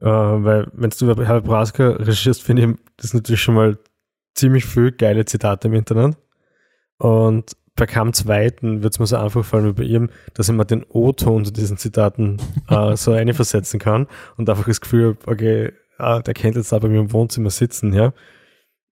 äh, 0.00 0.06
weil 0.06 0.66
wenn 0.72 0.90
du 0.90 1.10
über 1.10 1.24
Herbert 1.24 1.44
Braska 1.44 1.90
recherchierst, 1.90 2.42
finde 2.42 2.62
ich 2.64 2.68
das 2.96 3.14
natürlich 3.14 3.42
schon 3.42 3.54
mal 3.54 3.78
ziemlich 4.34 4.64
viel 4.64 4.90
geile 4.92 5.24
Zitate 5.26 5.68
im 5.68 5.74
Internet. 5.74 6.16
Und 6.98 7.52
bei 7.80 7.86
keinem 7.86 8.12
zweiten 8.12 8.82
wird 8.82 8.92
es 8.92 8.98
mir 8.98 9.06
so 9.06 9.16
einfach 9.16 9.42
fallen 9.42 9.68
wie 9.68 9.72
bei 9.72 9.84
ihm, 9.84 10.10
dass 10.34 10.50
ich 10.50 10.54
mir 10.54 10.66
den 10.66 10.84
O-Ton 10.90 11.46
zu 11.46 11.50
diesen 11.50 11.78
Zitaten 11.78 12.36
äh, 12.68 12.94
so 12.94 13.12
einversetzen 13.14 13.80
kann 13.80 14.06
und 14.36 14.50
einfach 14.50 14.66
das 14.66 14.82
Gefühl 14.82 15.16
habe, 15.16 15.32
okay, 15.32 15.72
ah, 15.96 16.20
der 16.20 16.34
kennt 16.34 16.56
jetzt 16.56 16.72
da 16.72 16.78
bei 16.78 16.88
mir 16.88 17.00
im 17.00 17.12
Wohnzimmer 17.12 17.48
sitzen, 17.48 17.94
ja. 17.94 18.12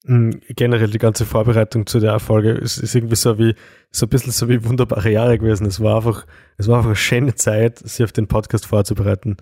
Mm, 0.05 0.31
Generell 0.57 0.89
die 0.89 0.99
ganze 0.99 1.27
Vorbereitung 1.27 1.87
zu 1.87 2.01
der 2.01 2.19
Folge 2.19 2.53
ist, 2.53 2.79
ist 2.79 2.95
irgendwie 2.95 3.17
so 3.17 3.39
wie, 3.39 3.55
so 3.91 4.07
ein 4.07 4.09
bisschen 4.09 4.33
so 4.33 4.49
wie 4.49 4.65
wunderbare 4.65 5.11
Jahre 5.11 5.39
gewesen. 5.39 5.67
Es 5.67 5.83
war 5.83 5.97
einfach, 5.97 6.27
es 6.57 6.67
war 6.67 6.79
einfach 6.79 6.89
eine 6.89 6.97
schöne 6.97 7.35
Zeit, 7.35 7.81
sich 7.81 8.03
auf 8.03 8.13
den 8.13 8.27
Podcast 8.27 8.65
vorzubereiten. 8.65 9.37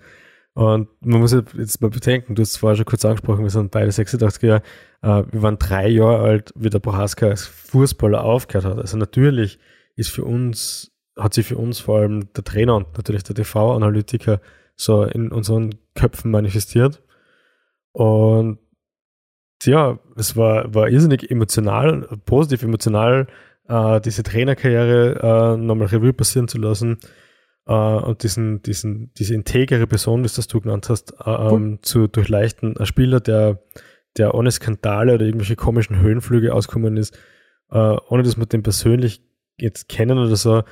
Und 0.57 0.87
man 1.01 1.19
muss 1.19 1.33
jetzt 1.33 1.81
mal 1.83 1.91
bedenken, 1.91 2.33
du 2.33 2.41
hast 2.41 2.53
es 2.53 2.57
vorher 2.57 2.75
schon 2.75 2.85
kurz 2.87 3.05
angesprochen, 3.05 3.43
wir 3.43 3.51
sind 3.51 3.69
beide 3.69 3.91
86 3.91 4.41
Jahre, 4.41 4.63
äh, 5.03 5.23
wir 5.31 5.43
waren 5.43 5.59
drei 5.59 5.87
Jahre 5.87 6.17
alt, 6.17 6.51
wie 6.55 6.71
der 6.71 6.79
Prohaska 6.79 7.27
als 7.27 7.45
Fußballer 7.45 8.23
aufgehört 8.23 8.65
hat. 8.65 8.79
Also 8.79 8.97
natürlich 8.97 9.59
ist 9.95 10.09
für 10.09 10.25
uns, 10.25 10.91
hat 11.15 11.35
sich 11.35 11.45
für 11.45 11.57
uns 11.57 11.79
vor 11.79 11.99
allem 11.99 12.33
der 12.33 12.43
Trainer 12.43 12.75
und 12.75 12.97
natürlich 12.97 13.21
der 13.21 13.35
TV-Analytiker 13.35 14.41
so 14.75 15.03
in 15.03 15.31
unseren 15.31 15.75
Köpfen 15.93 16.31
manifestiert. 16.31 17.03
Und 17.91 18.57
ja, 19.61 19.99
es 20.15 20.35
war, 20.35 20.73
war 20.73 20.89
irrsinnig 20.89 21.29
emotional, 21.29 22.07
positiv 22.25 22.63
emotional, 22.63 23.27
äh, 23.67 24.01
diese 24.01 24.23
Trainerkarriere 24.23 25.53
äh, 25.53 25.57
nochmal 25.57 25.89
Revue 25.89 26.13
passieren 26.13 26.47
zu 26.47 26.57
lassen 26.57 26.97
äh, 27.67 27.73
und 27.73 28.23
diesen, 28.23 28.61
diesen, 28.61 29.11
diese 29.15 29.35
integere 29.35 29.87
Person, 29.87 30.23
wie 30.23 30.27
das 30.27 30.47
du 30.47 30.61
genannt 30.61 30.89
hast, 30.89 31.13
äh, 31.25 31.29
ähm, 31.29 31.79
zu 31.81 32.07
durchleuchten. 32.07 32.77
Ein 32.77 32.85
Spieler, 32.85 33.19
der, 33.19 33.61
der 34.17 34.33
ohne 34.33 34.51
Skandale 34.51 35.13
oder 35.13 35.25
irgendwelche 35.25 35.55
komischen 35.55 35.99
Höhenflüge 35.99 36.53
auskommen 36.53 36.97
ist, 36.97 37.17
äh, 37.69 37.77
ohne 37.77 38.23
dass 38.23 38.37
wir 38.37 38.45
den 38.45 38.63
persönlich 38.63 39.21
jetzt 39.59 39.89
kennen 39.89 40.17
oder 40.17 40.35
so, 40.35 40.63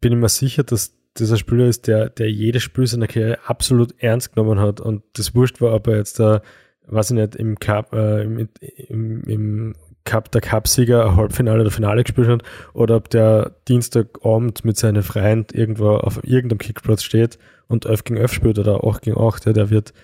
bin 0.00 0.12
ich 0.12 0.18
mir 0.18 0.28
sicher, 0.28 0.62
dass 0.62 0.94
dieser 1.16 1.36
Spieler 1.36 1.66
ist, 1.66 1.86
der, 1.86 2.10
der 2.10 2.30
jedes 2.30 2.62
Spiel 2.62 2.86
seiner 2.86 3.06
Karriere 3.06 3.38
absolut 3.46 3.94
ernst 3.98 4.34
genommen 4.34 4.58
hat 4.58 4.80
und 4.80 5.02
das 5.14 5.34
wurscht 5.34 5.60
war, 5.60 5.72
ob 5.72 5.86
er 5.86 5.96
jetzt 5.96 6.18
da, 6.18 6.42
weiß 6.86 7.12
ich 7.12 7.16
nicht, 7.16 7.36
im 7.36 7.58
Cup, 7.58 7.92
äh, 7.92 8.22
im, 8.22 8.48
im, 8.88 9.22
im 9.24 9.74
Cup, 10.04 10.30
der 10.32 10.40
Cupsieger 10.40 11.16
Halbfinale 11.16 11.62
oder 11.62 11.70
Finale 11.70 12.04
gespielt 12.04 12.28
hat 12.28 12.42
oder 12.74 12.96
ob 12.96 13.08
der 13.10 13.56
Dienstagabend 13.68 14.64
mit 14.64 14.76
seinen 14.76 15.02
Freien 15.02 15.46
irgendwo 15.52 15.90
auf 15.90 16.22
irgendeinem 16.24 16.58
Kickplatz 16.58 17.02
steht 17.02 17.38
und 17.68 17.86
11 17.86 18.04
gegen 18.04 18.20
11 18.20 18.32
spielt 18.32 18.58
oder 18.58 18.84
8 18.84 19.02
gegen 19.02 19.18
8, 19.18 19.46
ja, 19.46 19.52
der 19.52 19.70
wird, 19.70 19.94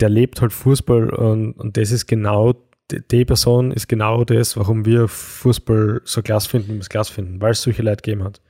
der 0.00 0.08
lebt 0.08 0.40
halt 0.40 0.52
Fußball 0.52 1.10
und, 1.10 1.52
und 1.52 1.76
das 1.76 1.92
ist 1.92 2.06
genau, 2.06 2.54
die, 2.90 3.06
die 3.06 3.24
Person 3.24 3.70
ist 3.70 3.88
genau 3.88 4.24
das, 4.24 4.56
warum 4.56 4.84
wir 4.84 5.08
Fußball 5.08 6.02
so 6.04 6.22
klasse 6.22 6.48
finden, 6.48 6.68
wie 6.68 6.74
wir 6.74 6.80
es 6.80 6.88
klasse 6.88 7.12
finden, 7.12 7.40
weil 7.40 7.52
es 7.52 7.62
solche 7.62 7.82
Leute 7.82 8.02
gegeben 8.02 8.24
hat. 8.24 8.40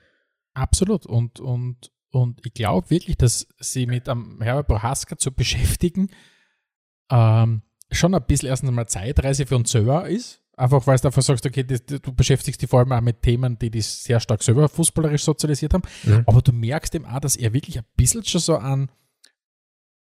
Absolut. 0.55 1.05
Und, 1.05 1.41
und, 1.41 1.93
und 2.11 2.41
ich 2.47 2.55
glaube 2.55 2.89
wirklich, 2.91 3.17
dass 3.17 3.47
sie 3.59 3.87
mit 3.87 4.09
einem 4.09 4.41
Herbert 4.41 4.69
Prohaska 4.69 5.19
zu 5.19 5.33
beschäftigen 5.33 6.09
ähm, 7.11 7.63
schon 7.91 8.15
ein 8.15 8.25
bisschen 8.27 8.49
erstens 8.49 8.69
einmal 8.69 8.89
Zeitreise 8.89 9.47
für 9.47 9.57
uns 9.57 9.71
selber 9.71 10.09
ist. 10.09 10.44
Einfach 10.57 10.87
weil 10.87 10.99
du 10.99 11.09
einfach 11.09 11.23
sagst, 11.23 11.45
okay, 11.47 11.65
das, 11.65 11.85
du 11.85 12.13
beschäftigst 12.13 12.63
dich 12.63 12.71
vor 12.71 12.81
allem 12.81 12.93
auch 12.93 13.01
mit 13.01 13.23
Themen, 13.23 13.59
die 13.59 13.71
dich 13.71 13.87
sehr 13.87 14.21
stark 14.21 14.43
selber 14.43 14.69
fußballerisch 14.69 15.25
sozialisiert 15.25 15.75
haben. 15.75 15.83
Mhm. 16.05 16.23
Aber 16.27 16.43
du 16.43 16.53
merkst 16.53 16.95
eben 16.95 17.07
auch, 17.07 17.21
dass 17.21 17.37
er 17.37 17.53
wirklich 17.53 17.79
ein 17.79 17.85
bisschen 17.97 18.25
schon 18.25 18.41
so 18.41 18.57
einen 18.57 18.91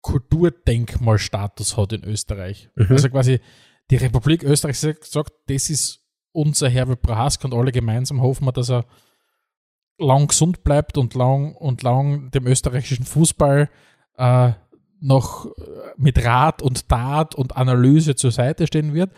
Kulturdenkmalstatus 0.02 1.76
hat 1.76 1.94
in 1.94 2.04
Österreich. 2.06 2.70
Mhm. 2.76 2.88
Also 2.90 3.10
quasi 3.10 3.40
die 3.92 3.98
Republik 3.98 4.44
Österreich 4.44 4.80
sagt, 4.80 5.34
das 5.48 5.70
ist 5.70 6.00
unser 6.32 6.70
Herbert 6.70 7.02
Prohaska 7.02 7.48
und 7.48 7.54
alle 7.54 7.72
gemeinsam 7.72 8.22
hoffen 8.22 8.46
wir, 8.46 8.54
dass 8.54 8.70
er 8.70 8.86
lang 9.98 10.28
gesund 10.28 10.64
bleibt 10.64 10.98
und 10.98 11.16
lang 11.16 11.56
und 11.56 11.84
lang 11.84 12.32
dem 12.32 12.48
österreichischen 12.48 13.06
Fußball 13.06 13.70
äh, 14.18 14.52
noch 15.02 15.46
äh, 15.46 15.50
mit 15.98 16.24
Rat 16.24 16.62
und 16.62 16.88
Tat 16.88 17.36
und 17.36 17.58
Analyse 17.58 18.16
zur 18.16 18.32
Seite 18.32 18.68
stehen 18.68 18.94
wird. 18.94 19.12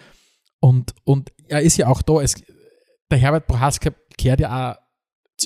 Und, 0.62 0.94
und 1.04 1.34
er 1.50 1.62
ist 1.62 1.76
ja 1.76 1.88
auch 1.88 2.02
da, 2.02 2.22
es, 2.22 2.36
der 3.10 3.18
Herbert 3.18 3.48
Prohaska 3.48 3.92
kehrt 4.18 4.40
ja 4.40 4.72
auch 4.72 4.76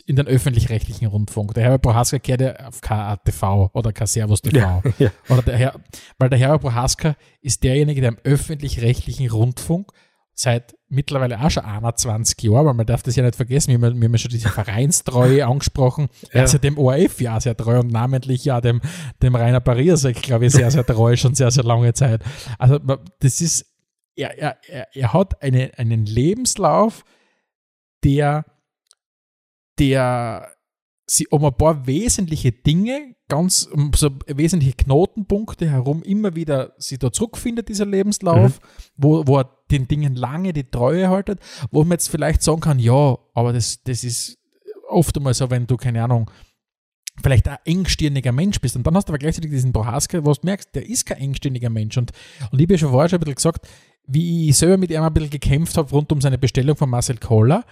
in 0.06 0.18
den 0.18 0.28
öffentlich-rechtlichen 0.28 1.08
Rundfunk. 1.08 1.54
Der 1.54 1.64
Herbert 1.64 1.82
Prohaska 1.82 2.20
kehrt 2.20 2.42
ja 2.42 2.56
auf 2.68 2.82
kein 2.82 3.18
TV 3.24 3.72
oder 3.74 3.94
kein 3.94 4.08
Servus 4.08 4.42
TV. 4.42 4.58
Ja, 4.58 4.82
ja. 5.00 5.12
Oder 5.30 5.42
der 5.42 5.58
Herr, 5.58 5.80
weil 6.20 6.30
der 6.30 6.38
Herbert 6.38 6.62
Prohaska 6.62 7.16
ist 7.42 7.64
derjenige, 7.64 8.02
der 8.02 8.12
im 8.12 8.18
öffentlich-rechtlichen 8.24 9.32
Rundfunk 9.32 9.92
seit 10.38 10.76
mittlerweile 10.90 11.42
auch 11.42 11.50
schon 11.50 11.64
21 11.64 12.42
Jahren, 12.44 12.66
weil 12.66 12.74
man 12.74 12.86
darf 12.86 13.04
das 13.04 13.16
ja 13.16 13.24
nicht 13.24 13.38
vergessen, 13.38 13.72
wir 13.72 13.88
haben, 13.88 14.02
wir 14.02 14.06
haben 14.06 14.14
ja 14.14 14.18
schon 14.18 14.32
diese 14.32 14.50
Vereinstreue 14.50 15.48
angesprochen. 15.48 16.10
Er 16.30 16.44
ist 16.44 16.52
ja 16.52 16.60
dem 16.60 16.78
ORF 16.78 17.22
ja 17.22 17.40
sehr 17.40 17.56
treu 17.56 17.80
und 17.80 17.92
namentlich 17.92 18.44
ja 18.44 18.60
dem, 18.60 18.82
dem 19.24 19.34
Rainer 19.34 19.62
Pariasek, 19.62 20.22
glaube 20.22 20.48
ich, 20.48 20.52
sehr, 20.52 20.70
sehr 20.72 20.86
treu, 20.86 21.16
schon 21.16 21.36
sehr, 21.36 21.52
sehr 21.52 21.64
lange 21.64 21.94
Zeit. 21.94 22.22
Also 22.60 22.80
das 22.80 23.40
ist, 23.40 23.66
er, 24.16 24.38
er, 24.38 24.58
er, 24.68 24.88
er 24.96 25.14
hat 25.14 25.42
eine, 25.42 25.78
einen 25.78 26.06
Lebenslauf, 26.06 27.04
der, 28.04 28.46
der 29.80 30.56
sie 31.08 31.28
um 31.28 31.46
ein 31.46 31.56
paar 31.56 31.86
wesentliche 31.86 32.52
Dinge, 32.52 33.16
ganz 33.28 33.64
um 33.64 33.92
so 33.96 34.10
wesentliche 34.28 34.76
Knotenpunkte 34.76 35.70
herum 35.70 36.04
immer 36.04 36.36
wieder 36.36 36.74
sie 36.78 36.98
da 36.98 37.12
zurückfindet, 37.12 37.70
dieser 37.70 37.86
Lebenslauf, 37.86 38.60
wo, 38.96 39.26
wo 39.28 39.40
er 39.40 39.50
den 39.72 39.88
Dingen 39.88 40.16
lange 40.16 40.54
die 40.54 40.70
Treue 40.70 41.10
haltet, 41.10 41.40
wo 41.72 41.84
man 41.84 41.92
jetzt 41.92 42.10
vielleicht 42.10 42.42
sagen 42.42 42.62
kann, 42.62 42.80
ja, 42.80 43.18
aber 43.34 43.54
das, 43.54 43.84
das 43.84 44.04
ist 44.04 44.38
oft 44.88 45.16
einmal 45.18 45.34
so, 45.34 45.50
wenn 45.50 45.68
du, 45.68 45.78
keine 45.78 46.04
Ahnung, 46.04 46.30
vielleicht 47.22 47.48
ein 47.48 47.58
engstirniger 47.66 48.32
Mensch 48.32 48.60
bist 48.60 48.76
und 48.76 48.86
dann 48.86 48.96
hast 48.96 49.08
du 49.08 49.12
aber 49.12 49.20
gleichzeitig 49.20 49.52
diesen 49.52 49.74
Prohaska, 49.74 50.26
wo 50.26 50.34
du 50.34 50.40
merkst, 50.44 50.76
der 50.76 50.88
ist 50.88 51.06
kein 51.06 51.18
engstirniger 51.18 51.70
Mensch. 51.70 51.98
Und, 51.98 52.12
und 52.52 52.60
ich 52.60 52.66
habe 52.66 52.74
ja 52.74 52.78
schon 52.78 52.92
vorher 52.92 53.10
schon 53.10 53.18
ein 53.18 53.22
bisschen 53.22 53.36
gesagt, 53.36 53.68
wie 54.08 54.50
ich 54.50 54.58
selber 54.58 54.78
mit 54.78 54.92
ihm 54.92 55.02
ein 55.02 55.14
bisschen 55.14 55.30
gekämpft 55.30 55.78
habe 55.78 55.90
rund 55.92 56.12
um 56.12 56.22
seine 56.22 56.38
Bestellung 56.38 56.76
von 56.76 56.90
Marcel 56.90 57.18
Koller, 57.18 57.64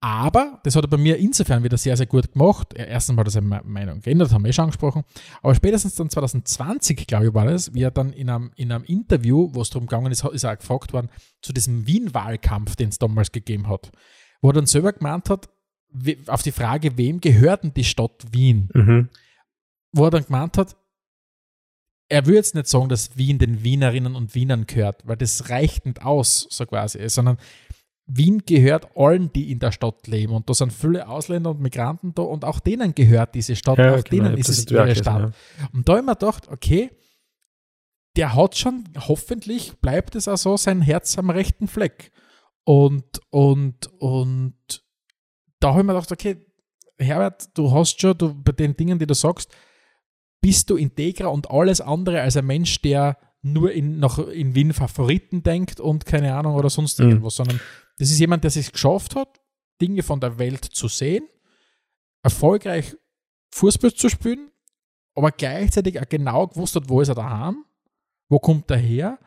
aber 0.00 0.60
das 0.62 0.76
hat 0.76 0.84
er 0.84 0.88
bei 0.88 0.96
mir 0.96 1.16
insofern 1.18 1.64
wieder 1.64 1.76
sehr, 1.76 1.96
sehr 1.96 2.06
gut 2.06 2.32
gemacht. 2.32 2.72
Er- 2.74 2.86
Erstens 2.86 3.16
mal 3.16 3.20
hat 3.22 3.28
er 3.28 3.30
seine 3.32 3.46
Me- 3.48 3.62
Meinung 3.64 4.00
geändert, 4.00 4.30
haben 4.32 4.42
wir 4.44 4.50
eh 4.50 4.52
schon 4.52 4.64
angesprochen. 4.66 5.02
Aber 5.42 5.54
spätestens 5.56 5.96
dann 5.96 6.08
2020, 6.08 7.04
glaube 7.08 7.26
ich, 7.28 7.34
war 7.34 7.46
das, 7.46 7.74
wie 7.74 7.82
er 7.82 7.90
dann 7.90 8.12
in 8.12 8.30
einem, 8.30 8.52
in 8.54 8.70
einem 8.70 8.84
Interview, 8.84 9.48
wo 9.52 9.60
es 9.62 9.70
darum 9.70 9.86
gegangen 9.88 10.12
ist, 10.12 10.24
ist 10.24 10.44
er 10.44 10.52
auch 10.52 10.58
gefragt 10.58 10.92
worden, 10.92 11.08
zu 11.42 11.52
diesem 11.52 11.86
Wien-Wahlkampf, 11.88 12.76
den 12.76 12.90
es 12.90 12.98
damals 12.98 13.32
gegeben 13.32 13.66
hat, 13.68 13.90
wo 14.40 14.50
er 14.50 14.52
dann 14.54 14.66
selber 14.66 14.92
gemeint 14.92 15.30
hat, 15.30 15.48
auf 16.28 16.42
die 16.42 16.52
Frage, 16.52 16.96
wem 16.96 17.20
gehört 17.20 17.64
denn 17.64 17.74
die 17.74 17.82
Stadt 17.84 18.24
Wien? 18.30 18.68
Mhm. 18.74 19.08
wo 19.90 20.04
er 20.04 20.10
dann 20.10 20.24
gemeint 20.26 20.58
hat, 20.58 20.76
er 22.08 22.26
würde 22.26 22.36
jetzt 22.36 22.54
nicht 22.54 22.66
sagen, 22.66 22.88
dass 22.88 23.16
Wien 23.16 23.38
den 23.38 23.62
Wienerinnen 23.62 24.14
und 24.14 24.34
Wienern 24.34 24.66
gehört, 24.66 25.06
weil 25.06 25.16
das 25.16 25.50
reicht 25.50 25.86
nicht 25.86 26.02
aus, 26.02 26.46
so 26.50 26.64
quasi, 26.66 27.06
sondern 27.08 27.38
Wien 28.06 28.42
gehört 28.46 28.88
allen, 28.96 29.30
die 29.32 29.52
in 29.52 29.58
der 29.58 29.70
Stadt 29.70 30.06
leben. 30.06 30.32
Und 30.32 30.48
da 30.48 30.54
sind 30.54 30.72
viele 30.72 31.06
Ausländer 31.06 31.50
und 31.50 31.60
Migranten 31.60 32.14
da 32.14 32.22
und 32.22 32.44
auch 32.44 32.58
denen 32.58 32.94
gehört 32.94 33.34
diese 33.34 33.54
Stadt, 33.54 33.78
Ja, 33.78 33.94
auch 33.94 34.04
genau, 34.04 34.24
denen 34.24 34.38
ist 34.38 34.48
es 34.48 34.70
ihre 34.70 34.96
Stadt. 34.96 35.34
Und 35.74 35.86
da 35.86 35.92
habe 35.92 36.00
ich 36.00 36.06
mir 36.06 36.16
gedacht, 36.16 36.48
okay, 36.48 36.90
der 38.16 38.34
hat 38.34 38.56
schon, 38.56 38.84
hoffentlich 38.96 39.78
bleibt 39.80 40.16
es 40.16 40.26
auch 40.26 40.38
so, 40.38 40.56
sein 40.56 40.80
Herz 40.80 41.18
am 41.18 41.28
rechten 41.28 41.68
Fleck. 41.68 42.10
Und, 42.64 43.20
und, 43.30 43.86
und 43.98 44.56
da 45.60 45.68
habe 45.70 45.80
ich 45.80 45.86
mir 45.86 45.92
gedacht, 45.92 46.10
okay, 46.10 46.46
Herbert, 46.98 47.56
du 47.56 47.70
hast 47.70 48.00
schon, 48.00 48.16
du, 48.16 48.34
bei 48.34 48.52
den 48.52 48.74
Dingen, 48.74 48.98
die 48.98 49.06
du 49.06 49.14
sagst, 49.14 49.54
bist 50.40 50.70
du 50.70 50.76
integrer 50.76 51.32
und 51.32 51.50
alles 51.50 51.80
andere 51.80 52.20
als 52.20 52.36
ein 52.36 52.46
Mensch, 52.46 52.80
der 52.82 53.18
nur 53.42 53.72
in, 53.72 53.98
noch 53.98 54.18
in 54.28 54.54
Wien 54.54 54.72
Favoriten 54.72 55.42
denkt 55.42 55.80
und 55.80 56.06
keine 56.06 56.34
Ahnung 56.34 56.54
oder 56.54 56.70
sonst 56.70 56.98
Mhm. 56.98 57.08
irgendwas, 57.10 57.36
sondern 57.36 57.60
das 57.98 58.10
ist 58.10 58.18
jemand, 58.18 58.44
der 58.44 58.50
sich 58.50 58.72
geschafft 58.72 59.14
hat, 59.16 59.40
Dinge 59.80 60.02
von 60.02 60.20
der 60.20 60.38
Welt 60.38 60.64
zu 60.64 60.88
sehen, 60.88 61.26
erfolgreich 62.22 62.96
Fußball 63.54 63.92
zu 63.94 64.08
spielen, 64.08 64.50
aber 65.14 65.30
gleichzeitig 65.32 66.00
auch 66.00 66.08
genau 66.08 66.46
gewusst 66.46 66.76
hat, 66.76 66.88
wo 66.88 67.00
ist 67.00 67.08
er 67.08 67.14
daheim, 67.14 67.64
wo 68.28 68.38
kommt 68.38 68.70
er 68.70 68.76
her, 68.76 69.18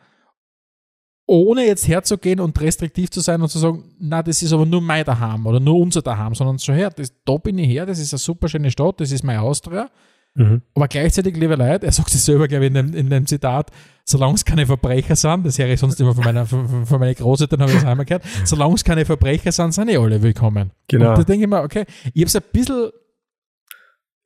ohne 1.26 1.66
jetzt 1.66 1.88
herzugehen 1.88 2.40
und 2.40 2.60
restriktiv 2.60 3.10
zu 3.10 3.20
sein 3.20 3.40
und 3.40 3.48
zu 3.48 3.58
sagen, 3.58 3.94
na, 3.98 4.22
das 4.22 4.42
ist 4.42 4.52
aber 4.52 4.66
nur 4.66 4.80
mein 4.82 5.04
Daheim 5.04 5.46
oder 5.46 5.60
nur 5.60 5.78
unser 5.78 6.02
Daheim, 6.02 6.34
sondern 6.34 6.58
schon 6.58 6.74
her, 6.74 6.90
das, 6.90 7.12
da 7.24 7.36
bin 7.36 7.58
ich 7.58 7.68
her, 7.68 7.86
das 7.86 7.98
ist 7.98 8.12
eine 8.12 8.18
super 8.18 8.48
schöne 8.48 8.70
Stadt, 8.70 9.00
das 9.00 9.10
ist 9.12 9.24
mein 9.24 9.38
Austria, 9.38 9.90
Mhm. 10.34 10.62
Aber 10.74 10.88
gleichzeitig, 10.88 11.36
liebe 11.36 11.56
Leute, 11.56 11.86
er 11.86 11.92
sagt 11.92 12.14
es 12.14 12.24
selber, 12.24 12.48
glaube 12.48 12.64
ich, 12.64 12.68
in 12.68 12.74
dem, 12.74 12.94
in 12.94 13.10
dem 13.10 13.26
Zitat, 13.26 13.70
solange 14.04 14.34
es 14.34 14.44
keine 14.44 14.66
Verbrecher 14.66 15.14
sind, 15.14 15.44
das 15.44 15.58
höre 15.58 15.68
ich 15.68 15.80
sonst 15.80 16.00
immer 16.00 16.14
von, 16.14 16.24
meiner, 16.24 16.46
von, 16.46 16.86
von 16.86 17.00
meinen 17.00 17.14
Großeltern, 17.14 17.60
habe 17.60 17.70
ich 17.70 17.78
das 17.78 17.86
einmal 17.86 18.06
gehört, 18.06 18.24
solange 18.44 18.74
es 18.74 18.84
keine 18.84 19.04
Verbrecher 19.04 19.52
sind, 19.52 19.72
sind 19.72 19.88
eh 19.90 19.98
alle 19.98 20.22
willkommen. 20.22 20.70
Genau. 20.88 21.10
Und 21.10 21.18
da 21.18 21.24
denke 21.24 21.44
ich 21.44 21.50
mir, 21.50 21.62
okay, 21.62 21.84
ich 22.14 22.22
habe 22.22 22.26
es 22.26 22.36
ein 22.36 22.42
bisschen, 22.50 22.90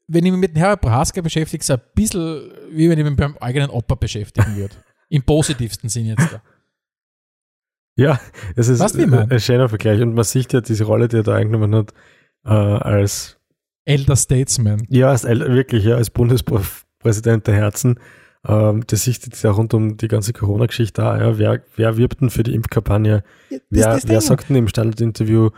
wenn 0.09 0.25
ich 0.25 0.33
mich 0.33 0.41
mit 0.41 0.55
dem 0.55 0.59
Herbert 0.59 0.83
Prohaska 0.83 1.21
beschäftige, 1.21 1.65
so 1.65 1.75
ein 1.75 1.81
bisschen, 1.95 2.53
wie 2.71 2.89
wenn 2.89 2.99
ich 2.99 3.05
mich 3.05 3.17
beim 3.17 3.37
eigenen 3.39 3.71
Opa 3.71 3.97
beschäftigen 3.97 4.57
würde. 4.57 4.75
Im 5.09 5.23
positivsten 5.23 5.89
Sinn 5.89 6.07
jetzt 6.07 6.33
da. 6.33 6.43
Ja, 7.97 8.21
es 8.55 8.69
ist 8.69 8.81
Weißt 8.81 8.97
mein? 9.07 9.31
ein 9.31 9.41
schöner 9.41 9.69
Vergleich. 9.69 10.03
Und 10.03 10.15
man 10.15 10.25
sieht 10.25 10.53
ja 10.53 10.61
diese 10.61 10.85
Rolle, 10.85 11.09
die 11.09 11.17
er 11.17 11.23
da 11.23 11.35
eingenommen 11.35 11.75
hat, 11.75 11.95
äh, 12.45 12.51
als, 12.51 13.36
Elder 13.87 14.17
Statesman. 14.17 14.87
ja, 14.91 15.09
als, 15.11 15.25
El- 15.25 15.53
wirklich, 15.55 15.85
ja, 15.85 15.97
als 15.97 16.11
Bundespräsident 16.11 17.47
der 17.47 17.55
Herzen. 17.55 17.99
Ähm, 18.47 18.85
das 18.87 19.05
sieht 19.05 19.25
jetzt 19.25 19.43
ja 19.43 19.51
rund 19.51 19.73
um 19.75 19.97
die 19.97 20.09
ganze 20.09 20.33
Corona-Geschichte 20.33 21.01
da. 21.03 21.19
Ja, 21.19 21.39
wer, 21.39 21.63
wer 21.77 21.97
wirbt 21.97 22.21
denn 22.21 22.31
für 22.31 22.43
die 22.43 22.55
Impfkampagne? 22.55 23.25
wer 23.71 24.01
wer 24.05 24.21
sagt 24.21 24.49
denn 24.51 24.57
im 24.57 24.69
Standard-Interview, 24.69 25.51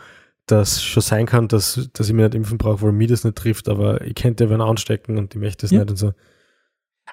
dass 0.45 0.81
schon 0.81 1.01
sein 1.03 1.25
kann, 1.27 1.47
dass, 1.47 1.89
dass 1.93 2.07
ich 2.07 2.13
mich 2.13 2.23
nicht 2.23 2.35
impfen 2.35 2.57
brauche, 2.57 2.81
weil 2.83 2.91
mich 2.91 3.09
das 3.09 3.23
nicht 3.23 3.37
trifft, 3.37 3.67
aber 3.69 4.01
ich 4.01 4.15
könnte 4.15 4.49
wen 4.49 4.61
anstecken 4.61 5.17
und 5.17 5.35
ich 5.35 5.41
möchte 5.41 5.65
es 5.67 5.71
Ja. 5.71 5.79
nicht 5.79 5.91
und 5.91 5.97
so. 5.97 6.13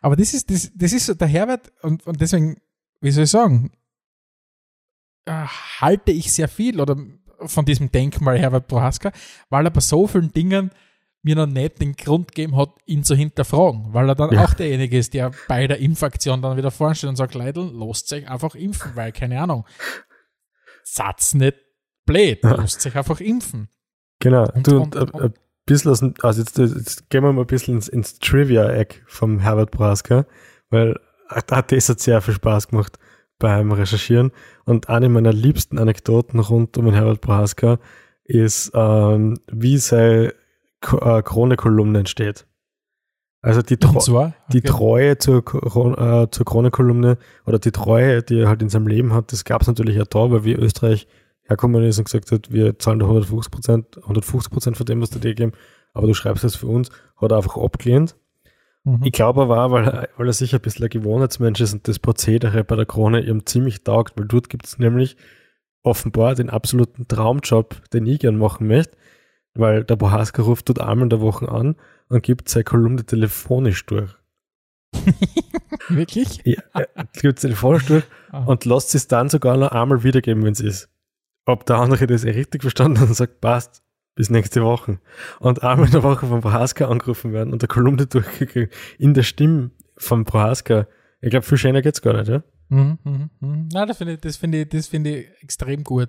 Aber 0.01 0.17
das 0.17 0.33
ist, 0.35 0.51
das, 0.51 0.71
das 0.75 0.93
ist 0.93 1.07
so 1.07 1.15
der 1.15 1.29
Herbert, 1.29 1.73
und, 1.83 2.07
und 2.07 2.21
deswegen, 2.21 2.57
wie 3.01 3.11
soll 3.11 3.25
ich 3.25 3.31
sagen, 3.31 3.73
äh, 5.27 5.45
halte 5.81 6.13
ich 6.13 6.33
sehr 6.33 6.49
viel 6.49 6.81
oder 6.81 6.97
von 7.41 7.65
diesem 7.65 7.91
Denkmal 7.93 8.39
Herbert 8.39 8.69
Prohaska, 8.69 9.13
weil 9.51 9.67
er 9.67 9.71
bei 9.71 9.81
so 9.81 10.07
vielen 10.07 10.33
Dingen 10.33 10.71
mir 11.27 11.35
noch 11.37 11.47
nicht 11.47 11.81
den 11.81 11.95
Grund 11.97 12.29
gegeben 12.29 12.57
hat, 12.57 12.71
ihn 12.87 13.03
zu 13.05 13.15
hinterfragen, 13.17 13.93
weil 13.93 14.09
er 14.09 14.15
dann 14.15 14.33
Ja. 14.33 14.45
auch 14.45 14.55
derjenige 14.55 14.97
ist, 14.97 15.13
der 15.13 15.33
bei 15.49 15.67
der 15.67 15.79
Impfaktion 15.81 16.41
dann 16.41 16.57
wieder 16.57 16.71
vorne 16.71 16.95
steht 16.95 17.11
und 17.11 17.17
sagt, 17.17 17.35
Leute, 17.35 17.69
lasst 17.75 18.13
euch 18.13 18.31
einfach 18.31 18.55
impfen, 18.55 18.93
weil, 18.95 19.11
keine 19.13 19.41
Ahnung, 19.41 19.67
Satz 20.85 21.35
nicht 21.35 21.57
blöd, 22.05 22.39
Ja. 22.43 22.55
lasst 22.55 22.87
euch 22.87 22.97
einfach 22.97 23.21
impfen. 23.21 23.69
Genau. 24.21 24.49
Und- 24.55 24.67
du, 24.67 24.81
und- 24.81 24.97
ein, 24.97 25.21
ein 25.21 25.35
bisschen 25.67 25.91
aus 25.91 26.01
dem, 26.01 26.15
also 26.23 26.41
jetzt, 26.41 26.57
jetzt 26.59 27.11
gehen 27.11 27.25
wir 27.25 27.33
mal 27.33 27.43
ein 27.43 27.47
bisschen 27.47 27.75
ins, 27.75 27.89
ins 27.89 28.19
Trivia-Eck 28.19 29.03
vom 29.07 29.41
Herbert 29.41 29.71
Braska, 29.73 30.27
weil 30.71 30.93
äh, 31.31 31.43
da 31.47 31.57
hat 31.57 31.73
das 31.73 31.89
hat 31.89 31.99
sehr 32.01 32.21
viel 32.21 32.35
Spaß 32.35 32.69
gemacht 32.69 32.99
beim 33.39 33.73
Recherchieren. 33.73 34.31
Und 34.65 34.89
eine 34.89 35.09
meiner 35.09 35.33
liebsten 35.33 35.79
Anekdoten 35.79 36.39
rund 36.39 36.79
um 36.79 36.85
den 36.87 36.95
Herbert 36.95 37.21
Braska 37.21 37.79
ist, 38.25 38.71
ähm, 38.75 39.39
wie 39.51 39.77
seine 39.79 40.33
Ko- 40.81 40.99
äh, 40.99 41.23
Krone-Kolumne 41.23 42.01
entsteht. 42.01 42.47
Also 43.43 43.63
die, 43.63 43.77
Tro 43.77 43.99
zwar, 44.01 44.35
die 44.53 44.59
okay. 44.59 44.69
Treue 44.69 45.19
zur, 45.19 45.39
äh, 45.45 46.29
zur 46.31 46.45
Krone-Kolumne 46.47 47.19
oder 47.47 47.59
die 47.59 47.71
Treue, 47.71 48.23
die 48.23 48.41
er 48.41 48.49
halt 48.49 48.61
in 48.63 48.69
seinem 48.69 48.89
Leben 48.89 49.13
hat, 49.13 49.31
das 49.33 49.45
gab 49.45 49.63
es 49.63 49.69
natürlich 49.69 50.01
auch 50.01 50.07
da, 50.07 50.31
weil 50.31 50.45
wie 50.45 50.55
Österreich 50.55 51.07
herkommen 51.45 51.85
ist 51.85 51.99
und 51.99 52.05
gesagt 52.07 52.33
hat, 52.33 52.51
wir 52.51 52.79
zahlen 52.81 52.99
da 52.99 53.07
150 53.07 53.51
Prozent, 53.53 53.99
150 54.03 54.51
Prozent 54.51 54.77
von 54.77 54.87
dem, 54.87 55.01
was 55.01 55.11
du 55.11 55.21
dir 55.21 55.35
geben, 55.35 55.53
aber 55.93 56.09
du 56.09 56.15
schreibst 56.15 56.43
das 56.43 56.57
für 56.57 56.67
uns, 56.67 56.91
hat 57.17 57.31
er 57.31 57.37
einfach 57.37 57.57
abgelehnt. 57.57 58.17
Mhm. 58.83 59.01
Ich 59.05 59.13
glaube 59.13 59.43
aber 59.43 59.65
auch, 59.65 59.71
weil, 59.71 59.85
er- 59.87 60.09
weil 60.17 60.27
er 60.27 60.33
sicher 60.33 60.59
ein 60.59 60.63
bisschen 60.63 60.85
ein 60.85 60.91
Gewohnheitsmensch 60.91 61.61
ist 61.61 61.73
und 61.73 61.87
das 61.87 62.01
Prozedere 62.01 62.65
bei 62.65 62.75
der 62.75 62.87
Krone 62.87 63.21
ihm 63.21 63.47
ziemlich 63.47 63.85
taugt, 63.85 64.15
weil 64.19 64.27
dort 64.27 64.49
gibt 64.51 64.67
es 64.67 64.79
nämlich 64.81 65.17
offenbar 65.85 66.35
den 66.35 66.51
absoluten 66.51 67.07
Traumjob, 67.07 67.89
den 67.93 68.07
ich 68.07 68.19
gern 68.19 68.39
machen 68.39 68.67
möchte, 68.67 68.97
weil 69.59 69.85
der 69.85 69.97
Bohaska 69.97 70.43
ruft 70.43 70.69
dort 70.69 70.81
einmal 70.81 71.05
in 71.05 71.11
der 71.11 71.21
Woche 71.21 71.49
an 71.51 71.77
und 72.09 72.23
gibt 72.23 72.49
seine 72.49 72.65
Kolumne 72.65 73.05
telefonisch 73.05 73.85
durch. 73.87 74.11
Wirklich? 75.89 76.41
Ja, 76.45 76.63
er 76.73 76.89
gibt 77.21 77.41
telefonisch 77.41 77.87
durch 77.87 78.05
Ah. 78.33 78.45
und 78.45 78.65
lässt 78.65 78.95
es 78.95 79.07
dann 79.09 79.29
sogar 79.29 79.57
noch 79.57 79.71
einmal 79.71 80.03
wiedergeben, 80.03 80.43
wenn 80.45 80.53
es 80.53 80.61
ist. 80.61 80.89
Ob 81.45 81.65
der 81.67 81.77
andere 81.77 82.07
das 82.09 82.25
eh 82.25 82.31
richtig 82.31 82.63
verstanden 82.63 82.99
hat 83.01 83.09
und 83.09 83.15
sagt, 83.15 83.41
passt, 83.41 83.83
bis 84.17 84.31
nächste 84.31 84.63
Woche. 84.65 84.99
Und 85.39 85.63
einmal 85.63 85.87
in 85.87 85.93
der 85.93 86.03
Woche 86.03 86.27
von 86.27 86.41
Prohaska 86.41 86.89
angerufen 86.89 87.33
werden 87.33 87.53
und 87.53 87.63
der 87.63 87.69
Kolumne 87.69 88.07
durchgekriegt 88.07 88.75
in 88.99 89.15
der 89.15 89.23
Stimme 89.23 89.71
von 89.97 90.25
Prohaska. 90.25 90.87
Ich 91.21 91.31
glaube, 91.31 91.47
viel 91.47 91.57
schöner 91.59 91.83
geht's 91.83 92.03
gar 92.03 92.15
nicht, 92.15 92.29
ja? 92.29 92.43
Mhm, 92.69 92.99
mhm, 93.05 93.31
mhm. 93.41 93.69
Nein, 93.73 93.87
das 93.89 93.99
finde 93.99 94.15
ich, 94.15 94.21
das 94.21 94.37
finde 94.37 94.63
ich, 94.63 94.69
das 94.69 94.89
finde 94.89 95.17
ich 95.19 95.27
extrem 95.43 95.85
gut. 95.85 96.09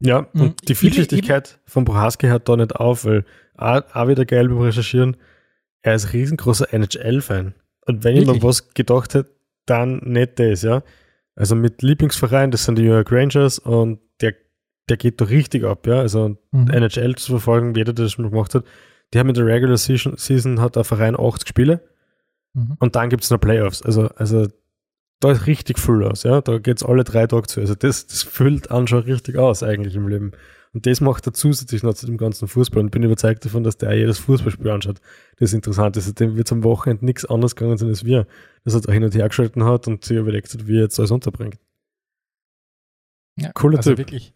Ja, 0.00 0.26
Mhm. 0.32 0.40
und 0.40 0.68
die 0.68 0.72
Ich- 0.72 0.78
Vielschichtigkeit 0.78 1.58
von 1.66 1.84
Prohaska 1.84 2.26
hört 2.26 2.48
da 2.48 2.56
nicht 2.56 2.74
auf, 2.76 3.04
weil 3.04 3.24
auch, 3.56 3.82
auch 3.94 4.08
wieder 4.08 4.24
geil 4.24 4.48
beim 4.48 4.58
Recherchieren, 4.58 5.16
er 5.82 5.94
ist 5.94 6.12
riesengroßer 6.12 6.72
NHL-Fan. 6.72 7.54
Und 7.86 8.04
wenn 8.04 8.16
ich 8.16 8.26
Wirklich? 8.26 8.42
mir 8.42 8.48
was 8.48 8.72
gedacht 8.74 9.14
hätte, 9.14 9.30
dann 9.66 9.98
nicht 10.04 10.38
das, 10.38 10.62
ja. 10.62 10.82
Also 11.36 11.54
mit 11.54 11.82
Lieblingsverein, 11.82 12.50
das 12.50 12.64
sind 12.64 12.76
die 12.78 12.82
New 12.82 12.92
York 12.92 13.10
Rangers 13.12 13.58
und 13.58 14.00
der, 14.20 14.34
der 14.88 14.96
geht 14.96 15.20
da 15.20 15.26
richtig 15.26 15.64
ab, 15.64 15.86
ja. 15.86 16.00
Also 16.00 16.36
Mhm. 16.52 16.68
NHL 16.70 17.14
zu 17.16 17.32
verfolgen, 17.32 17.74
jeder, 17.74 17.92
der 17.92 18.06
das 18.06 18.12
schon 18.12 18.30
gemacht 18.30 18.54
hat, 18.54 18.64
die 19.12 19.18
haben 19.18 19.28
in 19.28 19.34
der 19.34 19.46
Regular 19.46 19.76
Season, 19.76 20.16
Season 20.16 20.60
hat 20.60 20.76
der 20.76 20.84
Verein 20.84 21.16
80 21.18 21.48
Spiele 21.48 21.80
Mhm. 22.54 22.76
und 22.78 22.96
dann 22.96 23.08
gibt 23.10 23.22
es 23.24 23.30
noch 23.30 23.38
Playoffs. 23.38 23.82
Also, 23.82 24.08
also 24.16 24.48
da 25.20 25.32
ist 25.32 25.46
richtig 25.46 25.78
viel 25.78 26.02
aus, 26.02 26.22
ja. 26.22 26.40
Da 26.40 26.58
geht's 26.58 26.82
alle 26.82 27.04
drei 27.04 27.26
Tage 27.26 27.46
zu. 27.46 27.60
Also 27.60 27.74
das, 27.74 28.06
das 28.06 28.22
füllt 28.22 28.70
an 28.70 28.86
schon 28.86 29.00
richtig 29.00 29.36
aus 29.36 29.62
eigentlich 29.62 29.94
im 29.94 30.08
Leben. 30.08 30.32
Und 30.72 30.86
das 30.86 31.00
macht 31.00 31.26
er 31.26 31.34
zusätzlich 31.34 31.82
noch 31.82 31.94
zu 31.94 32.06
dem 32.06 32.16
ganzen 32.16 32.48
Fußball 32.48 32.82
und 32.82 32.90
bin 32.90 33.02
überzeugt 33.02 33.44
davon, 33.44 33.64
dass 33.64 33.76
der 33.76 33.90
auch 33.90 33.94
jedes 33.94 34.18
Fußballspiel 34.20 34.70
anschaut. 34.70 35.00
Das 35.36 35.50
ist 35.50 35.54
interessant 35.54 35.96
ist, 35.96 36.20
dem 36.20 36.36
wird 36.36 36.50
am 36.52 36.64
Wochenende 36.64 37.04
nichts 37.04 37.26
anderes 37.26 37.56
gegangen 37.56 37.76
sein 37.76 37.88
als 37.88 38.04
wir. 38.04 38.26
Dass 38.64 38.74
er 38.74 38.80
da 38.80 38.92
hin 38.92 39.04
und 39.04 39.14
her 39.14 39.28
geschalten 39.28 39.64
hat 39.64 39.88
und 39.88 40.04
sich 40.04 40.16
überlegt 40.16 40.52
hat, 40.54 40.66
wie 40.66 40.76
er 40.76 40.82
jetzt 40.82 40.98
alles 40.98 41.10
unterbringt. 41.10 41.58
Ja, 43.36 43.50
Cooler 43.52 43.78
also 43.78 43.90
Typ. 43.90 43.98
Wirklich, 43.98 44.32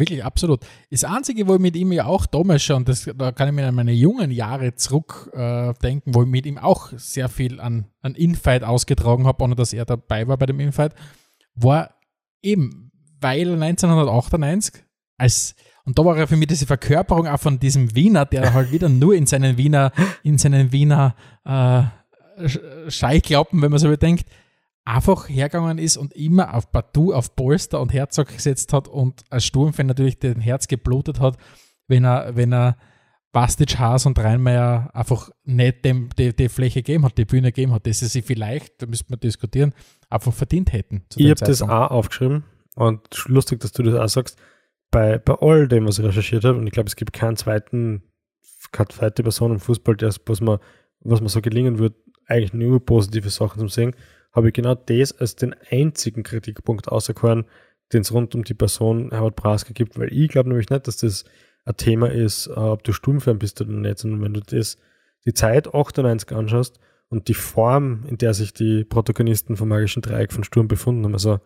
wirklich 0.00 0.24
absolut. 0.24 0.60
Das 0.90 1.04
Einzige, 1.04 1.46
wo 1.46 1.54
ich 1.54 1.60
mit 1.60 1.76
ihm 1.76 1.92
ja 1.92 2.06
auch 2.06 2.26
damals 2.26 2.62
schon, 2.64 2.84
das, 2.84 3.08
da 3.16 3.30
kann 3.30 3.46
ich 3.48 3.54
mir 3.54 3.68
an 3.68 3.74
meine 3.76 3.92
jungen 3.92 4.32
Jahre 4.32 4.74
zurück 4.74 5.30
äh, 5.32 5.72
wo 6.06 6.22
ich 6.22 6.28
mit 6.28 6.46
ihm 6.46 6.58
auch 6.58 6.90
sehr 6.96 7.28
viel 7.28 7.60
an, 7.60 7.86
an 8.02 8.16
Infight 8.16 8.64
ausgetragen 8.64 9.26
habe, 9.26 9.44
ohne 9.44 9.54
dass 9.54 9.72
er 9.72 9.84
dabei 9.84 10.26
war 10.26 10.36
bei 10.36 10.46
dem 10.46 10.58
Infight, 10.58 10.94
war 11.54 11.94
eben, 12.42 12.90
weil 13.20 13.52
1998 13.52 14.82
als 15.16 15.54
und 15.84 15.98
da 15.98 16.04
war 16.04 16.16
er 16.16 16.26
für 16.28 16.36
mich 16.36 16.46
diese 16.48 16.66
Verkörperung 16.66 17.26
auch 17.26 17.40
von 17.40 17.58
diesem 17.58 17.94
Wiener, 17.96 18.24
der 18.26 18.52
halt 18.52 18.70
wieder 18.70 18.88
nur 18.88 19.14
in 19.14 19.26
seinen 19.26 19.56
Wiener, 19.56 19.92
in 20.22 20.36
seinen 20.38 20.72
Wiener 20.72 21.16
äh, 21.44 21.82
Sch- 22.44 22.90
Scheichklappen, 22.90 23.60
wenn 23.60 23.70
man 23.70 23.78
so 23.80 23.88
bedenkt, 23.88 24.26
einfach 24.94 25.28
hergegangen 25.28 25.78
ist 25.78 25.96
und 25.96 26.12
immer 26.14 26.54
auf 26.54 26.70
Batu, 26.70 27.12
auf 27.12 27.36
Polster 27.36 27.80
und 27.80 27.92
Herzog 27.92 28.28
gesetzt 28.28 28.72
hat 28.72 28.88
und 28.88 29.22
als 29.30 29.44
Sturmfan 29.44 29.86
natürlich 29.86 30.18
den 30.18 30.40
Herz 30.40 30.68
geblutet 30.68 31.20
hat, 31.20 31.36
wenn 31.86 32.04
er, 32.04 32.34
wenn 32.36 32.52
er 32.52 32.76
Bastic, 33.32 33.78
Haas 33.78 34.06
und 34.06 34.18
Reinmeier 34.18 34.90
einfach 34.92 35.30
nicht 35.44 35.84
dem, 35.84 36.08
die, 36.18 36.34
die 36.34 36.48
Fläche 36.48 36.82
gegeben 36.82 37.04
hat, 37.04 37.16
die 37.16 37.24
Bühne 37.24 37.52
gegeben 37.52 37.72
hat, 37.72 37.86
dass 37.86 38.00
sie 38.00 38.06
sich 38.06 38.24
vielleicht, 38.24 38.82
da 38.82 38.86
müsste 38.86 39.06
man 39.10 39.20
diskutieren, 39.20 39.72
einfach 40.08 40.32
verdient 40.32 40.72
hätten. 40.72 41.04
Ich 41.14 41.30
habe 41.30 41.40
das 41.40 41.62
auch 41.62 41.90
aufgeschrieben 41.90 42.42
und 42.74 43.24
lustig, 43.28 43.60
dass 43.60 43.72
du 43.72 43.84
das 43.84 43.94
auch 43.94 44.08
sagst. 44.08 44.38
Bei, 44.90 45.18
bei 45.18 45.34
all 45.34 45.68
dem, 45.68 45.86
was 45.86 46.00
ich 46.00 46.04
recherchiert 46.04 46.44
habe, 46.44 46.58
und 46.58 46.66
ich 46.66 46.72
glaube, 46.72 46.88
es 46.88 46.96
gibt 46.96 47.12
keinen 47.12 47.36
zweiten, 47.36 48.02
keine 48.72 48.88
zweite 48.88 49.22
Person 49.22 49.52
im 49.52 49.60
Fußball, 49.60 49.96
der, 49.96 50.12
was 50.26 50.40
man, 50.40 50.58
was 51.00 51.20
man 51.20 51.28
so 51.28 51.40
gelingen 51.40 51.78
wird, 51.78 51.94
eigentlich 52.26 52.52
nur 52.52 52.84
positive 52.84 53.30
Sachen 53.30 53.60
zu 53.60 53.68
sehen, 53.68 53.94
habe 54.32 54.48
ich 54.48 54.54
genau 54.54 54.74
das 54.74 55.18
als 55.18 55.36
den 55.36 55.54
einzigen 55.70 56.22
Kritikpunkt 56.22 56.88
auserkoren, 56.88 57.44
den 57.92 58.02
es 58.02 58.12
rund 58.12 58.34
um 58.34 58.44
die 58.44 58.54
Person 58.54 59.10
Herbert 59.10 59.36
Braske 59.36 59.72
gibt, 59.72 59.98
weil 59.98 60.12
ich 60.12 60.28
glaube 60.28 60.48
nämlich 60.48 60.70
nicht, 60.70 60.86
dass 60.86 60.98
das 60.98 61.24
ein 61.64 61.76
Thema 61.76 62.10
ist, 62.10 62.46
äh, 62.46 62.52
ob 62.52 62.84
du 62.84 62.92
Sturmfan 62.92 63.38
bist 63.38 63.60
oder 63.60 63.72
nicht, 63.72 63.98
sondern 63.98 64.22
wenn 64.22 64.34
du 64.34 64.40
das, 64.40 64.78
die 65.24 65.34
Zeit 65.34 65.74
98 65.74 66.32
anschaust 66.32 66.80
und 67.08 67.28
die 67.28 67.34
Form, 67.34 68.04
in 68.06 68.16
der 68.18 68.34
sich 68.34 68.52
die 68.52 68.84
Protagonisten 68.84 69.56
vom 69.56 69.68
magischen 69.68 70.02
Dreieck 70.02 70.32
von 70.32 70.44
Sturm 70.44 70.68
befunden 70.68 71.04
haben, 71.04 71.12
also 71.12 71.40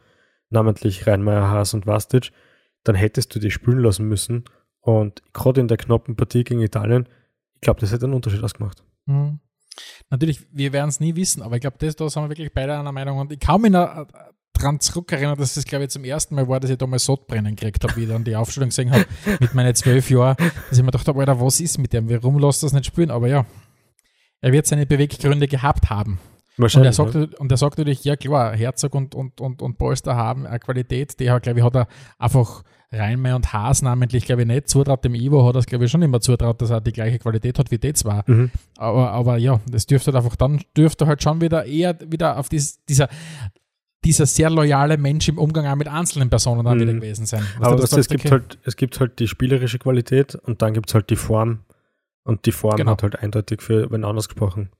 namentlich 0.51 1.07
Reinmeier, 1.07 1.49
Haas 1.51 1.75
und 1.75 1.87
Vastic, 1.87 2.31
dann 2.85 2.95
hättest 2.95 3.35
du 3.35 3.39
die 3.39 3.51
spielen 3.51 3.79
lassen 3.79 4.07
müssen. 4.07 4.45
Und 4.81 5.23
gerade 5.33 5.63
in 5.63 5.69
der 5.69 5.79
knappen 5.79 6.17
Partie 6.17 6.45
gegen 6.45 6.61
Italien, 6.61 7.09
ich 7.55 7.63
glaube, 7.63 7.81
das 7.81 7.93
hätte 7.93 8.05
einen 8.05 8.15
Unterschied 8.15 8.45
ausgemacht. 8.45 8.85
Mhm. 9.07 9.41
Natürlich, 10.11 10.47
wir 10.53 10.73
werden 10.73 10.89
es 10.89 11.01
nie 11.01 11.17
wissen, 11.17 11.43
aber 11.43 11.57
ich 11.57 11.61
glaube, 11.61 11.77
das, 11.79 11.97
da 11.97 12.09
sind 12.09 12.23
wir 12.23 12.29
wirklich 12.29 12.53
beide 12.53 12.79
einer 12.79 12.93
Meinung. 12.93 13.19
Und 13.19 13.33
ich 13.33 13.41
kann 13.41 13.61
mich 13.61 13.71
noch 13.71 13.97
äh, 13.97 14.07
dran 14.53 14.81
zurückerinnern, 14.81 15.37
dass 15.37 15.55
das, 15.55 15.65
glaube 15.65 15.85
ich, 15.85 15.91
zum 15.91 16.05
ersten 16.05 16.35
Mal 16.35 16.49
war, 16.49 16.61
dass 16.61 16.71
ich 16.71 16.79
damals 16.79 17.05
Sodbrennen 17.05 17.57
gekriegt 17.57 17.83
habe, 17.85 17.97
wie 17.97 18.05
ich 18.05 18.09
dann 18.09 18.25
die 18.25 18.37
Aufstellung 18.37 18.71
gesehen 18.71 18.91
habe 18.91 19.07
mit 19.41 19.55
meinen 19.55 19.75
zwölf 19.75 20.09
Jahren, 20.11 20.37
dass 20.37 20.79
ich 20.79 20.85
mir 20.85 20.91
gedacht 20.91 21.09
habe, 21.09 21.21
Alter, 21.21 21.41
was 21.41 21.61
ist 21.61 21.79
mit 21.79 21.93
dem? 21.93 22.09
Warum 22.09 22.39
lässt 22.39 22.63
das 22.63 22.73
nicht 22.73 22.87
spielen? 22.87 23.11
Aber 23.11 23.29
ja, 23.29 23.45
er 24.41 24.53
wird 24.53 24.67
seine 24.67 24.87
Beweggründe 24.87 25.49
gehabt 25.49 25.91
haben. 25.91 26.19
Und 26.57 26.85
er 26.85 26.93
sagt, 26.93 27.15
ja. 27.15 27.27
und 27.39 27.51
er 27.51 27.57
sagt 27.59 27.79
natürlich, 27.79 28.05
ja 28.05 28.15
klar, 28.17 28.55
Herzog 28.55 28.95
und, 28.95 29.15
und, 29.15 29.41
und, 29.41 29.61
und 29.61 29.77
Polster 29.77 30.15
haben 30.15 30.47
eine 30.47 30.61
Qualität, 30.61 31.19
die, 31.19 31.25
glaube 31.25 31.55
ich, 31.59 31.63
hat 31.65 31.75
er 31.75 31.89
einfach 32.19 32.63
Reinmeier 32.93 33.35
und 33.35 33.53
Haas 33.53 33.83
namentlich, 33.83 34.25
glaube 34.25 34.43
ich, 34.43 34.49
nicht 34.49 34.69
zutraut. 34.69 35.05
Dem 35.05 35.17
Ivo 35.17 35.45
hat 35.47 35.57
er 35.57 35.59
es, 35.59 35.67
glaube 35.67 35.85
ich, 35.87 35.91
schon 35.91 36.03
immer 36.03 36.21
zutraut, 36.21 36.63
dass 36.63 36.71
er 36.71 36.81
die 36.81 36.93
gleiche 36.93 37.19
Qualität 37.19 37.59
hat 37.59 37.73
wie 37.73 37.79
die 37.79 37.93
zwei. 37.93 38.23
Mhm. 38.27 38.51
Aber, 38.77 39.11
aber 39.11 39.37
ja, 39.37 39.61
das 39.69 39.87
dürfte 39.87 40.13
halt 40.13 40.23
einfach, 40.25 40.37
dann 40.37 40.61
dürfte 40.77 41.07
halt 41.09 41.21
schon 41.23 41.41
wieder 41.41 41.65
eher 41.65 41.99
wieder 42.07 42.39
auf 42.39 42.49
dies, 42.49 42.85
dieser, 42.85 43.09
dieser 44.05 44.27
sehr 44.27 44.51
loyale 44.51 44.97
Mensch 44.97 45.29
im 45.29 45.39
Umgang 45.39 45.67
auch 45.67 45.75
mit 45.77 45.89
einzelnen 45.89 46.31
Personen 46.31 46.65
dann 46.65 46.77
Mhm. 46.77 46.83
wieder 46.83 46.93
gewesen 46.95 47.27
sein. 47.27 47.45
Dass 47.59 47.67
Aber 47.67 47.77
das 47.81 47.91
du, 47.91 47.97
es, 47.99 48.05
sagst, 48.07 48.11
gibt 48.11 48.27
okay, 48.27 48.31
halt, 48.33 48.59
es 48.65 48.77
gibt 48.77 49.01
halt 49.01 49.19
die 49.19 49.27
spielerische 49.27 49.79
Qualität 49.81 50.37
und 50.37 50.63
dann 50.63 50.73
gibt 50.75 50.89
es 50.91 50.95
halt 50.95 51.11
die 51.11 51.17
Form. 51.17 51.61
Und 52.23 52.47
die 52.47 52.53
Form 52.53 52.77
Genau. 52.77 52.93
hat 52.93 53.03
halt 53.03 53.19
eindeutig 53.19 53.61
für 53.61 53.91
wenn 53.91 54.05
anders 54.05 54.29
gesprochen. 54.29 54.71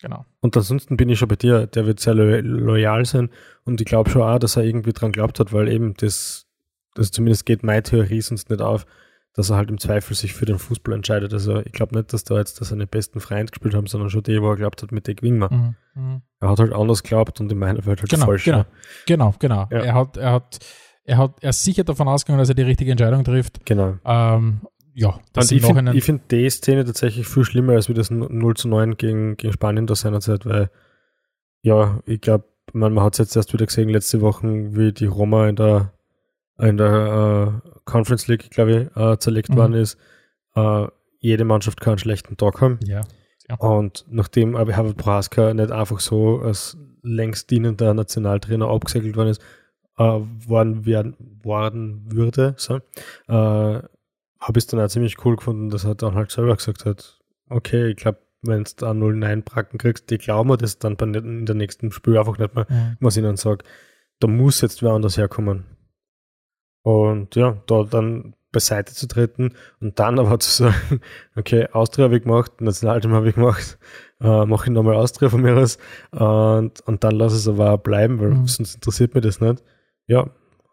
Genau. 0.00 0.24
Und 0.40 0.56
ansonsten 0.56 0.96
bin 0.96 1.08
ich 1.08 1.18
schon 1.18 1.28
bei 1.28 1.36
dir, 1.36 1.66
der 1.66 1.86
wird 1.86 2.00
sehr 2.00 2.14
lo 2.14 2.24
loyal 2.40 3.04
sein 3.06 3.30
und 3.64 3.80
ich 3.80 3.86
glaube 3.86 4.10
schon 4.10 4.22
auch, 4.22 4.38
dass 4.38 4.56
er 4.56 4.64
irgendwie 4.64 4.92
dran 4.92 5.12
glaubt 5.12 5.40
hat, 5.40 5.52
weil 5.52 5.68
eben 5.68 5.94
das, 5.94 6.46
das 6.94 7.10
zumindest 7.10 7.46
geht 7.46 7.62
meine 7.62 7.82
Theorie 7.82 8.20
sonst 8.20 8.50
nicht 8.50 8.60
auf, 8.60 8.84
dass 9.32 9.50
er 9.50 9.56
halt 9.56 9.70
im 9.70 9.78
Zweifel 9.78 10.14
sich 10.14 10.32
für 10.34 10.44
den 10.44 10.58
Fußball 10.58 10.94
entscheidet. 10.94 11.32
Also 11.32 11.60
ich 11.60 11.72
glaube 11.72 11.96
nicht, 11.96 12.12
dass 12.12 12.22
da 12.24 12.36
jetzt 12.36 12.62
seine 12.62 12.86
besten 12.86 13.20
Freunde 13.20 13.50
gespielt 13.50 13.74
haben, 13.74 13.86
sondern 13.86 14.10
schon 14.10 14.22
die, 14.22 14.40
wo 14.42 14.50
er 14.50 14.56
glaubt 14.56 14.82
hat, 14.82 14.92
mit 14.92 15.06
der 15.06 15.14
gewinnen 15.14 15.38
wir. 15.38 15.52
Mhm. 15.52 15.74
Mhm. 15.94 16.22
Er 16.40 16.50
hat 16.50 16.58
halt 16.58 16.72
anders 16.72 17.02
geglaubt 17.02 17.40
und 17.40 17.50
in 17.50 17.58
meiner 17.58 17.84
Welt 17.86 18.00
halt 18.00 18.10
Genau, 18.10 18.26
falsch. 18.26 18.44
genau. 18.44 18.58
ja. 18.58 18.66
Genau, 19.06 19.34
genau. 19.38 19.66
Ja. 19.70 19.78
Er 19.80 19.94
hat, 19.94 20.16
er 20.16 20.32
hat, 20.32 20.58
er 21.04 21.18
hat, 21.18 21.42
er 21.42 21.50
ist 21.50 21.64
sicher 21.64 21.82
davon 21.84 22.08
ausgegangen, 22.08 22.38
dass 22.40 22.48
er 22.48 22.54
die 22.54 22.62
richtige 22.62 22.90
Entscheidung 22.90 23.24
trifft. 23.24 23.64
Genau. 23.66 23.96
Ähm, 24.04 24.60
ja, 24.94 25.18
das 25.32 25.50
Und 25.50 25.56
ich 25.56 25.64
finde 25.64 26.00
find 26.00 26.30
die 26.30 26.48
Szene 26.50 26.84
tatsächlich 26.84 27.26
viel 27.26 27.44
schlimmer 27.44 27.72
als 27.74 27.88
wie 27.88 27.94
das 27.94 28.10
0 28.10 28.56
zu 28.56 28.68
9 28.68 28.96
gegen, 28.96 29.36
gegen 29.36 29.52
Spanien 29.52 29.86
da 29.86 29.94
seinerzeit, 29.94 30.46
weil 30.46 30.70
ja, 31.62 32.00
ich 32.06 32.20
glaube, 32.20 32.44
man, 32.72 32.92
man 32.92 33.04
hat 33.04 33.14
es 33.14 33.18
jetzt 33.18 33.36
erst 33.36 33.52
wieder 33.52 33.66
gesehen, 33.66 33.88
letzte 33.88 34.20
Woche, 34.20 34.46
wie 34.74 34.92
die 34.92 35.06
Roma 35.06 35.48
in 35.48 35.56
der, 35.56 35.92
in 36.58 36.76
der 36.76 37.62
äh, 37.64 37.68
Conference 37.84 38.28
League, 38.28 38.50
glaube 38.50 38.90
ich, 38.94 38.96
äh, 38.96 39.18
zerlegt 39.18 39.50
Mhm. 39.50 39.56
worden 39.56 39.72
ist. 39.74 39.98
Äh, 40.54 40.86
jede 41.18 41.44
Mannschaft 41.44 41.80
kann 41.80 41.92
einen 41.92 41.98
schlechten 41.98 42.36
Tag 42.36 42.60
haben. 42.60 42.78
ja. 43.48 43.56
Und 43.58 44.06
nachdem 44.08 44.56
aber 44.56 44.72
Herbert 44.72 44.96
Prohaska 44.96 45.52
nicht 45.52 45.70
einfach 45.70 46.00
so 46.00 46.40
als 46.40 46.78
längst 47.02 47.50
dienender 47.50 47.92
Nationaltrainer 47.92 48.68
abgesegelt 48.68 49.16
worden 49.16 49.28
ist, 49.28 49.42
worden, 49.96 50.86
werden, 50.86 51.14
worden 51.42 52.04
würde, 52.10 52.54
so, 52.56 52.80
habe 54.46 54.58
ich 54.58 54.64
es 54.64 54.66
dann 54.66 54.80
auch 54.80 54.88
ziemlich 54.88 55.24
cool 55.24 55.36
gefunden, 55.36 55.70
dass 55.70 55.84
er 55.84 55.94
dann 55.94 56.14
halt 56.14 56.30
selber 56.30 56.56
gesagt 56.56 56.84
hat, 56.84 57.18
okay, 57.48 57.88
ich 57.90 57.96
glaube, 57.96 58.18
wenn 58.42 58.64
du 58.64 58.70
da 58.76 58.90
0-9 58.90 59.42
Bracken 59.42 59.78
kriegst, 59.78 60.10
die 60.10 60.18
glauben 60.18 60.50
mir 60.50 60.56
das 60.58 60.78
dann 60.78 60.96
bei, 60.96 61.06
in 61.06 61.46
der 61.46 61.54
nächsten 61.54 61.90
Spiel 61.92 62.18
einfach 62.18 62.36
nicht 62.38 62.54
mehr, 62.54 62.66
Mhm. 62.68 62.96
was 63.00 63.16
ich 63.16 63.22
dann 63.22 63.36
sage, 63.36 63.64
da 64.20 64.26
muss 64.28 64.60
jetzt 64.60 64.82
wer 64.82 64.92
anders 64.92 65.16
herkommen. 65.16 65.64
Und 66.82 67.34
ja, 67.36 67.56
da 67.66 67.84
dann 67.84 68.34
beiseite 68.52 68.92
zu 68.94 69.08
treten 69.08 69.54
und 69.80 69.98
dann 69.98 70.18
aber 70.18 70.38
zu 70.38 70.50
sagen, 70.50 71.00
okay, 71.36 71.66
Austria 71.72 72.04
habe 72.04 72.16
ich 72.18 72.22
gemacht, 72.22 72.60
Nationalteam 72.60 73.12
habe 73.12 73.28
ich 73.30 73.34
gemacht, 73.34 73.78
äh, 74.20 74.44
mache 74.44 74.66
ich 74.66 74.70
nochmal 74.72 74.94
Austria 74.96 75.28
von 75.30 75.40
mir 75.40 75.56
aus 75.56 75.78
und, 76.12 76.80
und 76.82 77.02
dann 77.02 77.14
lasse 77.16 77.36
es 77.36 77.48
aber 77.48 77.72
auch 77.72 77.78
bleiben, 77.78 78.20
weil 78.20 78.30
Mhm. 78.30 78.46
sonst 78.46 78.74
interessiert 78.74 79.14
mich 79.14 79.24
das 79.24 79.40
nicht. 79.40 79.62
Ja, 80.06 80.28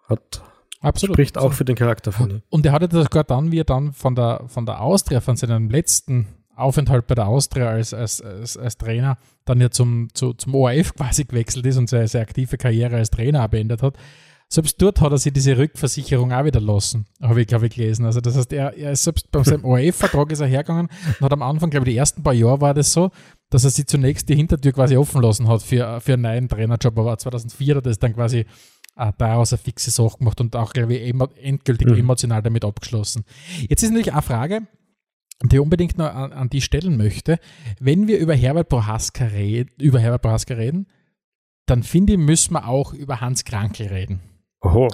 hat, 0.08 0.44
Absolut. 0.82 1.16
spricht 1.16 1.38
auch 1.38 1.54
für 1.54 1.66
den 1.66 1.76
Charakter 1.76 2.12
von 2.12 2.30
ihm. 2.30 2.42
Und 2.50 2.66
er 2.66 2.72
hatte 2.72 2.88
das 2.88 3.04
sogar 3.04 3.24
dann, 3.24 3.52
wie 3.52 3.60
er 3.60 3.66
dann 3.66 3.94
von 3.94 4.16
der, 4.16 4.44
von 4.48 4.66
der 4.66 4.82
Austria, 4.82 5.22
von 5.22 5.36
seinem 5.36 5.70
letzten 5.70 6.28
Aufenthalt 6.56 7.08
bei 7.08 7.16
der 7.16 7.28
Austria 7.28 7.70
als, 7.70 7.94
als, 7.94 8.22
als, 8.22 8.58
als 8.58 8.78
Trainer, 8.78 9.18
dann 9.46 9.62
ja 9.62 9.70
zum, 9.70 10.10
zu, 10.14 10.34
zum 10.34 10.56
ORF 10.56 10.94
quasi 10.96 11.26
gewechselt 11.26 11.66
ist 11.66 11.78
und 11.78 11.90
seine, 11.90 12.08
seine 12.08 12.24
aktive 12.24 12.58
Karriere 12.58 12.98
als 12.98 13.10
Trainer 13.10 13.48
beendet 13.48 13.82
hat. 13.82 13.96
Selbst 14.50 14.82
dort 14.82 15.00
hat 15.00 15.14
er 15.14 15.18
sich 15.18 15.32
diese 15.32 15.58
Rückversicherung 15.58 16.34
auch 16.34 16.44
wieder 16.44 16.60
lassen, 16.60 17.06
habe 17.22 17.40
ich, 17.40 17.48
glaube 17.48 17.68
ich, 17.68 17.76
gelesen. 17.76 18.06
Also 18.06 18.20
das 18.20 18.36
heißt, 18.36 18.52
er, 18.52 18.76
er 18.76 18.92
ist 18.92 19.04
selbst 19.04 19.32
bei 19.32 19.42
seinem 19.44 19.64
ORF-Vertrag 19.64 20.30
ist 20.30 20.42
er 20.42 20.48
hergegangen 20.48 20.90
und 21.08 21.22
hat 21.22 21.32
am 21.32 21.42
Anfang, 21.42 21.70
glaube 21.70 21.88
ich, 21.88 21.94
die 21.94 21.98
ersten 21.98 22.22
paar 22.22 22.34
Jahre 22.34 22.60
war 22.60 22.74
das 22.74 22.92
so, 22.92 23.12
dass 23.50 23.64
er 23.64 23.70
sich 23.70 23.88
zunächst 23.88 24.28
die 24.28 24.36
Hintertür 24.36 24.74
quasi 24.74 24.98
offen 24.98 25.22
lassen 25.22 25.48
hat 25.48 25.62
für, 25.62 26.02
für 26.02 26.14
einen 26.14 26.24
neuen 26.24 26.50
Trainerjob. 26.50 27.00
Aber 27.00 27.18
2004 27.18 27.76
hat 27.76 27.86
er 27.86 27.90
das 27.90 28.00
dann 28.00 28.14
quasi 28.14 28.46
daraus 29.18 29.54
eine 29.54 29.58
fixe 29.58 29.90
Sache 29.92 30.18
gemacht 30.20 30.40
und 30.42 30.56
auch, 30.56 30.74
glaube 30.74 30.96
ich, 30.96 31.14
endgültig 31.42 31.88
Mhm. 31.88 31.98
emotional 31.98 32.42
damit 32.42 32.66
abgeschlossen. 32.66 33.24
Jetzt 33.70 33.84
ist 33.84 33.90
natürlich 33.90 34.14
eine 34.14 34.22
Frage, 34.22 34.68
die 35.44 35.56
ich 35.56 35.62
unbedingt 35.62 35.98
noch 35.98 36.14
an, 36.14 36.34
an 36.34 36.50
die 36.50 36.62
stellen 36.62 36.98
möchte. 36.98 37.40
Wenn 37.80 38.08
wir 38.08 38.20
über 38.20 38.36
Herbert 38.36 38.70
Prohaska 38.70 39.26
reden, 39.26 39.72
über 39.80 40.00
Herbert 40.00 40.22
Prohaska 40.22 40.54
reden, 40.54 40.88
dann 41.66 41.84
finde 41.84 42.14
ich, 42.14 42.20
müssen 42.20 42.54
wir 42.54 42.68
auch 42.68 42.94
über 42.94 43.22
Hans 43.22 43.44
Krankel 43.46 43.88
reden. 43.88 44.20
Oho. 44.62 44.90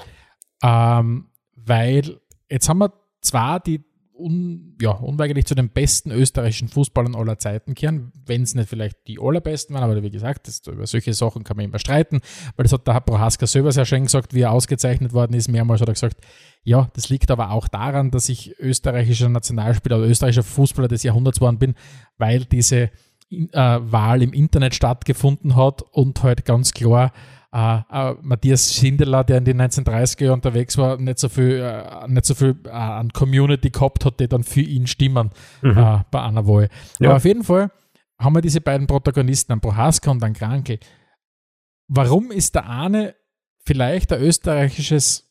Ähm, 0.63 1.29
weil 1.55 2.19
jetzt 2.49 2.69
haben 2.69 2.77
wir 2.79 2.93
zwar 3.21 3.59
die 3.59 3.83
un, 4.17 4.75
ja, 4.81 4.91
unweigerlich 4.91 5.45
zu 5.45 5.55
den 5.55 5.69
besten 5.69 6.11
österreichischen 6.11 6.67
Fußballern 6.67 7.15
aller 7.15 7.37
Zeiten 7.39 7.75
kehren, 7.75 8.11
wenn 8.25 8.43
es 8.43 8.55
nicht 8.55 8.69
vielleicht 8.69 8.95
die 9.07 9.19
allerbesten 9.19 9.75
waren, 9.75 9.83
aber 9.83 10.03
wie 10.03 10.09
gesagt, 10.09 10.47
das, 10.47 10.61
über 10.67 10.85
solche 10.85 11.13
Sachen 11.13 11.43
kann 11.43 11.57
man 11.57 11.65
immer 11.65 11.79
streiten, 11.79 12.21
weil 12.55 12.63
das 12.63 12.73
hat 12.73 12.87
der 12.87 12.99
Prohaska 12.99 13.47
selber 13.47 13.71
sehr 13.71 13.85
schön 13.85 14.03
gesagt, 14.03 14.33
wie 14.33 14.41
er 14.41 14.51
ausgezeichnet 14.51 15.13
worden 15.13 15.33
ist. 15.33 15.47
Mehrmals 15.47 15.81
hat 15.81 15.89
er 15.89 15.93
gesagt, 15.93 16.17
ja, 16.63 16.89
das 16.93 17.09
liegt 17.09 17.31
aber 17.31 17.51
auch 17.51 17.67
daran, 17.67 18.11
dass 18.11 18.29
ich 18.29 18.59
österreichischer 18.59 19.29
Nationalspieler 19.29 19.97
oder 19.97 20.07
österreichischer 20.07 20.43
Fußballer 20.43 20.87
des 20.87 21.03
Jahrhunderts 21.03 21.39
geworden 21.39 21.59
bin, 21.59 21.75
weil 22.17 22.45
diese 22.45 22.89
äh, 23.31 23.49
Wahl 23.51 24.21
im 24.21 24.33
Internet 24.33 24.75
stattgefunden 24.75 25.55
hat 25.55 25.81
und 25.81 26.23
halt 26.23 26.45
ganz 26.45 26.73
klar 26.73 27.11
äh, 27.57 28.13
Matthias 28.21 28.73
Schindler, 28.73 29.23
der 29.23 29.39
in 29.39 29.45
den 29.45 29.61
1930er 29.61 30.25
Jahren 30.25 30.33
unterwegs 30.35 30.77
war, 30.77 30.97
nicht 30.97 31.17
so 31.19 31.29
viel, 31.29 31.59
äh, 31.59 32.07
nicht 32.07 32.25
so 32.25 32.35
viel 32.35 32.55
äh, 32.65 32.69
an 32.69 33.11
Community 33.11 33.69
gehabt 33.69 34.05
hat, 34.05 34.19
die 34.19 34.27
dann 34.27 34.43
für 34.43 34.61
ihn 34.61 34.85
stimmen 34.87 35.31
Mhm. 35.61 35.77
äh, 35.77 35.99
bei 36.11 36.21
einer 36.21 36.45
Wahl. 36.47 36.69
Ja. 36.99 37.09
Aber 37.09 37.17
auf 37.17 37.25
jeden 37.25 37.43
Fall 37.43 37.71
haben 38.19 38.35
wir 38.35 38.41
diese 38.41 38.61
beiden 38.61 38.87
Protagonisten, 38.87 39.53
an 39.53 39.61
Prohaska 39.61 40.11
und 40.11 40.23
an 40.23 40.33
Krankel. 40.33 40.79
Warum 41.87 42.31
ist 42.31 42.55
der 42.55 42.69
eine 42.69 43.15
vielleicht 43.65 44.11
ein 44.13 44.21
österreichisches 44.21 45.23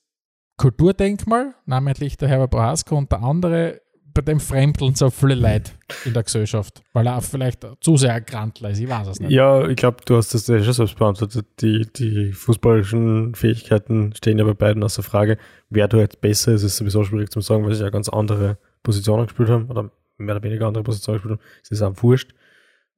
Kulturdenkmal, 0.58 1.54
namentlich 1.66 2.16
der 2.16 2.28
Herbert 2.28 2.50
Prohaska, 2.50 2.94
und 2.94 3.12
der 3.12 3.22
andere, 3.22 3.80
bei 4.16 4.22
dem 4.22 4.40
fremdeln 4.40 4.94
so 4.94 5.10
viele 5.10 5.34
Leute 5.34 5.72
in 6.04 6.14
der 6.14 6.22
Gesellschaft, 6.22 6.82
weil 6.92 7.06
er 7.06 7.18
auch 7.18 7.22
vielleicht 7.22 7.66
zu 7.80 7.96
sehr 7.96 8.20
Grantler 8.20 8.70
ist, 8.70 8.80
ich 8.80 8.88
weiß 8.88 9.08
es 9.08 9.20
nicht. 9.20 9.30
Ja, 9.30 9.68
ich 9.68 9.76
glaube, 9.76 9.98
du 10.04 10.16
hast 10.16 10.32
das 10.34 10.46
ja 10.46 10.62
schon 10.62 10.72
selbst 10.72 10.98
beantwortet. 10.98 11.46
Die, 11.60 11.86
die 11.94 12.32
fußballischen 12.32 13.34
Fähigkeiten 13.34 14.12
stehen 14.16 14.38
ja 14.38 14.44
bei 14.44 14.54
beiden 14.54 14.82
außer 14.82 15.02
Frage. 15.02 15.36
Wer 15.68 15.86
da 15.86 15.98
jetzt 15.98 16.20
besser 16.20 16.52
ist, 16.52 16.62
ist 16.62 16.78
sowieso 16.78 17.04
schwierig 17.04 17.30
zu 17.30 17.40
sagen, 17.40 17.64
weil 17.64 17.74
sie 17.74 17.84
ja 17.84 17.90
ganz 17.90 18.08
andere 18.08 18.58
Positionen 18.82 19.26
gespielt 19.26 19.50
haben 19.50 19.68
oder 19.68 19.90
mehr 20.16 20.34
oder 20.34 20.44
weniger 20.44 20.66
andere 20.66 20.84
Positionen 20.84 21.18
gespielt 21.18 21.38
haben. 21.38 21.48
Es 21.62 21.70
ist 21.70 21.82
auch 21.82 22.02
wurscht. 22.02 22.32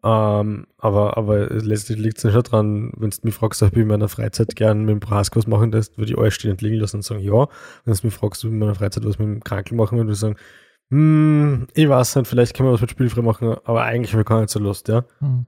Ähm, 0.05 0.69
aber, 0.79 1.17
aber 1.17 1.49
letztlich 1.49 1.99
liegt 1.99 2.19
es 2.19 2.23
ja 2.23 2.31
schon 2.31 2.43
dran, 2.45 2.93
wenn 2.97 3.11
du 3.11 3.17
mich 3.23 3.35
fragst, 3.35 3.63
ob 3.63 3.73
ich 3.73 3.79
in 3.79 3.89
meiner 3.89 4.09
Freizeit 4.09 4.55
gern 4.55 4.85
mit 4.85 4.91
dem 4.91 5.01
Brask 5.01 5.35
was 5.35 5.49
machen 5.49 5.73
lässt, 5.73 5.99
würde 5.99 6.13
ich 6.13 6.19
alles 6.19 6.35
stehen 6.35 6.53
und 6.53 6.63
liegen 6.63 6.77
lassen 6.77 6.99
und 6.99 7.03
sagen, 7.03 7.21
ja. 7.21 7.49
Wenn 7.85 7.95
du 7.95 8.07
mich 8.07 8.15
fragst, 8.15 8.45
ob 8.45 8.51
ich 8.51 8.55
in 8.55 8.61
meiner 8.61 8.77
Freizeit 8.77 9.05
was 9.05 9.19
mit 9.19 9.27
dem 9.27 9.43
Krankel 9.43 9.77
machen 9.77 9.99
würde, 9.99 10.07
würde 10.07 10.15
ich 10.15 10.21
sagen, 10.21 10.37
hm, 10.91 11.67
ich 11.75 11.89
weiß 11.89 12.17
nicht, 12.17 12.29
vielleicht 12.29 12.57
können 12.57 12.69
wir 12.69 12.73
was 12.73 12.81
mit 12.81 12.91
Spielfrei 12.91 13.23
machen, 13.23 13.57
aber 13.65 13.85
eigentlich 13.85 14.13
habe 14.13 14.23
ich 14.23 14.29
gar 14.29 14.41
nicht 14.41 14.51
so 14.51 14.59
Lust, 14.59 14.89
ja. 14.89 15.05
Hm. 15.21 15.47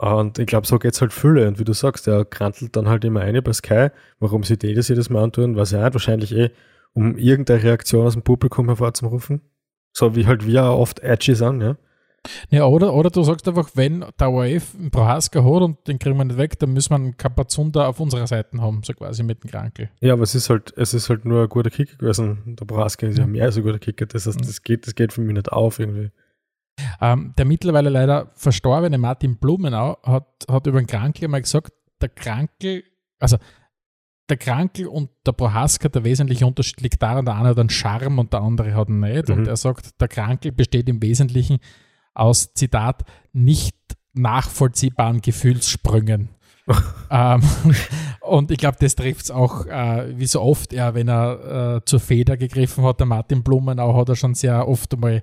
Und 0.00 0.38
ich 0.38 0.46
glaube, 0.46 0.66
so 0.66 0.78
geht's 0.78 1.02
halt 1.02 1.12
viele. 1.12 1.46
Und 1.46 1.58
wie 1.58 1.64
du 1.64 1.74
sagst, 1.74 2.06
der 2.06 2.24
krantelt 2.24 2.74
dann 2.74 2.88
halt 2.88 3.04
immer 3.04 3.20
eine 3.20 3.42
bei 3.42 3.52
Sky. 3.52 3.88
Warum 4.18 4.44
sie 4.44 4.56
die 4.56 4.72
das 4.72 4.88
jedes 4.88 5.10
Mal 5.10 5.24
antun, 5.24 5.56
weiß 5.56 5.72
ich 5.72 5.78
nicht. 5.78 5.92
Wahrscheinlich 5.92 6.34
eh, 6.34 6.50
um 6.94 7.18
irgendeine 7.18 7.62
Reaktion 7.62 8.06
aus 8.06 8.14
dem 8.14 8.22
Publikum 8.22 8.66
hervorzurufen. 8.66 9.42
So 9.92 10.16
wie 10.16 10.26
halt 10.26 10.46
wir 10.46 10.64
auch 10.64 10.78
oft 10.78 11.00
edgy 11.00 11.34
sind, 11.34 11.60
ja. 11.60 11.76
Ja, 12.50 12.66
oder, 12.66 12.92
oder 12.92 13.10
du 13.10 13.22
sagst 13.22 13.48
einfach, 13.48 13.70
wenn 13.74 14.04
der 14.18 14.30
ORF 14.30 14.74
einen 14.74 14.90
Prohaska 14.90 15.42
hat 15.42 15.62
und 15.62 15.88
den 15.88 15.98
kriegen 15.98 16.18
wir 16.18 16.24
nicht 16.24 16.36
weg, 16.36 16.58
dann 16.58 16.72
müssen 16.72 16.90
wir 16.90 16.96
einen 16.96 17.16
Kapazunder 17.16 17.88
auf 17.88 17.98
unserer 17.98 18.26
Seite 18.26 18.60
haben, 18.60 18.82
so 18.82 18.92
quasi 18.92 19.22
mit 19.22 19.42
dem 19.42 19.50
Krankel. 19.50 19.90
Ja, 20.00 20.12
aber 20.12 20.22
es 20.22 20.34
ist 20.34 20.50
halt, 20.50 20.72
es 20.76 20.92
ist 20.92 21.08
halt 21.08 21.24
nur 21.24 21.42
ein 21.42 21.48
guter 21.48 21.70
Kicker 21.70 21.96
gewesen. 21.96 22.56
Der 22.60 22.66
Braska 22.66 23.06
ist 23.06 23.18
ja 23.18 23.26
mehr 23.26 23.44
als 23.44 23.56
ein 23.56 23.62
guter 23.62 23.78
Kicker. 23.78 24.06
Das 24.06 24.26
heißt, 24.26 24.40
das 24.40 24.62
geht, 24.62 24.86
das 24.86 24.94
geht 24.94 25.12
für 25.12 25.22
mich 25.22 25.34
nicht 25.34 25.50
auf 25.50 25.78
irgendwie. 25.78 26.10
Ähm, 27.00 27.34
der 27.36 27.44
mittlerweile 27.44 27.90
leider 27.90 28.30
verstorbene 28.34 28.98
Martin 28.98 29.38
Blumenau 29.38 29.98
hat, 30.02 30.26
hat 30.48 30.66
über 30.66 30.80
den 30.80 30.86
Krankel 30.86 31.28
mal 31.28 31.42
gesagt, 31.42 31.72
der 32.00 32.08
Krankel, 32.08 32.84
also 33.18 33.36
der 34.28 34.36
Krankel 34.36 34.86
und 34.86 35.10
der 35.26 35.32
Prohaska, 35.32 35.88
der 35.88 36.04
wesentliche 36.04 36.46
Unterschied 36.46 36.80
liegt 36.80 37.02
daran, 37.02 37.24
der 37.24 37.36
eine 37.36 37.48
hat 37.48 37.58
einen 37.58 37.70
Charme 37.70 38.18
und 38.18 38.32
der 38.32 38.40
andere 38.40 38.74
hat 38.74 38.88
ihn 38.88 39.00
nicht. 39.00 39.28
Mhm. 39.28 39.38
Und 39.38 39.48
er 39.48 39.56
sagt, 39.56 40.00
der 40.00 40.08
Krankel 40.08 40.52
besteht 40.52 40.88
im 40.88 41.02
Wesentlichen 41.02 41.58
aus, 42.14 42.54
Zitat, 42.54 43.04
nicht 43.32 43.76
nachvollziehbaren 44.12 45.20
Gefühlssprüngen. 45.20 46.30
ähm, 47.10 47.42
und 48.20 48.50
ich 48.50 48.58
glaube, 48.58 48.76
das 48.80 48.94
trifft 48.94 49.24
es 49.24 49.30
auch, 49.30 49.66
äh, 49.66 50.16
wie 50.16 50.26
so 50.26 50.40
oft, 50.40 50.72
er, 50.72 50.94
wenn 50.94 51.08
er 51.08 51.76
äh, 51.76 51.84
zur 51.84 52.00
Feder 52.00 52.36
gegriffen 52.36 52.84
hat, 52.84 53.00
der 53.00 53.06
Martin 53.06 53.42
Blumenau, 53.42 53.96
hat 53.96 54.08
er 54.08 54.16
schon 54.16 54.34
sehr 54.34 54.68
oft 54.68 54.92
einmal 54.94 55.22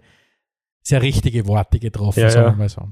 sehr 0.81 1.01
richtige 1.01 1.47
Worte 1.47 1.79
getroffen, 1.79 2.21
Ja, 2.21 2.29
sagen 2.29 2.53
wir 2.53 2.57
mal 2.57 2.69
so. 2.69 2.89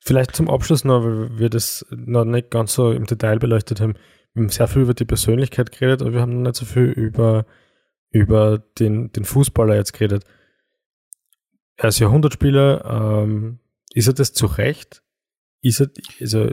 Vielleicht 0.00 0.34
zum 0.36 0.48
Abschluss 0.48 0.84
noch, 0.84 1.02
weil 1.04 1.38
wir 1.38 1.50
das 1.50 1.86
noch 1.90 2.24
nicht 2.24 2.50
ganz 2.50 2.74
so 2.74 2.92
im 2.92 3.06
Detail 3.06 3.38
beleuchtet 3.38 3.80
haben. 3.80 3.94
Wir 4.34 4.44
haben 4.44 4.50
sehr 4.50 4.68
viel 4.68 4.82
über 4.82 4.94
die 4.94 5.04
Persönlichkeit 5.04 5.72
geredet, 5.72 6.02
aber 6.02 6.12
wir 6.12 6.20
haben 6.20 6.42
noch 6.42 6.50
nicht 6.50 6.56
so 6.56 6.64
viel 6.64 6.84
über, 6.84 7.46
über 8.10 8.58
den, 8.78 9.12
den 9.12 9.24
Fußballer 9.24 9.74
jetzt 9.74 9.92
geredet. 9.92 10.24
Er 11.76 11.88
ist 11.88 11.98
Jahrhundertspieler. 11.98 13.22
Ähm, 13.24 13.58
ist 13.94 14.06
er 14.06 14.14
das 14.14 14.32
zu 14.32 14.46
Recht? 14.46 15.02
Ist 15.60 15.80
er, 15.80 15.90
also, 16.20 16.50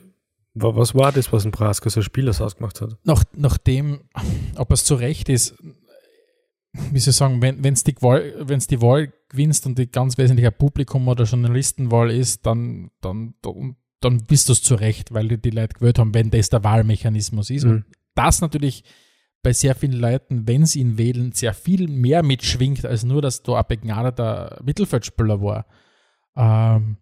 was 0.54 0.96
war 0.96 1.12
das, 1.12 1.32
was 1.32 1.46
ein 1.46 1.52
Praska 1.52 1.90
so 1.90 2.02
Spielers 2.02 2.42
ausgemacht 2.42 2.82
hat? 2.82 2.98
Nach, 3.04 3.24
nachdem, 3.36 4.02
ob 4.56 4.72
es 4.72 4.84
zu 4.84 4.96
Recht 4.96 5.30
ist, 5.30 5.56
wie 6.74 7.00
soll 7.00 7.12
ich 7.12 7.18
sagen, 7.18 7.42
wenn 7.42 7.74
es 7.74 7.84
die, 7.84 7.96
wenn's 7.96 8.68
die 8.68 8.82
Wahl 8.82 9.14
gewinnst 9.30 9.66
und 9.66 9.78
die 9.78 9.90
ganz 9.90 10.18
wesentliche 10.18 10.52
Publikum- 10.52 11.08
oder 11.08 11.24
Journalistenwahl 11.24 12.12
ist, 12.12 12.46
dann, 12.46 12.92
dann, 13.02 13.36
dann, 13.42 13.76
dann 14.02 14.26
bist 14.26 14.50
du 14.50 14.54
es 14.54 14.62
zu 14.62 14.76
Recht, 14.76 15.14
weil 15.14 15.28
die, 15.28 15.38
die 15.42 15.50
Leute 15.50 15.76
gewählt 15.76 16.00
haben, 16.00 16.14
wenn 16.14 16.30
das 16.30 16.50
der 16.50 16.64
Wahlmechanismus 16.64 17.50
ist. 17.50 17.66
Mhm. 17.66 17.72
Und 17.72 17.86
das 18.16 18.42
natürlich 18.42 18.84
bei 19.42 19.54
sehr 19.54 19.76
vielen 19.76 20.00
Leuten, 20.00 20.48
wenn 20.48 20.66
sie 20.66 20.82
ihn 20.82 20.98
wählen, 20.98 21.32
sehr 21.32 21.54
viel 21.54 21.88
mehr 21.88 22.24
mitschwingt, 22.24 22.86
als 22.86 23.04
nur, 23.04 23.22
dass 23.22 23.44
da 23.44 23.60
ein 23.60 23.66
begnadeter 23.68 24.60
Mittelfeldspieler 24.64 25.42
war. 25.42 25.66
Ähm, 26.36 26.98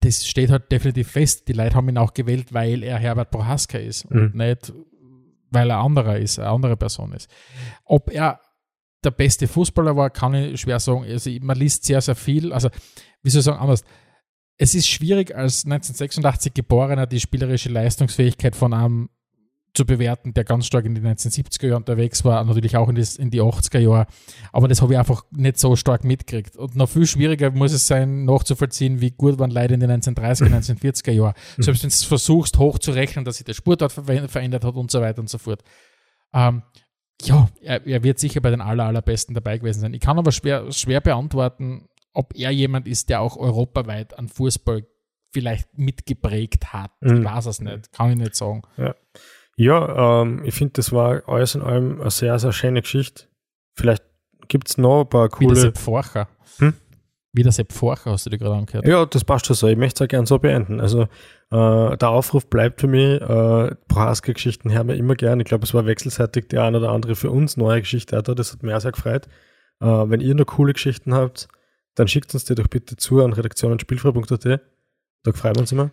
das 0.00 0.26
steht 0.26 0.50
halt 0.50 0.70
definitiv 0.70 1.10
fest. 1.10 1.48
Die 1.48 1.52
Leute 1.52 1.74
haben 1.74 1.88
ihn 1.88 1.98
auch 1.98 2.14
gewählt, 2.14 2.52
weil 2.52 2.82
er 2.82 2.98
Herbert 2.98 3.30
Prohaska 3.30 3.78
ist 3.78 4.08
mhm. 4.10 4.20
und 4.20 4.34
nicht, 4.34 4.72
weil 5.50 5.70
er 5.70 5.78
anderer 5.78 6.18
ist, 6.18 6.38
eine 6.38 6.50
andere 6.50 6.76
Person 6.76 7.12
ist. 7.12 7.30
Ob 7.84 8.12
er 8.12 8.40
der 9.02 9.10
beste 9.10 9.48
Fußballer 9.48 9.96
war, 9.96 10.10
kann 10.10 10.34
ich 10.34 10.60
schwer 10.60 10.80
sagen. 10.80 11.04
Also 11.04 11.30
man 11.40 11.56
liest 11.56 11.84
sehr, 11.84 12.00
sehr 12.00 12.16
viel. 12.16 12.52
Also, 12.52 12.68
wie 13.22 13.30
soll 13.30 13.40
ich 13.40 13.44
sagen, 13.44 13.58
anders. 13.58 13.84
Es 14.58 14.74
ist 14.74 14.88
schwierig, 14.88 15.34
als 15.34 15.64
1986 15.64 16.54
Geborener 16.54 17.06
die 17.06 17.20
spielerische 17.20 17.68
Leistungsfähigkeit 17.68 18.56
von 18.56 18.72
einem 18.72 19.10
zu 19.76 19.84
bewerten, 19.84 20.32
der 20.34 20.44
ganz 20.44 20.66
stark 20.66 20.86
in 20.86 20.94
die 20.94 21.00
1970er 21.00 21.66
Jahre 21.66 21.76
unterwegs 21.76 22.24
war, 22.24 22.42
natürlich 22.44 22.76
auch 22.76 22.88
in, 22.88 22.96
das, 22.96 23.16
in 23.16 23.30
die 23.30 23.42
80er 23.42 23.78
Jahre. 23.78 24.06
Aber 24.52 24.68
das 24.68 24.80
habe 24.80 24.94
ich 24.94 24.98
einfach 24.98 25.24
nicht 25.30 25.58
so 25.58 25.76
stark 25.76 26.02
mitgekriegt. 26.02 26.56
Und 26.56 26.74
noch 26.74 26.88
viel 26.88 27.06
schwieriger 27.06 27.50
muss 27.50 27.72
es 27.72 27.86
sein, 27.86 28.24
nachzuvollziehen, 28.24 29.00
wie 29.00 29.10
gut 29.10 29.38
waren 29.38 29.50
Leute 29.50 29.74
in 29.74 29.80
den 29.80 29.90
1930er, 29.90 30.48
1940er 30.48 31.10
Jahren. 31.12 31.34
Mhm. 31.56 31.62
Selbst 31.62 31.82
wenn 31.82 31.90
du 31.90 31.96
versuchst, 31.96 32.58
hochzurechnen, 32.58 33.24
dass 33.24 33.36
sich 33.36 33.44
der 33.44 33.54
Sportart 33.54 33.92
verändert 33.92 34.64
hat 34.64 34.74
und 34.74 34.90
so 34.90 35.00
weiter 35.00 35.20
und 35.20 35.28
so 35.28 35.38
fort. 35.38 35.62
Ähm, 36.32 36.62
ja, 37.22 37.48
er, 37.62 37.86
er, 37.86 38.02
wird 38.02 38.18
sicher 38.18 38.40
bei 38.40 38.50
den 38.50 38.60
aller, 38.60 38.84
allerbesten 38.84 39.34
dabei 39.34 39.58
gewesen 39.58 39.80
sein. 39.80 39.94
Ich 39.94 40.00
kann 40.00 40.18
aber 40.18 40.32
schwer, 40.32 40.70
schwer 40.72 41.00
beantworten, 41.00 41.88
ob 42.12 42.34
er 42.34 42.50
jemand 42.50 42.88
ist, 42.88 43.10
der 43.10 43.20
auch 43.20 43.36
europaweit 43.36 44.18
an 44.18 44.28
Fußball 44.28 44.86
vielleicht 45.32 45.76
mitgeprägt 45.76 46.72
hat. 46.72 46.92
Mhm. 47.00 47.18
Ich 47.18 47.24
weiß 47.24 47.46
es 47.46 47.60
nicht, 47.60 47.92
kann 47.92 48.10
ich 48.10 48.16
nicht 48.16 48.34
sagen. 48.34 48.62
Ja. 48.76 48.94
Ja, 49.56 50.22
ähm, 50.22 50.42
ich 50.44 50.54
finde, 50.54 50.74
das 50.74 50.92
war 50.92 51.22
alles 51.28 51.54
in 51.54 51.62
allem 51.62 52.00
eine 52.00 52.10
sehr, 52.10 52.38
sehr 52.38 52.52
schöne 52.52 52.82
Geschichte. 52.82 53.24
Vielleicht 53.74 54.04
gibt 54.48 54.68
es 54.68 54.78
noch 54.78 55.02
ein 55.02 55.08
paar 55.08 55.28
coole. 55.28 55.50
Wie 55.50 55.54
der 55.54 55.62
Sepp 55.62 55.78
Forcher. 55.78 56.28
Hm? 56.58 56.74
Wie 57.32 57.42
der 57.42 57.52
Sepp 57.52 57.72
Forcher 57.72 58.12
hast 58.12 58.26
du 58.26 58.30
dir 58.30 58.38
gerade 58.38 58.54
angehört. 58.54 58.86
Ja, 58.86 59.06
das 59.06 59.24
passt 59.24 59.46
schon 59.46 59.56
so. 59.56 59.66
Ich 59.66 59.76
möchte 59.76 60.02
es 60.02 60.06
auch 60.06 60.10
gerne 60.10 60.26
so 60.26 60.38
beenden. 60.38 60.80
Also, 60.80 61.02
äh, 61.50 61.96
der 61.96 62.08
Aufruf 62.08 62.48
bleibt 62.48 62.80
für 62.80 62.86
mich. 62.86 63.20
Äh, 63.20 63.74
Prohaska-Geschichten 63.88 64.72
hören 64.72 64.88
wir 64.88 64.96
immer 64.96 65.14
gerne. 65.14 65.42
Ich 65.42 65.48
glaube, 65.48 65.64
es 65.64 65.72
war 65.72 65.86
wechselseitig 65.86 66.48
der 66.48 66.64
eine 66.64 66.78
oder 66.78 66.90
andere 66.90 67.16
für 67.16 67.30
uns 67.30 67.56
neue 67.56 67.80
Geschichte 67.80 68.16
hat. 68.16 68.28
Das 68.28 68.52
hat 68.52 68.62
mir 68.62 68.76
auch 68.76 68.80
sehr 68.80 68.92
gefreut. 68.92 69.26
Äh, 69.80 69.86
wenn 69.86 70.20
ihr 70.20 70.34
noch 70.34 70.46
coole 70.46 70.74
Geschichten 70.74 71.14
habt, 71.14 71.48
dann 71.94 72.08
schickt 72.08 72.32
uns 72.34 72.44
die 72.44 72.54
doch 72.54 72.68
bitte 72.68 72.96
zu 72.96 73.22
an 73.22 73.32
redaktionenspielfrei.at. 73.32 74.60
Da 75.24 75.32
freuen 75.32 75.54
wir 75.54 75.60
uns 75.60 75.72
immer. 75.72 75.90